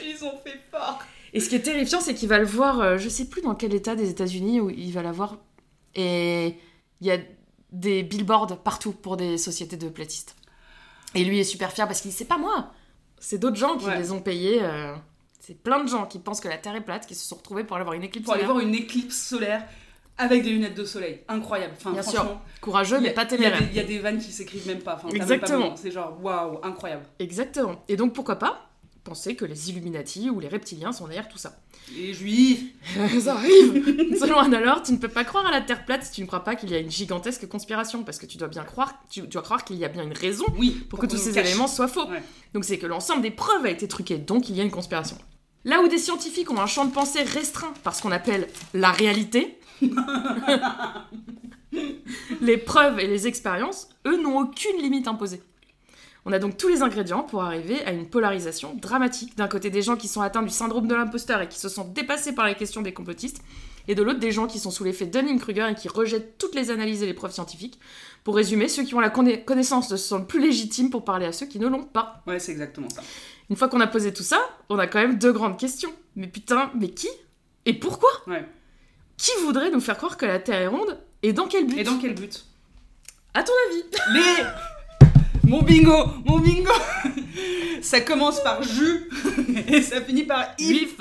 Ils 0.00 0.24
ont 0.24 0.38
fait 0.44 0.58
fort. 0.70 0.98
Et 1.32 1.40
ce 1.40 1.48
qui 1.48 1.56
est 1.56 1.60
terrifiant, 1.60 2.00
c'est 2.00 2.14
qu'il 2.14 2.28
va 2.28 2.38
le 2.38 2.46
voir, 2.46 2.80
euh, 2.80 2.98
je 2.98 3.08
sais 3.08 3.26
plus 3.26 3.42
dans 3.42 3.54
quel 3.54 3.74
état 3.74 3.94
des 3.94 4.08
États-Unis 4.10 4.60
où 4.60 4.70
il 4.70 4.92
va 4.92 5.02
la 5.02 5.12
voir. 5.12 5.36
Et 5.94 6.54
il 7.00 7.06
y 7.06 7.10
a 7.10 7.18
des 7.70 8.02
billboards 8.02 8.58
partout 8.62 8.92
pour 8.92 9.16
des 9.16 9.38
sociétés 9.38 9.76
de 9.76 9.88
platistes. 9.88 10.36
Et 11.14 11.24
lui 11.24 11.38
est 11.40 11.44
super 11.44 11.72
fier 11.72 11.86
parce 11.86 12.00
qu'il 12.00 12.10
dit 12.10 12.16
C'est 12.16 12.24
pas 12.24 12.38
moi, 12.38 12.72
c'est 13.18 13.38
d'autres 13.38 13.56
gens 13.56 13.76
qui 13.76 13.86
Ouais. 13.86 13.98
les 13.98 14.12
ont 14.12 14.20
payés. 14.20 14.58
euh, 14.62 14.94
c'est 15.40 15.54
plein 15.62 15.82
de 15.82 15.88
gens 15.88 16.04
qui 16.06 16.18
pensent 16.18 16.40
que 16.40 16.48
la 16.48 16.58
Terre 16.58 16.74
est 16.76 16.82
plate, 16.82 17.06
qui 17.06 17.14
se 17.14 17.26
sont 17.26 17.36
retrouvés 17.36 17.64
pour 17.64 17.76
aller 17.76 17.84
voir 17.84 17.94
une 17.94 18.02
éclipse 18.02 18.24
Pour 18.26 18.34
aller 18.34 18.42
solaire. 18.42 18.54
voir 18.56 18.66
une 18.68 18.74
éclipse 18.74 19.16
solaire 19.16 19.64
avec 20.18 20.42
des 20.42 20.50
lunettes 20.50 20.74
de 20.74 20.84
soleil. 20.84 21.20
Incroyable. 21.28 21.72
Enfin, 21.76 21.92
Bien 21.92 22.02
sûr. 22.02 22.14
franchement, 22.14 22.42
Courageux, 22.60 22.96
il 22.98 23.00
y 23.00 23.04
mais 23.04 23.14
pas 23.14 23.24
téméraire. 23.24 23.62
Il 23.70 23.74
y, 23.74 23.80
a 23.80 23.84
des 23.84 23.98
vannes 24.00 24.18
qui 24.18 24.32
s'écrivent 24.32 24.66
même 24.66 24.80
pas. 24.80 24.96
Enfin, 24.96 25.08
Exactement. 25.14 25.74
C'est 25.76 25.90
genre, 25.90 26.18
waouh, 26.22 26.58
incroyable. 26.62 27.04
Exactement. 27.18 27.76
Et 27.88 27.96
donc 27.96 28.12
pourquoi 28.14 28.36
pas 28.36 28.67
penser 29.08 29.34
que 29.36 29.44
les 29.44 29.70
Illuminati 29.70 30.30
ou 30.30 30.38
les 30.40 30.48
reptiliens 30.48 30.92
sont 30.92 31.06
derrière 31.06 31.28
tout 31.28 31.38
ça. 31.38 31.58
Les 31.96 32.12
juifs. 32.14 32.64
ça 33.20 33.34
arrive 33.34 34.16
Selon 34.20 34.38
Annalore, 34.38 34.82
tu 34.82 34.92
ne 34.92 34.98
peux 34.98 35.08
pas 35.08 35.24
croire 35.24 35.46
à 35.46 35.50
la 35.50 35.60
Terre 35.60 35.84
plate 35.84 36.04
si 36.04 36.12
tu 36.12 36.20
ne 36.20 36.26
crois 36.26 36.44
pas 36.44 36.54
qu'il 36.56 36.70
y 36.70 36.74
a 36.74 36.78
une 36.78 36.90
gigantesque 36.90 37.48
conspiration, 37.48 38.04
parce 38.04 38.18
que 38.18 38.26
tu 38.26 38.36
dois 38.36 38.48
bien 38.48 38.64
croire, 38.64 38.94
tu 39.10 39.22
dois 39.22 39.42
croire 39.42 39.64
qu'il 39.64 39.76
y 39.76 39.84
a 39.84 39.88
bien 39.88 40.02
une 40.04 40.12
raison 40.12 40.44
Oui. 40.58 40.70
pour 40.88 40.98
que 40.98 41.06
tous 41.06 41.16
ces 41.16 41.32
cache. 41.32 41.46
éléments 41.48 41.66
soient 41.68 41.88
faux. 41.88 42.06
Ouais. 42.08 42.22
Donc 42.54 42.64
c'est 42.64 42.78
que 42.78 42.86
l'ensemble 42.86 43.22
des 43.22 43.30
preuves 43.30 43.64
a 43.64 43.70
été 43.70 43.88
truqué, 43.88 44.18
donc 44.18 44.48
il 44.48 44.56
y 44.56 44.60
a 44.60 44.64
une 44.64 44.70
conspiration. 44.70 45.16
Là 45.64 45.80
où 45.82 45.88
des 45.88 45.98
scientifiques 45.98 46.50
ont 46.50 46.60
un 46.60 46.66
champ 46.66 46.84
de 46.84 46.92
pensée 46.92 47.22
restreint 47.22 47.72
par 47.82 47.94
ce 47.94 48.02
qu'on 48.02 48.12
appelle 48.12 48.48
la 48.74 48.92
réalité, 48.92 49.58
les 52.40 52.56
preuves 52.56 52.98
et 53.00 53.06
les 53.06 53.26
expériences, 53.26 53.88
eux, 54.06 54.20
n'ont 54.22 54.38
aucune 54.40 54.76
limite 54.80 55.08
imposée. 55.08 55.42
On 56.30 56.32
a 56.32 56.38
donc 56.38 56.58
tous 56.58 56.68
les 56.68 56.82
ingrédients 56.82 57.22
pour 57.22 57.42
arriver 57.42 57.82
à 57.86 57.92
une 57.92 58.06
polarisation 58.06 58.74
dramatique. 58.74 59.34
D'un 59.38 59.48
côté, 59.48 59.70
des 59.70 59.80
gens 59.80 59.96
qui 59.96 60.08
sont 60.08 60.20
atteints 60.20 60.42
du 60.42 60.50
syndrome 60.50 60.86
de 60.86 60.94
l'imposteur 60.94 61.40
et 61.40 61.48
qui 61.48 61.58
se 61.58 61.70
sont 61.70 61.88
dépassés 61.88 62.34
par 62.34 62.46
les 62.46 62.54
questions 62.54 62.82
des 62.82 62.92
complotistes, 62.92 63.40
et 63.88 63.94
de 63.94 64.02
l'autre, 64.02 64.18
des 64.20 64.30
gens 64.30 64.46
qui 64.46 64.58
sont 64.58 64.70
sous 64.70 64.84
l'effet 64.84 65.06
Dunning-Kruger 65.06 65.68
et 65.70 65.74
qui 65.74 65.88
rejettent 65.88 66.36
toutes 66.36 66.54
les 66.54 66.70
analyses 66.70 67.02
et 67.02 67.06
les 67.06 67.14
preuves 67.14 67.32
scientifiques. 67.32 67.80
Pour 68.24 68.36
résumer, 68.36 68.68
ceux 68.68 68.82
qui 68.82 68.94
ont 68.94 69.00
la 69.00 69.08
conna- 69.08 69.38
connaissance 69.38 69.88
se 69.88 69.96
sentent 69.96 70.28
plus 70.28 70.40
légitimes 70.42 70.90
pour 70.90 71.02
parler 71.02 71.24
à 71.24 71.32
ceux 71.32 71.46
qui 71.46 71.58
ne 71.58 71.66
l'ont 71.66 71.84
pas. 71.84 72.22
Ouais, 72.26 72.38
c'est 72.38 72.52
exactement 72.52 72.90
ça. 72.90 73.00
Une 73.48 73.56
fois 73.56 73.68
qu'on 73.68 73.80
a 73.80 73.86
posé 73.86 74.12
tout 74.12 74.22
ça, 74.22 74.38
on 74.68 74.78
a 74.78 74.86
quand 74.86 74.98
même 74.98 75.16
deux 75.18 75.32
grandes 75.32 75.58
questions. 75.58 75.90
Mais 76.14 76.26
putain, 76.26 76.70
mais 76.78 76.90
qui? 76.90 77.08
Et 77.64 77.72
pourquoi? 77.72 78.10
Ouais. 78.26 78.46
Qui 79.16 79.30
voudrait 79.44 79.70
nous 79.70 79.80
faire 79.80 79.96
croire 79.96 80.18
que 80.18 80.26
la 80.26 80.38
Terre 80.40 80.60
est 80.60 80.66
ronde 80.66 80.98
Et 81.22 81.32
dans 81.32 81.46
quel 81.46 81.66
but? 81.66 81.78
Et 81.78 81.84
dans 81.84 81.96
quel 81.98 82.14
but? 82.14 82.44
À 83.32 83.42
ton 83.42 83.52
avis 83.70 83.84
Les. 84.12 84.44
Mon 85.44 85.62
bingo 85.62 86.06
Mon 86.24 86.38
bingo 86.38 86.70
Ça 87.82 88.00
commence 88.00 88.42
par 88.42 88.62
jus 88.62 89.08
et 89.68 89.82
ça 89.82 90.00
finit 90.02 90.24
par 90.24 90.54
if. 90.58 90.98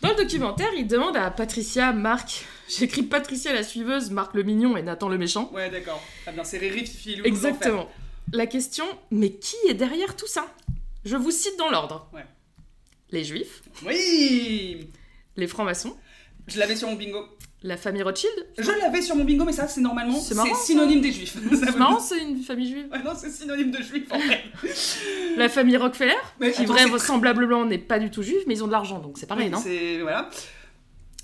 Dans 0.00 0.10
le 0.10 0.16
documentaire, 0.16 0.70
il 0.76 0.86
demande 0.86 1.16
à 1.16 1.30
Patricia, 1.30 1.92
Marc, 1.92 2.44
j'écris 2.68 3.02
Patricia 3.02 3.52
la 3.52 3.62
suiveuse, 3.62 4.10
Marc 4.10 4.34
le 4.34 4.42
mignon 4.42 4.76
et 4.76 4.82
Nathan 4.82 5.08
le 5.08 5.18
méchant. 5.18 5.50
Ouais, 5.52 5.70
d'accord. 5.70 6.02
Ah 6.26 6.32
bien, 6.32 6.44
c'est 6.44 6.58
Riri, 6.58 6.86
Fifi. 6.86 7.20
Exactement. 7.24 7.88
La 8.32 8.46
question, 8.46 8.86
mais 9.10 9.32
qui 9.32 9.56
est 9.68 9.74
derrière 9.74 10.16
tout 10.16 10.26
ça? 10.26 10.46
Je 11.04 11.16
vous 11.16 11.30
cite 11.30 11.58
dans 11.58 11.70
l'ordre. 11.70 12.08
Ouais. 12.14 12.24
Les 13.10 13.24
juifs. 13.24 13.62
Oui 13.84 14.88
les 15.36 15.46
francs-maçons, 15.48 15.96
Je 16.46 16.58
l'avais 16.58 16.76
sur 16.76 16.88
mon 16.88 16.94
bingo. 16.94 17.26
La 17.64 17.76
famille 17.78 18.02
Rothschild. 18.02 18.30
Je 18.58 18.70
l'avais 18.80 19.00
sur 19.02 19.16
mon 19.16 19.24
bingo, 19.24 19.44
mais 19.44 19.52
ça, 19.52 19.66
c'est 19.66 19.80
normalement. 19.80 20.20
C'est 20.20 20.34
synonyme 20.54 21.00
des 21.00 21.10
juifs. 21.10 21.36
C'est 21.50 21.76
marrant, 21.78 21.98
c'est 21.98 22.22
une 22.22 22.38
famille 22.42 22.70
juive. 22.70 22.86
Ouais, 22.92 23.02
non, 23.02 23.12
c'est 23.16 23.30
synonyme 23.30 23.70
de 23.70 23.82
juif 23.82 24.04
en 24.10 24.18
fait. 24.20 24.42
La 25.36 25.48
famille 25.48 25.76
Rockefeller, 25.78 26.12
Mais 26.40 26.52
qui 26.52 26.62
attends, 26.62 26.74
vraisemblablement 26.88 27.64
n'est 27.64 27.78
pas 27.78 27.98
du 27.98 28.10
tout 28.10 28.22
juive, 28.22 28.42
mais 28.46 28.54
ils 28.54 28.62
ont 28.62 28.66
de 28.66 28.72
l'argent, 28.72 28.98
donc 29.00 29.16
c'est 29.18 29.26
pareil, 29.26 29.46
Oui, 29.46 29.52
non? 29.52 29.58
C'est. 29.62 29.98
Voilà. 30.02 30.28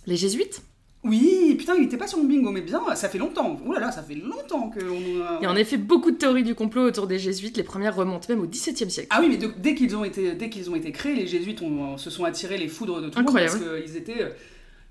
Les 0.07 0.17
jésuites? 0.17 0.63
Oui, 1.03 1.55
putain, 1.59 1.75
il 1.77 1.85
était 1.85 1.97
pas 1.97 2.07
sur 2.07 2.19
mon 2.19 2.25
bingo, 2.25 2.51
mais 2.51 2.61
bien, 2.61 2.83
ça 2.95 3.09
fait 3.09 3.17
longtemps. 3.19 3.59
Oh 3.67 3.73
là 3.73 3.81
là, 3.81 3.91
ça 3.93 4.03
fait 4.03 4.15
longtemps 4.15 4.69
que. 4.69 4.81
On... 4.85 5.39
Il 5.41 5.43
y 5.45 5.47
a 5.47 5.51
en 5.51 5.57
effet 5.57 5.77
beaucoup 5.79 6.11
de 6.11 6.17
théories 6.17 6.43
du 6.43 6.55
complot 6.55 6.83
autour 6.85 7.07
des 7.07 7.19
jésuites, 7.19 7.57
les 7.57 7.63
premières 7.63 7.97
remontent 7.97 8.27
même 8.29 8.41
au 8.41 8.47
XVIIe 8.47 8.91
siècle. 8.91 9.09
Ah 9.11 9.19
oui, 9.21 9.29
mais 9.31 9.37
de- 9.39 9.53
dès 9.59 9.75
qu'ils 9.75 9.95
ont 9.97 10.05
été, 10.05 10.33
dès 10.33 10.51
qu'ils 10.51 10.69
ont 10.71 10.75
été 10.77 10.93
créés, 10.93 11.15
les 11.15 11.27
jésuites 11.27 11.63
ont- 11.63 11.97
se 11.97 12.11
sont 12.11 12.25
attirés 12.25 12.59
les 12.59 12.69
foudres 12.69 13.01
de 13.01 13.09
tout 13.09 13.19
le 13.19 13.25
monde 13.25 13.35
parce 13.35 13.57
qu'ils 13.57 13.97
étaient. 13.97 14.35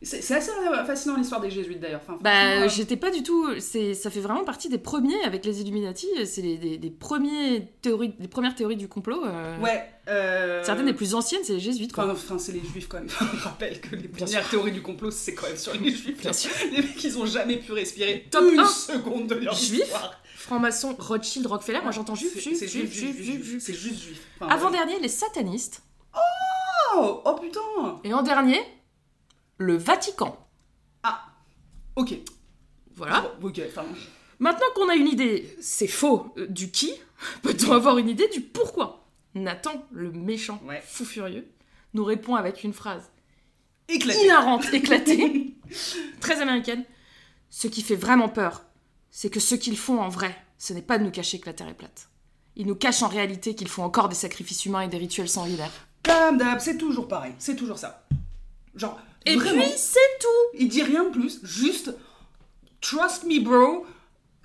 C'est 0.02 0.34
assez 0.34 0.52
fascinant 0.88 1.18
l'histoire 1.18 1.42
des 1.42 1.50
jésuites 1.52 1.82
d'ailleurs. 1.82 2.00
Enfin, 2.02 2.18
Bah, 2.22 2.62
euh, 2.64 2.70
j'étais 2.70 2.96
pas 2.96 3.12
du 3.12 3.22
tout. 3.22 3.60
Ça 3.60 4.10
fait 4.10 4.22
vraiment 4.22 4.46
partie 4.46 4.70
des 4.70 4.78
premiers 4.78 5.22
avec 5.26 5.44
les 5.46 5.60
Illuminati. 5.60 6.08
C'est 6.26 6.42
les, 6.42 6.58
des, 6.58 6.78
des 6.78 6.90
premiers 6.90 7.68
théories, 7.82 8.14
des 8.18 8.30
premières 8.30 8.56
théories 8.56 8.78
du 8.78 8.88
complot. 8.88 9.22
euh. 9.26 9.60
Ouais, 9.60 9.84
Euh, 10.08 10.64
Certaines 10.64 10.86
des 10.86 10.94
plus 10.94 11.16
anciennes, 11.16 11.42
c'est 11.44 11.54
les 11.54 11.60
jésuites, 11.60 11.92
quoi. 11.92 12.06
Enfin, 12.06 12.14
enfin, 12.14 12.40
c'est 12.40 12.54
les 12.54 12.62
juifs 12.64 12.88
quand 12.88 13.00
même. 13.00 13.10
On 13.22 13.38
rappelle 13.44 13.82
que 13.82 13.96
les 13.98 14.08
premières 14.08 14.50
théories 14.50 14.72
du 14.72 14.82
complot, 14.82 15.12
c'est 15.12 15.34
quand 15.36 15.48
même 15.48 15.58
sur 15.58 15.74
les 15.74 15.92
juifs. 15.92 16.22
Bien 16.22 16.32
sûr. 16.34 16.50
Les 16.72 16.78
mecs, 16.82 17.04
ils 17.04 17.18
ont 17.20 17.26
jamais 17.26 17.58
pu 17.58 17.74
respirer 17.74 18.26
Top 18.32 18.46
une 18.54 18.60
un. 18.62 18.66
seconde 18.66 19.28
de 19.28 19.36
leur 19.36 19.54
Juif, 19.54 19.84
histoire. 19.84 20.14
Franc-maçon, 20.36 20.96
Rothschild, 20.98 21.46
Rockefeller, 21.46 21.82
moi 21.84 21.92
j'entends 21.92 22.16
juif, 22.16 22.40
juif, 22.40 22.58
c'est 22.58 22.68
juif, 22.70 22.92
juif, 22.92 23.22
juif, 23.22 23.44
juif. 23.44 23.62
C'est 23.64 23.74
juste 23.74 24.00
juif. 24.02 24.22
Enfin, 24.40 24.52
Avant-dernier, 24.52 24.98
les 25.00 25.10
satanistes. 25.10 25.84
Oh, 26.96 27.22
oh 27.26 27.36
putain 27.36 28.00
Et 28.04 28.14
en 28.14 28.24
dernier, 28.24 28.60
le 29.60 29.78
Vatican. 29.78 30.36
Ok. 31.96 32.14
Voilà. 32.96 33.30
Bon, 33.42 33.50
ok. 33.50 33.62
Maintenant 34.40 34.66
qu'on 34.74 34.88
a 34.90 34.96
une 34.96 35.08
idée, 35.08 35.54
c'est 35.62 35.88
faux, 35.88 36.34
euh, 36.38 36.48
du 36.48 36.72
qui, 36.72 36.94
peut-on 37.44 37.74
avoir 37.74 37.98
une 37.98 38.08
idée 38.10 38.28
du 38.30 38.40
pourquoi 38.42 39.06
Nathan, 39.36 39.86
le 39.92 40.12
méchant, 40.12 40.62
Ouais. 40.66 40.82
fou 40.86 41.04
furieux, 41.04 41.46
nous 41.94 42.06
répond 42.06 42.36
avec 42.36 42.64
une 42.64 42.74
phrase 42.74 43.10
Éclaté. 43.90 44.24
hilarante, 44.24 44.66
éclatée, 44.74 45.56
très 46.22 46.42
américaine. 46.42 46.86
Ce 47.50 47.68
qui 47.68 47.82
fait 47.82 47.96
vraiment 47.98 48.30
peur, 48.30 48.64
c'est 49.12 49.30
que 49.30 49.40
ce 49.42 49.56
qu'ils 49.56 49.78
font 49.78 50.00
en 50.00 50.08
vrai, 50.10 50.34
ce 50.58 50.72
n'est 50.74 50.82
pas 50.82 50.98
de 51.00 51.04
nous 51.04 51.12
cacher 51.12 51.40
que 51.40 51.48
la 51.48 51.54
Terre 51.54 51.68
est 51.68 51.74
plate. 51.74 52.10
Ils 52.56 52.66
nous 52.68 52.76
cachent 52.76 53.04
en 53.04 53.08
réalité 53.10 53.56
qu'ils 53.56 53.68
font 53.68 53.84
encore 53.84 54.08
des 54.08 54.16
sacrifices 54.16 54.66
humains 54.66 54.82
et 54.82 54.88
des 54.88 54.98
rituels 54.98 55.30
sanguinaires. 55.30 55.72
Comme 56.04 56.38
d'hab, 56.38 56.60
c'est 56.60 56.78
toujours 56.78 57.08
pareil. 57.10 57.34
C'est 57.40 57.56
toujours 57.58 57.78
ça. 57.78 58.06
Genre. 58.76 58.98
Et 59.26 59.36
vraiment, 59.36 59.64
puis, 59.64 59.74
c'est 59.78 60.00
tout 60.20 60.58
il 60.60 60.68
dit 60.70 60.82
rien 60.84 61.04
de 61.06 61.10
plus. 61.10 61.40
Juste. 61.44 61.94
Trust 62.82 63.24
me, 63.26 63.40
bro. 63.42 63.86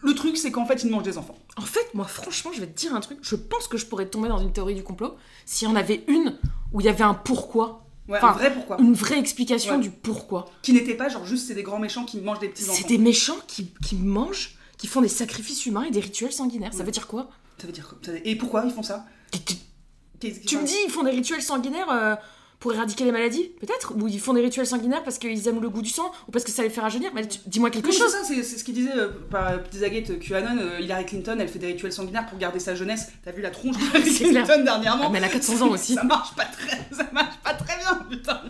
Le 0.02 0.14
truc, 0.14 0.36
c'est 0.36 0.50
qu'en 0.50 0.66
fait, 0.66 0.82
il 0.84 0.90
mange 0.90 1.04
des 1.04 1.16
enfants. 1.16 1.38
En 1.56 1.62
fait, 1.62 1.94
moi, 1.94 2.04
franchement, 2.06 2.50
je 2.52 2.60
vais 2.60 2.66
te 2.66 2.76
dire 2.78 2.94
un 2.94 3.00
truc. 3.00 3.18
Je 3.22 3.36
pense 3.36 3.68
que 3.68 3.78
je 3.78 3.86
pourrais 3.86 4.06
tomber 4.06 4.28
dans 4.28 4.38
une 4.38 4.52
théorie 4.52 4.74
du 4.74 4.82
complot 4.82 5.16
s'il 5.46 5.66
y 5.68 5.70
en 5.70 5.76
avait 5.76 6.04
une 6.08 6.38
où 6.72 6.80
il 6.80 6.86
y 6.86 6.88
avait 6.88 7.04
un 7.04 7.14
pourquoi. 7.14 7.86
Ouais, 8.08 8.18
Enfin, 8.18 8.28
un 8.28 8.32
vrai 8.32 8.52
pourquoi. 8.52 8.78
Une 8.80 8.92
vraie 8.92 9.18
explication 9.18 9.76
Ouais. 9.76 9.80
du 9.80 9.90
pourquoi. 9.90 10.50
Qui 10.60 10.74
n'était 10.74 10.92
pas 10.94 11.08
genre 11.08 11.24
juste 11.24 11.46
c'est 11.48 11.54
des 11.54 11.62
grands 11.62 11.78
méchants 11.78 12.04
qui 12.04 12.18
mangent 12.20 12.40
des 12.40 12.48
petits 12.50 12.64
enfants. 12.64 12.74
C'est 12.76 12.88
des 12.88 12.98
méchants 12.98 13.38
qui, 13.46 13.72
qui 13.86 13.94
mangent, 13.96 14.58
qui 14.76 14.88
font 14.88 15.00
des 15.00 15.08
sacrifices 15.08 15.64
humains 15.64 15.84
et 15.84 15.90
des 15.90 16.00
rituels 16.00 16.32
sanguinaires. 16.32 16.74
Ça 16.74 16.82
veut 16.84 16.90
dire 16.90 17.06
quoi 17.06 17.30
Ça 17.58 17.66
veut 17.66 17.72
dire 17.72 17.88
quoi? 17.88 17.98
Et 18.24 18.36
pourquoi 18.36 18.64
ils 18.66 18.72
font 18.72 18.82
ça? 18.82 19.06
Tu 20.20 20.58
me 20.58 20.64
dis, 20.66 20.74
ils 20.86 20.90
font 20.90 21.02
des 21.02 21.10
rituels 21.12 21.42
sanguinaires 21.42 21.90
euh, 21.90 22.14
pour 22.64 22.72
éradiquer 22.72 23.04
les 23.04 23.12
maladies, 23.12 23.50
peut-être 23.60 23.92
Ou 23.94 24.08
ils 24.08 24.18
font 24.18 24.32
des 24.32 24.40
rituels 24.40 24.66
sanguinaires 24.66 25.02
parce 25.04 25.18
qu'ils 25.18 25.46
aiment 25.48 25.60
le 25.60 25.68
goût 25.68 25.82
du 25.82 25.90
sang 25.90 26.10
Ou 26.26 26.32
parce 26.32 26.46
que 26.46 26.50
ça 26.50 26.62
les 26.62 26.70
fait 26.70 26.80
rajeunir 26.80 27.12
dis-moi 27.44 27.68
quelque 27.68 27.88
Oui, 27.88 27.92
chose 27.92 28.10
ça, 28.10 28.24
c'est 28.24 28.42
c'est 28.42 28.56
ce 28.56 28.64
qu'il 28.64 28.72
disait 28.72 28.96
euh, 28.96 29.10
par 29.30 29.62
Pizzagate, 29.64 30.18
QAnon, 30.18 30.56
euh, 30.58 30.80
Hillary 30.80 31.04
Clinton, 31.04 31.36
elle 31.38 31.48
fait 31.48 31.58
des 31.58 31.66
rituels 31.66 31.92
sanguinaires 31.92 32.24
pour 32.24 32.38
garder 32.38 32.58
sa 32.58 32.74
jeunesse. 32.74 33.08
T'as 33.22 33.32
vu 33.32 33.42
la 33.42 33.50
tronche 33.50 33.76
C'est 33.92 34.30
clair. 34.30 34.46
Clinton 34.46 34.64
dernièrement 34.64 35.04
Ah, 35.08 35.10
mais 35.12 35.18
elle 35.18 35.24
a 35.24 35.28
400 35.28 35.60
ans 35.60 35.72
aussi. 35.72 35.92
ça 35.94 36.04
marche 36.04 36.34
pas 36.34 36.46
très, 36.46 36.78
ça 36.90 37.06
marche 37.12 37.36
pas 37.44 37.52
très 37.52 37.76
bien, 37.76 37.96
putain. 38.08 38.40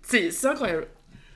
C'est 0.00 0.46
incroyable. 0.46 0.86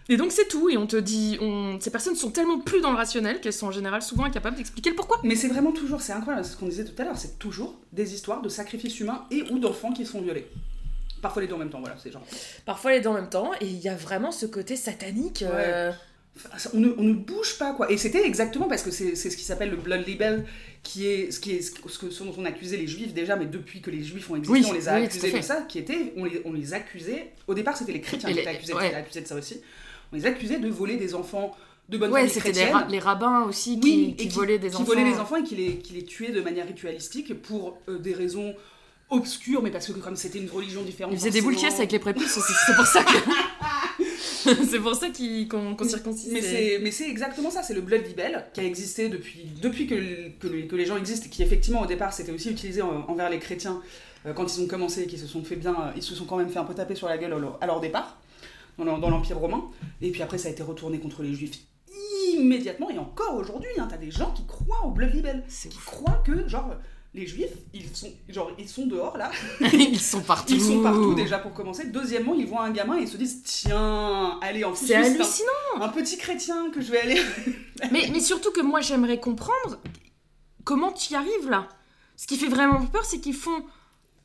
Et 0.09 0.17
donc 0.17 0.33
c'est 0.33 0.49
tout, 0.49 0.71
et 0.71 0.79
on 0.79 0.87
te 0.87 0.97
dit, 0.97 1.37
on... 1.43 1.79
ces 1.81 1.91
personnes 1.91 2.17
sont 2.17 2.31
tellement 2.31 2.61
plus 2.61 2.81
dans 2.81 2.93
le 2.93 2.97
rationnel 2.97 3.43
qu'elles 3.43 3.53
sont 3.53 3.67
en 3.67 3.73
général 3.73 4.01
souvent 4.01 4.25
incapables 4.25 4.57
d'expliquer 4.57 4.89
le 4.89 4.97
pourquoi. 4.97 5.21
Mais 5.23 5.37
c'est 5.37 5.49
vraiment 5.49 5.73
toujours, 5.73 6.01
c'est 6.01 6.15
incroyable, 6.15 6.47
c'est 6.47 6.53
ce 6.53 6.57
qu'on 6.57 6.69
disait 6.69 6.87
tout 6.87 7.03
à 7.03 7.05
l'heure, 7.05 7.19
c'est 7.19 7.39
toujours 7.39 7.75
des 7.93 8.15
histoires 8.15 8.41
de 8.41 8.49
sacrifices 8.49 9.01
humains 9.01 9.27
et 9.31 9.43
ou 9.51 9.59
d'enfants 9.59 9.93
qui 9.93 10.07
sont 10.07 10.23
violés. 10.23 10.47
Parfois 11.27 11.43
les 11.43 11.49
deux 11.49 11.55
en 11.55 11.59
même 11.59 11.71
temps, 11.71 11.81
voilà, 11.81 11.97
c'est 12.03 12.13
genre. 12.13 12.25
Parfois 12.65 12.93
les 12.93 13.01
deux 13.01 13.09
en 13.09 13.15
même 13.15 13.29
temps, 13.29 13.51
et 13.61 13.67
il 13.67 13.79
y 13.79 13.89
a 13.89 13.97
vraiment 13.97 14.31
ce 14.33 14.47
côté 14.47 14.77
satanique. 14.77 15.43
euh, 15.43 15.91
On 16.75 16.79
ne, 16.81 16.91
on 16.99 17.03
ne 17.03 17.15
bouge 17.15 17.57
pas 17.59 17.73
quoi. 17.73 17.91
Et 17.91 17.97
c'était 17.97 18.25
exactement 18.25 18.69
parce 18.69 18.83
que 18.83 18.91
c'est 18.91 19.17
ce 19.17 19.37
qui 19.37 19.43
s'appelle 19.45 19.71
le 19.71 19.77
blood 19.77 20.07
libel, 20.07 20.45
qui 20.83 21.07
est 21.07 21.31
ce 21.33 21.41
qui 21.41 21.53
est 21.53 21.63
ce, 21.63 21.71
que- 21.99 22.11
ce 22.11 22.23
dont 22.25 22.35
on 22.37 22.45
accusait 22.45 22.77
les 22.77 22.87
juifs 22.87 23.15
déjà, 23.15 23.37
mais 23.37 23.47
depuis 23.47 23.81
que 23.81 23.91
les 23.91 24.05
juifs 24.05 24.31
ont 24.31 24.37
existé, 24.37 24.61
Oui, 24.61 24.67
on 24.69 24.73
les 24.75 24.89
a 24.89 24.99
oui, 24.99 25.05
accusés 25.07 25.33
de 25.33 25.41
ça, 25.41 25.63
qui 25.63 25.79
était, 25.79 26.13
on 26.17 26.25
les, 26.27 26.43
on 26.45 26.53
les 26.53 26.75
accusait. 26.75 27.33
Au 27.49 27.55
départ, 27.55 27.77
c'était 27.77 27.93
les 27.93 28.03
chrétiens 28.03 28.29
Et 28.29 28.35
qui 28.35 28.41
étaient 28.41 28.51
accusés, 28.51 28.75
ouais. 28.75 28.95
accusés 28.95 29.23
de 29.23 29.27
ça 29.27 29.35
aussi. 29.35 29.61
On 30.13 30.17
les 30.17 30.27
accusait 30.27 30.59
de 30.59 30.69
voler 30.69 30.97
des 30.97 31.15
enfants 31.15 31.57
de 31.89 31.97
bonne 31.99 32.13
Ouais, 32.13 32.29
c'était 32.29 32.71
ra- 32.71 32.87
les 32.89 32.99
rabbins 32.99 33.45
aussi 33.45 33.81
qui, 33.81 33.89
Oui, 33.91 34.17
qui 34.17 34.29
volaient 34.29 34.59
des 34.59 34.69
qui 34.69 34.77
enfants. 34.77 34.85
volaient 34.85 35.05
les 35.11 35.19
enfants 35.19 35.37
et 35.37 35.43
qui 35.45 35.55
les, 35.57 35.79
qui 35.79 35.95
les 35.95 36.05
tuaient 36.05 36.33
de 36.33 36.41
manière 36.43 36.67
ritualistique 36.67 37.33
pour 37.43 37.79
euh, 37.89 37.99
des 37.99 38.13
raisons 38.13 38.55
obscures, 39.11 39.63
mais 39.63 39.71
parce 39.71 39.87
que 39.87 39.93
comme 39.93 40.17
c'était 40.17 40.39
une 40.39 40.51
religion 40.51 40.83
différente. 40.83 41.13
Ils 41.13 41.19
faisaient 41.19 41.31
des 41.31 41.41
boules 41.43 41.57
avec 41.65 41.93
les 41.93 41.99
prépuces 41.99 42.37
aussi, 42.37 42.53
c'est 42.67 42.75
pour 42.75 42.87
ça 42.87 43.05
que. 43.05 43.13
c'est 44.69 44.79
pour 44.81 44.95
ça 44.95 45.09
qu'on 45.51 45.75
qu'on 45.75 45.85
circoncise. 45.89 46.33
Mais 46.33 46.91
c'est, 46.91 47.09
exactement 47.09 47.51
ça, 47.51 47.63
c'est 47.63 47.75
le 47.75 47.81
blood 47.81 48.07
libel 48.07 48.47
qui 48.53 48.61
a 48.61 48.65
existé 48.65 49.09
depuis, 49.09 49.45
depuis 49.63 49.87
que, 49.87 49.95
que, 50.39 50.47
les, 50.49 50.67
que 50.67 50.77
les 50.77 50.87
gens 50.87 50.97
existent, 50.97 51.29
qui 51.31 51.43
effectivement 51.43 51.83
au 51.83 51.87
départ 51.87 52.13
c'était 52.13 52.33
aussi 52.33 52.51
utilisé 52.51 52.83
en- 52.83 53.09
envers 53.09 53.31
les 53.31 53.39
chrétiens 53.39 53.81
euh, 54.27 54.33
quand 54.33 54.57
ils 54.57 54.61
ont 54.63 54.67
commencé 54.67 55.03
et 55.03 55.07
qu'ils 55.07 55.19
se 55.21 55.27
sont 55.27 55.43
fait 55.45 55.57
bien, 55.57 55.93
ils 55.97 56.03
se 56.03 56.15
sont 56.15 56.25
quand 56.25 56.37
même 56.37 56.49
fait 56.49 56.59
un 56.59 56.65
peu 56.65 56.75
taper 56.75 56.95
sur 56.95 57.09
la 57.09 57.19
gueule 57.19 57.33
à 57.61 57.67
leur, 57.67 57.81
départ, 57.81 58.19
dans, 58.79 58.85
l'em- 58.85 59.01
dans 59.01 59.11
l'Empire 59.11 59.39
romain, 59.39 59.65
et 60.03 60.11
puis 60.11 60.23
après 60.23 60.39
ça 60.39 60.49
a 60.49 60.51
été 60.53 60.63
retourné 60.63 60.99
contre 60.99 61.23
les 61.23 61.33
juifs 61.35 61.59
immédiatement, 62.33 62.91
et 62.91 62.99
encore 62.99 63.35
aujourd'hui, 63.37 63.71
hein, 63.79 63.87
t'as 63.89 63.97
des 63.97 64.11
gens 64.11 64.33
qui 64.33 64.45
croient 64.47 64.85
au 64.85 64.91
blood 64.91 65.13
libel, 65.15 65.45
qui 65.49 65.69
ouf. 65.69 65.85
croient 65.85 66.23
que 66.25 66.49
genre 66.49 66.75
les 67.17 67.27
juifs, 67.27 67.51
ils 67.75 67.89
sont, 67.97 68.13
genre, 68.29 68.51
ils 68.59 68.69
sont 68.69 68.87
dehors 68.87 69.17
là, 69.17 69.31
Ils 69.73 69.99
sont 69.99 70.21
partout. 70.21 70.53
ils 70.53 70.61
sont 70.63 70.83
partout 70.83 71.15
déjà 71.15 71.39
pour 71.39 71.53
commencer, 71.55 71.87
deuxièmement 71.87 72.35
ils 72.35 72.47
voient 72.47 72.63
un 72.63 72.71
gamin 72.71 72.99
et 72.99 73.03
ils 73.03 73.09
se 73.09 73.17
disent 73.17 73.43
tiens, 73.43 74.39
allez 74.43 74.63
en 74.65 74.75
C'est 74.75 74.95
un- 74.95 75.03
hallucinant. 75.03 75.81
un 75.81 75.89
petit 75.89 76.19
chrétien 76.19 76.71
que 76.71 76.81
je 76.83 76.93
vais 76.93 77.01
aller 77.01 77.21
Mais, 77.91 78.09
mais 78.13 78.21
surtout 78.21 78.53
que 78.53 78.61
moi 78.61 78.81
j'aimerais 78.83 79.19
comprendre 79.19 79.79
comment 80.65 80.93
tu 80.93 81.15
y 81.15 81.17
arrives 81.17 81.49
là. 81.51 81.69
Ce 82.17 82.27
qui 82.27 82.37
fait 82.37 82.49
vraiment 82.49 82.85
peur, 82.87 83.05
c'est 83.05 83.19
qu'ils 83.21 83.35
font. 83.35 83.65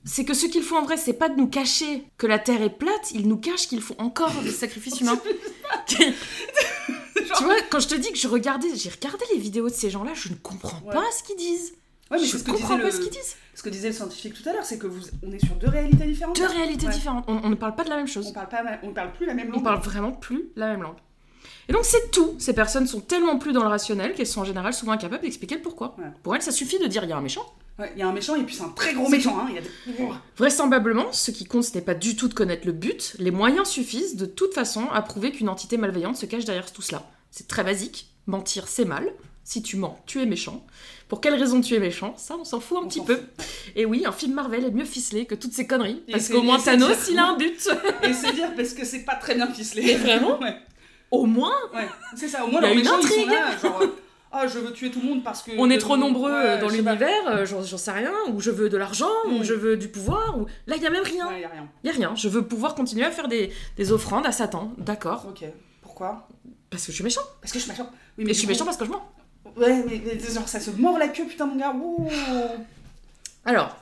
C'est 0.03 0.25
que 0.25 0.33
ce 0.33 0.47
qu'ils 0.47 0.63
font 0.63 0.77
en 0.77 0.83
vrai, 0.83 0.97
c'est 0.97 1.13
pas 1.13 1.29
de 1.29 1.35
nous 1.35 1.47
cacher 1.47 2.03
que 2.17 2.25
la 2.25 2.39
Terre 2.39 2.61
est 2.61 2.75
plate, 2.77 3.11
ils 3.13 3.27
nous 3.27 3.37
cachent 3.37 3.67
qu'ils 3.67 3.81
font 3.81 3.95
encore 3.99 4.31
des 4.43 4.49
sacrifices 4.51 4.99
humains. 5.01 5.19
tu 5.87 7.43
vois, 7.43 7.55
quand 7.69 7.79
je 7.79 7.87
te 7.87 7.95
dis 7.95 8.11
que 8.11 8.17
je 8.17 8.27
regardais, 8.27 8.75
j'ai 8.75 8.89
regardé 8.89 9.23
les 9.33 9.39
vidéos 9.39 9.69
de 9.69 9.73
ces 9.73 9.89
gens-là, 9.89 10.11
je 10.15 10.29
ne 10.29 10.35
comprends 10.35 10.81
Ouais. 10.85 10.93
pas 10.93 11.03
ce 11.17 11.23
qu'ils 11.23 11.35
disent. 11.37 11.73
Ouais, 12.11 12.17
mais 12.19 12.25
je 12.27 12.37
ce 12.37 12.43
comprends 12.43 12.55
disait 12.75 12.77
pas 12.77 12.83
le- 12.83 12.91
ce 12.91 12.99
qu'ils 12.99 13.09
disent. 13.09 13.35
Ce 13.55 13.63
que 13.63 13.69
disait 13.69 13.87
le 13.89 13.93
scientifique 13.93 14.33
tout 14.33 14.47
à 14.49 14.53
l'heure, 14.53 14.63
c'est 14.65 14.77
que 14.77 14.87
vous, 14.87 15.01
on 15.25 15.31
est 15.31 15.43
sur 15.43 15.55
deux 15.55 15.69
réalités 15.69 16.05
différentes. 16.05 16.35
Deux 16.35 16.45
réalités 16.47 16.87
Ouais. 16.87 16.93
différentes. 16.93 17.25
On, 17.27 17.39
on 17.43 17.49
ne 17.49 17.55
parle 17.55 17.75
pas 17.75 17.83
de 17.83 17.89
la 17.89 17.95
même 17.95 18.05
On 18.05 18.07
chose. 18.07 18.31
parle 18.33 18.49
pas, 18.49 18.63
on 18.83 18.91
parle 18.93 19.13
plus 19.13 19.25
la 19.25 19.33
même 19.33 19.47
langue. 19.49 19.59
On 19.59 19.63
parle 19.63 19.81
vraiment 19.81 20.11
plus 20.11 20.49
la 20.55 20.67
même 20.67 20.81
langue. 20.83 20.97
Et 21.69 21.73
donc 21.73 21.85
c'est 21.85 22.11
tout. 22.11 22.35
Ces 22.39 22.53
personnes 22.53 22.87
sont 22.87 23.01
tellement 23.01 23.37
plus 23.37 23.53
dans 23.53 23.61
le 23.63 23.69
rationnel 23.69 24.13
qu'elles 24.13 24.27
sont 24.27 24.41
en 24.41 24.45
général 24.45 24.73
souvent 24.73 24.91
incapables 24.93 25.23
d'expliquer 25.23 25.55
le 25.55 25.61
pourquoi. 25.61 25.95
Ouais. 25.97 26.05
Pour 26.23 26.35
elles, 26.35 26.41
ça 26.41 26.51
suffit 26.51 26.79
de 26.79 26.87
dire 26.87 27.03
il 27.03 27.09
y 27.09 27.13
a 27.13 27.17
un 27.17 27.21
méchant. 27.21 27.45
Ouais, 27.79 27.91
Il 27.95 27.99
y 27.99 28.03
a 28.03 28.07
un 28.07 28.11
méchant 28.13 28.35
et 28.35 28.43
puis 28.43 28.55
c'est 28.55 28.63
un 28.63 28.69
très 28.69 28.93
gros 28.93 29.07
méchant. 29.09 29.37
Hein. 29.39 29.49
Y 29.53 29.57
a 29.59 29.61
des-. 29.61 29.69
Vraisemblablement, 30.37 31.11
ce 31.11 31.31
qui 31.31 31.45
compte, 31.45 31.63
ce 31.63 31.73
n'est 31.75 31.81
pas 31.83 31.93
du 31.93 32.15
tout 32.15 32.27
de 32.27 32.33
connaître 32.33 32.65
le 32.65 32.73
but. 32.73 33.15
Les 33.19 33.31
moyens 33.31 33.67
suffisent 33.69 34.15
de 34.15 34.25
toute 34.25 34.53
façon 34.53 34.87
à 34.91 35.01
prouver 35.01 35.31
qu'une 35.31 35.49
entité 35.49 35.77
malveillante 35.77 36.17
se 36.17 36.25
cache 36.25 36.45
derrière 36.45 36.71
tout 36.71 36.81
cela. 36.81 37.09
C'est 37.31 37.47
très 37.47 37.63
basique. 37.63 38.07
Mentir, 38.27 38.67
c'est 38.67 38.85
mal. 38.85 39.11
Si 39.43 39.61
tu 39.63 39.77
mens, 39.77 39.99
tu 40.05 40.21
es 40.21 40.25
méchant. 40.25 40.65
Pour 41.11 41.19
quelle 41.19 41.35
raison 41.35 41.59
tu 41.59 41.75
es 41.75 41.79
méchant? 41.79 42.13
Ça, 42.15 42.37
on 42.39 42.45
s'en 42.45 42.61
fout 42.61 42.77
un 42.77 42.85
On 42.85 42.87
petit 42.87 43.01
peu. 43.01 43.17
fout. 43.17 43.25
Et 43.75 43.83
oui, 43.85 44.05
un 44.05 44.13
film 44.13 44.33
Marvel 44.33 44.63
est 44.63 44.71
mieux 44.71 44.85
ficelé 44.85 45.25
que 45.25 45.35
toutes 45.35 45.51
ces 45.51 45.67
conneries. 45.67 46.01
Et 46.07 46.13
Parce 46.13 46.29
qu'au 46.29 46.41
moins 46.41 46.57
Thanos, 46.57 47.09
il 47.11 47.19
a 47.19 47.25
un 47.25 47.35
but. 47.37 47.69
Et 48.03 48.13
c'est 48.13 48.31
dire 48.31 48.55
parce 48.55 48.73
que 48.73 48.85
c'est 48.85 49.03
pas 49.03 49.15
très 49.15 49.35
bien 49.35 49.47
ficelé. 49.51 49.89
Et 49.91 49.95
vraiment 49.97 50.39
Ouais, 50.41 50.55
Au 51.11 51.25
moins, 51.25 51.51
ouais. 51.75 51.85
c'est 52.15 52.29
ça. 52.29 52.45
Au 52.45 52.47
moins, 52.47 52.61
Il 52.61 52.63
y 52.63 52.65
a 52.65 52.69
leurs 52.69 52.77
une 52.77 52.77
méchants, 52.83 52.97
ils 53.01 53.07
sont 53.09 53.13
intrigue. 53.13 53.29
là. 53.29 53.57
Genre, 53.61 53.81
ah, 54.31 54.47
je 54.47 54.59
veux 54.59 54.71
tuer 54.71 54.89
tout 54.89 55.01
le 55.01 55.09
monde 55.09 55.21
parce 55.25 55.43
que. 55.43 55.51
on 55.57 55.69
est 55.69 55.79
trop 55.79 55.97
nombreux 55.97 56.31
Ouais, 56.31 56.59
dans 56.61 56.69
l'univers, 56.69 57.27
euh, 57.27 57.45
j'en 57.45 57.61
sais 57.77 57.91
rien, 57.91 58.13
ou 58.31 58.39
je 58.39 58.49
veux 58.49 58.69
de 58.69 58.77
l'argent, 58.77 59.09
ou 59.27 59.39
Mm. 59.39 59.43
je 59.43 59.53
veux 59.53 59.75
du 59.75 59.89
pouvoir, 59.89 60.39
ou... 60.39 60.45
Là, 60.67 60.77
il 60.77 60.81
y 60.81 60.87
a 60.87 60.89
même 60.89 61.03
rien. 61.03 61.27
Ouais, 61.27 61.41
y 61.41 61.43
a 61.43 61.49
rien. 61.49 61.67
Il 61.83 61.87
y 61.87 61.89
a 61.89 61.93
rien. 61.93 62.13
Je 62.15 62.29
veux 62.29 62.43
pouvoir 62.47 62.73
continuer 62.73 63.03
à 63.03 63.11
faire 63.11 63.27
des, 63.27 63.51
des 63.75 63.91
offrandes 63.91 64.25
à 64.25 64.31
Satan. 64.31 64.71
D'accord. 64.77 65.25
Ok. 65.27 65.43
Pourquoi? 65.81 66.29
Parce 66.69 66.85
que 66.85 66.93
je 66.93 66.95
suis 66.95 67.03
méchant. 67.03 67.19
Parce 67.41 67.51
que 67.51 67.59
je 67.59 67.63
suis 67.65 67.71
méchant. 67.73 67.89
Oui, 68.17 68.23
Et 68.23 68.27
je 68.29 68.33
suis 68.33 68.43
coup- 68.47 68.53
méchant 68.53 68.63
parce 68.63 68.77
que 68.77 68.85
je 68.85 68.91
mens. 68.91 69.05
Ouais, 69.57 69.83
mais, 69.87 70.01
mais 70.05 70.19
genre, 70.19 70.47
ça 70.47 70.59
se 70.59 70.71
mord 70.71 70.97
la 70.97 71.07
queue, 71.07 71.25
putain, 71.25 71.45
mon 71.45 71.55
gars. 71.55 71.73
Ouh. 71.73 72.07
Alors, 73.45 73.75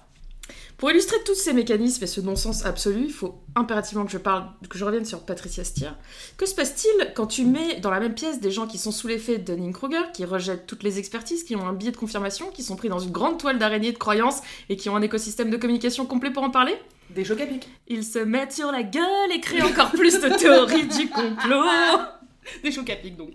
pour 0.80 0.90
illustrer 0.90 1.18
tous 1.26 1.36
ces 1.36 1.52
mécanismes 1.52 2.06
et 2.06 2.08
ce 2.08 2.22
non-sens 2.22 2.66
absolu, 2.66 3.04
il 3.04 3.12
faut 3.12 3.36
impérativement 3.54 4.06
que 4.06 4.12
je 4.12 4.18
parle, 4.18 4.46
que 4.70 4.78
je 4.78 4.86
revienne 4.86 5.04
sur 5.04 5.26
Patricia 5.26 5.66
Steer. 5.66 5.92
Que 6.38 6.46
se 6.46 6.56
passe-t-il 6.56 7.14
quand 7.14 7.28
tu 7.28 7.44
mets 7.44 7.82
dans 7.82 7.92
la 7.92 8.00
même 8.00 8.14
pièce 8.14 8.40
des 8.40 8.50
gens 8.50 8.66
qui 8.66 8.78
sont 8.78 8.94
sous 8.94 9.10
l'effet 9.10 9.40
de 9.40 9.44
Dunning-Kruger, 9.44 10.14
qui 10.14 10.24
rejettent 10.24 10.68
toutes 10.68 10.84
les 10.84 10.98
expertises, 10.98 11.44
qui 11.44 11.58
ont 11.58 11.68
un 11.68 11.74
biais 11.74 11.92
de 11.92 11.98
confirmation, 11.98 12.50
qui 12.50 12.64
sont 12.64 12.78
pris 12.78 12.88
dans 12.88 13.00
une 13.00 13.12
grande 13.12 13.38
toile 13.38 13.60
d'araignée 13.60 13.92
de 13.92 13.98
croyances 13.98 14.40
et 14.70 14.78
qui 14.78 14.88
ont 14.88 14.96
un 14.96 15.02
écosystème 15.02 15.50
de 15.50 15.58
communication 15.58 16.06
complet 16.06 16.32
pour 16.32 16.44
en 16.44 16.50
parler? 16.50 16.78
Des 17.10 17.26
chocs 17.26 17.42
à 17.42 17.46
pic. 17.46 17.68
Ils 17.90 18.06
se 18.06 18.20
mettent 18.20 18.54
sur 18.54 18.72
la 18.72 18.84
gueule 18.84 19.34
et 19.34 19.42
créent 19.42 19.64
encore 19.64 19.92
plus 19.92 20.14
de 20.14 20.30
théories 20.38 20.88
du 20.88 21.10
complot. 21.10 21.66
Des 22.64 22.72
chocs 22.72 22.90
à 22.90 22.96
pic, 22.96 23.18
donc. 23.18 23.32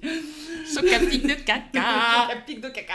Choc 0.74 0.92
à 0.92 0.98
pic 0.98 1.26
de 1.26 1.34
caca. 1.34 2.28
De 2.46 2.68
caca. 2.68 2.94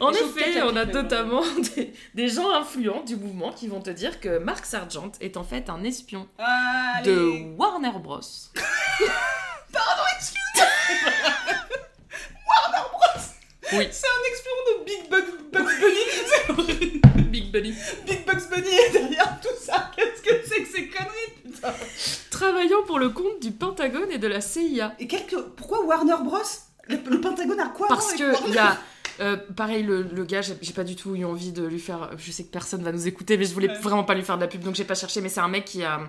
En 0.00 0.12
effet, 0.12 0.62
on 0.62 0.76
a 0.76 0.84
notamment 0.84 1.42
des, 1.76 1.92
des 2.14 2.28
gens 2.28 2.50
influents 2.52 3.02
du 3.02 3.16
mouvement 3.16 3.52
qui 3.52 3.66
vont 3.68 3.80
te 3.80 3.90
dire 3.90 4.20
que 4.20 4.38
Mark 4.38 4.64
Sargent 4.64 5.12
est 5.20 5.36
en 5.36 5.44
fait 5.44 5.68
un 5.68 5.82
espion 5.82 6.28
Allez. 6.38 7.10
de 7.12 7.56
Warner 7.56 7.98
Bros. 8.02 8.20
Oui. 13.72 13.88
C'est 13.90 14.06
un 14.06 14.22
espion 14.32 14.52
de 14.68 14.84
Big 14.84 15.10
Bugs, 15.10 15.32
Bugs 15.52 15.72
Bunny. 15.80 17.00
Big 17.30 17.50
Bunny. 17.50 17.74
Big 18.06 18.24
Bugs 18.24 18.48
Bunny 18.50 18.68
est 18.68 18.92
derrière 18.92 19.40
tout 19.40 19.56
ça 19.58 19.90
Qu'est-ce 19.96 20.22
que 20.22 20.46
c'est 20.46 20.62
que 20.62 20.68
ces 20.68 20.88
conneries, 20.88 21.32
putain 21.54 21.72
Travaillant 22.30 22.82
pour 22.86 22.98
le 22.98 23.10
compte 23.10 23.40
du 23.40 23.50
Pentagone 23.52 24.10
et 24.10 24.18
de 24.18 24.26
la 24.26 24.40
CIA. 24.40 24.94
Et 24.98 25.06
quelque... 25.06 25.36
pourquoi 25.36 25.84
Warner 25.84 26.16
Bros? 26.24 26.38
Le, 26.88 26.96
le 27.08 27.20
Pentagone 27.20 27.60
a 27.60 27.68
quoi 27.68 27.88
Parce 27.88 28.12
que 28.14 28.48
il 28.48 28.54
y 28.54 28.58
a. 28.58 28.76
euh, 29.20 29.36
pareil, 29.56 29.82
le, 29.82 30.02
le 30.02 30.24
gars, 30.24 30.42
j'ai 30.42 30.54
j'ai 30.60 30.72
pas 30.72 30.84
du 30.84 30.96
tout 30.96 31.14
eu 31.14 31.24
envie 31.24 31.52
de 31.52 31.64
lui 31.64 31.78
faire. 31.80 32.10
Je 32.18 32.30
sais 32.32 32.44
que 32.44 32.50
personne 32.50 32.82
va 32.82 32.92
nous 32.92 33.06
écouter, 33.08 33.36
mais 33.38 33.44
je 33.44 33.54
voulais 33.54 33.68
Ouais. 33.70 33.78
vraiment 33.78 34.04
pas 34.04 34.14
lui 34.14 34.22
faire 34.22 34.36
de 34.36 34.42
la 34.42 34.48
pub, 34.48 34.60
donc 34.62 34.74
j'ai 34.74 34.84
pas 34.84 34.94
cherché. 34.94 35.20
Mais 35.20 35.28
c'est 35.30 35.40
un 35.40 35.48
mec 35.48 35.64
qui 35.64 35.82
a 35.82 36.00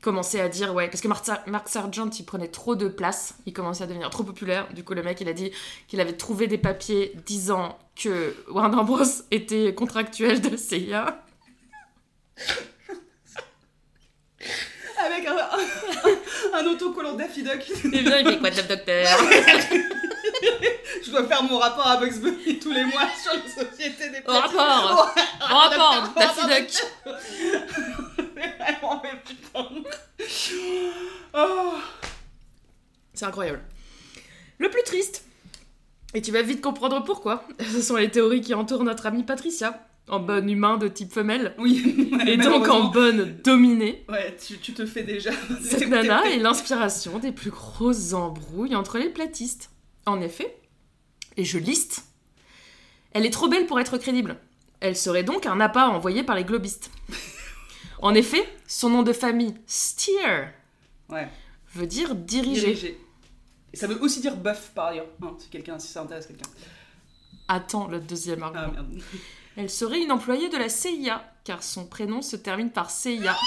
commencé 0.00 0.38
à 0.40 0.48
dire, 0.50 0.74
ouais, 0.74 0.88
parce 0.88 1.00
que 1.00 1.08
Mark, 1.08 1.24
Sar- 1.24 1.42
Mark 1.46 1.68
Sargent, 1.68 2.10
il 2.18 2.24
prenait 2.24 2.48
trop 2.48 2.74
de 2.76 2.88
place, 2.88 3.34
il 3.46 3.52
commençait 3.54 3.84
à 3.84 3.86
devenir 3.86 4.08
trop 4.10 4.22
populaire. 4.22 4.68
Du 4.74 4.84
coup, 4.84 4.94
le 4.94 5.02
mec, 5.02 5.20
il 5.20 5.28
a 5.28 5.32
dit 5.32 5.50
qu'il 5.88 6.00
avait 6.00 6.12
trouvé 6.12 6.46
des 6.46 6.58
papiers 6.58 7.12
disant 7.26 7.78
que 7.96 8.34
Warner 8.50 8.84
Bros 8.84 9.02
était 9.30 9.74
contractuel 9.74 10.40
de 10.40 10.50
la 10.50 10.56
CIA. 10.58 11.24
Avec 15.04 15.26
un, 15.26 15.36
un, 15.36 16.58
un 16.60 16.66
autocollant 16.66 17.14
Daffy 17.14 17.42
Duck. 17.42 17.62
Et 17.92 18.02
bien, 18.02 18.18
il 18.18 18.28
fait 18.28 18.38
quoi, 18.38 18.50
Top 18.50 18.66
Docteur 18.66 19.18
Je 21.04 21.10
dois 21.10 21.26
faire 21.26 21.42
mon 21.42 21.58
rapport 21.58 21.86
à 21.86 21.96
Bugs 21.98 22.18
Bunny 22.20 22.58
tous 22.58 22.72
les 22.72 22.84
mois 22.84 23.08
sur 23.22 23.32
la 23.34 23.64
société 23.64 24.08
des 24.10 24.22
Au 24.26 24.32
rapport 24.32 25.14
Au 25.50 25.54
rapport 25.54 26.12
Daffy 26.16 26.46
Duck 26.46 26.70
mais 28.34 28.54
vraiment, 28.58 29.00
mais 29.02 29.10
putain. 29.24 29.68
Oh. 31.34 31.74
C'est 33.12 33.26
incroyable. 33.26 33.62
Le 34.58 34.70
plus 34.70 34.82
triste, 34.84 35.24
et 36.14 36.22
tu 36.22 36.30
vas 36.32 36.42
vite 36.42 36.60
comprendre 36.60 37.02
pourquoi, 37.04 37.44
ce 37.72 37.82
sont 37.82 37.96
les 37.96 38.10
théories 38.10 38.40
qui 38.40 38.54
entourent 38.54 38.84
notre 38.84 39.06
amie 39.06 39.24
Patricia, 39.24 39.86
en 40.08 40.20
bon 40.20 40.48
humain 40.48 40.76
de 40.76 40.86
type 40.88 41.12
femelle, 41.12 41.54
Oui, 41.58 42.10
et 42.26 42.36
donc 42.36 42.68
en 42.68 42.84
bonne 42.90 43.38
dominée. 43.42 44.04
Ouais, 44.08 44.36
tu, 44.36 44.58
tu 44.58 44.74
te 44.74 44.84
fais 44.86 45.02
déjà. 45.02 45.30
Cette 45.62 45.88
nana 45.88 46.22
est 46.30 46.38
l'inspiration 46.38 47.18
des 47.18 47.32
plus 47.32 47.50
grosses 47.50 48.12
embrouilles 48.12 48.76
entre 48.76 48.98
les 48.98 49.08
platistes. 49.08 49.70
En 50.06 50.20
effet, 50.20 50.56
et 51.38 51.44
je 51.44 51.56
liste, 51.58 52.04
elle 53.12 53.24
est 53.24 53.30
trop 53.30 53.48
belle 53.48 53.66
pour 53.66 53.80
être 53.80 53.96
crédible. 53.96 54.36
Elle 54.80 54.96
serait 54.96 55.22
donc 55.24 55.46
un 55.46 55.58
appât 55.60 55.88
envoyé 55.88 56.22
par 56.22 56.36
les 56.36 56.44
globistes. 56.44 56.90
En 58.02 58.12
effet, 58.12 58.46
son 58.66 58.90
nom 58.90 59.02
de 59.02 59.14
famille, 59.14 59.54
Steer, 59.66 60.48
Ouais, 61.08 61.26
veut 61.74 61.86
dire 61.86 62.14
diriger. 62.14 62.60
dirigé. 62.66 63.00
Et 63.72 63.76
ça 63.78 63.86
veut 63.86 63.98
aussi 64.02 64.20
dire 64.20 64.36
bœuf 64.36 64.72
par 64.74 64.86
ailleurs, 64.88 65.06
hein, 65.22 65.34
si, 65.38 65.48
quelqu'un, 65.48 65.78
si 65.78 65.88
ça 65.88 66.02
intéresse 66.02 66.26
quelqu'un. 66.26 66.50
Attends 67.48 67.86
le 67.88 68.00
deuxième 68.00 68.42
Ah 68.42 68.46
argument. 68.46 68.72
merde. 68.72 69.02
Elle 69.56 69.70
serait 69.70 70.00
une 70.00 70.10
employée 70.12 70.48
de 70.48 70.56
la 70.56 70.68
CIA, 70.68 71.24
car 71.44 71.62
son 71.62 71.86
prénom 71.86 72.22
se 72.22 72.36
termine 72.36 72.70
par 72.70 72.90
CIA. 72.90 73.36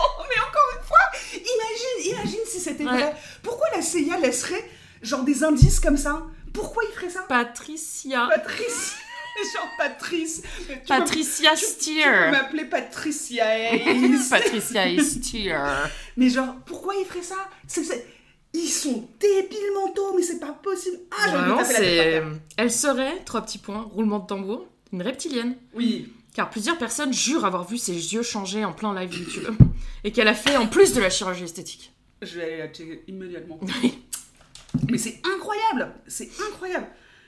Oh, 0.00 0.22
mais 0.28 0.40
encore 0.40 0.70
une 0.76 0.84
fois, 0.86 0.98
imagine, 1.32 2.12
imagine 2.16 2.40
si 2.46 2.60
c'était 2.60 2.84
Ouais. 2.84 2.90
vrai. 2.92 3.14
Pourquoi 3.42 3.66
la 3.74 3.82
CIA 3.82 4.18
laisserait 4.18 4.68
genre 5.02 5.22
des 5.24 5.42
indices 5.42 5.80
comme 5.80 5.96
ça? 5.96 6.22
Pourquoi 6.52 6.82
il 6.88 6.94
ferait 6.94 7.10
ça? 7.10 7.22
Patricia. 7.22 8.28
Patrice 8.34 8.94
Genre 9.54 9.68
Patrice 9.78 10.42
Tu 10.66 10.74
Patricia 10.88 11.50
tu- 11.54 11.60
Tu 11.60 11.64
Steer. 11.66 12.30
m'appeler 12.32 12.64
Patricia 12.64 13.44
Patricia 14.30 14.84
Steer. 15.02 15.56
Mais 16.16 16.28
genre, 16.28 16.54
pourquoi 16.66 16.94
ils 16.96 17.04
feraient 17.06 17.22
ça? 17.22 17.36
Ils 18.54 18.68
sont 18.68 19.06
débiles 19.20 19.72
mentaux, 19.74 20.14
mais 20.16 20.22
c'est 20.22 20.40
pas 20.40 20.52
possible. 20.52 20.96
Ah, 21.10 21.30
Vraiment, 21.30 21.64
c'est. 21.64 22.22
Elle 22.56 22.70
serait, 22.70 23.22
trois 23.24 23.42
petits 23.42 23.58
points, 23.58 23.82
roulement 23.92 24.18
de 24.20 24.26
tambour, 24.26 24.66
une 24.92 25.02
reptilienne. 25.02 25.56
Oui. 25.74 26.12
Car 26.34 26.50
plusieurs 26.50 26.78
personnes 26.78 27.12
jurent 27.12 27.44
avoir 27.44 27.66
vu 27.68 27.78
ses 27.78 27.92
yeux 27.92 28.22
changer 28.22 28.64
en 28.64 28.72
plein 28.72 28.98
live 28.98 29.12
YouTube. 29.12 29.48
Et 30.04 30.12
qu'elle 30.12 30.28
a 30.28 30.34
fait 30.34 30.56
en 30.56 30.66
plus 30.66 30.92
de 30.94 31.00
la 31.00 31.10
chirurgie 31.10 31.44
esthétique. 31.44 31.92
Je 32.22 32.36
vais 32.38 32.44
aller 32.44 32.58
la 32.58 32.68
checker 32.68 33.02
immédiatement. 33.08 33.58
Mais 34.90 34.98
c'est 34.98 35.20
incroyable 35.34 35.94
C'est 36.06 36.28
incroyable 36.50 36.86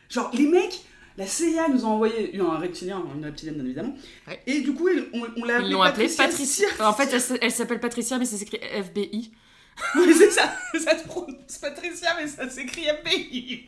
Genre, 0.09 0.31
les 0.35 0.47
mecs, 0.47 0.85
la 1.17 1.27
CIA 1.27 1.69
nous 1.69 1.85
a 1.85 1.89
envoyé 1.89 2.39
un 2.41 2.59
reptilien, 2.59 3.03
une 3.15 3.25
reptilienne 3.25 3.55
bien 3.57 3.65
évidemment, 3.65 3.95
Ouais. 4.27 4.41
et 4.47 4.61
du 4.61 4.75
coup, 4.75 4.89
on, 5.13 5.23
on 5.37 5.45
l'a 5.45 5.59
appelée 5.87 6.09
Patricia. 6.09 6.67
En 6.81 6.93
fait, 6.93 7.39
elle, 7.41 7.51
s'appelle 7.53 7.81
Patricia, 7.81 8.19
mais 8.19 8.25
ça 8.25 8.37
s'écrit 8.37 8.59
FBI. 8.61 9.31
Oui, 9.97 10.15
c'est 10.17 10.31
ça, 10.31 10.53
ça 10.79 10.99
se 10.99 11.05
prononce 11.05 11.59
Patricia, 11.61 12.15
mais 12.21 12.27
ça 12.29 12.49
s'écrit 12.51 12.87
MPI. 13.03 13.67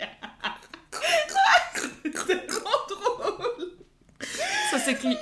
c'est 2.27 2.47
trop 2.47 2.87
drôle 2.89 3.73
Ça 4.71 4.79
s'écrit 4.79 5.17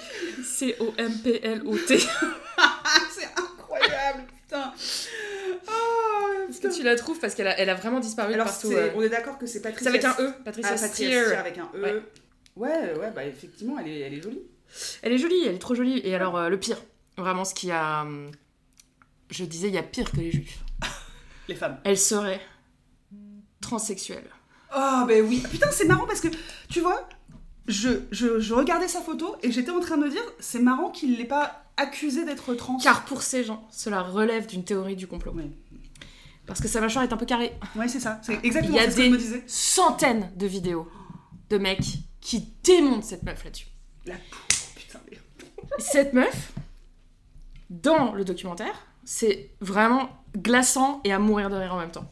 C-O-M-P-L-O-T. 0.44 1.98
Ah, 2.56 2.80
c'est 3.10 3.24
incroyable, 3.40 4.24
putain 4.42 4.72
Oh, 5.68 6.26
Est-ce 6.48 6.60
que 6.60 6.74
tu 6.74 6.82
la 6.82 6.96
trouves 6.96 7.18
Parce 7.20 7.34
qu'elle 7.34 7.46
a, 7.46 7.58
elle 7.58 7.70
a 7.70 7.74
vraiment 7.74 8.00
disparu 8.00 8.34
Alors, 8.34 8.46
partout. 8.46 8.72
euh. 8.72 8.90
on 8.94 9.02
est 9.02 9.08
d'accord 9.08 9.38
que 9.38 9.46
c'est 9.46 9.62
Patricia. 9.62 9.90
C'est 9.92 9.96
avec 9.96 10.04
un 10.04 10.22
E, 10.22 10.32
Ah, 10.36 10.42
Patricia 10.44 10.70
Patricia 10.72 10.88
Steer. 10.88 11.38
Avec 11.38 11.58
un 11.58 11.70
E. 11.74 11.80
Ouais. 11.82 12.02
Ouais, 12.56 12.94
ouais, 12.98 13.10
bah 13.14 13.24
effectivement, 13.24 13.78
elle 13.78 13.88
est, 13.88 14.00
elle 14.00 14.14
est 14.14 14.22
jolie. 14.22 14.42
Elle 15.02 15.12
est 15.12 15.18
jolie, 15.18 15.46
elle 15.46 15.54
est 15.54 15.58
trop 15.58 15.74
jolie. 15.74 16.00
Et 16.04 16.14
alors, 16.14 16.36
euh, 16.36 16.48
le 16.48 16.58
pire, 16.58 16.78
vraiment 17.16 17.44
ce 17.44 17.54
qui 17.54 17.70
a. 17.70 18.02
hum, 18.02 18.30
Je 19.30 19.44
disais, 19.44 19.68
il 19.68 19.74
y 19.74 19.78
a 19.78 19.82
pire 19.82 20.10
que 20.10 20.16
les 20.16 20.30
juifs. 20.32 20.58
Les 21.50 21.56
femmes. 21.56 21.78
Elle 21.84 21.98
serait 21.98 22.40
transsexuelle. 23.60 24.28
Oh, 24.74 25.04
ben 25.06 25.24
oui. 25.26 25.42
Putain, 25.50 25.68
c'est 25.72 25.84
marrant 25.84 26.06
parce 26.06 26.20
que, 26.20 26.28
tu 26.68 26.80
vois, 26.80 27.08
je, 27.66 27.88
je, 28.12 28.38
je 28.38 28.54
regardais 28.54 28.86
sa 28.88 29.00
photo 29.00 29.34
et 29.42 29.50
j'étais 29.50 29.72
en 29.72 29.80
train 29.80 29.96
de 29.96 30.04
me 30.04 30.10
dire, 30.10 30.22
c'est 30.38 30.60
marrant 30.60 30.90
qu'il 30.90 31.16
l'ait 31.16 31.24
pas 31.24 31.64
accusée 31.76 32.24
d'être 32.24 32.54
trans. 32.54 32.78
Car 32.78 33.04
pour 33.04 33.22
ces 33.22 33.42
gens, 33.42 33.66
cela 33.72 34.00
relève 34.02 34.46
d'une 34.46 34.62
théorie 34.64 34.94
du 34.94 35.06
complot. 35.08 35.34
Parce 36.46 36.60
que 36.60 36.68
sa 36.68 36.80
mâchoire 36.80 37.04
est 37.04 37.12
un 37.12 37.16
peu 37.16 37.26
carrée. 37.26 37.52
ouais 37.76 37.88
c'est 37.88 38.00
ça. 38.00 38.20
C'est 38.22 38.38
exactement 38.44 38.76
Il 38.76 38.82
y 38.82 38.86
a 38.86 38.90
ce 38.90 38.96
que 38.96 39.00
des- 39.02 39.06
je 39.08 39.12
me 39.12 39.18
disais. 39.18 39.42
Centaines 39.46 40.30
de 40.36 40.46
vidéos 40.46 40.88
de 41.48 41.58
mecs 41.58 41.98
qui 42.20 42.48
démontent 42.62 43.04
cette 43.04 43.24
meuf 43.24 43.42
là-dessus. 43.44 43.66
La 44.06 44.14
putain. 44.76 45.00
Cette 45.78 46.12
meuf, 46.12 46.52
dans 47.70 48.12
le 48.14 48.24
documentaire, 48.24 48.86
c'est 49.04 49.50
vraiment 49.60 50.19
glaçant 50.36 51.00
et 51.04 51.12
à 51.12 51.18
mourir 51.18 51.50
de 51.50 51.56
rire 51.56 51.74
en 51.74 51.78
même 51.78 51.90
temps. 51.90 52.10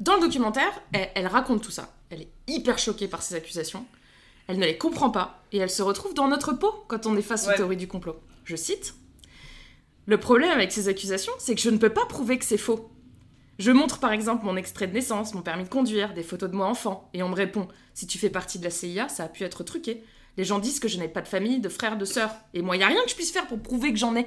Dans 0.00 0.14
le 0.16 0.20
documentaire, 0.20 0.82
elle, 0.92 1.10
elle 1.14 1.26
raconte 1.26 1.62
tout 1.62 1.70
ça. 1.70 1.92
Elle 2.10 2.22
est 2.22 2.28
hyper 2.46 2.78
choquée 2.78 3.08
par 3.08 3.22
ces 3.22 3.34
accusations. 3.34 3.86
Elle 4.46 4.58
ne 4.58 4.64
les 4.66 4.78
comprend 4.78 5.10
pas 5.10 5.42
et 5.52 5.58
elle 5.58 5.70
se 5.70 5.82
retrouve 5.82 6.14
dans 6.14 6.28
notre 6.28 6.52
peau 6.52 6.72
quand 6.88 7.06
on 7.06 7.16
est 7.16 7.22
face 7.22 7.46
Ouais. 7.46 7.54
aux 7.54 7.56
théories 7.56 7.76
du 7.76 7.88
complot. 7.88 8.16
Je 8.44 8.56
cite 8.56 8.94
Le 10.06 10.18
problème 10.18 10.50
avec 10.50 10.70
ces 10.70 10.88
accusations, 10.88 11.32
c'est 11.38 11.54
que 11.54 11.60
je 11.60 11.70
ne 11.70 11.78
peux 11.78 11.88
pas 11.92 12.06
prouver 12.06 12.38
que 12.38 12.44
c'est 12.44 12.58
faux. 12.58 12.90
Je 13.58 13.72
montre 13.72 13.98
par 13.98 14.12
exemple 14.12 14.44
mon 14.44 14.56
extrait 14.56 14.86
de 14.86 14.92
naissance, 14.92 15.32
mon 15.34 15.40
permis 15.42 15.64
de 15.64 15.68
conduire, 15.70 16.12
des 16.12 16.22
photos 16.22 16.50
de 16.50 16.54
moi 16.54 16.66
enfant, 16.66 17.08
et 17.14 17.22
on 17.22 17.30
me 17.30 17.34
répond 17.34 17.66
Si 17.94 18.06
tu 18.06 18.18
fais 18.18 18.28
partie 18.30 18.58
de 18.58 18.64
la 18.64 18.70
CIA, 18.70 19.08
ça 19.08 19.24
a 19.24 19.28
pu 19.28 19.44
être 19.44 19.64
truqué. 19.64 20.04
Les 20.36 20.44
gens 20.44 20.58
disent 20.58 20.78
que 20.78 20.88
je 20.88 20.98
n'ai 20.98 21.08
pas 21.08 21.22
de 21.22 21.28
famille, 21.28 21.58
de 21.60 21.70
frères, 21.70 21.96
de 21.96 22.04
sœurs, 22.04 22.34
et 22.52 22.60
moi, 22.60 22.76
il 22.76 22.80
n'y 22.80 22.84
a 22.84 22.88
rien 22.88 23.02
que 23.02 23.08
je 23.10 23.14
puisse 23.14 23.32
faire 23.32 23.46
pour 23.46 23.58
prouver 23.58 23.92
que 23.94 23.98
j'en 23.98 24.14
ai. 24.14 24.26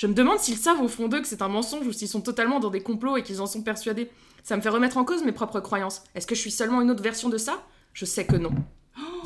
Je 0.00 0.06
me 0.06 0.14
demande 0.14 0.38
s'ils 0.38 0.56
savent 0.56 0.80
au 0.80 0.88
fond 0.88 1.08
d'eux 1.08 1.20
que 1.20 1.28
c'est 1.28 1.42
un 1.42 1.48
mensonge 1.48 1.86
ou 1.86 1.92
s'ils 1.92 2.08
sont 2.08 2.22
totalement 2.22 2.58
dans 2.58 2.70
des 2.70 2.80
complots 2.80 3.18
et 3.18 3.22
qu'ils 3.22 3.42
en 3.42 3.46
sont 3.46 3.60
persuadés. 3.60 4.10
Ça 4.42 4.56
me 4.56 4.62
fait 4.62 4.70
remettre 4.70 4.96
en 4.96 5.04
cause 5.04 5.22
mes 5.24 5.30
propres 5.32 5.60
croyances. 5.60 6.02
Est-ce 6.14 6.26
que 6.26 6.34
je 6.34 6.40
suis 6.40 6.50
seulement 6.50 6.80
une 6.80 6.90
autre 6.90 7.02
version 7.02 7.28
de 7.28 7.36
ça? 7.36 7.62
Je 7.92 8.06
sais 8.06 8.24
que 8.24 8.36
non. 8.36 8.48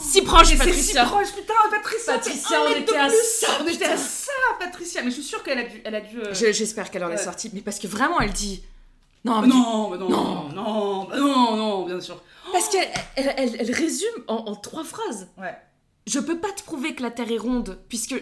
si 0.01 0.23
proche, 0.23 0.49
c'est 0.49 0.55
si 0.55 0.59
Patricia 0.59 1.05
proche, 1.05 1.33
putain, 1.33 1.55
Patricia. 1.71 2.15
Patricia, 2.15 2.59
on 2.69 2.75
était 2.77 2.97
à 2.97 3.09
ça, 3.09 3.47
On 3.63 3.69
était 3.69 3.85
à 3.85 3.97
ça, 3.97 4.33
Patricia. 4.59 5.03
Mais 5.05 5.11
je 5.11 5.15
suis 5.15 5.23
sûre 5.23 5.45
qu'elle 5.45 5.59
a 5.61 5.63
dû. 5.63 5.81
Elle 5.85 5.95
a 5.95 6.01
dû 6.01 6.19
euh, 6.21 6.35
Je- 6.35 6.51
J'espère 6.51 6.91
qu'elle 6.91 7.05
en 7.05 7.09
est 7.11 7.13
Ouais. 7.13 7.19
sortie, 7.19 7.51
mais 7.55 7.61
parce 7.61 7.79
que 7.79 7.87
vraiment, 7.87 8.21
elle 8.21 8.33
dit. 8.33 8.65
Non, 9.25 9.35
Ah, 9.37 9.43
mais 9.43 9.47
Non, 9.47 9.91
non, 9.97 9.97
Non. 9.97 10.09
non, 10.09 10.49
non, 10.49 11.05
bah 11.05 11.17
non, 11.21 11.57
non, 11.57 11.87
bien 11.87 12.01
sûr. 12.01 12.21
Parce 12.51 12.69
qu'elle 12.69 12.89
elle, 13.15 13.33
elle- 13.37 13.57
elle 13.61 13.73
résume 13.73 14.25
en, 14.27 14.39
en 14.47 14.57
trois 14.57 14.83
phrases. 14.83 15.29
Ouais. 15.39 15.57
Je 16.09 16.19
peux 16.19 16.41
pas 16.41 16.51
te 16.51 16.65
prouver 16.65 16.97
que 16.97 17.03
la 17.05 17.13
Terre 17.13 17.31
est 17.31 17.39
ronde, 17.39 17.79
puisque 17.89 18.21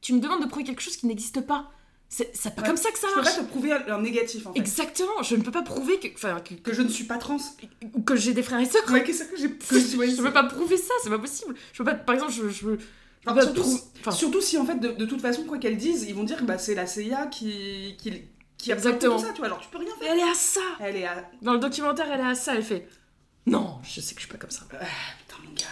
tu 0.00 0.14
me 0.14 0.20
demandes 0.20 0.40
de 0.42 0.48
prouver 0.48 0.64
quelque 0.64 0.80
chose 0.80 0.96
qui 0.96 1.06
n'existe 1.06 1.42
pas. 1.42 1.68
C'est 2.14 2.54
pas 2.54 2.60
Ouais. 2.60 2.68
comme 2.68 2.76
ça 2.76 2.90
que 2.90 2.98
ça 2.98 3.06
Je 3.08 3.14
peux 3.14 3.22
marche. 3.22 3.36
pas 3.36 3.42
te 3.42 3.48
prouver 3.48 3.72
un 3.72 4.00
négatif 4.02 4.46
en 4.46 4.52
fait. 4.52 4.58
Exactement, 4.60 5.22
je 5.22 5.34
ne 5.34 5.42
peux 5.42 5.50
pas 5.50 5.62
prouver 5.62 5.98
que, 5.98 6.08
enfin, 6.14 6.40
que, 6.40 6.52
Que 6.54 6.74
je 6.74 6.82
ne 6.82 6.88
suis 6.88 7.04
pas 7.04 7.16
trans. 7.16 7.38
ou 7.94 8.02
que 8.02 8.16
j'ai 8.16 8.34
des 8.34 8.42
frères 8.42 8.60
et 8.60 8.66
sœurs. 8.66 8.82
Ouais, 8.90 9.02
qu'est-ce 9.02 9.24
que 9.24 9.36
j'ai. 9.38 9.50
que 9.50 9.78
je, 9.80 9.96
ouais, 9.96 10.10
je 10.10 10.20
peux 10.20 10.30
pas 10.32 10.44
prouver 10.44 10.76
ça, 10.76 10.92
c'est 11.02 11.08
pas 11.08 11.18
possible. 11.18 11.54
Je 11.72 11.78
peux 11.78 11.84
pas, 11.84 11.94
par 11.94 12.14
exemple, 12.14 12.32
je, 12.32 12.48
je, 12.50 12.66
Enfin, 13.24 13.40
surtout, 13.40 13.60
prou- 13.62 13.80
enfin, 14.00 14.10
surtout 14.10 14.40
si 14.40 14.58
en 14.58 14.66
fait 14.66 14.74
de, 14.80 14.88
de 14.88 15.06
toute 15.06 15.20
façon 15.20 15.44
quoi 15.44 15.56
qu'elles 15.58 15.76
disent 15.76 16.02
ils 16.08 16.14
vont 16.14 16.24
dire 16.24 16.38
que 16.38 16.42
bah, 16.44 16.58
c'est 16.58 16.74
la 16.74 16.86
CIA 16.88 17.28
qui 17.28 17.96
qui, 17.96 18.10
qui 18.58 18.72
a 18.72 18.74
fait 18.76 18.88
Exactement. 18.88 19.16
ça 19.16 19.28
tu 19.32 19.38
vois 19.38 19.48
genre 19.48 19.60
tu 19.60 19.68
peux 19.68 19.78
rien 19.78 19.94
faire 20.00 20.12
elle 20.12 20.18
est 20.18 20.22
à 20.28 20.34
ça. 20.34 20.60
elle 20.80 20.96
est 20.96 21.06
à 21.06 21.30
Dans 21.40 21.52
le 21.52 21.60
documentaire, 21.60 22.06
elle 22.12 22.18
est 22.20 22.24
à 22.30 22.34
ça. 22.34 22.56
Elle 22.56 22.64
fait 22.64 22.88
non, 23.46 23.78
je 23.84 24.00
sais 24.00 24.14
que 24.16 24.20
je 24.20 24.26
suis 24.26 24.32
pas 24.32 24.38
comme 24.38 24.50
ça. 24.50 24.64
putain 24.68 25.36
mon 25.46 25.52
gars 25.54 25.66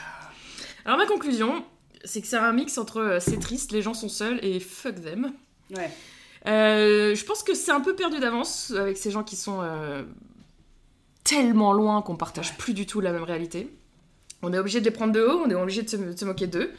Alors 0.84 0.96
ma 0.96 1.06
conclusion, 1.06 1.64
c'est 2.04 2.20
que 2.20 2.28
c'est 2.28 2.36
un 2.36 2.52
mix 2.52 2.78
entre 2.78 2.98
euh, 3.00 3.18
c'est 3.20 3.38
triste, 3.40 3.72
les 3.72 3.82
gens 3.82 3.94
sont 3.94 4.08
seuls 4.08 4.38
et 4.44 4.60
fuck 4.60 5.02
them. 5.02 5.32
ouais 5.76 5.90
Euh, 6.46 7.14
je 7.14 7.24
pense 7.24 7.42
que 7.42 7.54
c'est 7.54 7.70
un 7.70 7.80
peu 7.80 7.94
perdu 7.94 8.18
d'avance 8.18 8.72
avec 8.72 8.96
ces 8.96 9.10
gens 9.10 9.22
qui 9.22 9.36
sont 9.36 9.60
euh, 9.62 10.02
tellement 11.24 11.72
loin 11.72 12.02
qu'on 12.02 12.16
partage 12.16 12.56
plus 12.56 12.74
du 12.74 12.86
tout 12.86 13.00
la 13.00 13.12
même 13.12 13.24
réalité. 13.24 13.70
On 14.42 14.52
est 14.54 14.58
obligé 14.58 14.80
de 14.80 14.86
les 14.86 14.90
prendre 14.90 15.12
de 15.12 15.20
haut, 15.20 15.42
on 15.44 15.50
est 15.50 15.54
obligé 15.54 15.82
de 15.82 15.88
se, 15.88 15.96
de 15.96 16.16
se 16.16 16.24
moquer 16.24 16.46
d'eux. 16.46 16.72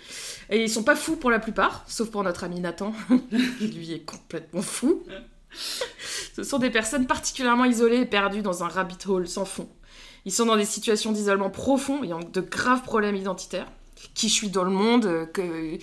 Et 0.49 0.63
ils 0.63 0.69
sont 0.69 0.83
pas 0.83 0.95
fous 0.95 1.15
pour 1.15 1.29
la 1.29 1.37
plupart, 1.37 1.83
sauf 1.87 2.09
pour 2.09 2.23
notre 2.23 2.43
ami 2.43 2.59
Nathan. 2.59 2.93
Lui 3.61 3.93
est 3.93 4.03
complètement 4.03 4.63
fou. 4.63 5.03
Ce 6.33 6.43
sont 6.43 6.57
des 6.57 6.71
personnes 6.71 7.05
particulièrement 7.05 7.65
isolées 7.65 8.01
et 8.01 8.05
perdues 8.05 8.41
dans 8.41 8.63
un 8.63 8.67
rabbit 8.67 8.97
hole 9.07 9.27
sans 9.27 9.45
fond. 9.45 9.69
Ils 10.25 10.31
sont 10.31 10.45
dans 10.45 10.57
des 10.57 10.65
situations 10.65 11.11
d'isolement 11.11 11.49
profond 11.49 12.03
ont 12.03 12.19
de 12.19 12.41
graves 12.41 12.83
problèmes 12.83 13.15
identitaires. 13.15 13.67
Qui 14.15 14.29
je 14.29 14.33
suis 14.33 14.49
dans 14.49 14.63
le 14.63 14.71
monde 14.71 15.05
euh, 15.05 15.25
que... 15.25 15.77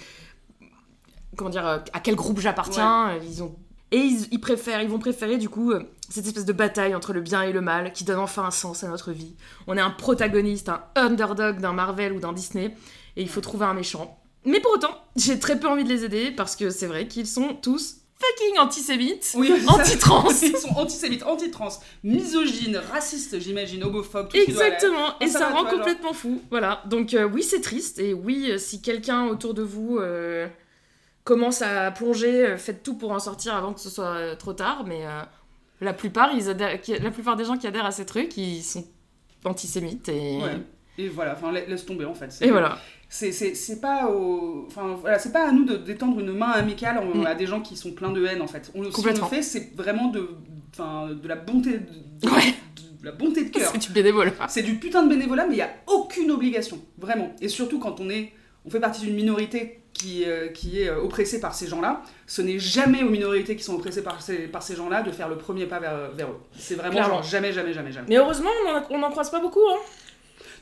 Comment 1.37 1.51
dire 1.51 1.65
À 1.67 2.01
quel 2.01 2.17
groupe 2.17 2.41
j'appartiens 2.41 3.17
Ils 3.23 3.43
ont... 3.43 3.55
Et 3.91 3.99
ils, 3.99 4.27
ils 4.33 4.41
préfèrent, 4.41 4.83
ils 4.83 4.89
vont 4.89 4.99
préférer 4.99 5.39
du 5.39 5.49
coup 5.49 5.73
euh, 5.73 5.83
cette 6.11 6.27
espèce 6.27 6.45
de 6.45 6.53
bataille 6.53 6.95
entre 6.95 7.13
le 7.13 7.21
bien 7.21 7.43
et 7.43 7.53
le 7.53 7.61
mal 7.63 7.93
qui 7.93 8.05
donne 8.05 8.19
enfin 8.19 8.45
un 8.45 8.51
sens 8.51 8.85
à 8.85 8.89
notre 8.89 9.13
vie. 9.13 9.35
On 9.67 9.77
est 9.77 9.81
un 9.81 9.91
protagoniste, 9.91 10.69
un 10.69 10.83
underdog 10.97 11.61
d'un 11.61 11.73
Marvel 11.73 12.13
ou 12.13 12.21
d'un 12.21 12.33
Disney 12.33 12.75
et 13.17 13.23
il 13.23 13.29
faut 13.29 13.41
trouver 13.41 13.65
un 13.65 13.75
méchant. 13.75 14.19
Mais 14.45 14.61
pour 14.61 14.73
autant, 14.73 14.95
j'ai 15.17 15.39
très 15.39 15.59
peu 15.59 15.69
envie 15.69 15.85
de 15.85 15.89
les 15.89 16.05
aider 16.05 16.31
parce 16.31 16.55
que 16.55 16.71
c'est 16.71 16.87
vrai 16.87 17.09
qu'ils 17.09 17.27
sont 17.27 17.55
tous 17.55 17.97
fucking 18.21 18.59
antisémites, 18.59 19.33
Oui, 19.37 19.53
anti-trans. 19.69 20.29
Ils 20.43 20.57
sont 20.57 20.77
antisémites, 20.77 21.23
anti-trans, 21.23 21.69
misogynes, 22.03 22.77
racistes, 22.91 23.39
j'imagine, 23.39 23.85
homophobes, 23.85 24.29
tout. 24.29 24.37
Exactement, 24.37 25.11
et 25.21 25.25
Ah, 25.25 25.29
ça 25.29 25.39
ça 25.39 25.49
rend 25.51 25.61
toi, 25.63 25.71
genre. 25.71 25.79
complètement 25.79 26.13
fou. 26.13 26.43
Voilà, 26.51 26.83
donc 26.87 27.15
euh, 27.15 27.29
oui, 27.33 27.45
c'est 27.45 27.61
triste, 27.61 28.01
et 28.01 28.15
oui, 28.15 28.49
euh, 28.51 28.59
si 28.59 28.83
quelqu'un 28.83 29.27
autour 29.27 29.55
de 29.55 29.63
vous 29.63 29.99
euh, 29.99 30.49
commence 31.29 31.61
à 31.63 31.91
plonger, 31.91 32.47
euh, 32.47 32.57
faites 32.57 32.83
tout 32.83 32.95
pour 32.97 33.13
en 33.13 33.19
sortir 33.19 33.55
avant 33.55 33.75
que 33.75 33.81
ce 33.81 33.91
soit 33.91 34.15
euh, 34.17 34.35
trop 34.35 34.55
tard, 34.55 34.85
mais 34.87 35.05
euh, 35.07 35.21
la, 35.83 35.93
plupart, 35.93 36.31
ils 36.35 36.49
adhèrent- 36.49 36.81
qui- 36.81 36.99
la 36.99 37.11
plupart 37.11 37.37
des 37.37 37.45
gens 37.45 37.57
qui 37.59 37.67
adhèrent 37.67 37.85
à 37.87 37.91
ces 37.91 38.07
trucs, 38.07 38.37
ils 38.39 38.63
sont 38.63 38.85
antisémites, 39.45 40.09
et, 40.09 40.39
Ouais. 40.43 40.57
Et 41.01 41.09
voilà, 41.09 41.35
enfin, 41.35 41.53
la- 41.53 41.65
laisse 41.65 41.87
tomber 41.87 42.05
en 42.07 42.15
fait. 42.15 42.37
Et 42.41 42.51
voilà. 42.51 42.77
C'est- 43.09 43.81
pas 43.81 44.09
au... 44.11 44.65
enfin, 44.67 44.97
voilà, 45.01 45.19
c'est 45.21 45.31
pas 45.33 45.49
à 45.49 45.53
nous 45.53 45.65
de 45.65 45.77
d'étendre 45.77 46.19
une 46.19 46.33
main 46.33 46.51
amicale 46.51 46.99
en- 46.99 47.19
Mm. 47.19 47.27
à 47.27 47.35
des 47.37 47.47
gens 47.47 47.61
qui 47.61 47.77
sont 47.77 47.93
pleins 47.93 48.11
de 48.11 48.25
haine 48.27 48.43
en 48.43 48.49
fait. 48.49 48.73
On, 48.75 48.81
le- 48.83 48.87
si 48.91 48.91
on 48.91 48.91
le 48.91 48.93
Complètement. 48.97 49.29
fait, 49.29 49.43
c'est 49.43 49.73
vraiment 49.77 50.09
de, 50.09 50.29
de 51.23 51.29
la 51.29 51.37
bonté 51.37 51.75
de, 51.79 51.87
de- 52.23 52.29
Ouais. 52.35 52.53
de 53.01 53.07
la 53.07 53.13
bonté 53.13 53.45
de 53.45 53.51
cœur. 53.51 53.71
C'est 53.73 53.79
du 53.87 53.93
bénévolat. 53.93 54.33
C'est 54.49 54.63
du 54.63 54.75
putain 54.75 55.05
de 55.05 55.09
bénévolat, 55.09 55.47
mais 55.47 55.55
il 55.55 55.57
n'y 55.59 55.63
a 55.63 55.71
aucune 55.87 56.31
obligation, 56.33 56.81
vraiment. 56.99 57.31
Et 57.41 57.47
surtout 57.49 57.79
quand 57.79 58.01
on 58.01 58.11
est, 58.11 58.33
on 58.65 58.71
fait 58.71 58.81
partie 58.81 59.03
d'une 59.07 59.15
minorité 59.15 59.81
qui, 59.99 60.25
euh, 60.25 60.49
qui 60.49 60.81
est 60.83 60.89
euh, 60.89 61.01
oppressée 61.03 61.41
par 61.41 61.55
ces 61.55 61.67
gens-là, 61.67 62.03
ce 62.27 62.41
n'est 62.43 62.59
jamais 62.59 63.03
aux 63.03 63.11
minorités 63.11 63.57
qui 63.57 63.63
sont 63.63 63.75
oppressées 63.75 64.03
par 64.03 64.23
ces, 64.23 64.47
par 64.49 64.63
ces 64.63 64.77
gens-là 64.77 65.03
de 65.03 65.11
faire 65.11 65.29
le 65.29 65.37
premier 65.37 65.67
pas 65.67 65.81
vers, 65.81 66.11
vers 66.15 66.29
eux. 66.31 66.39
C'est 66.57 66.75
vraiment 66.77 66.93
Clairement. 66.93 67.15
genre 67.17 67.23
jamais, 67.23 67.53
jamais, 67.53 67.73
jamais, 67.73 67.93
jamais. 67.93 68.07
Mais 68.09 68.17
heureusement, 68.17 68.51
on 68.67 68.71
en, 68.77 68.83
on 68.91 69.03
en 69.03 69.11
croise 69.11 69.31
pas 69.31 69.41
beaucoup, 69.41 69.61
hein. 69.71 69.79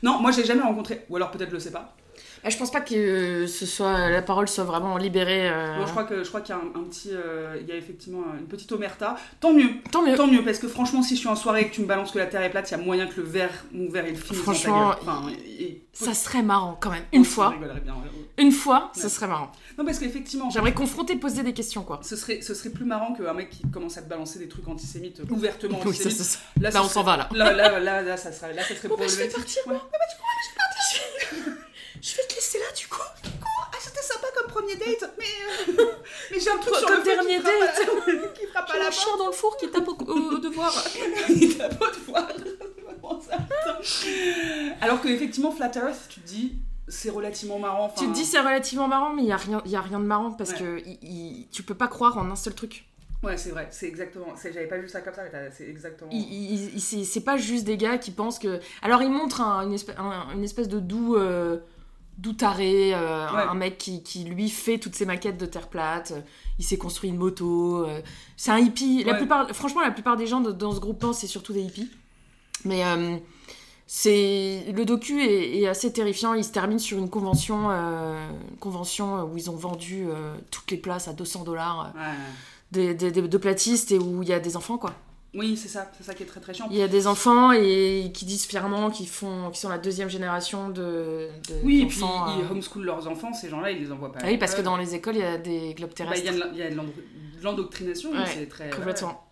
Non, 0.03 0.19
moi 0.19 0.31
j'ai 0.31 0.43
jamais 0.45 0.61
rencontré, 0.61 1.05
ou 1.09 1.15
alors 1.15 1.31
peut-être 1.31 1.49
je 1.49 1.55
le 1.55 1.59
sais 1.59 1.71
pas. 1.71 1.95
Ah, 2.43 2.49
Je 2.49 2.57
pense 2.57 2.71
pas 2.71 2.81
que 2.81 2.95
euh, 2.95 3.47
ce 3.47 3.65
soit, 3.65 4.09
la 4.09 4.21
parole 4.21 4.47
soit 4.47 4.63
vraiment 4.63 4.97
libérée. 4.97 5.49
euh, 5.49 5.85
je 5.85 5.91
crois 5.91 6.03
que 6.03 6.23
je 6.23 6.27
crois 6.29 6.41
qu'il 6.41 6.55
y 6.55 6.57
a 6.57 6.61
un, 6.61 6.79
un 6.79 6.83
petit, 6.83 7.09
euh, 7.13 7.57
il 7.61 7.67
y 7.67 7.71
a 7.71 7.75
effectivement 7.75 8.21
une 8.39 8.45
petite 8.47 8.71
omerta. 8.71 9.15
Tant 9.39 9.53
mieux, 9.53 9.69
Tant 9.91 10.01
mieux. 10.05 10.15
tant 10.15 10.27
mieux, 10.27 10.43
parce 10.43 10.59
que 10.59 10.67
franchement 10.67 11.01
si 11.01 11.15
je 11.15 11.19
suis 11.21 11.29
en 11.29 11.35
soirée 11.35 11.61
et 11.61 11.67
que 11.69 11.73
tu 11.75 11.81
me 11.81 11.87
balances 11.87 12.11
que 12.11 12.19
la 12.19 12.25
terre 12.27 12.41
est 12.41 12.49
plate, 12.49 12.69
il 12.69 12.71
y 12.71 12.75
a 12.75 12.83
moyen 12.83 13.07
que 13.07 13.19
le 13.19 13.23
verre, 13.27 13.51
mon 13.71 13.89
verre 13.89 14.07
il 14.07 14.15
finisse 14.17 14.29
dans 14.45 14.53
ta 14.53 14.53
Franchement, 14.53 14.95
et- 15.59 15.83
Ça 15.93 16.13
serait 16.13 16.43
marrant 16.43 16.77
quand 16.79 16.91
même. 16.91 17.03
Une 17.11 17.25
fois, 17.25 17.55
bien, 17.83 17.95
une 18.37 18.51
fois, 18.51 18.91
Ouais. 18.95 19.01
ça 19.01 19.09
serait 19.09 19.25
marrant. 19.27 19.51
Non 19.79 19.83
parce 19.85 19.97
qu'effectivement, 19.97 20.49
J'aimerais 20.51 20.73
confronter, 20.73 21.15
poser 21.15 21.41
des 21.41 21.53
questions, 21.53 21.81
quoi. 21.83 21.99
Ce 22.03 22.15
serait, 22.15 22.41
ce 22.41 22.53
serait 22.53 22.69
plus 22.69 22.85
marrant 22.85 23.13
qu'un 23.13 23.33
mec 23.33 23.49
qui 23.49 23.63
commence 23.71 23.97
à 23.97 24.03
te 24.03 24.09
balancer 24.09 24.37
des 24.37 24.47
trucs 24.47 24.67
antisémites, 24.67 25.19
euh, 25.21 25.33
ouvertement 25.33 25.79
Oui, 25.85 25.95
ça, 25.95 26.03
antisémites. 26.09 26.17
ça, 26.17 26.23
ça. 26.23 26.39
là, 26.79 26.83
on 26.83 26.87
s'en 26.87 27.01
va, 27.03 27.17
là. 27.17 27.29
Là, 27.33 27.51
là, 27.51 27.79
là, 27.79 28.01
là, 28.03 28.15
ça 28.17 28.31
serait, 28.31 28.53
là, 28.53 28.61
ça 28.63 28.75
serait 28.75 28.89
bah, 28.89 28.95
je 29.07 29.15
vais 29.15 29.27
partir, 29.27 29.61
Ouais. 29.67 29.73
Je 29.75 30.66
vais 32.01 32.27
te 32.27 32.35
laisser 32.35 32.59
là, 32.59 32.65
du 32.77 32.87
coup. 32.87 33.01
Ah, 33.03 33.77
c'était 33.79 34.01
sympa 34.01 34.27
comme 34.35 34.51
premier 34.51 34.75
date, 34.75 35.13
mais, 35.17 35.25
euh, 35.79 35.85
mais 36.31 36.39
j'ai 36.39 36.49
un 36.49 36.57
truc 36.57 36.73
Comme 36.73 36.79
sur 36.79 36.89
le 36.89 36.97
feu 36.97 37.03
dernier 37.03 37.37
qui 37.37 37.43
frappe 37.43 38.07
à- 38.07 38.27
qui 38.39 38.45
frappe 38.47 38.69
à 38.71 38.79
la 38.79 38.91
chien 38.91 39.17
dans 39.17 39.27
le 39.27 39.31
four 39.33 39.57
qui 39.57 39.69
tape 39.69 39.87
au, 39.87 39.91
au- 39.93 40.35
au 40.35 40.37
devoir. 40.37 40.73
Il 41.29 41.57
t'a 41.57 41.69
pas 41.69 41.91
de 41.91 41.97
voix. 42.05 42.27
Comment 43.01 43.21
ça, 43.21 43.37
putain 43.37 44.75
Alors 44.81 45.01
que 45.01 45.07
effectivement, 45.07 45.51
Flat 45.51 45.71
Earth, 45.75 46.07
tu 46.09 46.19
te 46.21 46.27
dis, 46.27 46.55
c'est 46.87 47.09
relativement 47.09 47.59
marrant. 47.59 47.85
enfin- 47.85 48.01
Tu 48.01 48.07
te 48.09 48.13
dis 48.13 48.25
c'est 48.25 48.39
relativement 48.39 48.87
marrant, 48.87 49.13
mais 49.13 49.23
il 49.23 49.27
y 49.27 49.31
a 49.33 49.37
rien, 49.37 49.61
il 49.65 49.71
y 49.71 49.75
a 49.75 49.81
rien 49.81 49.99
de 49.99 50.05
marrant 50.05 50.31
parce 50.31 50.51
Ouais. 50.51 50.57
que 50.59 50.79
il- 50.85 50.99
il- 51.03 51.47
tu 51.51 51.63
peux 51.63 51.75
pas 51.75 51.87
croire 51.87 52.17
en 52.17 52.29
un 52.31 52.35
seul 52.35 52.53
truc. 52.55 52.85
Ouais, 53.23 53.35
c'est 53.35 53.49
vrai, 53.49 53.67
c'est 53.71 53.87
exactement. 53.87 54.27
c'est- 54.35 54.53
J'avais 54.53 54.67
pas 54.67 54.77
vu 54.77 54.87
ça 54.87 55.01
comme 55.01 55.13
ça, 55.13 55.23
mais 55.23 55.49
c'est 55.55 55.67
exactement. 55.67 56.11
C'est 56.77 57.03
c'est 57.03 57.21
pas 57.21 57.35
juste 57.37 57.65
des 57.65 57.75
gars 57.77 57.97
qui 57.97 58.11
pensent 58.11 58.37
que. 58.39 58.59
Alors 58.81 59.01
ils 59.01 59.09
montrent 59.09 59.41
un- 59.41 59.63
une, 59.63 59.73
espèce, 59.73 59.95
un- 59.97 60.31
une 60.33 60.43
espèce 60.43 60.67
de 60.69 60.79
doux, 60.79 61.15
euh, 61.15 61.57
doux 62.17 62.33
taré, 62.33 62.93
euh, 62.95 63.27
un- 63.27 63.35
Ouais. 63.35 63.43
un 63.49 63.53
mec 63.53 63.77
qui, 63.77 64.01
qui, 64.03 64.23
lui 64.23 64.49
fait 64.49 64.77
toutes 64.79 64.95
ses 64.95 65.05
maquettes 65.05 65.37
de 65.37 65.45
terre 65.45 65.67
plate. 65.67 66.11
euh, 66.15 66.21
Il 66.59 66.65
s'est 66.65 66.77
construit 66.77 67.09
une 67.11 67.17
moto. 67.17 67.85
euh, 67.85 68.01
c'est 68.35 68.49
un 68.51 68.57
hippie. 68.57 69.03
La 69.03 69.11
Ouais. 69.13 69.17
plupart, 69.19 69.47
franchement, 69.55 69.81
la 69.81 69.91
plupart 69.91 70.17
des 70.17 70.25
gens 70.25 70.41
de- 70.41 70.51
dans 70.51 70.71
ce 70.73 70.79
groupe-là, 70.79 71.13
c'est 71.13 71.27
surtout 71.27 71.53
des 71.53 71.61
hippies. 71.61 71.89
Mais 72.65 72.81
c'est 73.85 74.65
le 74.75 74.83
docu 74.85 75.21
est, 75.21 75.59
est 75.61 75.67
assez 75.67 75.93
terrifiant. 75.93 76.33
Il 76.33 76.43
se 76.43 76.51
termine 76.51 76.79
sur 76.79 76.97
une 76.97 77.09
convention, 77.09 77.69
une 77.69 78.57
convention 78.59 79.23
où 79.23 79.37
ils 79.37 79.49
ont 79.49 79.55
vendu 79.55 80.07
toutes 80.51 80.69
les 80.71 80.77
places 80.77 81.07
à 81.07 81.13
200 81.13 81.43
dollars 81.43 81.93
Ouais. 81.95 82.93
des- 82.95 83.11
de 83.11 83.37
platistes 83.37 83.91
et 83.91 83.99
où 83.99 84.23
il 84.23 84.29
y 84.29 84.33
a 84.33 84.39
des 84.39 84.57
enfants 84.57 84.77
quoi. 84.77 84.93
Oui, 85.37 85.55
c'est 85.55 85.67
ça, 85.69 85.89
c'est 85.95 86.03
ça 86.03 86.13
qui 86.13 86.23
est 86.23 86.25
très 86.25 86.39
très 86.39 86.53
chiant. 86.53 86.67
Il 86.71 86.77
y 86.77 86.81
a 86.81 86.87
des 86.87 87.05
enfants 87.07 87.51
et 87.51 88.11
qui 88.13 88.25
disent 88.25 88.45
fièrement 88.45 88.89
qu'ils 88.89 89.07
font, 89.07 89.49
qu'ils 89.51 89.59
sont 89.59 89.69
la 89.69 89.77
deuxième 89.77 90.09
génération 90.09 90.69
de, 90.69 91.29
de 91.47 91.53
Oui, 91.63 91.83
et 91.83 91.85
puis 91.85 91.99
ils 91.99 92.43
euh. 92.45 92.49
homeschool 92.51 92.83
leurs 92.83 93.07
enfants, 93.07 93.31
ces 93.33 93.47
gens-là, 93.49 93.71
ils 93.71 93.79
les 93.83 93.91
envoient 93.91 94.11
pas. 94.11 94.19
Ah 94.23 94.27
oui, 94.27 94.37
parce 94.37 94.55
que 94.55 94.61
dans 94.61 94.75
les 94.77 94.95
écoles, 94.95 95.15
il 95.15 95.21
y 95.21 95.23
a 95.23 95.37
des 95.37 95.73
globes 95.75 95.91
Bah, 95.91 95.93
il 96.15 96.21
terrestres. 96.21 96.25
y 96.25 96.29
a 96.29 96.31
de 96.33 96.39
la- 96.39 96.47
il 96.53 96.57
y 96.57 96.61
a 96.63 96.69
de 96.71 96.75
l'endo- 96.75 96.91
de 97.39 97.43
l'endoctrination, 97.43 98.11
Ouais, 98.11 98.17
c'est 98.33 98.49
très. 98.49 98.69
Complètement. 98.71 99.26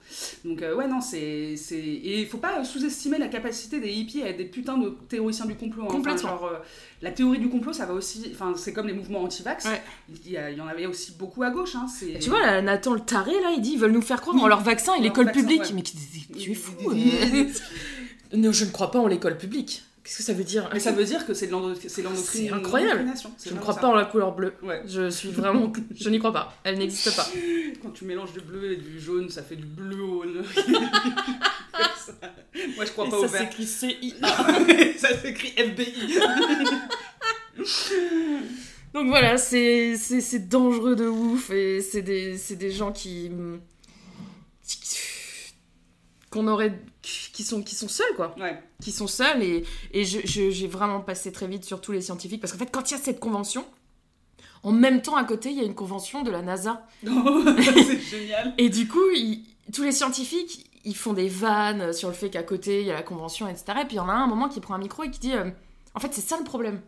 Donc, 0.46 0.62
euh, 0.62 0.76
ouais, 0.76 0.88
non, 0.88 1.02
c'est. 1.02 1.20
Et 1.20 2.22
il 2.22 2.28
faut 2.28 2.38
pas 2.38 2.64
sous-estimer 2.64 3.18
la 3.18 3.28
capacité 3.28 3.80
des 3.80 3.92
hippies 3.92 4.22
à 4.22 4.30
être 4.30 4.38
des 4.38 4.46
putains 4.46 4.78
de 4.78 4.96
théoriciens 5.10 5.46
du 5.46 5.56
complot. 5.56 5.84
hein. 5.84 5.88
Enfin, 5.90 5.96
Complètement. 5.98 6.30
genre, 6.30 6.46
euh, 6.46 6.58
la 7.02 7.12
théorie 7.12 7.40
du 7.40 7.50
complot, 7.50 7.74
ça 7.74 7.86
va 7.86 7.94
aussi. 7.94 8.30
Enfin, 8.34 8.54
c'est 8.56 8.72
comme 8.74 8.88
les 8.88 8.94
mouvements 8.94 9.24
anti-vax. 9.24 9.66
Ouais. 9.66 9.82
Il, 10.26 10.32
y 10.32 10.38
a- 10.38 10.52
il 10.52 10.58
y 10.58 10.62
en 10.62 10.68
avait 10.68 10.86
aussi 10.86 11.14
beaucoup 11.18 11.44
à 11.44 11.50
gauche. 11.50 11.76
Hein. 11.76 11.88
Tu 12.22 12.30
vois, 12.30 12.46
là, 12.46 12.62
Nathan 12.62 12.94
le 12.94 13.00
taré, 13.02 13.32
là, 13.42 13.52
il 13.56 13.62
dit 13.62 13.72
ils 13.74 13.80
veulent 13.80 13.92
nous 13.92 14.02
faire 14.02 14.22
croire 14.22 14.36
Oui. 14.36 14.42
en 14.44 14.48
leur 14.48 14.62
vaccin 14.62 14.94
et 14.96 15.02
l'école 15.02 15.32
publique. 15.32 15.62
ouais. 15.62 15.72
Mais 15.74 15.82
tu, 15.82 15.96
tu 16.38 16.52
es 16.52 16.56
fou. 16.56 16.74
Euh. 18.34 18.38
non, 18.38 18.52
je 18.52 18.66
ne 18.66 18.72
crois 18.72 18.92
pas 18.92 19.00
en 19.00 19.08
l'école 19.08 19.38
publique. 19.38 19.84
Qu'est-ce 20.06 20.18
que 20.18 20.24
ça 20.24 20.34
veut 20.34 20.44
dire 20.44 20.70
Mais 20.72 20.80
ça 20.80 20.92
veut 20.92 21.04
dire 21.04 21.26
que 21.26 21.34
c'est 21.34 21.48
de 21.48 21.52
l'endo- 21.52 21.74
c'est 21.76 22.50
incroyable. 22.52 23.06
Je 23.44 23.54
ne 23.54 23.60
crois 23.60 23.74
ça. 23.74 23.80
pas 23.82 23.88
en 23.88 23.96
la 23.96 24.06
couleur 24.06 24.36
bleue. 24.36 24.54
Ouais. 24.62 24.84
Je 24.88 25.10
suis 25.10 25.30
vraiment. 25.32 25.74
je 25.96 26.10
n'y 26.12 26.20
crois 26.20 26.32
pas. 26.32 26.56
Elle 26.64 26.78
n'existe 26.78 27.16
pas. 27.16 27.28
Quand 27.82 27.90
tu 27.90 28.06
mélanges 28.06 28.32
du 28.32 28.40
bleu 28.42 28.74
et 28.74 28.76
du 28.78 29.00
jaune, 29.00 29.30
ça 29.32 29.42
fait 29.42 29.56
du 29.56 29.66
bleu 29.66 29.98
jaune. 29.98 30.44
Moi, 32.76 32.86
je 32.86 32.92
crois 32.92 33.08
Et 33.08 33.10
pas 33.10 33.18
ça 33.18 33.26
au 33.26 33.28
vert. 33.28 33.42
s'écrit 33.42 33.66
CIA. 33.66 34.28
ça 34.98 35.18
s'écrit 35.20 35.54
FBI. 35.58 36.20
Donc 38.94 39.08
voilà, 39.08 39.38
c'est 39.38 40.48
dangereux 40.48 40.96
de 40.96 41.08
ouf 41.08 41.50
et 41.50 41.82
c'est 41.82 42.02
des, 42.04 42.38
c'est 42.38 42.56
des 42.56 42.72
gens 42.72 42.92
qui. 42.92 43.32
Qu'on 46.36 46.48
aurait. 46.48 46.78
qui 47.02 47.44
sont, 47.44 47.64
qui 47.64 47.76
sont 47.76 47.88
seuls 47.88 48.14
quoi. 48.16 48.36
Ouais. 48.38 48.62
Qui 48.82 48.92
sont 48.92 49.08
seuls 49.08 49.42
et, 49.42 49.64
et 49.94 50.04
j'ai 50.04 50.68
vraiment 50.68 51.00
passé 51.00 51.32
très 51.32 51.48
vite 51.48 51.64
sur 51.64 51.80
tous 51.80 51.94
les 51.94 52.02
scientifiques 52.02 52.42
parce 52.42 52.52
qu'en 52.52 52.60
fait, 52.60 52.72
quand 52.72 52.92
il 52.92 52.94
y 52.94 52.98
a 52.98 53.00
cette 53.00 53.20
convention, 53.20 53.66
en 54.64 54.72
même 54.72 55.02
temps 55.02 55.16
à 55.16 55.24
côté, 55.24 55.52
il 55.52 55.58
y 55.58 55.62
a 55.62 55.64
une 55.64 55.76
convention 55.76 56.24
de 56.24 56.32
la 56.32 56.42
NASA. 56.42 56.86
c'est 57.04 58.00
génial. 58.00 58.54
Et 58.58 58.70
du 58.70 58.88
coup, 58.88 59.00
tous 59.74 59.84
les 59.84 59.92
scientifiques, 59.92 60.70
ils 60.84 60.96
font 60.96 61.14
des 61.14 61.30
vannes 61.30 61.94
sur 61.94 62.10
le 62.10 62.16
fait 62.16 62.30
qu'à 62.30 62.44
côté, 62.44 62.82
il 62.82 62.88
y 62.88 62.92
a 62.92 62.96
la 62.96 63.04
convention, 63.04 63.48
etc. 63.48 63.66
Et 63.82 63.86
puis 63.86 63.94
il 63.94 63.98
y 63.98 64.00
en 64.00 64.10
a 64.10 64.14
un, 64.14 64.24
un 64.24 64.28
moment 64.28 64.50
qui 64.50 64.60
prend 64.60 64.74
un 64.74 64.80
micro 64.80 65.04
et 65.04 65.12
qui 65.12 65.20
dit 65.20 65.34
euh, 65.34 65.50
En 65.94 66.00
fait, 66.00 66.14
c'est 66.14 66.22
ça 66.22 66.38
le 66.38 66.44
problème. 66.44 66.82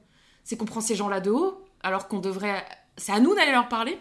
C'est 0.43 0.57
qu'on 0.57 0.65
prend 0.65 0.81
ces 0.81 0.95
gens-là 0.95 1.21
de 1.21 1.31
haut, 1.31 1.63
alors 1.81 2.07
qu'on 2.07 2.19
devrait. 2.19 2.65
C'est 2.97 3.11
à 3.11 3.19
nous 3.19 3.33
d'aller 3.33 3.51
leur 3.51 3.69
parler. 3.69 3.97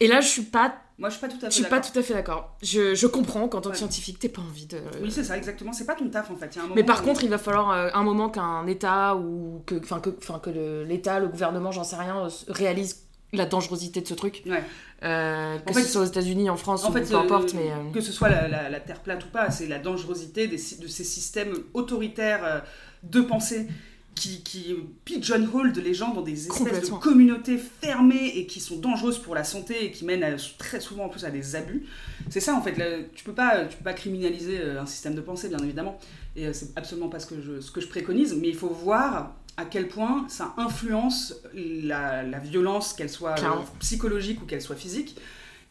Et 0.00 0.06
là, 0.06 0.20
je 0.20 0.28
suis 0.28 0.42
pas, 0.42 0.74
Moi, 0.96 1.08
je 1.08 1.14
suis 1.16 1.20
pas 1.20 1.28
tout 1.28 1.36
à 1.38 1.40
fait 1.40 1.46
je 1.50 1.54
suis 1.54 1.62
pas 1.64 1.70
d'accord. 1.80 1.92
tout 1.92 1.98
à 1.98 2.02
fait 2.02 2.14
d'accord. 2.14 2.56
Je, 2.62 2.94
je 2.94 3.06
comprends 3.08 3.48
qu'en 3.48 3.60
tant 3.60 3.70
que 3.70 3.74
Ouais. 3.74 3.78
scientifique, 3.78 4.20
t'aies 4.20 4.28
pas 4.28 4.42
envie 4.42 4.66
de. 4.66 4.78
Oui, 5.02 5.10
c'est 5.10 5.24
ça, 5.24 5.36
exactement. 5.36 5.72
C'est 5.72 5.86
pas 5.86 5.94
ton 5.96 6.08
taf 6.08 6.30
en 6.30 6.36
fait. 6.36 6.50
Il 6.52 6.56
y 6.56 6.58
a 6.58 6.60
un 6.60 6.64
moment 6.64 6.76
Mais 6.76 6.84
par 6.84 7.00
où- 7.02 7.04
contre, 7.04 7.24
il 7.24 7.30
va 7.30 7.38
falloir 7.38 7.70
euh, 7.72 7.90
un 7.94 8.02
moment 8.04 8.28
qu'un 8.30 8.64
État 8.68 9.16
ou 9.16 9.62
que, 9.66 9.74
enfin 9.82 9.98
que, 9.98 10.10
enfin 10.18 10.38
que 10.38 10.50
le- 10.50 10.84
l'État, 10.84 11.18
le 11.18 11.26
gouvernement, 11.28 11.72
j'en 11.72 11.82
sais 11.84 11.96
rien, 11.96 12.24
euh, 12.26 12.28
réalise 12.48 13.02
la 13.32 13.44
dangerosité 13.46 14.00
de 14.02 14.06
ce 14.06 14.14
truc. 14.14 14.44
Ouais. 14.46 14.62
Euh, 15.02 15.58
que 15.58 15.70
En 15.70 15.74
fait, 15.74 15.82
ce 15.82 15.88
soit 15.88 16.02
aux 16.02 16.06
États-Unis, 16.06 16.48
en 16.48 16.56
France 16.56 16.84
En 16.84 16.90
ou 16.90 16.92
fait, 16.92 17.02
peu 17.02 17.16
importe, 17.16 17.52
euh, 17.54 17.58
mais. 17.58 17.70
euh, 17.72 17.90
que 17.92 18.00
ce 18.00 18.12
soit 18.12 18.28
la, 18.28 18.46
la- 18.46 18.70
la 18.70 18.78
Terre 18.78 19.00
plate 19.02 19.24
ou 19.24 19.28
pas, 19.28 19.50
c'est 19.50 19.66
la 19.66 19.80
dangerosité 19.80 20.46
des 20.46 20.56
de 20.56 20.86
ces 20.86 21.02
systèmes 21.04 21.54
autoritaires 21.74 22.62
de 23.02 23.20
pensée 23.20 23.66
qui, 24.14 24.42
qui 24.42 24.74
pigeonholent 25.04 25.72
les 25.72 25.94
gens 25.94 26.14
dans 26.14 26.22
des 26.22 26.46
espèces 26.46 26.90
de 26.90 26.94
communautés 26.96 27.58
fermées 27.58 28.32
et 28.36 28.46
qui 28.46 28.60
sont 28.60 28.76
dangereuses 28.76 29.18
pour 29.18 29.34
la 29.34 29.44
santé 29.44 29.84
et 29.84 29.90
qui 29.90 30.04
mènent 30.04 30.22
à- 30.24 30.36
très 30.58 30.80
souvent 30.80 31.04
en 31.06 31.08
plus 31.08 31.24
à 31.24 31.30
des 31.30 31.56
abus. 31.56 31.84
C'est 32.30 32.40
ça 32.40 32.54
en 32.54 32.62
fait, 32.62 32.76
là, 32.76 32.86
tu 33.14 33.24
peux 33.24 33.32
pas, 33.32 33.64
tu 33.64 33.76
peux 33.76 33.84
pas 33.84 33.92
criminaliser 33.92 34.58
euh, 34.60 34.80
un 34.80 34.86
système 34.86 35.14
de 35.14 35.20
pensée 35.20 35.48
bien 35.48 35.58
évidemment, 35.58 35.98
et 36.36 36.46
euh, 36.46 36.52
c'est 36.52 36.76
absolument 36.76 37.08
pas 37.08 37.18
ce 37.18 37.26
que, 37.26 37.40
je, 37.40 37.60
ce 37.60 37.70
que 37.70 37.80
je 37.80 37.88
préconise, 37.88 38.34
mais 38.34 38.48
il 38.48 38.54
faut 38.56 38.68
voir 38.68 39.34
à 39.56 39.64
quel 39.64 39.88
point 39.88 40.26
ça 40.28 40.52
influence 40.56 41.34
la, 41.54 42.22
la 42.22 42.38
violence, 42.38 42.92
qu'elle 42.92 43.10
soit 43.10 43.34
euh, 43.38 43.48
psychologique 43.80 44.42
ou 44.42 44.46
qu'elle 44.46 44.62
soit 44.62 44.74
physique. 44.76 45.16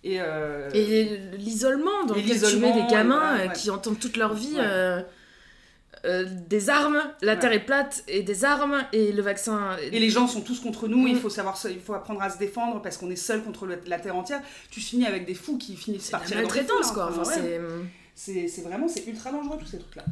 Et, 0.06 0.18
euh, 0.20 0.70
Et 0.74 1.18
l'isolement 1.38 2.06
dans 2.08 2.14
lequel 2.16 2.26
tu 2.26 2.30
mets 2.30 2.34
l'isolement, 2.52 2.76
des 2.88 2.92
gamins 2.94 3.38
ouais. 3.38 3.54
qui 3.54 3.70
entendent 3.70 4.00
toute 4.00 4.18
leur 4.18 4.34
vie 4.34 4.56
Ouais. 4.56 4.60
euh, 4.62 5.02
euh, 6.06 6.26
des 6.50 6.70
armes, 6.70 7.02
la 7.22 7.34
Ouais. 7.34 7.40
terre 7.40 7.54
est 7.54 7.66
plate 7.66 8.04
et 8.08 8.24
des 8.24 8.44
armes 8.46 8.84
et 8.92 9.12
le 9.14 9.22
vaccin. 9.22 9.78
Et 9.92 10.00
les 10.00 10.10
gens 10.10 10.28
sont 10.28 10.42
tous 10.42 10.60
contre 10.60 10.88
nous, 10.88 11.04
Mm. 11.04 11.08
il 11.08 11.18
faut 11.18 11.30
savoir 11.30 11.58
il 11.70 11.80
faut 11.80 11.94
apprendre 11.94 12.22
à 12.22 12.30
se 12.30 12.38
défendre 12.38 12.82
parce 12.82 12.98
qu'on 12.98 13.10
est 13.10 13.16
seul 13.16 13.42
contre 13.44 13.66
le- 13.66 13.80
la 13.88 14.00
terre 14.00 14.16
entière. 14.16 14.42
Tu 14.70 14.80
finis 14.82 15.06
avec 15.06 15.26
des 15.26 15.34
fous 15.34 15.58
qui 15.58 15.76
finissent 15.78 16.10
par 16.10 16.24
tirer 16.26 16.44
dans 16.44 16.54
les 16.54 16.66
quoi. 16.94 17.06
hein. 17.06 17.10
Enfin, 17.18 17.42
ouais. 17.42 17.60
c'est- 18.16 18.62
vraiment 18.62 18.88
c'est 18.88 19.08
ultra 19.08 19.32
dangereux 19.32 19.58
tous 19.60 19.66
ces 19.68 19.80
trucs 19.80 19.96
là. 19.96 20.04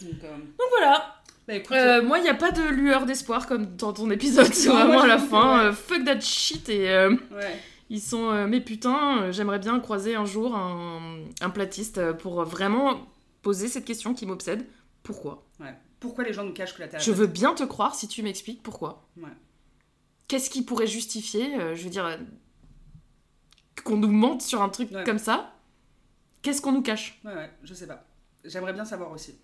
Donc, 0.00 0.12
euh, 0.24 0.28
Donc 0.36 0.68
voilà. 0.78 1.14
bah, 1.46 1.54
écoute, 1.54 1.76
Euh, 1.76 2.02
moi, 2.02 2.18
il 2.18 2.22
n'y 2.22 2.30
a 2.30 2.34
pas 2.34 2.52
de 2.52 2.62
lueur 2.62 3.04
d'espoir 3.04 3.46
comme 3.46 3.66
dans 3.76 3.92
ton 3.92 4.10
épisode. 4.10 4.52
C'est 4.54 4.68
moi, 4.70 4.84
vraiment 4.84 5.00
à 5.02 5.06
la 5.06 5.18
fin. 5.18 5.72
fuck 5.72 6.04
that 6.04 6.20
shit 6.20 6.68
et. 6.68 6.84
ouais. 6.88 7.18
Ils 7.92 8.00
sont 8.00 8.46
mes 8.46 8.60
putains, 8.60 9.22
euh, 9.22 9.32
j'aimerais 9.32 9.58
bien 9.58 9.80
croiser 9.80 10.14
un 10.14 10.24
jour 10.24 10.54
un, 10.54 11.00
un 11.40 11.50
platiste 11.50 12.12
pour 12.18 12.44
vraiment 12.44 13.00
poser 13.42 13.66
cette 13.66 13.84
question 13.84 14.14
qui 14.14 14.26
m'obsède. 14.26 14.64
Pourquoi 15.02 15.46
ouais. 15.60 15.74
Pourquoi 15.98 16.24
les 16.24 16.32
gens 16.32 16.44
nous 16.44 16.52
cachent 16.52 16.74
que 16.74 16.80
la 16.80 16.88
terre 16.88 17.00
est 17.00 17.04
Je 17.04 17.12
veux 17.12 17.26
bien 17.26 17.54
te 17.54 17.62
croire 17.62 17.94
si 17.94 18.08
tu 18.08 18.22
m'expliques 18.22 18.62
pourquoi. 18.62 19.06
Ouais. 19.18 19.28
Qu'est-ce 20.28 20.48
qui 20.48 20.62
pourrait 20.62 20.86
justifier, 20.86 21.56
euh, 21.56 21.74
je 21.74 21.84
veux 21.84 21.90
dire, 21.90 22.06
euh, 22.06 22.16
qu'on 23.84 23.96
nous 23.96 24.10
mente 24.10 24.42
sur 24.42 24.62
un 24.62 24.68
truc 24.68 24.90
Ouais. 24.92 25.04
comme 25.04 25.18
ça? 25.18 25.54
Qu'est-ce 26.42 26.62
qu'on 26.62 26.72
nous 26.72 26.82
cache? 26.82 27.20
Ouais, 27.24 27.34
ouais, 27.34 27.50
je 27.62 27.74
sais 27.74 27.86
pas. 27.86 28.04
J'aimerais 28.44 28.72
bien 28.72 28.84
savoir 28.84 29.10
aussi. 29.12 29.34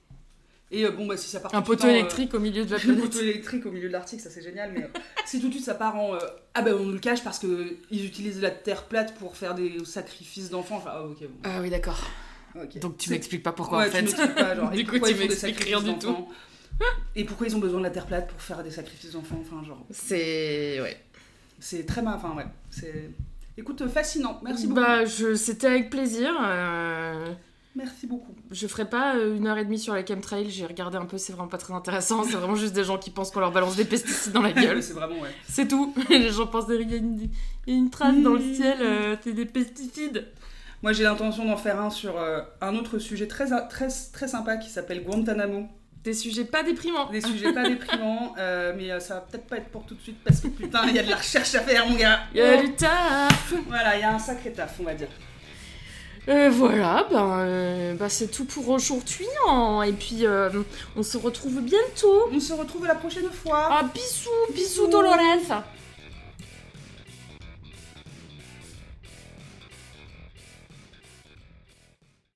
Et 0.70 0.84
euh, 0.84 0.90
bon, 0.90 1.06
bah 1.06 1.16
si 1.16 1.28
ça 1.28 1.40
part 1.40 1.54
Un 1.54 1.62
poteau 1.62 1.86
électrique 1.86 2.34
au 2.34 2.40
milieu 2.40 2.64
de 2.64 2.70
la 2.70 2.76
Un 2.78 2.80
planète 2.80 3.04
poteau 3.04 3.20
électrique 3.20 3.66
au 3.66 3.70
milieu 3.70 3.88
de 3.88 3.92
l'article, 3.92 4.22
ça 4.22 4.30
c'est 4.30 4.42
génial, 4.42 4.72
mais 4.72 4.90
si 5.24 5.40
tout 5.40 5.48
de 5.48 5.52
suite 5.52 5.64
ça 5.64 5.74
part 5.74 5.96
en 5.96 6.16
ah 6.54 6.62
ben 6.62 6.74
on 6.74 6.84
nous 6.84 6.92
le 6.92 6.98
cache 6.98 7.22
parce 7.22 7.38
que 7.38 7.76
ils 7.90 8.04
utilisent 8.04 8.40
la 8.40 8.50
terre 8.50 8.86
plate 8.88 9.14
pour 9.16 9.36
faire 9.36 9.54
des 9.54 9.84
sacrifices 9.84 10.50
d'enfants. 10.50 10.78
Enfin, 10.78 10.90
ah, 10.94 11.04
ok, 11.04 11.20
bon. 11.20 11.38
Ah 11.44 11.60
oui, 11.60 11.70
d'accord. 11.70 12.00
Donc 12.80 12.98
tu 12.98 13.10
m'expliques 13.10 13.42
pas 13.42 13.52
pourquoi 13.52 13.78
Ouais, 13.78 13.88
en 13.88 13.90
fait. 13.90 14.04
tu 14.04 14.16
pas, 14.34 14.54
genre, 14.56 14.70
Du 14.72 14.84
coup, 14.84 14.92
pourquoi 14.92 15.08
tu 15.12 15.14
m'expliques 15.18 15.64
rien 15.64 15.80
du 15.80 15.86
d'enfants 15.94 16.28
Et 17.14 17.24
pourquoi 17.24 17.46
ils 17.46 17.56
ont 17.56 17.60
besoin 17.60 17.78
de 17.78 17.84
la 17.84 17.90
terre 17.90 18.06
plate 18.06 18.28
pour 18.28 18.40
faire 18.40 18.62
des 18.62 18.70
sacrifices 18.70 19.12
d'enfants 19.12 19.40
Enfin, 19.40 19.64
genre, 19.66 19.84
C'est. 19.90 20.80
Ouais. 20.80 20.96
c'est 21.58 21.86
très 21.86 22.02
mal. 22.02 22.14
Enfin, 22.16 22.34
ouais, 22.36 22.46
c'est. 22.70 23.10
Écoute, 23.58 23.86
fascinant. 23.88 24.38
Merci 24.44 24.66
beaucoup. 24.66 24.80
Bah, 24.80 25.04
je... 25.06 25.34
c'était 25.34 25.66
avec 25.68 25.88
plaisir. 25.90 26.30
euh, 26.44 27.32
Merci 27.74 28.06
beaucoup. 28.06 28.34
Je 28.50 28.66
ferai 28.66 28.88
pas 28.88 29.16
euh, 29.16 29.36
une 29.36 29.46
heure 29.46 29.58
et 29.58 29.64
demie 29.64 29.78
sur 29.78 29.92
la 29.94 30.04
chemtrail, 30.04 30.50
j'ai 30.50 30.64
regardé 30.64 30.96
un 30.96 31.04
peu, 31.04 31.18
c'est 31.18 31.32
vraiment 31.34 31.48
pas 31.48 31.58
très 31.58 31.74
intéressant. 31.74 32.22
C'est 32.24 32.32
vraiment 32.36 32.54
juste 32.54 32.72
des 32.74 32.84
gens 32.84 32.96
qui 32.98 33.10
pensent 33.10 33.30
qu'on 33.30 33.40
leur 33.40 33.52
balance 33.52 33.76
des 33.76 33.84
pesticides 33.84 34.32
dans 34.32 34.40
la 34.40 34.52
gueule. 34.54 34.82
c'est 34.82 34.94
vraiment, 34.94 35.18
ouais. 35.20 35.28
C'est 35.46 35.68
tout. 35.68 35.94
Les 36.10 36.30
gens 36.30 36.46
pensent 36.46 36.66
qu'il 36.66 36.90
y, 36.90 36.94
a 36.94 36.96
une- 36.96 37.28
il 37.66 37.72
y 37.74 37.76
a 37.76 37.78
une 37.78 37.90
trace 37.90 38.16
dans 38.22 38.32
le 38.32 38.38
Mmh. 38.40 38.54
ciel, 38.54 38.78
euh, 38.80 39.16
c'est 39.22 39.32
des 39.34 39.44
pesticides. 39.44 40.26
Moi, 40.82 40.92
j'ai 40.92 41.04
l'intention 41.04 41.44
d'en 41.44 41.56
faire 41.56 41.80
un 41.80 41.90
sur 41.90 42.18
euh, 42.18 42.40
un 42.60 42.74
autre 42.76 42.98
sujet 42.98 43.26
très, 43.26 43.46
très, 43.68 43.88
très 44.12 44.28
sympa 44.28 44.56
qui 44.56 44.68
s'appelle 44.70 45.02
Guantanamo. 45.02 45.66
Des 46.04 46.12
sujets 46.14 46.44
pas 46.44 46.62
déprimants. 46.62 47.10
Des 47.10 47.20
sujets 47.20 47.52
pas 47.52 47.68
déprimants, 47.68 48.34
euh, 48.38 48.72
mais 48.76 48.92
euh, 48.92 49.00
ça 49.00 49.14
va 49.14 49.20
peut-être 49.22 49.46
pas 49.46 49.56
être 49.56 49.70
pour 49.70 49.84
tout 49.84 49.94
de 49.96 50.02
suite 50.02 50.18
parce 50.22 50.40
que 50.40 50.48
putain, 50.48 50.82
il 50.86 50.94
y 50.94 50.98
a 50.98 51.02
de 51.02 51.10
la 51.10 51.16
recherche 51.16 51.54
à 51.56 51.60
faire, 51.60 51.88
mon 51.88 51.96
gars. 51.96 52.20
Il 52.32 52.38
y 52.38 52.42
a 52.42 52.62
du 52.62 52.72
taf. 52.74 53.54
Voilà, 53.66 53.96
il 53.96 54.02
y 54.02 54.04
a 54.04 54.14
un 54.14 54.18
sacré 54.18 54.52
taf, 54.52 54.76
on 54.78 54.84
va 54.84 54.94
dire. 54.94 55.08
Euh, 56.28 56.50
voilà, 56.50 57.06
ben, 57.10 57.38
euh, 57.38 57.94
bah, 57.94 58.08
c'est 58.08 58.28
tout 58.28 58.44
pour 58.44 58.68
aujourd'hui. 58.68 59.26
hein. 59.48 59.82
Et 59.82 59.92
puis, 59.92 60.26
euh, 60.26 60.50
on 60.96 61.02
se 61.02 61.16
retrouve 61.16 61.60
bientôt. 61.60 62.28
On 62.32 62.40
se 62.40 62.52
retrouve 62.52 62.86
la 62.86 62.96
prochaine 62.96 63.30
fois. 63.30 63.68
Ah, 63.70 63.84
bisous, 63.94 64.54
bisous 64.54 64.88
Dolores. 64.88 65.62